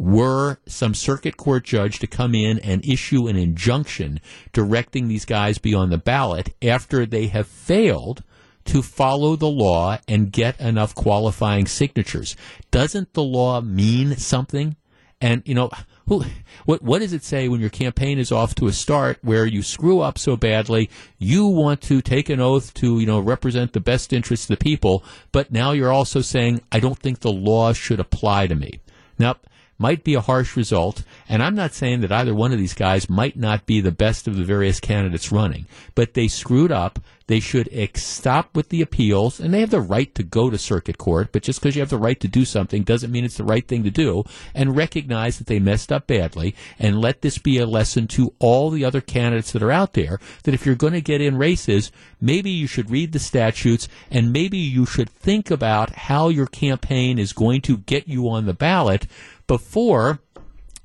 were 0.00 0.58
some 0.66 0.94
circuit 0.94 1.36
court 1.36 1.64
judge 1.64 1.98
to 1.98 2.06
come 2.06 2.34
in 2.34 2.58
and 2.60 2.84
issue 2.86 3.26
an 3.26 3.36
injunction 3.36 4.18
directing 4.52 5.08
these 5.08 5.26
guys 5.26 5.58
be 5.58 5.74
on 5.74 5.90
the 5.90 5.98
ballot 5.98 6.54
after 6.62 7.04
they 7.04 7.26
have 7.26 7.46
failed 7.46 8.22
to 8.64 8.82
follow 8.82 9.36
the 9.36 9.48
law 9.48 9.98
and 10.08 10.32
get 10.32 10.58
enough 10.60 10.94
qualifying 10.94 11.66
signatures. 11.66 12.36
Doesn't 12.70 13.12
the 13.12 13.22
law 13.22 13.60
mean 13.60 14.16
something? 14.16 14.76
And, 15.20 15.42
you 15.44 15.54
know, 15.54 15.70
who, 16.10 16.24
what, 16.64 16.82
what 16.82 16.98
does 16.98 17.12
it 17.12 17.22
say 17.22 17.48
when 17.48 17.60
your 17.60 17.70
campaign 17.70 18.18
is 18.18 18.32
off 18.32 18.56
to 18.56 18.66
a 18.66 18.72
start 18.72 19.20
where 19.22 19.46
you 19.46 19.62
screw 19.62 20.00
up 20.00 20.18
so 20.18 20.36
badly, 20.36 20.90
you 21.18 21.46
want 21.46 21.80
to 21.82 22.02
take 22.02 22.28
an 22.28 22.40
oath 22.40 22.74
to, 22.74 22.98
you 22.98 23.06
know, 23.06 23.20
represent 23.20 23.72
the 23.72 23.80
best 23.80 24.12
interests 24.12 24.50
of 24.50 24.58
the 24.58 24.64
people, 24.64 25.04
but 25.30 25.52
now 25.52 25.70
you're 25.70 25.92
also 25.92 26.20
saying, 26.20 26.60
I 26.72 26.80
don't 26.80 26.98
think 26.98 27.20
the 27.20 27.30
law 27.30 27.72
should 27.72 28.00
apply 28.00 28.48
to 28.48 28.56
me. 28.56 28.80
Now, 29.20 29.36
might 29.78 30.02
be 30.02 30.14
a 30.14 30.20
harsh 30.20 30.56
result. 30.56 31.04
And 31.28 31.42
I'm 31.42 31.54
not 31.54 31.72
saying 31.72 32.00
that 32.00 32.12
either 32.12 32.34
one 32.34 32.52
of 32.52 32.58
these 32.58 32.74
guys 32.74 33.08
might 33.08 33.36
not 33.36 33.64
be 33.64 33.80
the 33.80 33.92
best 33.92 34.28
of 34.28 34.36
the 34.36 34.44
various 34.44 34.78
candidates 34.78 35.32
running, 35.32 35.66
but 35.94 36.14
they 36.14 36.28
screwed 36.28 36.72
up. 36.72 36.98
They 37.30 37.38
should 37.38 37.68
ex- 37.70 38.02
stop 38.02 38.56
with 38.56 38.70
the 38.70 38.82
appeals, 38.82 39.38
and 39.38 39.54
they 39.54 39.60
have 39.60 39.70
the 39.70 39.80
right 39.80 40.12
to 40.16 40.24
go 40.24 40.50
to 40.50 40.58
circuit 40.58 40.98
court. 40.98 41.28
But 41.30 41.44
just 41.44 41.60
because 41.60 41.76
you 41.76 41.80
have 41.80 41.88
the 41.88 41.96
right 41.96 42.18
to 42.18 42.26
do 42.26 42.44
something 42.44 42.82
doesn't 42.82 43.12
mean 43.12 43.24
it's 43.24 43.36
the 43.36 43.44
right 43.44 43.64
thing 43.64 43.84
to 43.84 43.90
do. 43.92 44.24
And 44.52 44.76
recognize 44.76 45.38
that 45.38 45.46
they 45.46 45.60
messed 45.60 45.92
up 45.92 46.08
badly, 46.08 46.56
and 46.76 47.00
let 47.00 47.22
this 47.22 47.38
be 47.38 47.58
a 47.58 47.66
lesson 47.66 48.08
to 48.08 48.34
all 48.40 48.70
the 48.70 48.84
other 48.84 49.00
candidates 49.00 49.52
that 49.52 49.62
are 49.62 49.70
out 49.70 49.92
there. 49.92 50.18
That 50.42 50.54
if 50.54 50.66
you're 50.66 50.74
going 50.74 50.94
to 50.94 51.00
get 51.00 51.20
in 51.20 51.38
races, 51.38 51.92
maybe 52.20 52.50
you 52.50 52.66
should 52.66 52.90
read 52.90 53.12
the 53.12 53.20
statutes, 53.20 53.86
and 54.10 54.32
maybe 54.32 54.58
you 54.58 54.84
should 54.84 55.08
think 55.08 55.52
about 55.52 55.90
how 55.90 56.30
your 56.30 56.48
campaign 56.48 57.16
is 57.16 57.32
going 57.32 57.60
to 57.60 57.76
get 57.76 58.08
you 58.08 58.28
on 58.28 58.46
the 58.46 58.54
ballot 58.54 59.06
before 59.46 60.18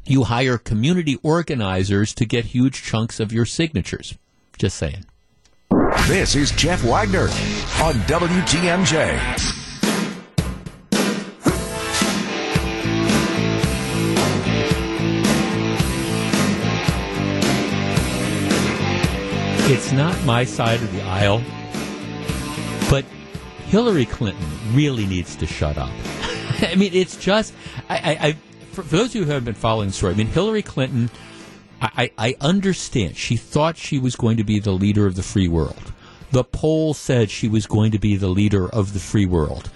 you 0.06 0.26
hire 0.26 0.60
community 0.60 1.18
organizers 1.24 2.14
to 2.14 2.24
get 2.24 2.46
huge 2.46 2.84
chunks 2.84 3.20
of 3.20 3.34
your 3.34 3.48
signatures. 3.48 4.16
Just 4.60 4.78
saying. 4.78 5.06
This 6.04 6.36
is 6.36 6.52
Jeff 6.52 6.84
Wagner 6.84 7.24
on 7.82 7.96
WTMJ. 8.06 9.20
It's 19.68 19.92
not 19.92 20.24
my 20.26 20.44
side 20.44 20.80
of 20.82 20.92
the 20.94 21.02
aisle, 21.02 21.42
but 22.92 23.04
Hillary 23.66 24.06
Clinton 24.06 24.46
really 24.74 25.08
needs 25.08 25.36
to 25.38 25.48
shut 25.48 25.78
up. 25.80 25.90
I 26.62 26.76
mean, 26.76 26.94
it's 26.94 27.18
just 27.18 27.52
I, 27.90 28.18
I, 28.22 28.36
for, 28.72 28.84
for 28.84 28.98
those 28.98 29.10
of 29.10 29.16
you 29.16 29.24
who 29.24 29.32
haven't 29.32 29.46
been 29.46 29.56
following 29.56 29.88
the 29.88 29.94
story, 29.94 30.14
I 30.14 30.18
mean, 30.18 30.28
Hillary 30.28 30.62
Clinton, 30.62 31.10
I, 31.82 32.12
I 32.18 32.36
understand. 32.42 33.18
She 33.18 33.38
thought 33.38 33.78
she 33.78 34.00
was 34.00 34.16
going 34.16 34.38
to 34.38 34.44
be 34.44 34.60
the 34.60 34.72
leader 34.72 35.06
of 35.06 35.16
the 35.16 35.24
free 35.24 35.48
world. 35.48 35.94
The 36.32 36.44
poll 36.44 36.94
said 36.94 37.30
she 37.30 37.48
was 37.48 37.68
going 37.68 37.92
to 37.92 38.00
be 38.00 38.16
the 38.16 38.28
leader 38.28 38.68
of 38.68 38.94
the 38.94 39.00
free 39.00 39.26
world. 39.26 39.70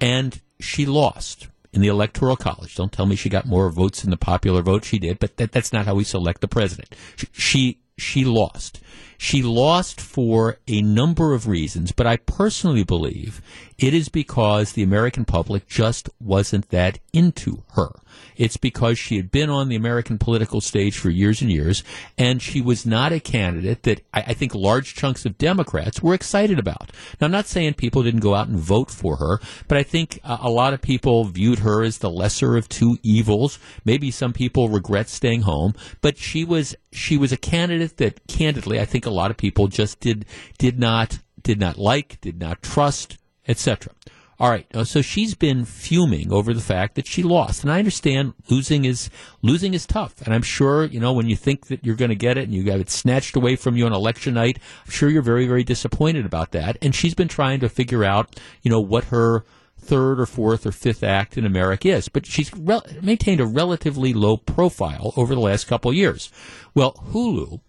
And 0.00 0.40
she 0.60 0.86
lost 0.86 1.48
in 1.72 1.80
the 1.80 1.88
electoral 1.88 2.36
college. 2.36 2.74
Don't 2.74 2.92
tell 2.92 3.06
me 3.06 3.16
she 3.16 3.28
got 3.28 3.46
more 3.46 3.70
votes 3.70 4.04
in 4.04 4.10
the 4.10 4.16
popular 4.16 4.62
vote. 4.62 4.84
She 4.84 4.98
did, 4.98 5.18
but 5.18 5.36
that, 5.36 5.52
that's 5.52 5.72
not 5.72 5.86
how 5.86 5.94
we 5.94 6.04
select 6.04 6.40
the 6.40 6.48
president. 6.48 6.94
She, 7.16 7.28
she, 7.32 7.78
she 7.98 8.24
lost. 8.24 8.80
She 9.18 9.42
lost 9.42 10.00
for 10.00 10.58
a 10.66 10.82
number 10.82 11.34
of 11.34 11.46
reasons, 11.46 11.92
but 11.92 12.06
I 12.06 12.16
personally 12.16 12.84
believe 12.84 13.40
it 13.78 13.92
is 13.92 14.08
because 14.08 14.72
the 14.72 14.82
American 14.82 15.24
public 15.24 15.66
just 15.68 16.08
wasn't 16.20 16.70
that 16.70 16.98
into 17.12 17.62
her. 17.74 17.90
It's 18.36 18.56
because 18.56 18.98
she 18.98 19.16
had 19.16 19.30
been 19.30 19.50
on 19.50 19.68
the 19.68 19.76
American 19.76 20.18
political 20.18 20.60
stage 20.60 20.96
for 20.96 21.10
years 21.10 21.42
and 21.42 21.50
years, 21.50 21.84
and 22.16 22.40
she 22.40 22.60
was 22.60 22.86
not 22.86 23.12
a 23.12 23.20
candidate 23.20 23.82
that 23.82 24.00
I, 24.14 24.20
I 24.28 24.34
think 24.34 24.54
large 24.54 24.94
chunks 24.94 25.26
of 25.26 25.38
Democrats 25.38 26.02
were 26.02 26.14
excited 26.14 26.58
about. 26.58 26.90
Now, 27.20 27.26
I'm 27.26 27.32
not 27.32 27.46
saying 27.46 27.74
people 27.74 28.02
didn't 28.02 28.20
go 28.20 28.34
out 28.34 28.48
and 28.48 28.58
vote 28.58 28.90
for 28.90 29.16
her, 29.16 29.40
but 29.68 29.76
I 29.76 29.82
think 29.82 30.20
a, 30.24 30.38
a 30.42 30.50
lot 30.50 30.72
of 30.72 30.80
people 30.80 31.24
viewed 31.24 31.60
her 31.60 31.82
as 31.82 31.98
the 31.98 32.10
lesser 32.10 32.56
of 32.56 32.68
two 32.68 32.98
evils. 33.02 33.58
Maybe 33.84 34.10
some 34.10 34.32
people 34.32 34.68
regret 34.68 35.08
staying 35.08 35.42
home, 35.42 35.74
but 36.00 36.16
she 36.18 36.44
was 36.44 36.74
she 36.92 37.18
was 37.18 37.30
a 37.30 37.36
candidate 37.36 37.98
that, 37.98 38.26
candidly, 38.26 38.80
I 38.80 38.86
think 38.86 39.05
a 39.06 39.10
lot 39.10 39.30
of 39.30 39.36
people 39.36 39.68
just 39.68 40.00
did 40.00 40.26
did 40.58 40.78
not 40.78 41.20
did 41.42 41.60
not 41.60 41.78
like, 41.78 42.20
did 42.20 42.40
not 42.40 42.62
trust, 42.62 43.18
etc. 43.46 43.92
All 44.38 44.50
right, 44.50 44.66
so 44.84 45.00
she's 45.00 45.34
been 45.34 45.64
fuming 45.64 46.30
over 46.30 46.52
the 46.52 46.60
fact 46.60 46.94
that 46.96 47.06
she 47.06 47.22
lost, 47.22 47.62
and 47.62 47.72
I 47.72 47.78
understand 47.78 48.34
losing 48.50 48.84
is 48.84 49.08
losing 49.40 49.72
is 49.72 49.86
tough, 49.86 50.20
and 50.20 50.34
I'm 50.34 50.42
sure 50.42 50.84
you 50.84 51.00
know 51.00 51.14
when 51.14 51.26
you 51.26 51.36
think 51.36 51.68
that 51.68 51.86
you're 51.86 51.96
going 51.96 52.10
to 52.10 52.16
get 52.16 52.36
it 52.36 52.44
and 52.44 52.52
you 52.52 52.70
have 52.70 52.80
it 52.80 52.90
snatched 52.90 53.34
away 53.34 53.56
from 53.56 53.76
you 53.76 53.86
on 53.86 53.94
election 53.94 54.34
night. 54.34 54.58
I'm 54.84 54.90
sure 54.90 55.08
you're 55.08 55.22
very 55.22 55.46
very 55.46 55.64
disappointed 55.64 56.26
about 56.26 56.52
that, 56.52 56.76
and 56.82 56.94
she's 56.94 57.14
been 57.14 57.28
trying 57.28 57.60
to 57.60 57.70
figure 57.70 58.04
out 58.04 58.38
you 58.60 58.70
know 58.70 58.80
what 58.80 59.04
her 59.04 59.46
third 59.78 60.20
or 60.20 60.26
fourth 60.26 60.66
or 60.66 60.72
fifth 60.72 61.02
act 61.02 61.38
in 61.38 61.46
America 61.46 61.88
is, 61.88 62.10
but 62.10 62.26
she's 62.26 62.52
rel- 62.54 62.84
maintained 63.00 63.40
a 63.40 63.46
relatively 63.46 64.12
low 64.12 64.36
profile 64.36 65.14
over 65.16 65.34
the 65.34 65.40
last 65.40 65.66
couple 65.66 65.90
of 65.90 65.96
years. 65.96 66.30
Well, 66.74 66.92
Hulu, 67.10 67.60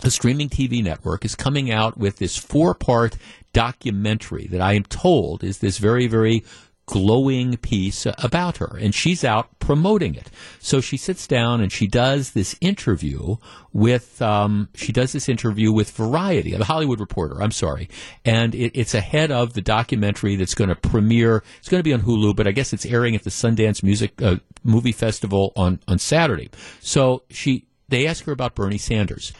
the 0.00 0.10
streaming 0.10 0.48
TV 0.48 0.82
network, 0.82 1.24
is 1.24 1.34
coming 1.34 1.70
out 1.70 1.96
with 1.96 2.16
this 2.16 2.36
four 2.36 2.74
part 2.74 3.16
documentary 3.52 4.46
that 4.48 4.60
I 4.60 4.74
am 4.74 4.84
told 4.84 5.42
is 5.42 5.58
this 5.58 5.78
very, 5.78 6.06
very 6.06 6.44
glowing 6.86 7.56
piece 7.56 8.06
about 8.18 8.58
her 8.58 8.78
and 8.80 8.94
she's 8.94 9.24
out 9.24 9.58
promoting 9.58 10.14
it. 10.14 10.30
So 10.60 10.80
she 10.80 10.96
sits 10.96 11.26
down 11.26 11.60
and 11.60 11.72
she 11.72 11.88
does 11.88 12.30
this 12.30 12.54
interview 12.60 13.36
with 13.72 14.22
um, 14.22 14.68
she 14.74 14.92
does 14.92 15.12
this 15.12 15.28
interview 15.28 15.72
with 15.72 15.90
variety 15.90 16.54
the 16.56 16.64
hollywood 16.64 17.00
reporter 17.00 17.42
i'm 17.42 17.50
sorry. 17.50 17.88
And 18.24 18.54
it, 18.54 18.78
it's 18.78 18.94
ahead 18.94 19.32
of 19.32 19.54
the 19.54 19.62
documentary 19.62 20.36
that's 20.36 20.54
going 20.54 20.70
to 20.70 20.76
premiere 20.76 21.42
it's 21.58 21.68
going 21.68 21.80
to 21.80 21.84
be 21.84 21.92
on 21.92 22.02
hulu 22.02 22.36
but 22.36 22.46
i 22.46 22.52
guess 22.52 22.72
it's 22.72 22.86
airing 22.86 23.16
at 23.16 23.24
the 23.24 23.30
sundance 23.30 23.82
music 23.82 24.22
uh, 24.22 24.36
movie 24.62 24.92
festival 24.92 25.52
on 25.56 25.80
on 25.88 25.98
saturday. 25.98 26.50
So 26.80 27.24
she 27.30 27.66
they 27.88 28.06
ask 28.06 28.24
her 28.26 28.32
about 28.32 28.54
bernie 28.54 28.78
sanders 28.78 29.32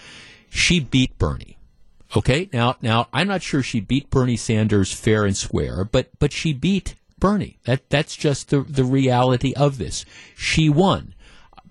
she 0.57 0.81
beat 0.81 1.17
bernie 1.19 1.57
Okay, 2.15 2.49
now 2.53 2.77
now 2.81 3.09
I'm 3.13 3.27
not 3.29 3.43
sure 3.43 3.63
she 3.63 3.81
beat 3.81 4.11
Bernie 4.11 4.37
Sanders 4.37 4.93
fair 4.93 5.25
and 5.25 5.37
square, 5.37 5.85
but 5.85 6.11
but 6.19 6.33
she 6.33 6.53
beat 6.53 6.95
Bernie. 7.19 7.59
That 7.65 7.91
that's 7.91 8.17
just 8.17 8.51
the 8.51 8.61
the 8.61 8.85
reality 8.85 9.53
of 9.55 9.79
this. 9.79 10.05
She 10.37 10.69
won. 10.69 11.15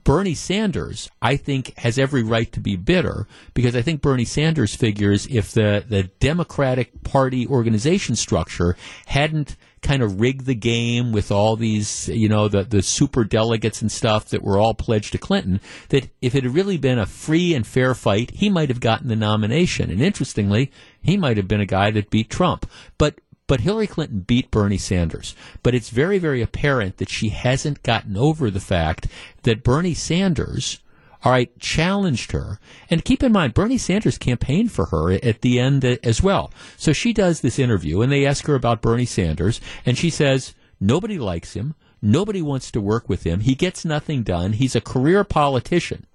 Bernie 0.04 0.36
Sanders, 0.36 1.10
I 1.20 1.36
think, 1.36 1.76
has 1.80 1.98
every 1.98 2.22
right 2.22 2.52
to 2.52 2.60
be 2.60 2.76
bitter 2.76 3.28
because 3.56 3.76
I 3.76 3.82
think 3.82 4.02
Bernie 4.02 4.24
Sanders 4.24 4.76
figures 4.76 5.26
if 5.32 5.52
the, 5.52 5.84
the 5.90 6.04
Democratic 6.20 7.04
Party 7.04 7.48
organization 7.48 8.16
structure 8.16 8.78
hadn't 9.08 9.56
kind 9.86 10.02
of 10.02 10.20
rigged 10.20 10.46
the 10.46 10.56
game 10.56 11.12
with 11.12 11.32
all 11.32 11.56
these, 11.56 12.10
you 12.10 12.28
know, 12.28 12.48
the, 12.48 12.64
the 12.64 12.82
super 12.82 13.24
delegates 13.24 13.82
and 13.82 13.92
stuff 13.92 14.30
that 14.30 14.42
were 14.42 14.58
all 14.58 14.74
pledged 14.74 15.12
to 15.12 15.20
Clinton, 15.20 15.62
that 15.90 16.10
if 16.22 16.34
it 16.34 16.44
had 16.44 16.56
really 16.56 16.78
been 16.78 16.98
a 16.98 17.06
free 17.06 17.54
and 17.54 17.68
fair 17.68 17.94
fight, 17.94 18.32
he 18.32 18.50
might 18.50 18.70
have 18.70 18.80
gotten 18.80 19.08
the 19.08 19.16
nomination. 19.16 19.92
And 19.92 20.02
interestingly, 20.02 20.72
he 21.04 21.18
might 21.18 21.38
have 21.38 21.48
been 21.48 21.62
a 21.62 21.68
guy 21.68 21.92
that 21.92 22.10
beat 22.10 22.30
Trump. 22.30 22.70
But 22.98 23.20
but 23.48 23.60
Hillary 23.60 23.86
Clinton 23.86 24.22
beat 24.22 24.50
Bernie 24.50 24.80
Sanders. 24.80 25.36
But 25.62 25.76
it's 25.76 25.90
very, 25.90 26.18
very 26.18 26.42
apparent 26.42 26.98
that 26.98 27.10
she 27.10 27.30
hasn't 27.30 27.84
gotten 27.84 28.18
over 28.18 28.50
the 28.50 28.60
fact 28.60 29.08
that 29.44 29.64
Bernie 29.64 29.94
Sanders, 29.94 30.80
all 31.26 31.32
right, 31.32 31.60
challenged 31.60 32.32
her. 32.34 32.60
And 32.88 33.04
keep 33.04 33.24
in 33.24 33.32
mind, 33.32 33.56
Bernie 33.56 33.80
Sanders 33.80 34.20
campaigned 34.20 34.72
for 34.72 34.86
her 34.86 35.12
at 35.12 35.42
the 35.42 35.60
end 35.60 35.84
as 35.84 36.22
well. 36.22 36.52
So 36.78 36.94
she 36.94 37.14
does 37.14 37.42
this 37.42 37.58
interview, 37.58 38.02
and 38.02 38.12
they 38.12 38.28
ask 38.28 38.46
her 38.46 38.54
about 38.54 38.84
Bernie 38.84 39.06
Sanders, 39.06 39.60
and 39.88 39.98
she 39.98 40.12
says, 40.12 40.54
nobody 40.80 41.18
likes 41.18 41.54
him. 41.56 41.74
Nobody 42.00 42.44
wants 42.44 42.70
to 42.72 42.80
work 42.80 43.10
with 43.10 43.24
him. 43.24 43.40
He 43.40 43.56
gets 43.56 43.84
nothing 43.84 44.22
done. 44.22 44.54
He's 44.54 44.76
a 44.76 44.82
career 44.82 45.24
politician. 45.24 46.06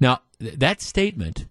Now, 0.00 0.22
th- 0.40 0.54
that 0.54 0.80
statement, 0.80 1.44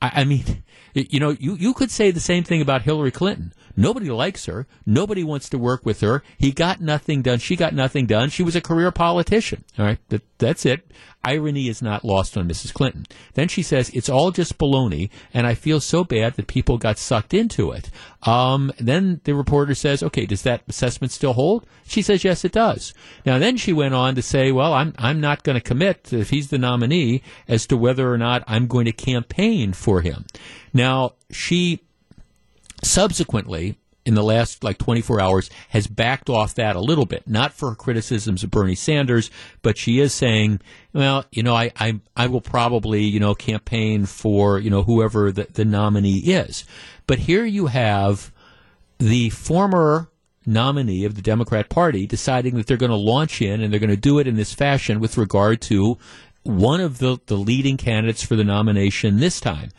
I, 0.00 0.12
I 0.20 0.24
mean, 0.24 0.62
you 0.94 1.18
know, 1.18 1.30
you, 1.30 1.56
you 1.56 1.74
could 1.74 1.90
say 1.90 2.12
the 2.12 2.20
same 2.20 2.44
thing 2.44 2.62
about 2.62 2.82
Hillary 2.82 3.10
Clinton. 3.10 3.52
Nobody 3.76 4.10
likes 4.10 4.46
her. 4.46 4.66
Nobody 4.84 5.24
wants 5.24 5.48
to 5.50 5.58
work 5.58 5.84
with 5.84 6.00
her. 6.00 6.22
He 6.38 6.52
got 6.52 6.80
nothing 6.80 7.22
done. 7.22 7.38
She 7.38 7.56
got 7.56 7.74
nothing 7.74 8.06
done. 8.06 8.30
She 8.30 8.42
was 8.42 8.56
a 8.56 8.60
career 8.60 8.90
politician. 8.90 9.64
All 9.78 9.86
right. 9.86 9.98
That, 10.08 10.22
that's 10.38 10.66
it. 10.66 10.90
Irony 11.24 11.68
is 11.68 11.80
not 11.80 12.04
lost 12.04 12.36
on 12.36 12.48
Mrs. 12.48 12.74
Clinton. 12.74 13.06
Then 13.34 13.48
she 13.48 13.62
says, 13.62 13.90
it's 13.90 14.08
all 14.08 14.32
just 14.32 14.58
baloney, 14.58 15.08
and 15.32 15.46
I 15.46 15.54
feel 15.54 15.80
so 15.80 16.02
bad 16.02 16.34
that 16.34 16.48
people 16.48 16.78
got 16.78 16.98
sucked 16.98 17.32
into 17.32 17.70
it. 17.70 17.90
Um, 18.24 18.72
then 18.78 19.20
the 19.24 19.34
reporter 19.34 19.74
says, 19.74 20.02
okay, 20.02 20.26
does 20.26 20.42
that 20.42 20.62
assessment 20.68 21.12
still 21.12 21.34
hold? 21.34 21.64
She 21.86 22.02
says, 22.02 22.24
yes, 22.24 22.44
it 22.44 22.52
does. 22.52 22.92
Now, 23.24 23.38
then 23.38 23.56
she 23.56 23.72
went 23.72 23.94
on 23.94 24.16
to 24.16 24.22
say, 24.22 24.50
well, 24.50 24.74
I'm, 24.74 24.94
I'm 24.98 25.20
not 25.20 25.44
going 25.44 25.54
to 25.54 25.60
commit, 25.60 26.12
if 26.12 26.30
he's 26.30 26.48
the 26.48 26.58
nominee, 26.58 27.22
as 27.46 27.66
to 27.68 27.76
whether 27.76 28.12
or 28.12 28.18
not 28.18 28.42
I'm 28.48 28.66
going 28.66 28.86
to 28.86 28.92
campaign 28.92 29.72
for 29.72 30.00
him. 30.00 30.26
Now, 30.74 31.12
she 31.30 31.82
subsequently 32.82 33.78
in 34.04 34.14
the 34.14 34.22
last 34.22 34.64
like 34.64 34.78
24 34.78 35.20
hours 35.20 35.50
has 35.68 35.86
backed 35.86 36.28
off 36.28 36.54
that 36.56 36.74
a 36.74 36.80
little 36.80 37.06
bit. 37.06 37.26
Not 37.26 37.52
for 37.52 37.70
her 37.70 37.74
criticisms 37.76 38.42
of 38.42 38.50
Bernie 38.50 38.74
Sanders 38.74 39.30
but 39.62 39.78
she 39.78 40.00
is 40.00 40.12
saying 40.12 40.60
well 40.92 41.24
you 41.30 41.42
know 41.42 41.54
I 41.54 41.72
I, 41.76 42.00
I 42.16 42.26
will 42.26 42.40
probably 42.40 43.02
you 43.02 43.20
know 43.20 43.34
campaign 43.34 44.06
for 44.06 44.58
you 44.58 44.70
know 44.70 44.82
whoever 44.82 45.30
the, 45.30 45.46
the 45.52 45.64
nominee 45.64 46.18
is. 46.18 46.64
But 47.06 47.20
here 47.20 47.44
you 47.44 47.66
have 47.66 48.32
the 48.98 49.30
former 49.30 50.08
nominee 50.46 51.04
of 51.04 51.14
the 51.14 51.22
Democrat 51.22 51.68
Party 51.68 52.06
deciding 52.06 52.56
that 52.56 52.66
they're 52.66 52.76
going 52.76 52.90
to 52.90 52.96
launch 52.96 53.40
in 53.40 53.60
and 53.60 53.72
they're 53.72 53.80
going 53.80 53.90
to 53.90 53.96
do 53.96 54.18
it 54.18 54.26
in 54.26 54.36
this 54.36 54.52
fashion 54.52 55.00
with 55.00 55.16
regard 55.16 55.60
to 55.62 55.98
one 56.44 56.80
of 56.80 56.98
the, 56.98 57.18
the 57.26 57.36
leading 57.36 57.76
candidates 57.76 58.22
for 58.24 58.36
the 58.36 58.44
nomination 58.44 59.18
this 59.18 59.40
time. 59.40 59.70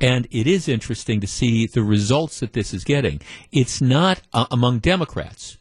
And 0.00 0.26
it 0.30 0.46
is 0.46 0.68
interesting 0.68 1.20
to 1.20 1.26
see 1.26 1.66
the 1.66 1.82
results 1.82 2.40
that 2.40 2.52
this 2.52 2.72
is 2.72 2.84
getting. 2.84 3.20
It's 3.50 3.80
not 3.80 4.22
uh, 4.32 4.46
among 4.50 4.78
Democrats. 4.78 5.58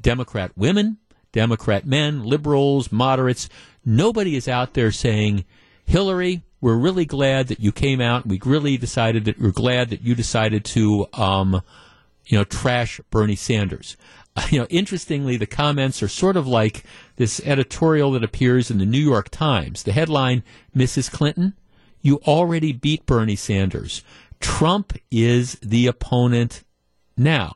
Democrat 0.00 0.52
women, 0.56 0.98
Democrat 1.32 1.86
men, 1.86 2.24
liberals, 2.24 2.90
moderates, 2.90 3.48
nobody 3.84 4.36
is 4.36 4.48
out 4.48 4.74
there 4.74 4.90
saying, 4.90 5.44
Hillary, 5.84 6.42
we're 6.60 6.76
really 6.76 7.04
glad 7.04 7.48
that 7.48 7.60
you 7.60 7.72
came 7.72 8.00
out. 8.00 8.26
We 8.26 8.40
really 8.44 8.76
decided 8.76 9.24
that 9.24 9.38
we're 9.40 9.50
glad 9.50 9.90
that 9.90 10.02
you 10.02 10.14
decided 10.14 10.64
to, 10.66 11.06
um, 11.12 11.62
you 12.26 12.38
know, 12.38 12.44
trash 12.44 13.00
Bernie 13.10 13.36
Sanders. 13.36 13.96
you 14.50 14.58
know, 14.60 14.66
interestingly, 14.70 15.36
the 15.36 15.46
comments 15.46 16.02
are 16.02 16.08
sort 16.08 16.36
of 16.36 16.46
like 16.46 16.84
this 17.16 17.40
editorial 17.44 18.12
that 18.12 18.24
appears 18.24 18.70
in 18.70 18.78
the 18.78 18.86
New 18.86 19.00
York 19.00 19.28
Times. 19.30 19.82
The 19.82 19.92
headline, 19.92 20.42
Mrs. 20.76 21.10
Clinton, 21.10 21.54
you 22.00 22.16
already 22.26 22.72
beat 22.72 23.06
Bernie 23.06 23.36
Sanders. 23.36 24.02
Trump 24.40 24.98
is 25.10 25.54
the 25.62 25.86
opponent 25.86 26.64
now. 27.16 27.52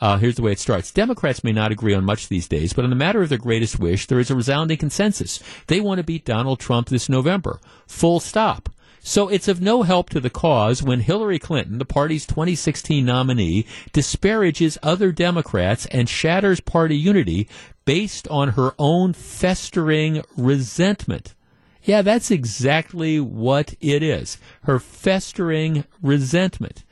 Uh, 0.00 0.16
here's 0.16 0.36
the 0.36 0.42
way 0.42 0.52
it 0.52 0.58
starts. 0.58 0.90
Democrats 0.90 1.44
may 1.44 1.52
not 1.52 1.72
agree 1.72 1.92
on 1.92 2.04
much 2.04 2.28
these 2.28 2.48
days, 2.48 2.72
but 2.72 2.84
on 2.84 2.90
the 2.90 2.96
matter 2.96 3.20
of 3.20 3.28
their 3.28 3.36
greatest 3.36 3.78
wish, 3.78 4.06
there 4.06 4.20
is 4.20 4.30
a 4.30 4.34
resounding 4.34 4.78
consensus. 4.78 5.40
They 5.66 5.80
want 5.80 5.98
to 5.98 6.04
beat 6.04 6.24
Donald 6.24 6.58
Trump 6.58 6.88
this 6.88 7.08
November. 7.08 7.60
Full 7.86 8.20
stop. 8.20 8.70
So 9.02 9.28
it's 9.28 9.48
of 9.48 9.60
no 9.60 9.82
help 9.82 10.10
to 10.10 10.20
the 10.20 10.30
cause 10.30 10.82
when 10.82 11.00
Hillary 11.00 11.38
Clinton, 11.38 11.78
the 11.78 11.84
party's 11.84 12.26
2016 12.26 13.04
nominee, 13.04 13.66
disparages 13.92 14.78
other 14.82 15.10
Democrats 15.10 15.86
and 15.86 16.08
shatters 16.08 16.60
party 16.60 16.96
unity 16.96 17.48
based 17.84 18.28
on 18.28 18.50
her 18.50 18.74
own 18.78 19.12
festering 19.12 20.22
resentment. 20.36 21.34
Yeah, 21.82 22.02
that's 22.02 22.30
exactly 22.30 23.18
what 23.18 23.74
it 23.80 24.02
is. 24.02 24.38
Her 24.64 24.78
festering 24.78 25.84
resentment. 26.02 26.84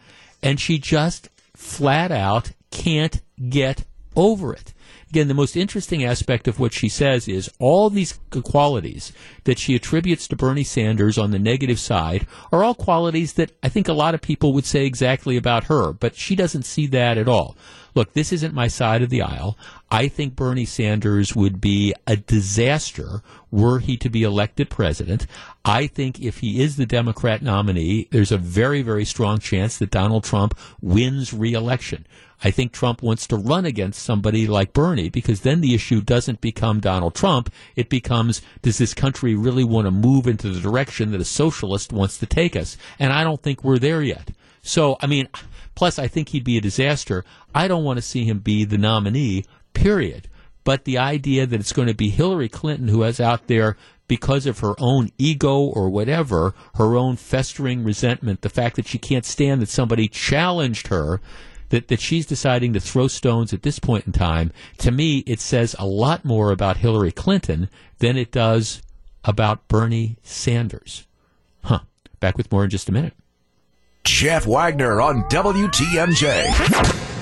And 0.42 0.58
she 0.58 0.78
just 0.78 1.28
flat 1.54 2.10
out 2.10 2.52
can't 2.70 3.20
get 3.48 3.84
over 4.16 4.54
it. 4.54 4.72
Again, 5.10 5.28
the 5.28 5.34
most 5.34 5.56
interesting 5.56 6.04
aspect 6.04 6.46
of 6.46 6.60
what 6.60 6.74
she 6.74 6.88
says 6.88 7.28
is 7.28 7.50
all 7.58 7.88
these 7.88 8.18
qualities 8.44 9.12
that 9.44 9.58
she 9.58 9.74
attributes 9.74 10.28
to 10.28 10.36
Bernie 10.36 10.64
Sanders 10.64 11.16
on 11.16 11.30
the 11.30 11.38
negative 11.38 11.80
side 11.80 12.26
are 12.52 12.62
all 12.62 12.74
qualities 12.74 13.32
that 13.34 13.52
I 13.62 13.70
think 13.70 13.88
a 13.88 13.94
lot 13.94 14.14
of 14.14 14.20
people 14.20 14.52
would 14.52 14.66
say 14.66 14.84
exactly 14.84 15.38
about 15.38 15.64
her, 15.64 15.94
but 15.94 16.14
she 16.14 16.36
doesn't 16.36 16.64
see 16.64 16.86
that 16.88 17.16
at 17.16 17.28
all. 17.28 17.56
Look, 17.94 18.12
this 18.12 18.32
isn't 18.32 18.54
my 18.54 18.68
side 18.68 19.02
of 19.02 19.08
the 19.08 19.22
aisle. 19.22 19.56
I 19.90 20.08
think 20.08 20.36
Bernie 20.36 20.66
Sanders 20.66 21.34
would 21.34 21.60
be 21.60 21.94
a 22.06 22.16
disaster 22.16 23.22
were 23.50 23.78
he 23.78 23.96
to 23.96 24.10
be 24.10 24.22
elected 24.22 24.68
president. 24.68 25.26
I 25.64 25.86
think 25.86 26.20
if 26.20 26.38
he 26.38 26.62
is 26.62 26.76
the 26.76 26.84
Democrat 26.84 27.40
nominee, 27.42 28.08
there's 28.10 28.32
a 28.32 28.38
very, 28.38 28.82
very 28.82 29.06
strong 29.06 29.38
chance 29.38 29.78
that 29.78 29.90
Donald 29.90 30.24
Trump 30.24 30.58
wins 30.82 31.32
reelection. 31.32 32.06
I 32.44 32.50
think 32.50 32.72
Trump 32.72 33.02
wants 33.02 33.26
to 33.28 33.36
run 33.36 33.64
against 33.64 34.02
somebody 34.02 34.46
like 34.46 34.72
Bernie 34.72 35.08
because 35.08 35.40
then 35.40 35.60
the 35.60 35.74
issue 35.74 36.00
doesn't 36.00 36.40
become 36.40 36.80
Donald 36.80 37.14
Trump. 37.14 37.52
It 37.74 37.88
becomes, 37.88 38.42
does 38.62 38.78
this 38.78 38.94
country 38.94 39.34
really 39.34 39.64
want 39.64 39.86
to 39.86 39.90
move 39.90 40.26
into 40.26 40.50
the 40.50 40.60
direction 40.60 41.10
that 41.12 41.20
a 41.20 41.24
socialist 41.24 41.92
wants 41.92 42.18
to 42.18 42.26
take 42.26 42.54
us? 42.54 42.76
And 42.98 43.12
I 43.12 43.24
don't 43.24 43.42
think 43.42 43.64
we're 43.64 43.78
there 43.78 44.02
yet. 44.02 44.30
So, 44.62 44.98
I 45.00 45.06
mean, 45.06 45.28
plus 45.74 45.98
I 45.98 46.06
think 46.06 46.28
he'd 46.28 46.44
be 46.44 46.58
a 46.58 46.60
disaster. 46.62 47.24
I 47.54 47.66
don't 47.66 47.84
want 47.84 47.96
to 47.96 48.02
see 48.02 48.24
him 48.24 48.38
be 48.38 48.64
the 48.64 48.78
nominee, 48.78 49.44
period. 49.72 50.28
But 50.64 50.84
the 50.84 50.98
idea 50.98 51.46
that 51.46 51.60
it's 51.60 51.72
going 51.72 51.88
to 51.88 51.94
be 51.94 52.10
Hillary 52.10 52.48
Clinton 52.48 52.88
who 52.88 53.02
is 53.02 53.20
out 53.20 53.46
there 53.46 53.76
because 54.06 54.46
of 54.46 54.58
her 54.60 54.74
own 54.78 55.10
ego 55.18 55.58
or 55.60 55.88
whatever, 55.90 56.54
her 56.74 56.96
own 56.96 57.16
festering 57.16 57.84
resentment, 57.84 58.40
the 58.40 58.48
fact 58.48 58.76
that 58.76 58.86
she 58.86 58.98
can't 58.98 59.24
stand 59.24 59.62
that 59.62 59.68
somebody 59.68 60.08
challenged 60.08 60.88
her, 60.88 61.20
that, 61.68 61.88
that 61.88 62.00
she's 62.00 62.26
deciding 62.26 62.72
to 62.72 62.80
throw 62.80 63.06
stones 63.06 63.52
at 63.52 63.62
this 63.62 63.78
point 63.78 64.06
in 64.06 64.12
time, 64.12 64.50
to 64.78 64.90
me, 64.90 65.18
it 65.26 65.40
says 65.40 65.76
a 65.78 65.86
lot 65.86 66.24
more 66.24 66.50
about 66.50 66.78
Hillary 66.78 67.12
Clinton 67.12 67.68
than 67.98 68.16
it 68.16 68.32
does 68.32 68.82
about 69.24 69.68
Bernie 69.68 70.16
Sanders. 70.22 71.06
Huh. 71.62 71.80
Back 72.20 72.36
with 72.38 72.50
more 72.50 72.64
in 72.64 72.70
just 72.70 72.88
a 72.88 72.92
minute. 72.92 73.12
Jeff 74.04 74.46
Wagner 74.46 75.02
on 75.02 75.24
WTMJ. 75.24 77.16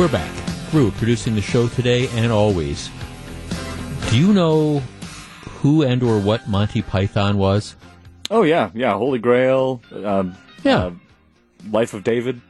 We're 0.00 0.08
back. 0.08 0.32
Gru 0.70 0.90
producing 0.92 1.34
the 1.34 1.42
show 1.42 1.68
today 1.68 2.08
and 2.14 2.32
always. 2.32 2.88
Do 4.08 4.18
you 4.18 4.32
know 4.32 4.78
who 5.60 5.82
and 5.82 6.02
or 6.02 6.18
what 6.18 6.48
Monty 6.48 6.80
Python 6.80 7.36
was? 7.36 7.76
Oh 8.30 8.42
yeah, 8.42 8.70
yeah. 8.72 8.94
Holy 8.94 9.18
Grail. 9.18 9.82
Um, 9.92 10.38
Yeah. 10.62 10.78
uh, 10.78 10.90
Life 11.70 11.92
of 11.92 12.02
David. 12.02 12.40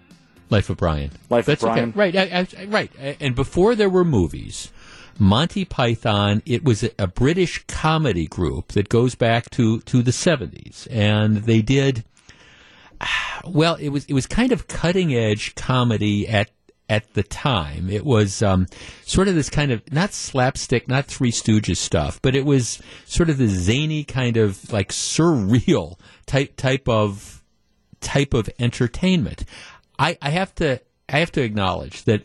Life 0.49 0.71
of 0.71 0.77
Brian. 0.77 1.11
Life 1.29 1.47
That's 1.47 1.65
of 1.65 1.71
Brian. 1.71 1.89
okay. 1.89 1.99
Right, 1.99 2.17
I, 2.17 2.47
I, 2.57 2.67
right. 2.67 2.93
And 3.19 3.35
before 3.35 3.75
there 3.75 3.91
were 3.91 4.05
movies, 4.05 4.71
Monty 5.19 5.65
Python, 5.65 6.43
it 6.47 6.63
was 6.63 6.85
a, 7.01 7.09
British 7.09 7.65
comedy 7.67 8.29
group 8.29 8.69
that 8.75 8.89
goes 8.89 9.17
back 9.17 9.51
to, 9.51 9.81
to 9.81 10.03
the 10.03 10.13
70s. 10.13 10.87
And 10.89 11.39
they 11.39 11.63
did, 11.63 12.05
well, 13.45 13.75
it 13.75 13.89
was, 13.89 14.05
it 14.05 14.13
was 14.13 14.29
kind 14.29 14.53
of 14.53 14.69
cutting 14.69 15.13
edge 15.13 15.57
comedy 15.57 16.29
at, 16.29 16.53
at 16.91 17.15
the 17.15 17.23
time. 17.23 17.89
It 17.89 18.05
was 18.05 18.43
um, 18.43 18.67
sort 19.07 19.29
of 19.29 19.37
this 19.37 19.49
kind 19.49 19.71
of, 19.71 19.81
not 19.93 20.13
slapstick, 20.13 20.89
not 20.89 21.07
Three 21.07 21.31
Stooges 21.31 21.77
stuff, 21.77 22.21
but 22.21 22.35
it 22.35 22.45
was 22.45 22.83
sort 23.07 23.31
of 23.31 23.39
the 23.39 23.47
zany 23.47 24.03
kind 24.03 24.37
of 24.37 24.71
like 24.73 24.91
surreal 24.91 25.99
type, 26.27 26.57
type 26.57 26.89
of, 26.89 27.43
type 28.01 28.35
of 28.35 28.51
entertainment. 28.59 29.45
I, 29.99 30.19
I 30.21 30.31
have 30.31 30.55
to 30.57 30.81
I 31.09 31.19
have 31.19 31.33
to 31.33 31.43
acknowledge 31.43 32.05
that 32.05 32.23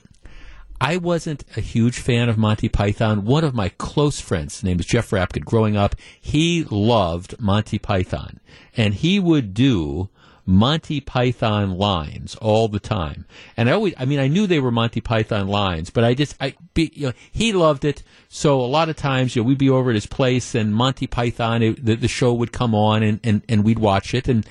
I 0.80 0.98
wasn't 0.98 1.44
a 1.56 1.62
huge 1.62 2.00
fan 2.00 2.30
of 2.30 2.38
Monty 2.38 2.70
Python. 2.70 3.26
One 3.26 3.44
of 3.44 3.54
my 3.54 3.70
close 3.70 4.20
friends, 4.20 4.56
his 4.56 4.64
name 4.64 4.80
is 4.80 4.86
Jeff 4.86 5.10
Rapkin, 5.10 5.44
growing 5.44 5.76
up, 5.76 5.96
he 6.20 6.66
loved 6.70 7.40
Monty 7.40 7.80
Python. 7.80 8.40
And 8.76 8.94
he 8.94 9.20
would 9.20 9.54
do 9.54 10.10
Monty 10.46 11.02
Python 11.02 11.78
lines 11.78 12.36
all 12.36 12.68
the 12.68 12.80
time. 12.80 13.26
And 13.58 13.68
I 13.70 13.74
always, 13.74 13.94
I 13.98 14.06
mean, 14.06 14.20
I 14.20 14.28
knew 14.28 14.46
they 14.46 14.60
were 14.60 14.72
Monty 14.72 15.02
Python 15.02 15.48
lines, 15.48 15.90
but 15.90 16.04
I 16.04 16.14
just, 16.14 16.36
I, 16.40 16.54
be, 16.74 16.92
you 16.94 17.08
know, 17.08 17.14
he 17.32 17.52
loved 17.54 17.84
it. 17.84 18.04
So 18.30 18.60
a 18.62 18.66
lot 18.68 18.90
of 18.90 18.96
times, 18.96 19.36
you 19.36 19.42
know, 19.42 19.48
we'd 19.48 19.58
be 19.58 19.70
over 19.70 19.90
at 19.90 19.96
his 19.96 20.06
place 20.06 20.54
and 20.54 20.74
Monty 20.74 21.08
Python, 21.08 21.64
it, 21.64 21.84
the, 21.84 21.96
the 21.96 22.08
show 22.08 22.34
would 22.34 22.52
come 22.52 22.76
on 22.76 23.02
and, 23.04 23.20
and, 23.24 23.42
and 23.50 23.64
we'd 23.64 23.80
watch 23.80 24.14
it. 24.14 24.28
And 24.28 24.46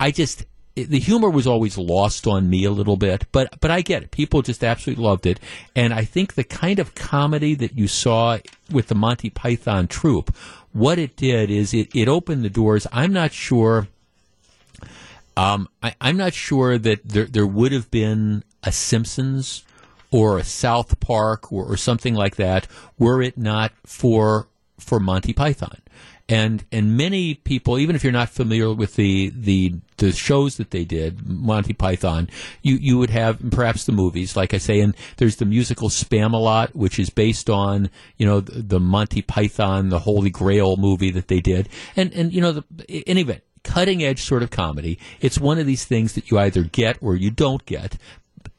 I 0.00 0.10
just, 0.10 0.44
it- 0.76 0.88
the 0.90 0.98
humor 0.98 1.30
was 1.30 1.46
always 1.46 1.78
lost 1.78 2.26
on 2.26 2.48
me 2.50 2.64
a 2.64 2.70
little 2.70 2.96
bit, 2.96 3.26
but 3.30 3.60
but 3.60 3.70
I 3.70 3.80
get 3.80 4.02
it. 4.02 4.10
People 4.10 4.42
just 4.42 4.64
absolutely 4.64 5.04
loved 5.04 5.24
it, 5.24 5.38
and 5.76 5.94
I 5.94 6.04
think 6.04 6.34
the 6.34 6.42
kind 6.42 6.80
of 6.80 6.96
comedy 6.96 7.54
that 7.54 7.78
you 7.78 7.86
saw 7.86 8.38
with 8.72 8.88
the 8.88 8.96
Monty 8.96 9.30
Python 9.30 9.86
troupe, 9.86 10.34
what 10.72 10.98
it 10.98 11.14
did 11.16 11.48
is 11.48 11.72
it, 11.74 11.94
it 11.94 12.08
opened 12.08 12.42
the 12.44 12.50
doors. 12.50 12.88
I'm 12.90 13.12
not 13.12 13.32
sure. 13.32 13.86
Um, 15.36 15.68
I, 15.82 15.94
I'm 16.00 16.16
not 16.16 16.32
sure 16.34 16.78
that 16.78 17.08
there 17.08 17.26
there 17.26 17.46
would 17.46 17.72
have 17.72 17.90
been 17.90 18.44
a 18.62 18.72
Simpsons 18.72 19.64
or 20.10 20.38
a 20.38 20.44
South 20.44 21.00
Park 21.00 21.52
or, 21.52 21.64
or 21.64 21.76
something 21.76 22.14
like 22.14 22.36
that 22.36 22.68
were 22.98 23.20
it 23.20 23.36
not 23.36 23.72
for 23.84 24.48
for 24.78 25.00
Monty 25.00 25.32
Python. 25.32 25.78
And 26.26 26.64
and 26.72 26.96
many 26.96 27.34
people, 27.34 27.78
even 27.78 27.94
if 27.94 28.02
you're 28.02 28.12
not 28.12 28.30
familiar 28.30 28.72
with 28.72 28.94
the 28.94 29.30
the, 29.34 29.74
the 29.98 30.12
shows 30.12 30.56
that 30.56 30.70
they 30.70 30.84
did, 30.84 31.26
Monty 31.28 31.74
Python, 31.74 32.30
you, 32.62 32.76
you 32.76 32.96
would 32.96 33.10
have 33.10 33.38
perhaps 33.50 33.84
the 33.84 33.92
movies, 33.92 34.34
like 34.34 34.54
I 34.54 34.58
say, 34.58 34.80
and 34.80 34.96
there's 35.18 35.36
the 35.36 35.44
musical 35.44 35.90
Spamalot, 35.90 36.74
which 36.74 36.98
is 36.98 37.10
based 37.10 37.50
on 37.50 37.90
you 38.16 38.24
know 38.24 38.40
the, 38.40 38.62
the 38.62 38.80
Monty 38.80 39.20
Python, 39.20 39.90
the 39.90 39.98
Holy 39.98 40.30
Grail 40.30 40.78
movie 40.78 41.10
that 41.10 41.28
they 41.28 41.40
did, 41.40 41.68
and 41.94 42.10
and 42.14 42.32
you 42.32 42.40
know 42.40 42.52
the, 42.52 42.64
in 42.88 43.02
any 43.06 43.20
event, 43.20 43.42
cutting 43.64 44.04
edge 44.04 44.22
sort 44.22 44.42
of 44.42 44.50
comedy. 44.50 44.98
It's 45.20 45.38
one 45.38 45.58
of 45.58 45.66
these 45.66 45.84
things 45.84 46.12
that 46.14 46.30
you 46.30 46.38
either 46.38 46.62
get 46.62 46.98
or 47.00 47.16
you 47.16 47.30
don't 47.30 47.64
get. 47.66 47.98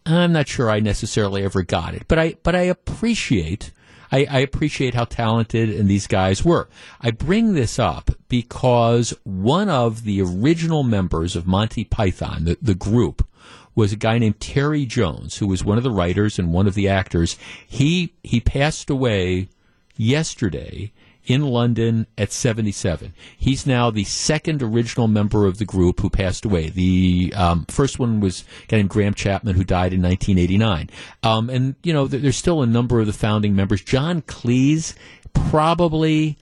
I'm 0.05 0.33
not 0.33 0.47
sure 0.47 0.69
I 0.69 0.79
necessarily 0.79 1.43
ever 1.43 1.63
got 1.63 1.93
it, 1.93 2.03
but 2.07 2.19
I 2.19 2.35
but 2.43 2.55
I 2.55 2.61
appreciate 2.61 3.71
I, 4.11 4.27
I 4.29 4.39
appreciate 4.39 4.93
how 4.93 5.05
talented 5.05 5.69
and 5.69 5.89
these 5.89 6.07
guys 6.07 6.45
were. 6.45 6.69
I 7.01 7.11
bring 7.11 7.53
this 7.53 7.79
up 7.79 8.11
because 8.29 9.13
one 9.23 9.69
of 9.69 10.03
the 10.03 10.21
original 10.21 10.83
members 10.83 11.35
of 11.35 11.47
Monty 11.47 11.83
Python, 11.83 12.45
the, 12.45 12.57
the 12.61 12.75
group, 12.75 13.27
was 13.73 13.91
a 13.91 13.97
guy 13.97 14.17
named 14.17 14.39
Terry 14.39 14.85
Jones, 14.85 15.37
who 15.37 15.47
was 15.47 15.65
one 15.65 15.77
of 15.77 15.83
the 15.83 15.91
writers 15.91 16.39
and 16.39 16.53
one 16.53 16.65
of 16.65 16.75
the 16.75 16.87
actors. 16.87 17.37
He 17.67 18.13
he 18.23 18.39
passed 18.39 18.89
away 18.89 19.49
yesterday 19.97 20.91
in 21.25 21.41
London 21.41 22.07
at 22.17 22.31
77. 22.31 23.13
He's 23.37 23.65
now 23.65 23.89
the 23.89 24.03
second 24.03 24.61
original 24.61 25.07
member 25.07 25.45
of 25.45 25.57
the 25.57 25.65
group 25.65 25.99
who 25.99 26.09
passed 26.09 26.45
away. 26.45 26.69
The 26.69 27.33
um, 27.35 27.65
first 27.65 27.99
one 27.99 28.19
was 28.19 28.43
a 28.63 28.67
guy 28.67 28.77
named 28.77 28.89
Graham 28.89 29.13
Chapman 29.13 29.55
who 29.55 29.63
died 29.63 29.93
in 29.93 30.01
1989. 30.01 30.89
Um, 31.23 31.49
and, 31.49 31.75
you 31.83 31.93
know, 31.93 32.07
th- 32.07 32.21
there's 32.21 32.37
still 32.37 32.61
a 32.61 32.67
number 32.67 32.99
of 32.99 33.07
the 33.07 33.13
founding 33.13 33.55
members. 33.55 33.81
John 33.81 34.21
Cleese, 34.21 34.95
probably 35.33 36.37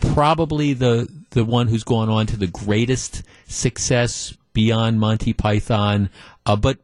probably 0.00 0.74
the 0.74 1.08
the 1.30 1.44
one 1.44 1.68
who's 1.68 1.84
gone 1.84 2.08
on 2.08 2.26
to 2.26 2.36
the 2.36 2.46
greatest 2.46 3.22
success 3.46 4.36
beyond 4.52 5.00
Monty 5.00 5.32
Python. 5.32 6.10
Uh, 6.46 6.56
but 6.56 6.78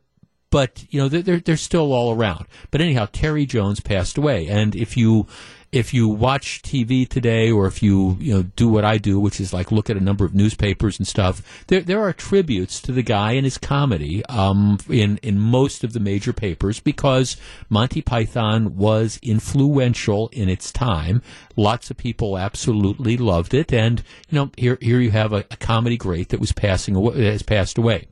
but 0.50 0.84
you 0.90 1.00
know 1.00 1.08
they're 1.08 1.40
they're 1.40 1.56
still 1.56 1.92
all 1.92 2.14
around. 2.14 2.46
But 2.70 2.80
anyhow, 2.80 3.08
Terry 3.10 3.46
Jones 3.46 3.80
passed 3.80 4.18
away, 4.18 4.46
and 4.46 4.76
if 4.76 4.96
you 4.96 5.26
if 5.74 5.92
you 5.92 6.06
watch 6.06 6.62
TV 6.62 7.06
today, 7.06 7.50
or 7.50 7.66
if 7.66 7.82
you 7.82 8.16
you 8.20 8.32
know 8.32 8.42
do 8.44 8.68
what 8.68 8.84
I 8.84 8.96
do, 8.96 9.18
which 9.18 9.40
is 9.40 9.52
like 9.52 9.72
look 9.72 9.90
at 9.90 9.96
a 9.96 10.00
number 10.00 10.24
of 10.24 10.32
newspapers 10.32 10.98
and 10.98 11.06
stuff, 11.06 11.64
there 11.66 11.80
there 11.80 12.00
are 12.00 12.12
tributes 12.12 12.80
to 12.82 12.92
the 12.92 13.02
guy 13.02 13.32
and 13.32 13.44
his 13.44 13.58
comedy 13.58 14.24
um, 14.26 14.78
in 14.88 15.18
in 15.18 15.40
most 15.40 15.82
of 15.82 15.92
the 15.92 15.98
major 15.98 16.32
papers 16.32 16.78
because 16.78 17.36
Monty 17.68 18.00
Python 18.00 18.76
was 18.76 19.18
influential 19.20 20.28
in 20.28 20.48
its 20.48 20.70
time. 20.70 21.20
Lots 21.56 21.90
of 21.90 21.96
people 21.96 22.38
absolutely 22.38 23.16
loved 23.16 23.52
it, 23.52 23.72
and 23.72 24.04
you 24.30 24.36
know 24.38 24.50
here 24.56 24.78
here 24.80 25.00
you 25.00 25.10
have 25.10 25.32
a, 25.32 25.44
a 25.50 25.56
comedy 25.56 25.96
great 25.96 26.28
that 26.28 26.38
was 26.38 26.52
passing 26.52 26.94
away 26.94 27.24
has 27.24 27.42
passed 27.42 27.78
away. 27.78 28.06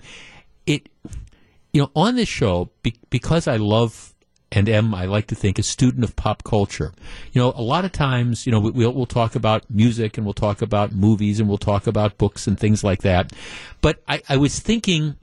It 0.67 0.89
you 1.73 1.81
know, 1.81 1.91
on 1.97 2.17
this 2.17 2.29
show, 2.29 2.71
be- 2.83 2.99
because 3.09 3.49
I 3.49 3.57
love 3.57 4.12
and 4.53 4.69
am, 4.69 4.95
I 4.95 5.07
like 5.07 5.27
to 5.29 5.35
think, 5.35 5.59
a 5.59 5.63
student 5.63 6.05
of 6.05 6.15
pop 6.15 6.45
culture. 6.45 6.93
You 7.33 7.41
know, 7.41 7.53
a 7.57 7.63
lot 7.63 7.85
of 7.85 7.91
times, 7.93 8.47
you 8.47 8.53
know, 8.53 8.61
we- 8.61 8.71
we'll, 8.71 8.93
we'll 8.93 9.07
talk 9.07 9.35
about 9.35 9.69
music 9.71 10.17
and 10.17 10.27
we'll 10.27 10.35
talk 10.35 10.63
about 10.63 10.93
movies 10.93 11.41
and 11.41 11.49
we'll 11.49 11.59
talk 11.59 11.87
about 11.87 12.19
books 12.19 12.47
and 12.47 12.61
things 12.61 12.85
like 12.85 13.01
that. 13.03 13.33
But 13.81 14.03
I, 14.07 14.23
I 14.29 14.37
was 14.37 14.61
thinking 14.61 15.17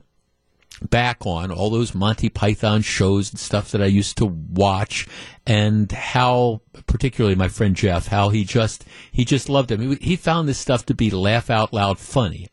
back 0.89 1.25
on 1.25 1.51
all 1.51 1.69
those 1.69 1.93
Monty 1.93 2.29
Python 2.29 2.81
shows 2.81 3.29
and 3.31 3.39
stuff 3.39 3.71
that 3.71 3.81
I 3.81 3.85
used 3.85 4.17
to 4.17 4.25
watch 4.25 5.07
and 5.45 5.91
how 5.91 6.61
particularly 6.87 7.35
my 7.35 7.49
friend 7.49 7.75
Jeff 7.75 8.07
how 8.07 8.29
he 8.29 8.43
just 8.45 8.85
he 9.11 9.25
just 9.25 9.49
loved 9.49 9.71
it. 9.71 10.01
He 10.01 10.15
found 10.15 10.47
this 10.47 10.57
stuff 10.57 10.85
to 10.85 10.93
be 10.93 11.09
laugh 11.09 11.49
out 11.49 11.73
loud 11.73 11.99
funny. 11.99 12.47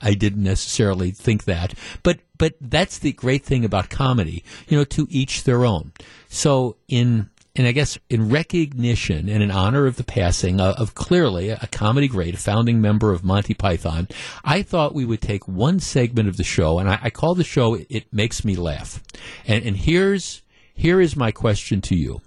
I, 0.00 0.14
didn't 0.14 0.42
necessarily 0.42 1.10
think 1.10 1.44
that, 1.44 1.74
but 2.02 2.18
but 2.38 2.54
that's 2.60 2.98
the 2.98 3.12
great 3.12 3.44
thing 3.44 3.64
about 3.64 3.90
comedy. 3.90 4.44
You 4.68 4.78
know, 4.78 4.84
to 4.84 5.06
each 5.10 5.44
their 5.44 5.64
own. 5.64 5.92
So 6.28 6.76
in 6.88 7.30
and 7.56 7.66
I 7.66 7.72
guess 7.72 7.98
in 8.08 8.30
recognition 8.30 9.28
and 9.28 9.42
in 9.42 9.50
honor 9.50 9.86
of 9.86 9.96
the 9.96 10.04
passing 10.04 10.60
of, 10.60 10.76
of 10.76 10.94
clearly 10.94 11.50
a 11.50 11.68
comedy 11.72 12.08
great, 12.08 12.34
a 12.34 12.38
founding 12.38 12.80
member 12.80 13.12
of 13.12 13.24
Monty 13.24 13.54
Python, 13.54 14.08
I 14.44 14.62
thought 14.62 14.94
we 14.94 15.04
would 15.04 15.20
take 15.20 15.48
one 15.48 15.80
segment 15.80 16.28
of 16.28 16.36
the 16.36 16.44
show, 16.44 16.78
and 16.78 16.88
I, 16.88 16.98
I 17.02 17.10
call 17.10 17.34
the 17.34 17.44
show 17.44 17.76
"It 17.88 18.12
Makes 18.12 18.44
Me 18.44 18.54
Laugh." 18.56 19.02
And, 19.46 19.64
and 19.64 19.76
here's 19.76 20.42
here 20.72 21.00
is 21.00 21.16
my 21.16 21.32
question 21.32 21.80
to 21.82 21.96
you: 21.96 22.20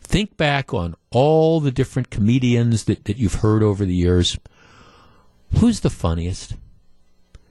Think 0.00 0.36
back 0.36 0.74
on 0.74 0.94
all 1.10 1.60
the 1.60 1.70
different 1.70 2.10
comedians 2.10 2.84
that, 2.84 3.04
that 3.04 3.18
you've 3.18 3.36
heard 3.36 3.62
over 3.62 3.84
the 3.84 3.94
years. 3.94 4.36
Who's 5.56 5.80
the 5.80 5.90
funniest? 5.90 6.54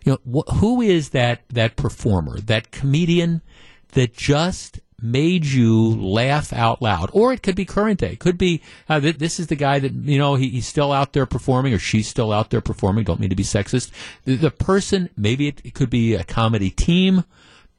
You 0.03 0.17
know, 0.23 0.41
wh- 0.41 0.55
who 0.55 0.81
is 0.81 1.09
that 1.09 1.41
that 1.49 1.75
performer, 1.75 2.39
that 2.39 2.71
comedian 2.71 3.41
that 3.89 4.13
just 4.13 4.79
made 5.01 5.45
you 5.45 5.95
laugh 5.95 6.53
out 6.53 6.81
loud? 6.81 7.09
Or 7.13 7.33
it 7.33 7.43
could 7.43 7.55
be 7.55 7.65
current 7.65 7.99
day. 7.99 8.13
It 8.13 8.19
could 8.19 8.37
be 8.37 8.61
uh, 8.87 8.99
th- 8.99 9.17
this 9.17 9.39
is 9.39 9.47
the 9.47 9.55
guy 9.55 9.79
that 9.79 9.93
you 9.93 10.17
know 10.17 10.35
he, 10.35 10.49
he's 10.49 10.67
still 10.67 10.91
out 10.91 11.13
there 11.13 11.25
performing, 11.25 11.73
or 11.73 11.79
she's 11.79 12.07
still 12.07 12.31
out 12.31 12.49
there 12.49 12.61
performing. 12.61 13.03
Don't 13.03 13.19
mean 13.19 13.29
to 13.29 13.35
be 13.35 13.43
sexist. 13.43 13.91
The, 14.25 14.35
the 14.35 14.51
person, 14.51 15.09
maybe 15.17 15.47
it, 15.47 15.61
it 15.63 15.73
could 15.73 15.89
be 15.89 16.13
a 16.13 16.23
comedy 16.23 16.69
team, 16.69 17.23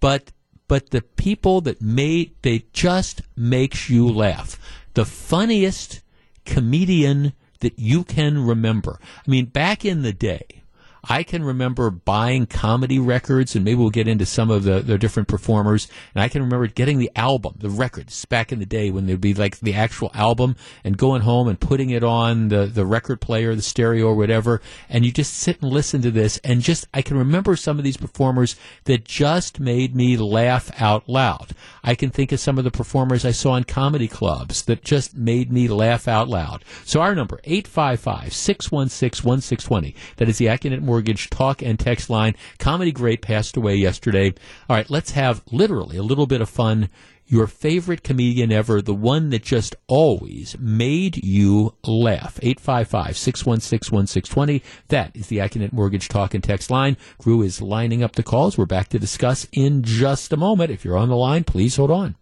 but 0.00 0.32
but 0.66 0.90
the 0.90 1.02
people 1.02 1.60
that 1.62 1.80
made 1.80 2.34
they 2.42 2.64
just 2.72 3.22
makes 3.36 3.88
you 3.88 4.06
laugh. 4.06 4.58
The 4.94 5.04
funniest 5.04 6.02
comedian 6.44 7.32
that 7.60 7.78
you 7.78 8.04
can 8.04 8.44
remember. 8.46 8.98
I 9.02 9.30
mean, 9.30 9.46
back 9.46 9.84
in 9.84 10.02
the 10.02 10.12
day, 10.12 10.57
I 11.04 11.22
can 11.22 11.44
remember 11.44 11.90
buying 11.90 12.46
comedy 12.46 12.98
records, 12.98 13.54
and 13.54 13.64
maybe 13.64 13.76
we'll 13.76 13.90
get 13.90 14.08
into 14.08 14.26
some 14.26 14.50
of 14.50 14.64
the, 14.64 14.80
the 14.80 14.98
different 14.98 15.28
performers. 15.28 15.88
And 16.14 16.22
I 16.22 16.28
can 16.28 16.42
remember 16.42 16.66
getting 16.66 16.98
the 16.98 17.10
album, 17.14 17.54
the 17.58 17.70
records, 17.70 18.24
back 18.24 18.52
in 18.52 18.58
the 18.58 18.66
day 18.66 18.90
when 18.90 19.06
there'd 19.06 19.20
be 19.20 19.34
like 19.34 19.58
the 19.60 19.74
actual 19.74 20.10
album, 20.14 20.56
and 20.84 20.96
going 20.96 21.22
home 21.22 21.48
and 21.48 21.60
putting 21.60 21.90
it 21.90 22.02
on 22.02 22.48
the, 22.48 22.66
the 22.66 22.86
record 22.86 23.20
player, 23.20 23.54
the 23.54 23.62
stereo, 23.62 24.06
or 24.06 24.14
whatever. 24.14 24.60
And 24.88 25.04
you 25.04 25.12
just 25.12 25.34
sit 25.34 25.62
and 25.62 25.72
listen 25.72 26.02
to 26.02 26.10
this, 26.10 26.38
and 26.38 26.60
just, 26.60 26.86
I 26.92 27.02
can 27.02 27.16
remember 27.16 27.56
some 27.56 27.78
of 27.78 27.84
these 27.84 27.96
performers 27.96 28.56
that 28.84 29.04
just 29.04 29.60
made 29.60 29.94
me 29.94 30.16
laugh 30.16 30.70
out 30.80 31.08
loud. 31.08 31.54
I 31.82 31.94
can 31.94 32.10
think 32.10 32.32
of 32.32 32.40
some 32.40 32.58
of 32.58 32.64
the 32.64 32.70
performers 32.70 33.24
I 33.24 33.30
saw 33.30 33.56
in 33.56 33.64
comedy 33.64 34.08
clubs 34.08 34.62
that 34.62 34.82
just 34.82 35.16
made 35.16 35.52
me 35.52 35.68
laugh 35.68 36.08
out 36.08 36.28
loud. 36.28 36.64
So 36.84 37.00
our 37.00 37.14
number, 37.14 37.40
855 37.44 38.32
616 38.32 39.26
1620. 39.26 39.94
That 40.16 40.28
is 40.28 40.38
the 40.38 40.46
Accunet 40.46 40.80
Mortgage 40.88 41.28
talk 41.28 41.60
and 41.62 41.78
text 41.78 42.08
line. 42.08 42.34
Comedy 42.58 42.90
great 42.90 43.20
passed 43.20 43.56
away 43.58 43.76
yesterday. 43.76 44.32
All 44.68 44.76
right, 44.76 44.88
let's 44.88 45.10
have 45.10 45.42
literally 45.52 45.98
a 45.98 46.02
little 46.02 46.26
bit 46.26 46.40
of 46.40 46.48
fun. 46.48 46.88
Your 47.26 47.46
favorite 47.46 48.02
comedian 48.02 48.50
ever, 48.50 48.80
the 48.80 48.94
one 48.94 49.28
that 49.30 49.42
just 49.42 49.76
always 49.86 50.56
made 50.58 51.22
you 51.22 51.74
laugh. 51.84 52.38
855 52.42 53.18
616 53.18 53.94
1620. 53.94 54.62
That 54.88 55.14
is 55.14 55.26
the 55.26 55.36
Accunet 55.36 55.74
Mortgage 55.74 56.08
talk 56.08 56.32
and 56.32 56.42
text 56.42 56.70
line. 56.70 56.96
Crew 57.18 57.42
is 57.42 57.60
lining 57.60 58.02
up 58.02 58.16
the 58.16 58.22
calls. 58.22 58.56
We're 58.56 58.64
back 58.64 58.88
to 58.88 58.98
discuss 58.98 59.46
in 59.52 59.82
just 59.82 60.32
a 60.32 60.38
moment. 60.38 60.70
If 60.70 60.86
you're 60.86 60.96
on 60.96 61.10
the 61.10 61.16
line, 61.16 61.44
please 61.44 61.76
hold 61.76 61.90
on. 61.90 62.16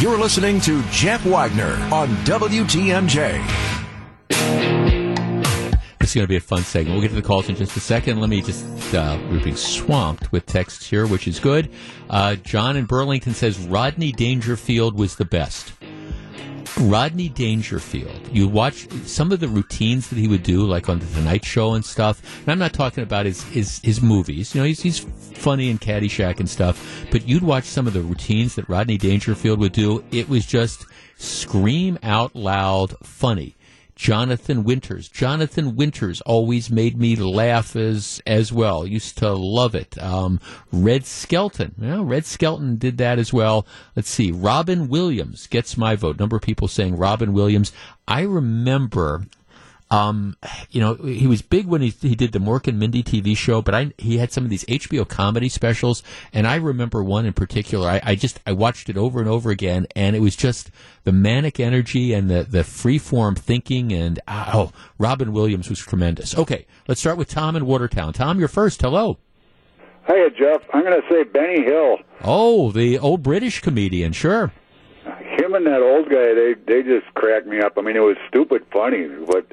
You're 0.00 0.18
listening 0.18 0.60
to 0.62 0.82
Jeff 0.90 1.24
Wagner 1.24 1.74
on 1.92 2.08
WTMJ. 2.24 3.68
This 6.08 6.16
is 6.16 6.20
going 6.20 6.24
to 6.24 6.28
be 6.28 6.36
a 6.36 6.40
fun 6.40 6.62
segment. 6.62 6.94
We'll 6.94 7.02
get 7.02 7.10
to 7.10 7.20
the 7.20 7.28
calls 7.28 7.50
in 7.50 7.56
just 7.56 7.76
a 7.76 7.80
second. 7.80 8.18
Let 8.18 8.30
me 8.30 8.40
just, 8.40 8.64
uh, 8.94 9.18
we're 9.30 9.44
being 9.44 9.56
swamped 9.56 10.32
with 10.32 10.46
texts 10.46 10.88
here, 10.88 11.06
which 11.06 11.28
is 11.28 11.38
good. 11.38 11.68
Uh, 12.08 12.36
John 12.36 12.78
in 12.78 12.86
Burlington 12.86 13.34
says 13.34 13.58
Rodney 13.58 14.10
Dangerfield 14.12 14.98
was 14.98 15.16
the 15.16 15.26
best. 15.26 15.74
Rodney 16.80 17.28
Dangerfield, 17.28 18.26
you 18.32 18.48
watch 18.48 18.88
some 19.04 19.32
of 19.32 19.40
the 19.40 19.48
routines 19.48 20.08
that 20.08 20.16
he 20.16 20.28
would 20.28 20.42
do, 20.42 20.64
like 20.64 20.88
on 20.88 20.98
the 20.98 21.04
Tonight 21.08 21.44
Show 21.44 21.74
and 21.74 21.84
stuff. 21.84 22.22
And 22.40 22.52
I'm 22.52 22.58
not 22.58 22.72
talking 22.72 23.02
about 23.02 23.26
his, 23.26 23.42
his, 23.42 23.78
his 23.80 24.00
movies. 24.00 24.54
You 24.54 24.62
know, 24.62 24.66
he's, 24.66 24.80
he's 24.80 25.00
funny 25.00 25.68
in 25.68 25.76
Caddyshack 25.76 26.40
and 26.40 26.48
stuff. 26.48 27.06
But 27.10 27.28
you'd 27.28 27.42
watch 27.42 27.64
some 27.64 27.86
of 27.86 27.92
the 27.92 28.00
routines 28.00 28.54
that 28.54 28.66
Rodney 28.66 28.96
Dangerfield 28.96 29.58
would 29.58 29.72
do. 29.72 30.02
It 30.10 30.30
was 30.30 30.46
just 30.46 30.86
scream 31.18 31.98
out 32.02 32.34
loud 32.34 32.94
funny. 33.02 33.56
Jonathan 33.98 34.62
Winters. 34.62 35.08
Jonathan 35.08 35.74
Winters 35.74 36.20
always 36.20 36.70
made 36.70 36.96
me 36.96 37.16
laugh 37.16 37.74
as 37.74 38.22
as 38.24 38.52
well. 38.52 38.86
Used 38.86 39.18
to 39.18 39.32
love 39.32 39.74
it. 39.74 40.00
Um, 40.00 40.40
Red 40.70 41.04
Skelton. 41.04 41.74
Well, 41.76 42.04
Red 42.04 42.24
Skelton 42.24 42.76
did 42.76 42.96
that 42.98 43.18
as 43.18 43.32
well. 43.32 43.66
Let's 43.96 44.08
see. 44.08 44.30
Robin 44.30 44.86
Williams 44.86 45.48
gets 45.48 45.76
my 45.76 45.96
vote. 45.96 46.20
Number 46.20 46.36
of 46.36 46.42
people 46.42 46.68
saying 46.68 46.96
Robin 46.96 47.32
Williams. 47.32 47.72
I 48.06 48.22
remember 48.22 49.26
um, 49.90 50.36
you 50.70 50.80
know, 50.80 50.94
he 50.94 51.26
was 51.26 51.40
big 51.42 51.66
when 51.66 51.80
he, 51.80 51.90
he 51.90 52.14
did 52.14 52.32
the 52.32 52.38
Mork 52.38 52.66
and 52.66 52.78
Mindy 52.78 53.02
TV 53.02 53.36
show, 53.36 53.62
but 53.62 53.74
I, 53.74 53.92
he 53.96 54.18
had 54.18 54.32
some 54.32 54.44
of 54.44 54.50
these 54.50 54.64
HBO 54.64 55.08
comedy 55.08 55.48
specials, 55.48 56.02
and 56.32 56.46
I 56.46 56.56
remember 56.56 57.02
one 57.02 57.24
in 57.24 57.32
particular. 57.32 57.88
I, 57.88 58.00
I 58.02 58.14
just, 58.14 58.40
I 58.46 58.52
watched 58.52 58.88
it 58.88 58.96
over 58.96 59.20
and 59.20 59.28
over 59.28 59.50
again, 59.50 59.86
and 59.96 60.14
it 60.14 60.20
was 60.20 60.36
just 60.36 60.70
the 61.04 61.12
manic 61.12 61.58
energy 61.58 62.12
and 62.12 62.30
the, 62.30 62.42
the 62.42 62.64
free-form 62.64 63.36
thinking, 63.36 63.92
and, 63.92 64.20
ah, 64.28 64.50
oh, 64.54 64.72
Robin 64.98 65.32
Williams 65.32 65.70
was 65.70 65.78
tremendous. 65.78 66.36
Okay, 66.36 66.66
let's 66.86 67.00
start 67.00 67.16
with 67.16 67.28
Tom 67.28 67.56
in 67.56 67.64
Watertown. 67.64 68.12
Tom, 68.12 68.38
you're 68.38 68.48
first. 68.48 68.82
Hello. 68.82 69.18
Hey, 70.06 70.26
Jeff. 70.38 70.62
I'm 70.72 70.82
going 70.84 71.00
to 71.00 71.06
say 71.08 71.22
Benny 71.24 71.64
Hill. 71.64 71.98
Oh, 72.24 72.72
the 72.72 72.98
old 72.98 73.22
British 73.22 73.60
comedian, 73.60 74.12
sure. 74.12 74.52
Him 75.48 75.54
and 75.54 75.66
that 75.66 75.80
old 75.80 76.10
guy, 76.10 76.34
they 76.34 76.54
they 76.66 76.82
just 76.82 77.06
cracked 77.14 77.46
me 77.46 77.60
up. 77.60 77.78
I 77.78 77.80
mean, 77.80 77.96
it 77.96 78.00
was 78.00 78.18
stupid 78.28 78.66
funny, 78.70 79.08
but 79.26 79.46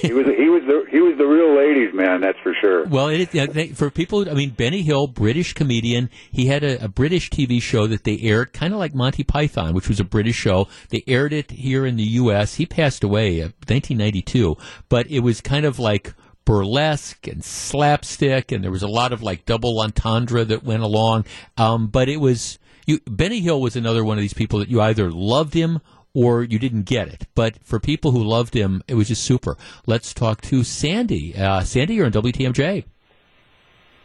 he 0.00 0.12
was 0.12 0.26
he 0.26 0.48
was 0.48 0.62
the 0.62 0.86
he 0.88 1.00
was 1.00 1.18
the 1.18 1.24
real 1.26 1.56
ladies 1.56 1.92
man. 1.92 2.20
That's 2.20 2.38
for 2.38 2.54
sure. 2.60 2.86
Well, 2.86 3.08
it, 3.08 3.76
for 3.76 3.90
people, 3.90 4.30
I 4.30 4.34
mean, 4.34 4.50
Benny 4.50 4.82
Hill, 4.82 5.08
British 5.08 5.52
comedian, 5.54 6.08
he 6.30 6.46
had 6.46 6.62
a, 6.62 6.84
a 6.84 6.88
British 6.88 7.30
TV 7.30 7.60
show 7.60 7.88
that 7.88 8.04
they 8.04 8.20
aired, 8.20 8.52
kind 8.52 8.72
of 8.72 8.78
like 8.78 8.94
Monty 8.94 9.24
Python, 9.24 9.74
which 9.74 9.88
was 9.88 9.98
a 9.98 10.04
British 10.04 10.36
show. 10.36 10.68
They 10.90 11.02
aired 11.08 11.32
it 11.32 11.50
here 11.50 11.84
in 11.84 11.96
the 11.96 12.04
U.S. 12.04 12.54
He 12.54 12.64
passed 12.64 13.02
away, 13.02 13.40
uh, 13.42 13.50
1992, 13.66 14.56
but 14.88 15.10
it 15.10 15.20
was 15.20 15.40
kind 15.40 15.66
of 15.66 15.80
like 15.80 16.14
burlesque 16.44 17.26
and 17.26 17.44
slapstick, 17.44 18.52
and 18.52 18.62
there 18.62 18.70
was 18.70 18.84
a 18.84 18.88
lot 18.88 19.12
of 19.12 19.20
like 19.20 19.46
double 19.46 19.80
entendre 19.80 20.44
that 20.44 20.62
went 20.62 20.84
along. 20.84 21.24
Um, 21.56 21.88
but 21.88 22.08
it 22.08 22.18
was 22.18 22.60
you. 22.86 23.00
Benny 23.06 23.40
Hill 23.40 23.60
was 23.60 23.76
another 23.76 24.04
one 24.04 24.18
of 24.18 24.22
these 24.22 24.34
people 24.34 24.58
that 24.60 24.68
you 24.68 24.80
either 24.80 25.10
loved 25.10 25.54
him 25.54 25.80
or 26.14 26.42
you 26.42 26.58
didn't 26.58 26.82
get 26.82 27.08
it. 27.08 27.26
But 27.34 27.62
for 27.62 27.78
people 27.78 28.10
who 28.10 28.22
loved 28.22 28.54
him, 28.54 28.82
it 28.88 28.94
was 28.94 29.08
just 29.08 29.22
super. 29.22 29.56
Let's 29.86 30.12
talk 30.12 30.40
to 30.42 30.64
Sandy. 30.64 31.36
Uh, 31.36 31.62
Sandy, 31.62 31.94
you're 31.94 32.06
on 32.06 32.12
WTMJ. 32.12 32.84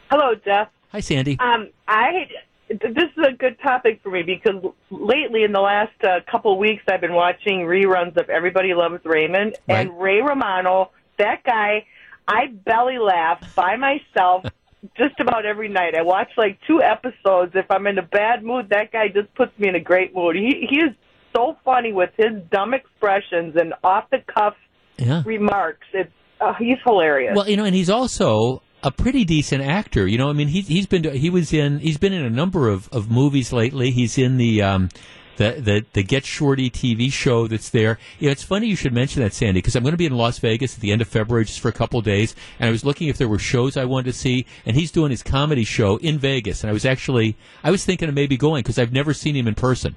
Hello, 0.10 0.36
Jeff. 0.44 0.70
Hi, 0.92 1.00
Sandy. 1.00 1.38
Um, 1.40 1.70
I 1.88 2.28
this 2.68 3.10
is 3.16 3.26
a 3.28 3.32
good 3.32 3.60
topic 3.60 4.00
for 4.02 4.10
me 4.10 4.24
because 4.24 4.56
lately, 4.90 5.44
in 5.44 5.52
the 5.52 5.60
last 5.60 6.04
uh, 6.04 6.20
couple 6.30 6.54
of 6.54 6.58
weeks, 6.58 6.84
I've 6.88 7.02
been 7.02 7.14
watching 7.14 7.60
reruns 7.60 8.18
of 8.18 8.30
Everybody 8.30 8.74
Loves 8.74 9.04
Raymond 9.06 9.56
and 9.68 10.00
Ray 10.00 10.22
Romano. 10.22 10.92
That 11.18 11.44
guy, 11.44 11.86
I 12.28 12.48
belly 12.48 12.98
laugh 12.98 13.54
by 13.56 13.76
myself 13.76 14.46
just 14.98 15.20
about 15.20 15.46
every 15.46 15.70
night. 15.70 15.96
I 15.98 16.02
watch 16.04 16.30
like 16.38 16.60
two 16.68 16.82
episodes. 16.82 17.52
If 17.56 17.70
I'm 17.70 17.88
in 17.88 17.98
a 17.98 18.04
bad 18.04 18.44
mood, 18.44 18.70
that 18.70 18.92
guy 18.92 19.08
just 19.08 19.34
puts 19.36 19.58
me 19.60 19.68
in 19.70 19.76
a 19.76 19.80
great 19.80 20.16
mood. 20.16 20.36
He 20.36 20.68
he 20.70 20.78
is 20.80 20.92
so 21.36 21.58
funny 21.66 21.92
with 21.94 22.12
his 22.18 22.42
dumb 22.52 22.74
expressions 22.74 23.56
and 23.56 23.74
off 23.84 24.10
the 24.10 24.20
cuff 24.34 24.56
Yeah. 24.98 25.22
remarks. 25.26 25.88
It's 25.94 26.12
uh, 26.42 26.54
he's 26.54 26.78
hilarious. 26.84 27.34
Well, 27.36 27.50
you 27.50 27.58
know, 27.58 27.66
and 27.66 27.74
he's 27.76 27.90
also 27.90 28.62
a 28.84 28.92
pretty 28.92 29.24
decent 29.26 29.64
actor. 29.64 30.06
You 30.08 30.18
know, 30.18 30.30
I 30.30 30.34
mean, 30.34 30.48
he's 30.48 30.68
he's 30.68 30.86
been 30.86 31.04
he 31.16 31.30
was 31.30 31.52
in 31.54 31.80
he's 31.80 31.98
been 31.98 32.14
in 32.14 32.24
a 32.26 32.30
number 32.30 32.70
of, 32.70 32.88
of 32.92 33.10
movies 33.10 33.52
lately. 33.54 33.92
He's 33.92 34.18
in 34.18 34.38
the 34.38 34.62
um, 34.62 34.90
the, 35.38 35.52
the 35.60 35.86
the 35.94 36.04
Get 36.04 36.26
Shorty 36.26 36.70
TV 36.70 37.12
show 37.12 37.48
that's 37.48 37.70
there. 37.70 38.00
You 38.20 38.28
know, 38.28 38.32
it's 38.32 38.44
funny 38.44 38.68
you 38.68 38.76
should 38.76 38.94
mention 38.94 39.22
that, 39.22 39.34
Sandy, 39.34 39.60
because 39.60 39.76
I'm 39.76 39.84
going 39.84 39.94
to 39.94 39.98
be 39.98 40.06
in 40.06 40.16
Las 40.16 40.40
Vegas 40.40 40.76
at 40.76 40.82
the 40.82 40.92
end 40.92 41.02
of 41.02 41.08
February 41.08 41.46
just 41.46 41.60
for 41.60 41.70
a 41.70 41.74
couple 41.74 42.02
days, 42.02 42.36
and 42.60 42.68
I 42.68 42.72
was 42.72 42.86
looking 42.86 43.08
if 43.08 43.18
there 43.18 43.28
were 43.28 43.40
shows 43.40 43.78
I 43.78 43.86
wanted 43.86 44.12
to 44.12 44.14
see, 44.14 44.46
and 44.66 44.76
he's 44.76 44.92
doing 44.92 45.12
his 45.12 45.24
comedy 45.24 45.64
show 45.64 45.98
in 45.98 46.20
Vegas, 46.20 46.64
and 46.64 46.70
I 46.70 46.74
was 46.74 46.86
actually 46.86 47.36
I 47.64 47.72
was 47.72 47.86
thinking 47.86 48.10
of 48.10 48.16
maybe 48.16 48.38
going 48.38 48.64
because 48.64 48.80
I've 48.80 48.94
never 48.94 49.14
seen 49.14 49.36
him 49.36 49.48
in 49.48 49.56
person. 49.56 49.96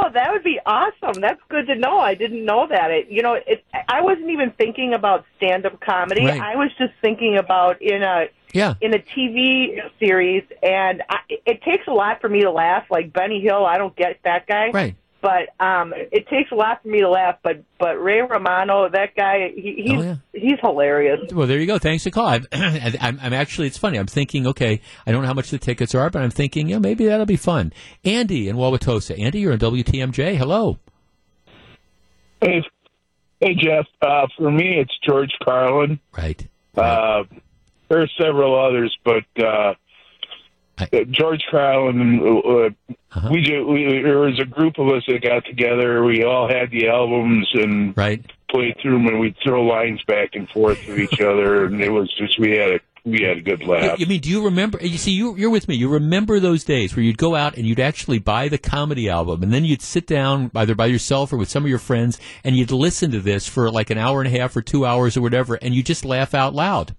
Oh, 0.00 0.10
that 0.14 0.30
would 0.32 0.44
be 0.44 0.58
awesome. 0.64 1.20
That's 1.20 1.40
good 1.48 1.66
to 1.66 1.74
know. 1.74 1.98
I 1.98 2.14
didn't 2.14 2.44
know 2.44 2.66
that. 2.68 2.90
It, 2.90 3.08
you 3.10 3.22
know, 3.22 3.34
it, 3.34 3.64
I 3.88 4.00
wasn't 4.00 4.30
even 4.30 4.52
thinking 4.56 4.94
about 4.94 5.24
stand-up 5.36 5.80
comedy. 5.80 6.24
Right. 6.24 6.40
I 6.40 6.56
was 6.56 6.70
just 6.78 6.92
thinking 7.02 7.36
about 7.36 7.80
in 7.82 8.02
a 8.02 8.26
Yeah. 8.52 8.74
in 8.80 8.94
a 8.94 8.98
TV 8.98 9.78
series, 9.98 10.44
and 10.62 11.02
I, 11.08 11.18
it 11.46 11.62
takes 11.62 11.86
a 11.88 11.92
lot 11.92 12.20
for 12.20 12.28
me 12.28 12.42
to 12.42 12.50
laugh. 12.50 12.84
Like 12.90 13.12
Benny 13.12 13.40
Hill, 13.40 13.66
I 13.66 13.76
don't 13.78 13.96
get 13.96 14.18
that 14.24 14.46
guy. 14.46 14.70
Right. 14.72 14.96
But 15.20 15.48
um, 15.58 15.92
it 15.96 16.28
takes 16.28 16.52
a 16.52 16.54
lot 16.54 16.80
for 16.82 16.88
me 16.88 17.00
to 17.00 17.08
laugh. 17.10 17.38
But 17.42 17.64
but 17.78 17.96
Ray 18.02 18.20
Romano, 18.22 18.88
that 18.88 19.16
guy, 19.16 19.50
he, 19.54 19.82
he's 19.86 19.98
Oh, 19.98 20.02
yeah. 20.02 20.16
he's 20.32 20.58
hilarious. 20.62 21.32
Well, 21.32 21.46
there 21.48 21.58
you 21.58 21.66
go. 21.66 21.78
Thanks 21.78 22.04
to 22.04 22.12
call. 22.12 22.26
I'm, 22.26 22.46
I'm, 22.52 23.18
I'm 23.20 23.32
actually, 23.32 23.66
it's 23.66 23.76
funny. 23.78 23.98
I'm 23.98 24.06
thinking, 24.06 24.46
okay, 24.46 24.80
I 25.06 25.10
don't 25.10 25.22
know 25.22 25.26
how 25.28 25.34
much 25.34 25.50
the 25.50 25.58
tickets 25.58 25.92
are, 25.94 26.08
but 26.08 26.22
I'm 26.22 26.30
thinking, 26.30 26.68
yeah, 26.68 26.78
maybe 26.78 27.06
that'll 27.06 27.26
be 27.26 27.36
fun. 27.36 27.72
Andy 28.04 28.48
in 28.48 28.54
Wauwatosa. 28.56 29.18
Andy, 29.18 29.40
you're 29.40 29.52
on 29.54 29.58
WTMJ. 29.58 30.36
Hello. 30.36 30.78
Hey, 32.40 32.62
hey, 33.40 33.54
Jeff. 33.54 33.86
Uh, 34.00 34.26
for 34.36 34.50
me, 34.50 34.76
it's 34.78 34.96
George 35.04 35.32
Carlin. 35.44 35.98
Right. 36.16 36.46
Uh, 36.76 37.24
there 37.88 38.02
are 38.02 38.08
several 38.20 38.54
others, 38.58 38.96
but 39.04 39.24
uh, 39.44 39.74
George 41.10 41.42
Carlin. 41.50 42.20
Uh, 42.44 42.94
Uh-huh. 43.10 43.30
We, 43.32 43.40
ju- 43.40 43.66
we 43.66 44.02
there 44.02 44.18
was 44.18 44.38
a 44.38 44.44
group 44.44 44.78
of 44.78 44.88
us 44.88 45.02
that 45.08 45.22
got 45.22 45.44
together. 45.46 46.04
We 46.04 46.24
all 46.24 46.46
had 46.46 46.70
the 46.70 46.88
albums 46.88 47.48
and 47.54 47.96
right. 47.96 48.22
played 48.50 48.76
through 48.82 48.98
them, 48.98 49.06
and 49.06 49.18
we'd 49.18 49.34
throw 49.42 49.64
lines 49.64 50.02
back 50.06 50.30
and 50.34 50.46
forth 50.50 50.78
with 50.86 50.98
each 50.98 51.20
other, 51.20 51.64
and 51.64 51.80
it 51.80 51.88
was 51.88 52.12
just 52.18 52.38
we 52.38 52.50
had 52.50 52.70
a 52.72 52.80
we 53.04 53.22
had 53.22 53.38
a 53.38 53.40
good 53.40 53.64
laugh. 53.64 53.98
You 53.98 54.04
mean, 54.06 54.20
do 54.20 54.28
you 54.28 54.44
remember? 54.44 54.78
You 54.82 54.98
see, 54.98 55.12
you, 55.12 55.34
you're 55.36 55.48
with 55.48 55.68
me. 55.68 55.76
You 55.76 55.88
remember 55.88 56.38
those 56.38 56.64
days 56.64 56.94
where 56.94 57.02
you'd 57.02 57.16
go 57.16 57.34
out 57.34 57.56
and 57.56 57.66
you'd 57.66 57.80
actually 57.80 58.18
buy 58.18 58.48
the 58.48 58.58
comedy 58.58 59.08
album, 59.08 59.42
and 59.42 59.50
then 59.52 59.64
you'd 59.64 59.80
sit 59.80 60.06
down 60.06 60.50
either 60.54 60.74
by 60.74 60.86
yourself 60.86 61.32
or 61.32 61.38
with 61.38 61.48
some 61.48 61.64
of 61.64 61.70
your 61.70 61.78
friends, 61.78 62.20
and 62.44 62.56
you'd 62.56 62.70
listen 62.70 63.10
to 63.12 63.20
this 63.20 63.48
for 63.48 63.70
like 63.70 63.88
an 63.88 63.96
hour 63.96 64.20
and 64.20 64.34
a 64.34 64.38
half 64.38 64.54
or 64.54 64.60
two 64.60 64.84
hours 64.84 65.16
or 65.16 65.22
whatever, 65.22 65.54
and 65.54 65.74
you 65.74 65.82
just 65.82 66.04
laugh 66.04 66.34
out 66.34 66.54
loud. 66.54 66.94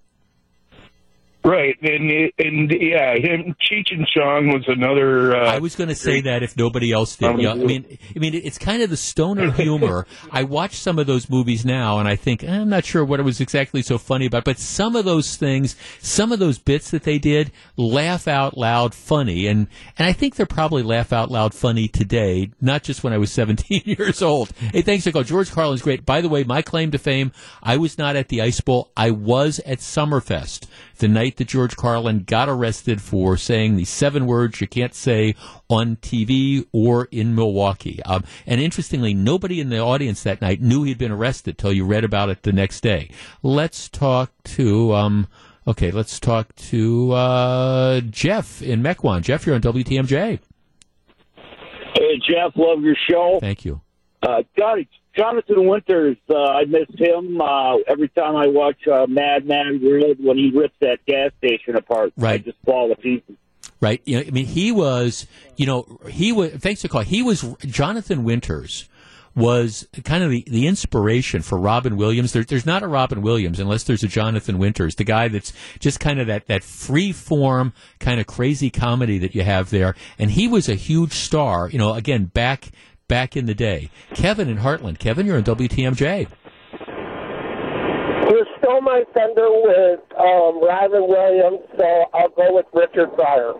Right, 1.42 1.74
and 1.80 2.30
and 2.38 2.70
yeah, 2.70 3.14
him 3.14 3.56
Cheech 3.62 3.92
and 3.92 4.06
Chong 4.06 4.48
was 4.48 4.64
another. 4.66 5.34
Uh, 5.34 5.50
I 5.50 5.58
was 5.58 5.74
going 5.74 5.88
to 5.88 5.94
say 5.94 6.20
that 6.20 6.42
if 6.42 6.54
nobody 6.54 6.92
else 6.92 7.16
did. 7.16 7.30
Um, 7.30 7.40
Yeah, 7.40 7.52
I 7.52 7.54
mean, 7.54 7.98
I 8.14 8.18
mean, 8.18 8.34
it's 8.34 8.58
kind 8.58 8.82
of 8.82 8.90
the 8.90 8.98
stoner 8.98 9.50
humor. 9.52 10.06
I 10.30 10.42
watch 10.42 10.74
some 10.74 10.98
of 10.98 11.06
those 11.06 11.30
movies 11.30 11.64
now, 11.64 11.98
and 11.98 12.06
I 12.06 12.16
think 12.16 12.44
eh, 12.44 12.50
I'm 12.60 12.68
not 12.68 12.84
sure 12.84 13.02
what 13.06 13.20
it 13.20 13.22
was 13.22 13.40
exactly 13.40 13.80
so 13.80 13.96
funny 13.96 14.26
about, 14.26 14.44
but 14.44 14.58
some 14.58 14.94
of 14.94 15.06
those 15.06 15.36
things, 15.36 15.76
some 16.00 16.30
of 16.30 16.40
those 16.40 16.58
bits 16.58 16.90
that 16.90 17.04
they 17.04 17.18
did, 17.18 17.52
laugh 17.78 18.28
out 18.28 18.58
loud 18.58 18.94
funny, 18.94 19.46
and 19.46 19.66
and 19.96 20.06
I 20.06 20.12
think 20.12 20.36
they're 20.36 20.44
probably 20.44 20.82
laugh 20.82 21.10
out 21.10 21.30
loud 21.30 21.54
funny 21.54 21.88
today, 21.88 22.50
not 22.60 22.82
just 22.82 23.02
when 23.02 23.14
I 23.14 23.18
was 23.18 23.32
17 23.40 23.84
years 23.86 24.20
old. 24.20 24.52
Hey, 24.74 24.82
thanks, 24.82 25.06
Nicole. 25.06 25.22
George 25.22 25.50
Carlin's 25.50 25.80
great. 25.80 26.04
By 26.04 26.20
the 26.20 26.28
way, 26.28 26.44
my 26.44 26.60
claim 26.60 26.90
to 26.90 26.98
fame: 26.98 27.32
I 27.62 27.78
was 27.78 27.96
not 27.96 28.14
at 28.14 28.28
the 28.28 28.42
Ice 28.42 28.60
Bowl. 28.60 28.92
I 28.94 29.10
was 29.10 29.58
at 29.60 29.78
Summerfest 29.78 30.66
the 31.00 31.08
night 31.08 31.36
that 31.36 31.48
George 31.48 31.76
Carlin 31.76 32.22
got 32.24 32.48
arrested 32.48 33.02
for 33.02 33.36
saying 33.36 33.76
the 33.76 33.84
seven 33.84 34.26
words 34.26 34.60
you 34.60 34.66
can't 34.66 34.94
say 34.94 35.34
on 35.68 35.96
TV 35.96 36.66
or 36.72 37.08
in 37.10 37.34
Milwaukee. 37.34 38.02
Um, 38.04 38.24
and 38.46 38.60
interestingly, 38.60 39.12
nobody 39.12 39.60
in 39.60 39.70
the 39.70 39.78
audience 39.78 40.22
that 40.22 40.40
night 40.40 40.60
knew 40.60 40.84
he'd 40.84 40.98
been 40.98 41.10
arrested 41.10 41.58
till 41.58 41.72
you 41.72 41.84
read 41.84 42.04
about 42.04 42.28
it 42.28 42.42
the 42.42 42.52
next 42.52 42.82
day. 42.82 43.10
Let's 43.42 43.88
talk 43.88 44.30
to, 44.44 44.94
um, 44.94 45.26
okay, 45.66 45.90
let's 45.90 46.20
talk 46.20 46.54
to 46.56 47.12
uh, 47.12 48.00
Jeff 48.02 48.62
in 48.62 48.82
Mequon. 48.82 49.22
Jeff, 49.22 49.46
you're 49.46 49.54
on 49.54 49.62
WTMJ. 49.62 50.38
Hey, 51.94 52.20
Jeff, 52.28 52.52
love 52.56 52.82
your 52.82 52.96
show. 53.10 53.38
Thank 53.40 53.64
you. 53.64 53.80
Uh, 54.22 54.42
Jonathan 55.16 55.66
Winters, 55.66 56.16
uh, 56.28 56.34
I 56.36 56.64
miss 56.64 56.88
him 56.96 57.40
uh, 57.40 57.76
every 57.88 58.08
time 58.08 58.36
I 58.36 58.46
watch 58.46 58.86
uh, 58.86 59.06
Mad 59.08 59.44
Mad 59.46 59.80
Grid 59.80 60.18
when 60.22 60.36
he 60.36 60.50
rips 60.54 60.74
that 60.80 60.98
gas 61.06 61.32
station 61.38 61.76
apart. 61.76 62.12
I 62.18 62.22
Right. 62.22 62.44
just 62.44 62.58
fall 62.64 62.88
to 62.88 62.96
pieces. 62.96 63.36
right? 63.80 64.00
You 64.04 64.20
know, 64.20 64.24
I 64.26 64.30
mean, 64.30 64.46
he 64.46 64.70
was, 64.72 65.26
you 65.56 65.66
know, 65.66 65.98
he 66.08 66.32
was. 66.32 66.52
Thanks 66.52 66.82
to 66.82 66.88
call, 66.88 67.02
he 67.02 67.22
was 67.22 67.42
Jonathan 67.66 68.24
Winters 68.24 68.88
was 69.36 69.86
kind 70.02 70.24
of 70.24 70.30
the, 70.30 70.42
the 70.48 70.66
inspiration 70.66 71.40
for 71.40 71.56
Robin 71.56 71.96
Williams. 71.96 72.32
There, 72.32 72.42
there's 72.42 72.66
not 72.66 72.82
a 72.82 72.88
Robin 72.88 73.22
Williams 73.22 73.60
unless 73.60 73.84
there's 73.84 74.02
a 74.02 74.08
Jonathan 74.08 74.58
Winters, 74.58 74.96
the 74.96 75.04
guy 75.04 75.28
that's 75.28 75.52
just 75.78 76.00
kind 76.00 76.18
of 76.20 76.26
that 76.26 76.46
that 76.48 76.64
free 76.64 77.12
form 77.12 77.72
kind 78.00 78.18
of 78.20 78.26
crazy 78.26 78.70
comedy 78.70 79.18
that 79.18 79.34
you 79.34 79.42
have 79.44 79.70
there. 79.70 79.94
And 80.18 80.32
he 80.32 80.48
was 80.48 80.68
a 80.68 80.74
huge 80.74 81.12
star. 81.12 81.68
You 81.70 81.78
know, 81.78 81.94
again 81.94 82.24
back 82.24 82.70
back 83.10 83.36
in 83.36 83.46
the 83.46 83.54
day. 83.54 83.90
Kevin 84.14 84.48
in 84.48 84.58
Hartland. 84.58 85.00
Kevin, 85.00 85.26
you're 85.26 85.36
on 85.36 85.42
WTMJ. 85.42 86.28
You 88.30 88.46
stole 88.58 88.80
my 88.80 89.02
thunder 89.12 89.48
with 89.50 90.00
um, 90.16 90.60
Williams, 90.60 91.58
so 91.76 92.04
I'll 92.14 92.28
go 92.28 92.54
with 92.54 92.66
Richard 92.72 93.12
Pryor. 93.14 93.54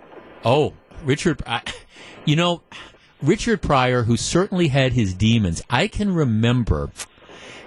Oh, 0.44 0.72
Richard, 1.02 1.43
I, 1.47 1.62
you 2.24 2.36
know, 2.36 2.62
Richard 3.20 3.60
Pryor, 3.60 4.05
who 4.05 4.16
certainly 4.16 4.68
had 4.68 4.93
his 4.93 5.12
demons. 5.12 5.62
I 5.68 5.89
can 5.89 6.14
remember. 6.14 6.93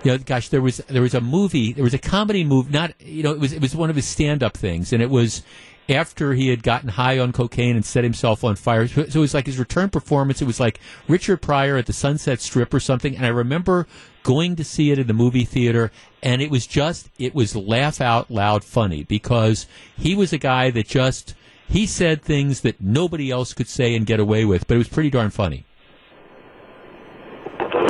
You 0.04 0.12
know, 0.12 0.18
gosh, 0.18 0.50
there 0.50 0.62
was 0.62 0.78
there 0.78 1.02
was 1.02 1.14
a 1.14 1.22
movie, 1.22 1.74
there 1.74 1.84
was 1.84 1.94
a 1.94 2.00
comedy 2.00 2.44
movie. 2.44 2.72
Not 2.72 2.94
you 3.02 3.24
know, 3.24 3.32
it 3.32 3.40
was 3.40 3.54
it 3.54 3.62
was 3.62 3.76
one 3.76 3.90
of 3.90 3.96
his 3.96 4.06
stand 4.06 4.44
up 4.44 4.58
things, 4.58 4.92
and 4.92 5.02
it 5.02 5.10
was 5.10 5.44
after 5.90 6.34
he 6.34 6.50
had 6.50 6.64
gotten 6.64 6.90
high 6.90 7.20
on 7.20 7.32
cocaine 7.32 7.76
and 7.76 7.86
set 7.86 8.04
himself 8.04 8.44
on 8.44 8.56
fire. 8.56 8.88
So 8.88 9.02
it 9.02 9.16
was 9.16 9.34
like 9.34 9.46
his 9.46 9.60
return 9.60 9.90
performance. 9.90 10.42
It 10.42 10.46
was 10.46 10.60
like 10.60 10.80
Richard 11.08 11.42
Pryor 11.42 11.78
at 11.78 11.86
the 11.86 11.94
Sunset 11.94 12.40
Strip 12.42 12.74
or 12.74 12.80
something. 12.80 13.16
And 13.16 13.26
I 13.26 13.30
remember 13.30 13.88
going 14.24 14.56
to 14.56 14.64
see 14.64 14.92
it 14.92 15.00
in 15.00 15.08
the 15.08 15.14
movie 15.14 15.46
theater, 15.46 15.92
and 16.22 16.42
it 16.42 16.50
was 16.50 16.68
just 16.68 17.10
it 17.18 17.36
was 17.36 17.56
laugh 17.56 18.02
out 18.02 18.32
loud 18.32 18.64
funny 18.64 19.04
because 19.04 19.68
he 19.98 20.16
was 20.16 20.34
a 20.34 20.38
guy 20.38 20.70
that 20.72 20.88
just 20.88 21.36
he 21.68 21.86
said 21.86 22.22
things 22.22 22.62
that 22.62 22.82
nobody 22.82 23.32
else 23.32 23.54
could 23.54 23.68
say 23.68 23.96
and 23.96 24.06
get 24.06 24.20
away 24.20 24.46
with, 24.46 24.68
but 24.68 24.76
it 24.76 24.80
was 24.80 24.90
pretty 24.90 25.10
darn 25.10 25.30
funny. 25.30 25.66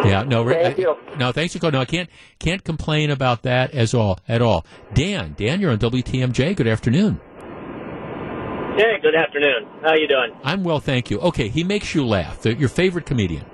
Yeah, 0.05 0.23
no, 0.23 0.47
Thank 0.49 0.77
I- 0.79 0.81
you. 0.81 0.95
no, 1.17 1.31
thanks 1.31 1.53
for 1.53 1.59
calling. 1.59 1.73
No, 1.75 1.81
I 1.81 1.85
can't 1.85 2.09
can't 2.39 2.63
complain 2.63 3.09
about 3.11 3.43
that 3.43 3.71
as 3.73 3.93
all 3.93 4.19
at 4.27 4.41
all. 4.41 4.65
Dan, 4.93 5.33
Dan, 5.37 5.61
you're 5.61 5.71
on 5.71 5.77
WTMJ. 5.79 6.55
Good 6.55 6.67
afternoon. 6.67 7.19
Hey, 8.75 8.97
good 9.01 9.15
afternoon. 9.15 9.67
How 9.83 9.93
you 9.93 10.07
doing? 10.07 10.31
I'm 10.43 10.63
well, 10.63 10.79
thank 10.79 11.11
you. 11.11 11.19
Okay, 11.19 11.47
he 11.47 11.63
makes 11.63 11.93
you 11.93 12.03
laugh. 12.05 12.41
The, 12.41 12.55
your 12.55 12.69
favorite 12.69 13.05
comedian. 13.05 13.45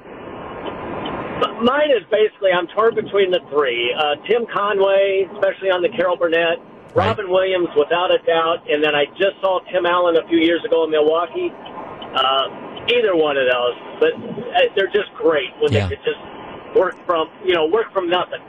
Mine 1.61 1.91
is 1.91 2.07
basically 2.09 2.51
I'm 2.55 2.67
torn 2.71 2.95
between 2.95 3.31
the 3.31 3.39
three. 3.51 3.91
Uh, 3.91 4.15
Tim 4.27 4.47
Conway, 4.47 5.27
especially 5.35 5.69
on 5.76 5.81
the 5.84 5.89
Carol 5.91 6.15
Burnett. 6.15 6.55
Robin 6.95 7.27
Williams, 7.30 7.67
without 7.77 8.09
a 8.15 8.17
doubt. 8.26 8.63
And 8.71 8.81
then 8.84 8.95
I 8.95 9.05
just 9.19 9.35
saw 9.43 9.59
Tim 9.71 9.85
Allen 9.85 10.15
a 10.15 10.26
few 10.31 10.39
years 10.39 10.63
ago 10.63 10.85
in 10.85 10.91
Milwaukee. 10.91 11.51
Uh, 11.51 12.88
either 12.89 13.13
one 13.13 13.35
of 13.38 13.45
those, 13.45 13.76
but 13.99 14.11
uh, 14.15 14.71
they're 14.76 14.89
just 14.95 15.11
great 15.19 15.51
when 15.61 15.69
Yeah. 15.71 15.85
they 15.85 15.95
could 15.99 16.03
just 16.07 16.17
work 16.75 16.95
from 17.05 17.29
you 17.43 17.53
know 17.53 17.65
work 17.67 17.91
from 17.93 18.09
nothing. 18.09 18.41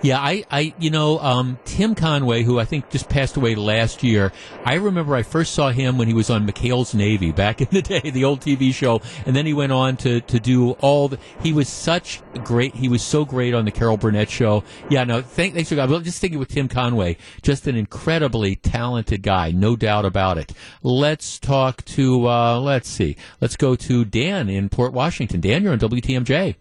Yeah, 0.00 0.20
I, 0.20 0.44
I, 0.48 0.74
you 0.78 0.90
know, 0.90 1.18
um, 1.18 1.58
Tim 1.64 1.96
Conway, 1.96 2.44
who 2.44 2.60
I 2.60 2.64
think 2.64 2.88
just 2.88 3.08
passed 3.08 3.36
away 3.36 3.56
last 3.56 4.04
year. 4.04 4.32
I 4.64 4.74
remember 4.74 5.16
I 5.16 5.24
first 5.24 5.54
saw 5.54 5.70
him 5.70 5.98
when 5.98 6.06
he 6.06 6.14
was 6.14 6.30
on 6.30 6.46
McHale's 6.46 6.94
Navy 6.94 7.32
back 7.32 7.60
in 7.60 7.66
the 7.72 7.82
day, 7.82 8.10
the 8.10 8.24
old 8.24 8.40
TV 8.40 8.72
show, 8.72 9.00
and 9.26 9.34
then 9.34 9.44
he 9.44 9.52
went 9.52 9.72
on 9.72 9.96
to 9.98 10.20
to 10.20 10.38
do 10.38 10.72
all. 10.72 11.08
The, 11.08 11.18
he 11.42 11.52
was 11.52 11.68
such 11.68 12.22
great. 12.44 12.76
He 12.76 12.88
was 12.88 13.02
so 13.02 13.24
great 13.24 13.54
on 13.54 13.64
the 13.64 13.72
Carol 13.72 13.96
Burnett 13.96 14.30
show. 14.30 14.62
Yeah, 14.88 15.02
no, 15.02 15.20
thank, 15.20 15.54
thanks 15.54 15.68
for 15.68 15.74
God. 15.74 15.90
Well, 15.90 16.00
just 16.00 16.20
thinking 16.20 16.38
with 16.38 16.48
Tim 16.48 16.68
Conway, 16.68 17.16
just 17.42 17.66
an 17.66 17.74
incredibly 17.74 18.54
talented 18.54 19.22
guy, 19.22 19.50
no 19.50 19.74
doubt 19.74 20.04
about 20.04 20.38
it. 20.38 20.52
Let's 20.82 21.40
talk 21.40 21.84
to. 21.86 22.28
Uh, 22.28 22.60
let's 22.60 22.88
see. 22.88 23.16
Let's 23.40 23.56
go 23.56 23.74
to 23.74 24.04
Dan 24.04 24.48
in 24.48 24.68
Port 24.68 24.92
Washington. 24.92 25.40
Dan, 25.40 25.64
you're 25.64 25.72
on 25.72 25.80
WTMJ. 25.80 26.54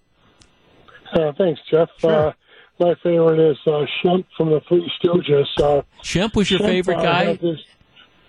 Uh, 1.14 1.32
thanks, 1.38 1.62
Jeff. 1.70 1.90
Uh, 2.04 2.32
my 2.80 2.94
favorite 3.02 3.40
is 3.40 3.58
uh, 3.66 3.86
Shemp 4.04 4.26
from 4.36 4.52
the 4.52 4.62
Three 4.68 4.90
Stooges. 5.02 5.48
Uh, 5.58 5.82
Shemp 6.04 6.36
was 6.36 6.52
your 6.52 6.60
Shemp, 6.60 6.66
favorite 6.66 6.98
uh, 7.00 7.04
guy? 7.04 7.34
this- 7.36 7.64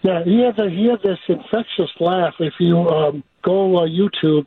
yeah, 0.03 0.23
he 0.25 0.41
had 0.43 0.59
a, 0.61 0.71
he 0.71 0.87
had 0.87 1.03
this 1.03 1.19
infectious 1.29 1.91
laugh. 1.99 2.35
If 2.39 2.55
you 2.61 2.79
um, 2.79 3.25
go 3.43 3.79
uh, 3.79 3.87
YouTube, 3.89 4.47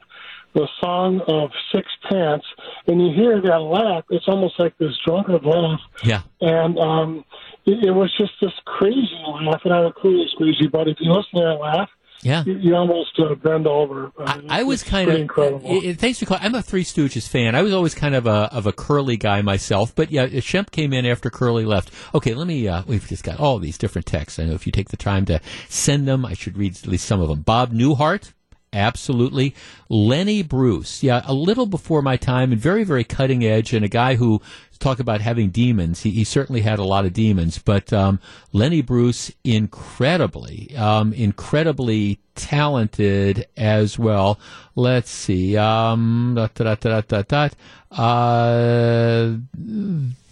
the 0.54 0.68
song 0.80 1.22
of 1.28 1.52
Six 1.74 1.88
Pants, 2.10 2.46
and 2.88 3.02
you 3.02 3.14
hear 3.14 3.42
that 3.42 3.58
laugh, 3.58 4.06
it's 4.10 4.28
almost 4.28 4.60
like 4.60 4.78
this 4.78 4.94
drunken 5.06 5.40
laugh. 5.44 5.80
Yeah. 6.04 6.22
And 6.40 6.78
um, 6.80 7.26
it, 7.66 7.86
it 7.86 7.92
was 7.92 8.12
just 8.18 8.32
this 8.42 8.52
crazy 8.66 9.10
laugh, 9.28 9.62
and 9.66 9.74
I 9.74 9.82
don't 9.82 10.04
know 10.04 10.22
it's 10.22 10.34
crazy, 10.34 10.68
but 10.68 10.88
if 10.88 10.98
you 11.00 11.12
listen 11.12 11.40
to 11.40 11.42
that 11.42 11.60
laugh, 11.60 11.90
Yeah. 12.24 12.44
you, 12.46 12.54
you 12.58 12.76
almost 12.76 13.18
uh, 13.20 13.34
bend 13.36 13.66
over. 13.68 14.12
Uh, 14.18 14.42
I 14.48 14.64
was 14.64 14.84
kind 14.84 15.10
of 15.10 15.16
incredible. 15.20 15.68
i- 15.70 15.88
i- 15.90 15.94
thanks 15.94 16.20
for 16.20 16.26
calling. 16.26 16.44
I'm 16.44 16.54
a 16.56 16.62
Three 16.62 16.84
Stooges 16.84 17.28
fan. 17.28 17.56
I 17.56 17.62
was 17.64 17.74
always 17.74 17.96
kind 17.96 18.14
of 18.16 18.28
a 18.28 18.50
of 18.54 18.68
a 18.68 18.72
Curly 18.72 19.18
guy 19.18 19.42
myself, 19.42 19.96
but 19.96 20.12
yeah, 20.12 20.28
Shemp 20.28 20.72
came 20.72 20.94
in 20.94 21.06
after 21.06 21.30
Curly 21.30 21.66
left. 21.66 21.92
Okay, 22.14 22.34
let 22.34 22.46
me. 22.48 22.68
Uh, 22.68 22.84
we've 22.86 23.08
just 23.08 23.24
got 23.24 23.40
all 23.40 23.58
these 23.60 23.78
different 23.78 24.06
texts. 24.06 24.38
I 24.40 24.46
know 24.46 24.54
if 24.54 24.66
you 24.66 24.72
take 24.72 24.90
the 24.90 24.98
time 24.98 25.26
to 25.26 25.40
send 25.68 26.08
them, 26.08 26.26
I 26.26 26.34
should 26.34 26.58
read 26.58 26.78
at 26.78 26.88
least 26.88 27.06
some 27.06 27.22
of 27.22 27.28
them. 27.30 27.42
Bob 27.42 27.74
Newhart. 27.74 28.34
Absolutely. 28.74 29.54
Lenny 29.90 30.44
Bruce. 30.44 31.04
Yeah, 31.04 31.22
a 31.26 31.34
little 31.34 31.66
before 31.66 32.02
my 32.02 32.16
time 32.16 32.54
and 32.54 32.62
very, 32.62 32.86
very 32.86 33.04
cutting 33.04 33.44
edge 33.44 33.74
and 33.74 33.84
a 33.84 33.90
guy 33.90 34.16
who 34.16 34.42
talk 34.82 35.00
about 35.00 35.22
having 35.22 35.50
demons. 35.50 36.02
He, 36.02 36.12
he 36.12 36.24
certainly 36.24 36.62
had 36.62 36.80
a 36.80 36.84
lot 36.84 37.06
of 37.06 37.14
demons, 37.14 37.58
but 37.60 37.94
um, 37.94 38.20
Lenny 38.52 38.82
Bruce, 38.82 39.32
incredibly, 39.44 40.76
um, 40.76 41.14
incredibly 41.14 42.20
talented 42.36 43.48
as 43.56 43.98
well. 43.98 44.40
Let's 44.76 45.10
see. 45.10 45.58
Um. 45.58 46.38
Uh, 46.38 46.48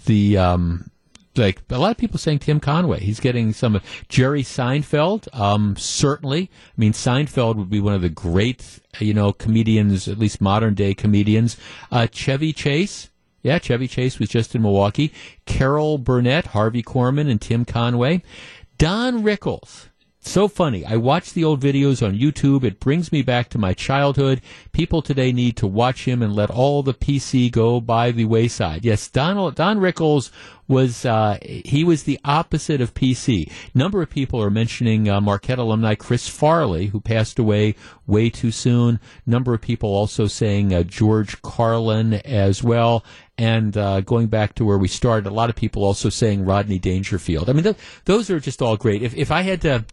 the 0.05 0.37
um, 0.37 0.89
like 1.35 1.61
a 1.69 1.77
lot 1.77 1.91
of 1.91 1.97
people 1.97 2.19
saying 2.19 2.39
Tim 2.39 2.59
Conway. 2.59 2.99
He's 2.99 3.19
getting 3.19 3.53
some 3.53 3.79
Jerry 4.07 4.43
Seinfeld. 4.43 5.33
Um, 5.37 5.75
certainly, 5.77 6.49
I 6.53 6.73
mean 6.77 6.93
Seinfeld 6.93 7.55
would 7.55 7.69
be 7.69 7.79
one 7.79 7.93
of 7.93 8.01
the 8.01 8.09
great 8.09 8.79
you 8.99 9.13
know 9.13 9.31
comedians, 9.33 10.07
at 10.07 10.19
least 10.19 10.41
modern 10.41 10.73
day 10.73 10.93
comedians. 10.93 11.57
Uh, 11.91 12.07
Chevy 12.07 12.53
Chase. 12.53 13.09
Yeah, 13.41 13.59
Chevy 13.59 13.87
Chase 13.87 14.19
was 14.19 14.29
just 14.29 14.55
in 14.55 14.61
Milwaukee. 14.61 15.13
Carol 15.45 15.97
Burnett, 15.97 16.47
Harvey 16.47 16.83
Korman, 16.83 17.29
and 17.29 17.41
Tim 17.41 17.65
Conway. 17.65 18.23
Don 18.77 19.23
Rickles. 19.23 19.87
So 20.21 20.49
funny. 20.49 20.85
I 20.85 20.97
watch 20.97 21.33
the 21.33 21.45
old 21.45 21.61
videos 21.61 22.05
on 22.05 22.17
YouTube. 22.17 22.63
It 22.63 22.79
brings 22.79 23.11
me 23.11 23.21
back 23.21 23.49
to 23.49 23.57
my 23.57 23.73
childhood. 23.73 24.41
People 24.73 25.01
today 25.01 25.31
need 25.31 25.55
to 25.57 25.67
watch 25.67 26.05
him 26.05 26.21
and 26.21 26.35
let 26.35 26.49
all 26.49 26.83
the 26.83 26.93
PC 26.93 27.49
go 27.51 27.79
by 27.79 28.11
the 28.11 28.25
wayside. 28.25 28.83
Yes, 28.83 29.07
Donald, 29.07 29.55
Don 29.55 29.79
Rickles 29.79 30.29
was 30.69 31.03
uh, 31.03 31.37
he 31.41 31.83
was 31.83 32.03
the 32.03 32.19
opposite 32.23 32.79
of 32.79 32.93
PC. 32.93 33.51
Number 33.73 34.01
of 34.01 34.09
people 34.09 34.41
are 34.41 34.51
mentioning 34.51 35.09
uh, 35.09 35.19
Marquette 35.19 35.59
alumni 35.59 35.95
Chris 35.95 36.29
Farley, 36.29 36.85
who 36.85 37.01
passed 37.01 37.39
away 37.39 37.75
way 38.07 38.29
too 38.29 38.51
soon. 38.51 38.99
Number 39.25 39.53
of 39.53 39.61
people 39.61 39.89
also 39.89 40.27
saying 40.27 40.73
uh, 40.73 40.83
George 40.83 41.41
Carlin 41.41 42.13
as 42.13 42.63
well. 42.63 43.03
And 43.37 43.75
uh, 43.75 44.01
going 44.01 44.27
back 44.27 44.53
to 44.55 44.65
where 44.65 44.77
we 44.77 44.87
started, 44.87 45.27
a 45.27 45.33
lot 45.33 45.49
of 45.49 45.55
people 45.55 45.83
also 45.83 46.09
saying 46.09 46.45
Rodney 46.45 46.77
Dangerfield. 46.77 47.49
I 47.49 47.53
mean, 47.53 47.63
th- 47.63 47.77
those 48.05 48.29
are 48.29 48.39
just 48.39 48.61
all 48.61 48.77
great. 48.77 49.01
If 49.01 49.15
if 49.15 49.31
I 49.31 49.41
had 49.41 49.61
to. 49.61 49.85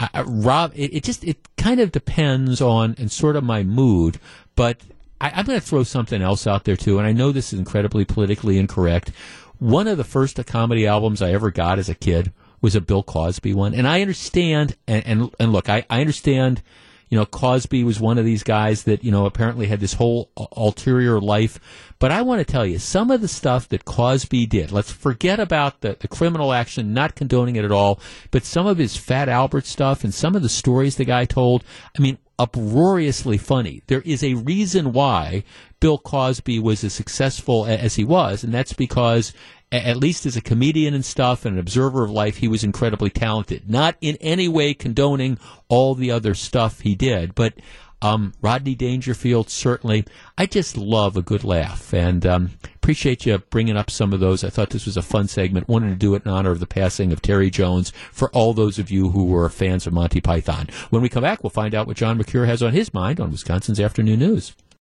Uh, 0.00 0.22
Rob, 0.28 0.72
it, 0.76 0.94
it 0.94 1.02
just 1.02 1.24
it 1.24 1.38
kind 1.56 1.80
of 1.80 1.90
depends 1.90 2.60
on 2.60 2.94
and 2.98 3.10
sort 3.10 3.34
of 3.34 3.42
my 3.42 3.64
mood, 3.64 4.20
but 4.54 4.80
I, 5.20 5.30
I'm 5.30 5.44
going 5.44 5.58
to 5.58 5.64
throw 5.66 5.82
something 5.82 6.22
else 6.22 6.46
out 6.46 6.64
there 6.64 6.76
too. 6.76 6.98
And 6.98 7.06
I 7.06 7.12
know 7.12 7.32
this 7.32 7.52
is 7.52 7.58
incredibly 7.58 8.04
politically 8.04 8.58
incorrect. 8.58 9.10
One 9.58 9.88
of 9.88 9.96
the 9.96 10.04
first 10.04 10.44
comedy 10.46 10.86
albums 10.86 11.20
I 11.20 11.32
ever 11.32 11.50
got 11.50 11.78
as 11.78 11.88
a 11.88 11.94
kid 11.94 12.32
was 12.60 12.74
a 12.74 12.80
Bill 12.80 13.02
Cosby 13.02 13.54
one, 13.54 13.74
and 13.74 13.86
I 13.86 14.00
understand. 14.00 14.76
And 14.86 15.06
and, 15.06 15.34
and 15.38 15.52
look, 15.52 15.68
I, 15.68 15.84
I 15.90 16.00
understand. 16.00 16.62
You 17.10 17.16
know, 17.16 17.24
Cosby 17.24 17.84
was 17.84 17.98
one 17.98 18.18
of 18.18 18.26
these 18.26 18.42
guys 18.42 18.82
that 18.82 19.02
you 19.02 19.10
know 19.10 19.24
apparently 19.24 19.66
had 19.66 19.80
this 19.80 19.94
whole 19.94 20.30
ulterior 20.52 21.20
life. 21.20 21.58
But 21.98 22.12
I 22.12 22.20
want 22.22 22.40
to 22.40 22.44
tell 22.44 22.66
you, 22.66 22.78
some 22.78 23.10
of 23.10 23.22
the 23.22 23.28
stuff 23.28 23.68
that 23.70 23.86
Cosby 23.86 24.46
did. 24.46 24.70
Let's 24.70 24.92
forget 24.92 25.40
about 25.40 25.80
the, 25.80 25.96
the 25.98 26.06
criminal 26.06 26.52
action, 26.52 26.92
not 26.92 27.14
condoning 27.14 27.56
it 27.56 27.64
at 27.64 27.72
all. 27.72 27.98
But 28.30 28.44
some 28.44 28.66
of 28.66 28.76
his 28.76 28.96
Fat 28.96 29.28
Albert 29.28 29.64
stuff 29.64 30.04
and 30.04 30.12
some 30.12 30.36
of 30.36 30.42
the 30.42 30.50
stories 30.50 30.96
the 30.96 31.06
guy 31.06 31.24
told. 31.24 31.64
I 31.98 32.02
mean, 32.02 32.18
uproariously 32.38 33.36
funny. 33.36 33.82
There 33.86 34.02
is 34.02 34.22
a 34.22 34.34
reason 34.34 34.92
why 34.92 35.44
Bill 35.80 35.98
Cosby 35.98 36.58
was 36.58 36.84
as 36.84 36.92
successful 36.92 37.66
as 37.66 37.96
he 37.96 38.04
was, 38.04 38.44
and 38.44 38.54
that's 38.54 38.72
because 38.72 39.32
at 39.70 39.96
least 39.96 40.24
as 40.24 40.36
a 40.36 40.40
comedian 40.40 40.94
and 40.94 41.04
stuff 41.04 41.44
and 41.44 41.54
an 41.54 41.60
observer 41.60 42.04
of 42.04 42.10
life, 42.10 42.38
he 42.38 42.48
was 42.48 42.64
incredibly 42.64 43.10
talented. 43.10 43.68
Not 43.68 43.96
in 44.00 44.16
any 44.20 44.48
way 44.48 44.72
condoning 44.72 45.38
all 45.68 45.94
the 45.94 46.10
other 46.10 46.34
stuff 46.34 46.80
he 46.80 46.94
did, 46.94 47.34
but 47.34 47.54
um, 48.00 48.34
Rodney 48.40 48.74
Dangerfield, 48.74 49.50
certainly. 49.50 50.04
I 50.36 50.46
just 50.46 50.76
love 50.76 51.16
a 51.16 51.22
good 51.22 51.44
laugh 51.44 51.92
and 51.92 52.24
um, 52.24 52.50
appreciate 52.76 53.26
you 53.26 53.38
bringing 53.38 53.76
up 53.76 53.90
some 53.90 54.12
of 54.12 54.20
those. 54.20 54.44
I 54.44 54.50
thought 54.50 54.70
this 54.70 54.86
was 54.86 54.96
a 54.96 55.02
fun 55.02 55.28
segment. 55.28 55.68
Wanted 55.68 55.90
to 55.90 55.96
do 55.96 56.14
it 56.14 56.24
in 56.24 56.30
honor 56.30 56.50
of 56.50 56.60
the 56.60 56.66
passing 56.66 57.12
of 57.12 57.22
Terry 57.22 57.50
Jones 57.50 57.92
for 58.12 58.30
all 58.30 58.54
those 58.54 58.78
of 58.78 58.90
you 58.90 59.10
who 59.10 59.24
were 59.24 59.48
fans 59.48 59.86
of 59.86 59.92
Monty 59.92 60.20
Python. 60.20 60.68
When 60.90 61.02
we 61.02 61.08
come 61.08 61.22
back, 61.22 61.42
we'll 61.42 61.50
find 61.50 61.74
out 61.74 61.86
what 61.86 61.96
John 61.96 62.18
Mercure 62.18 62.46
has 62.46 62.62
on 62.62 62.72
his 62.72 62.94
mind 62.94 63.20
on 63.20 63.30
Wisconsin's 63.30 63.80
Afternoon 63.80 64.20
News. 64.20 64.54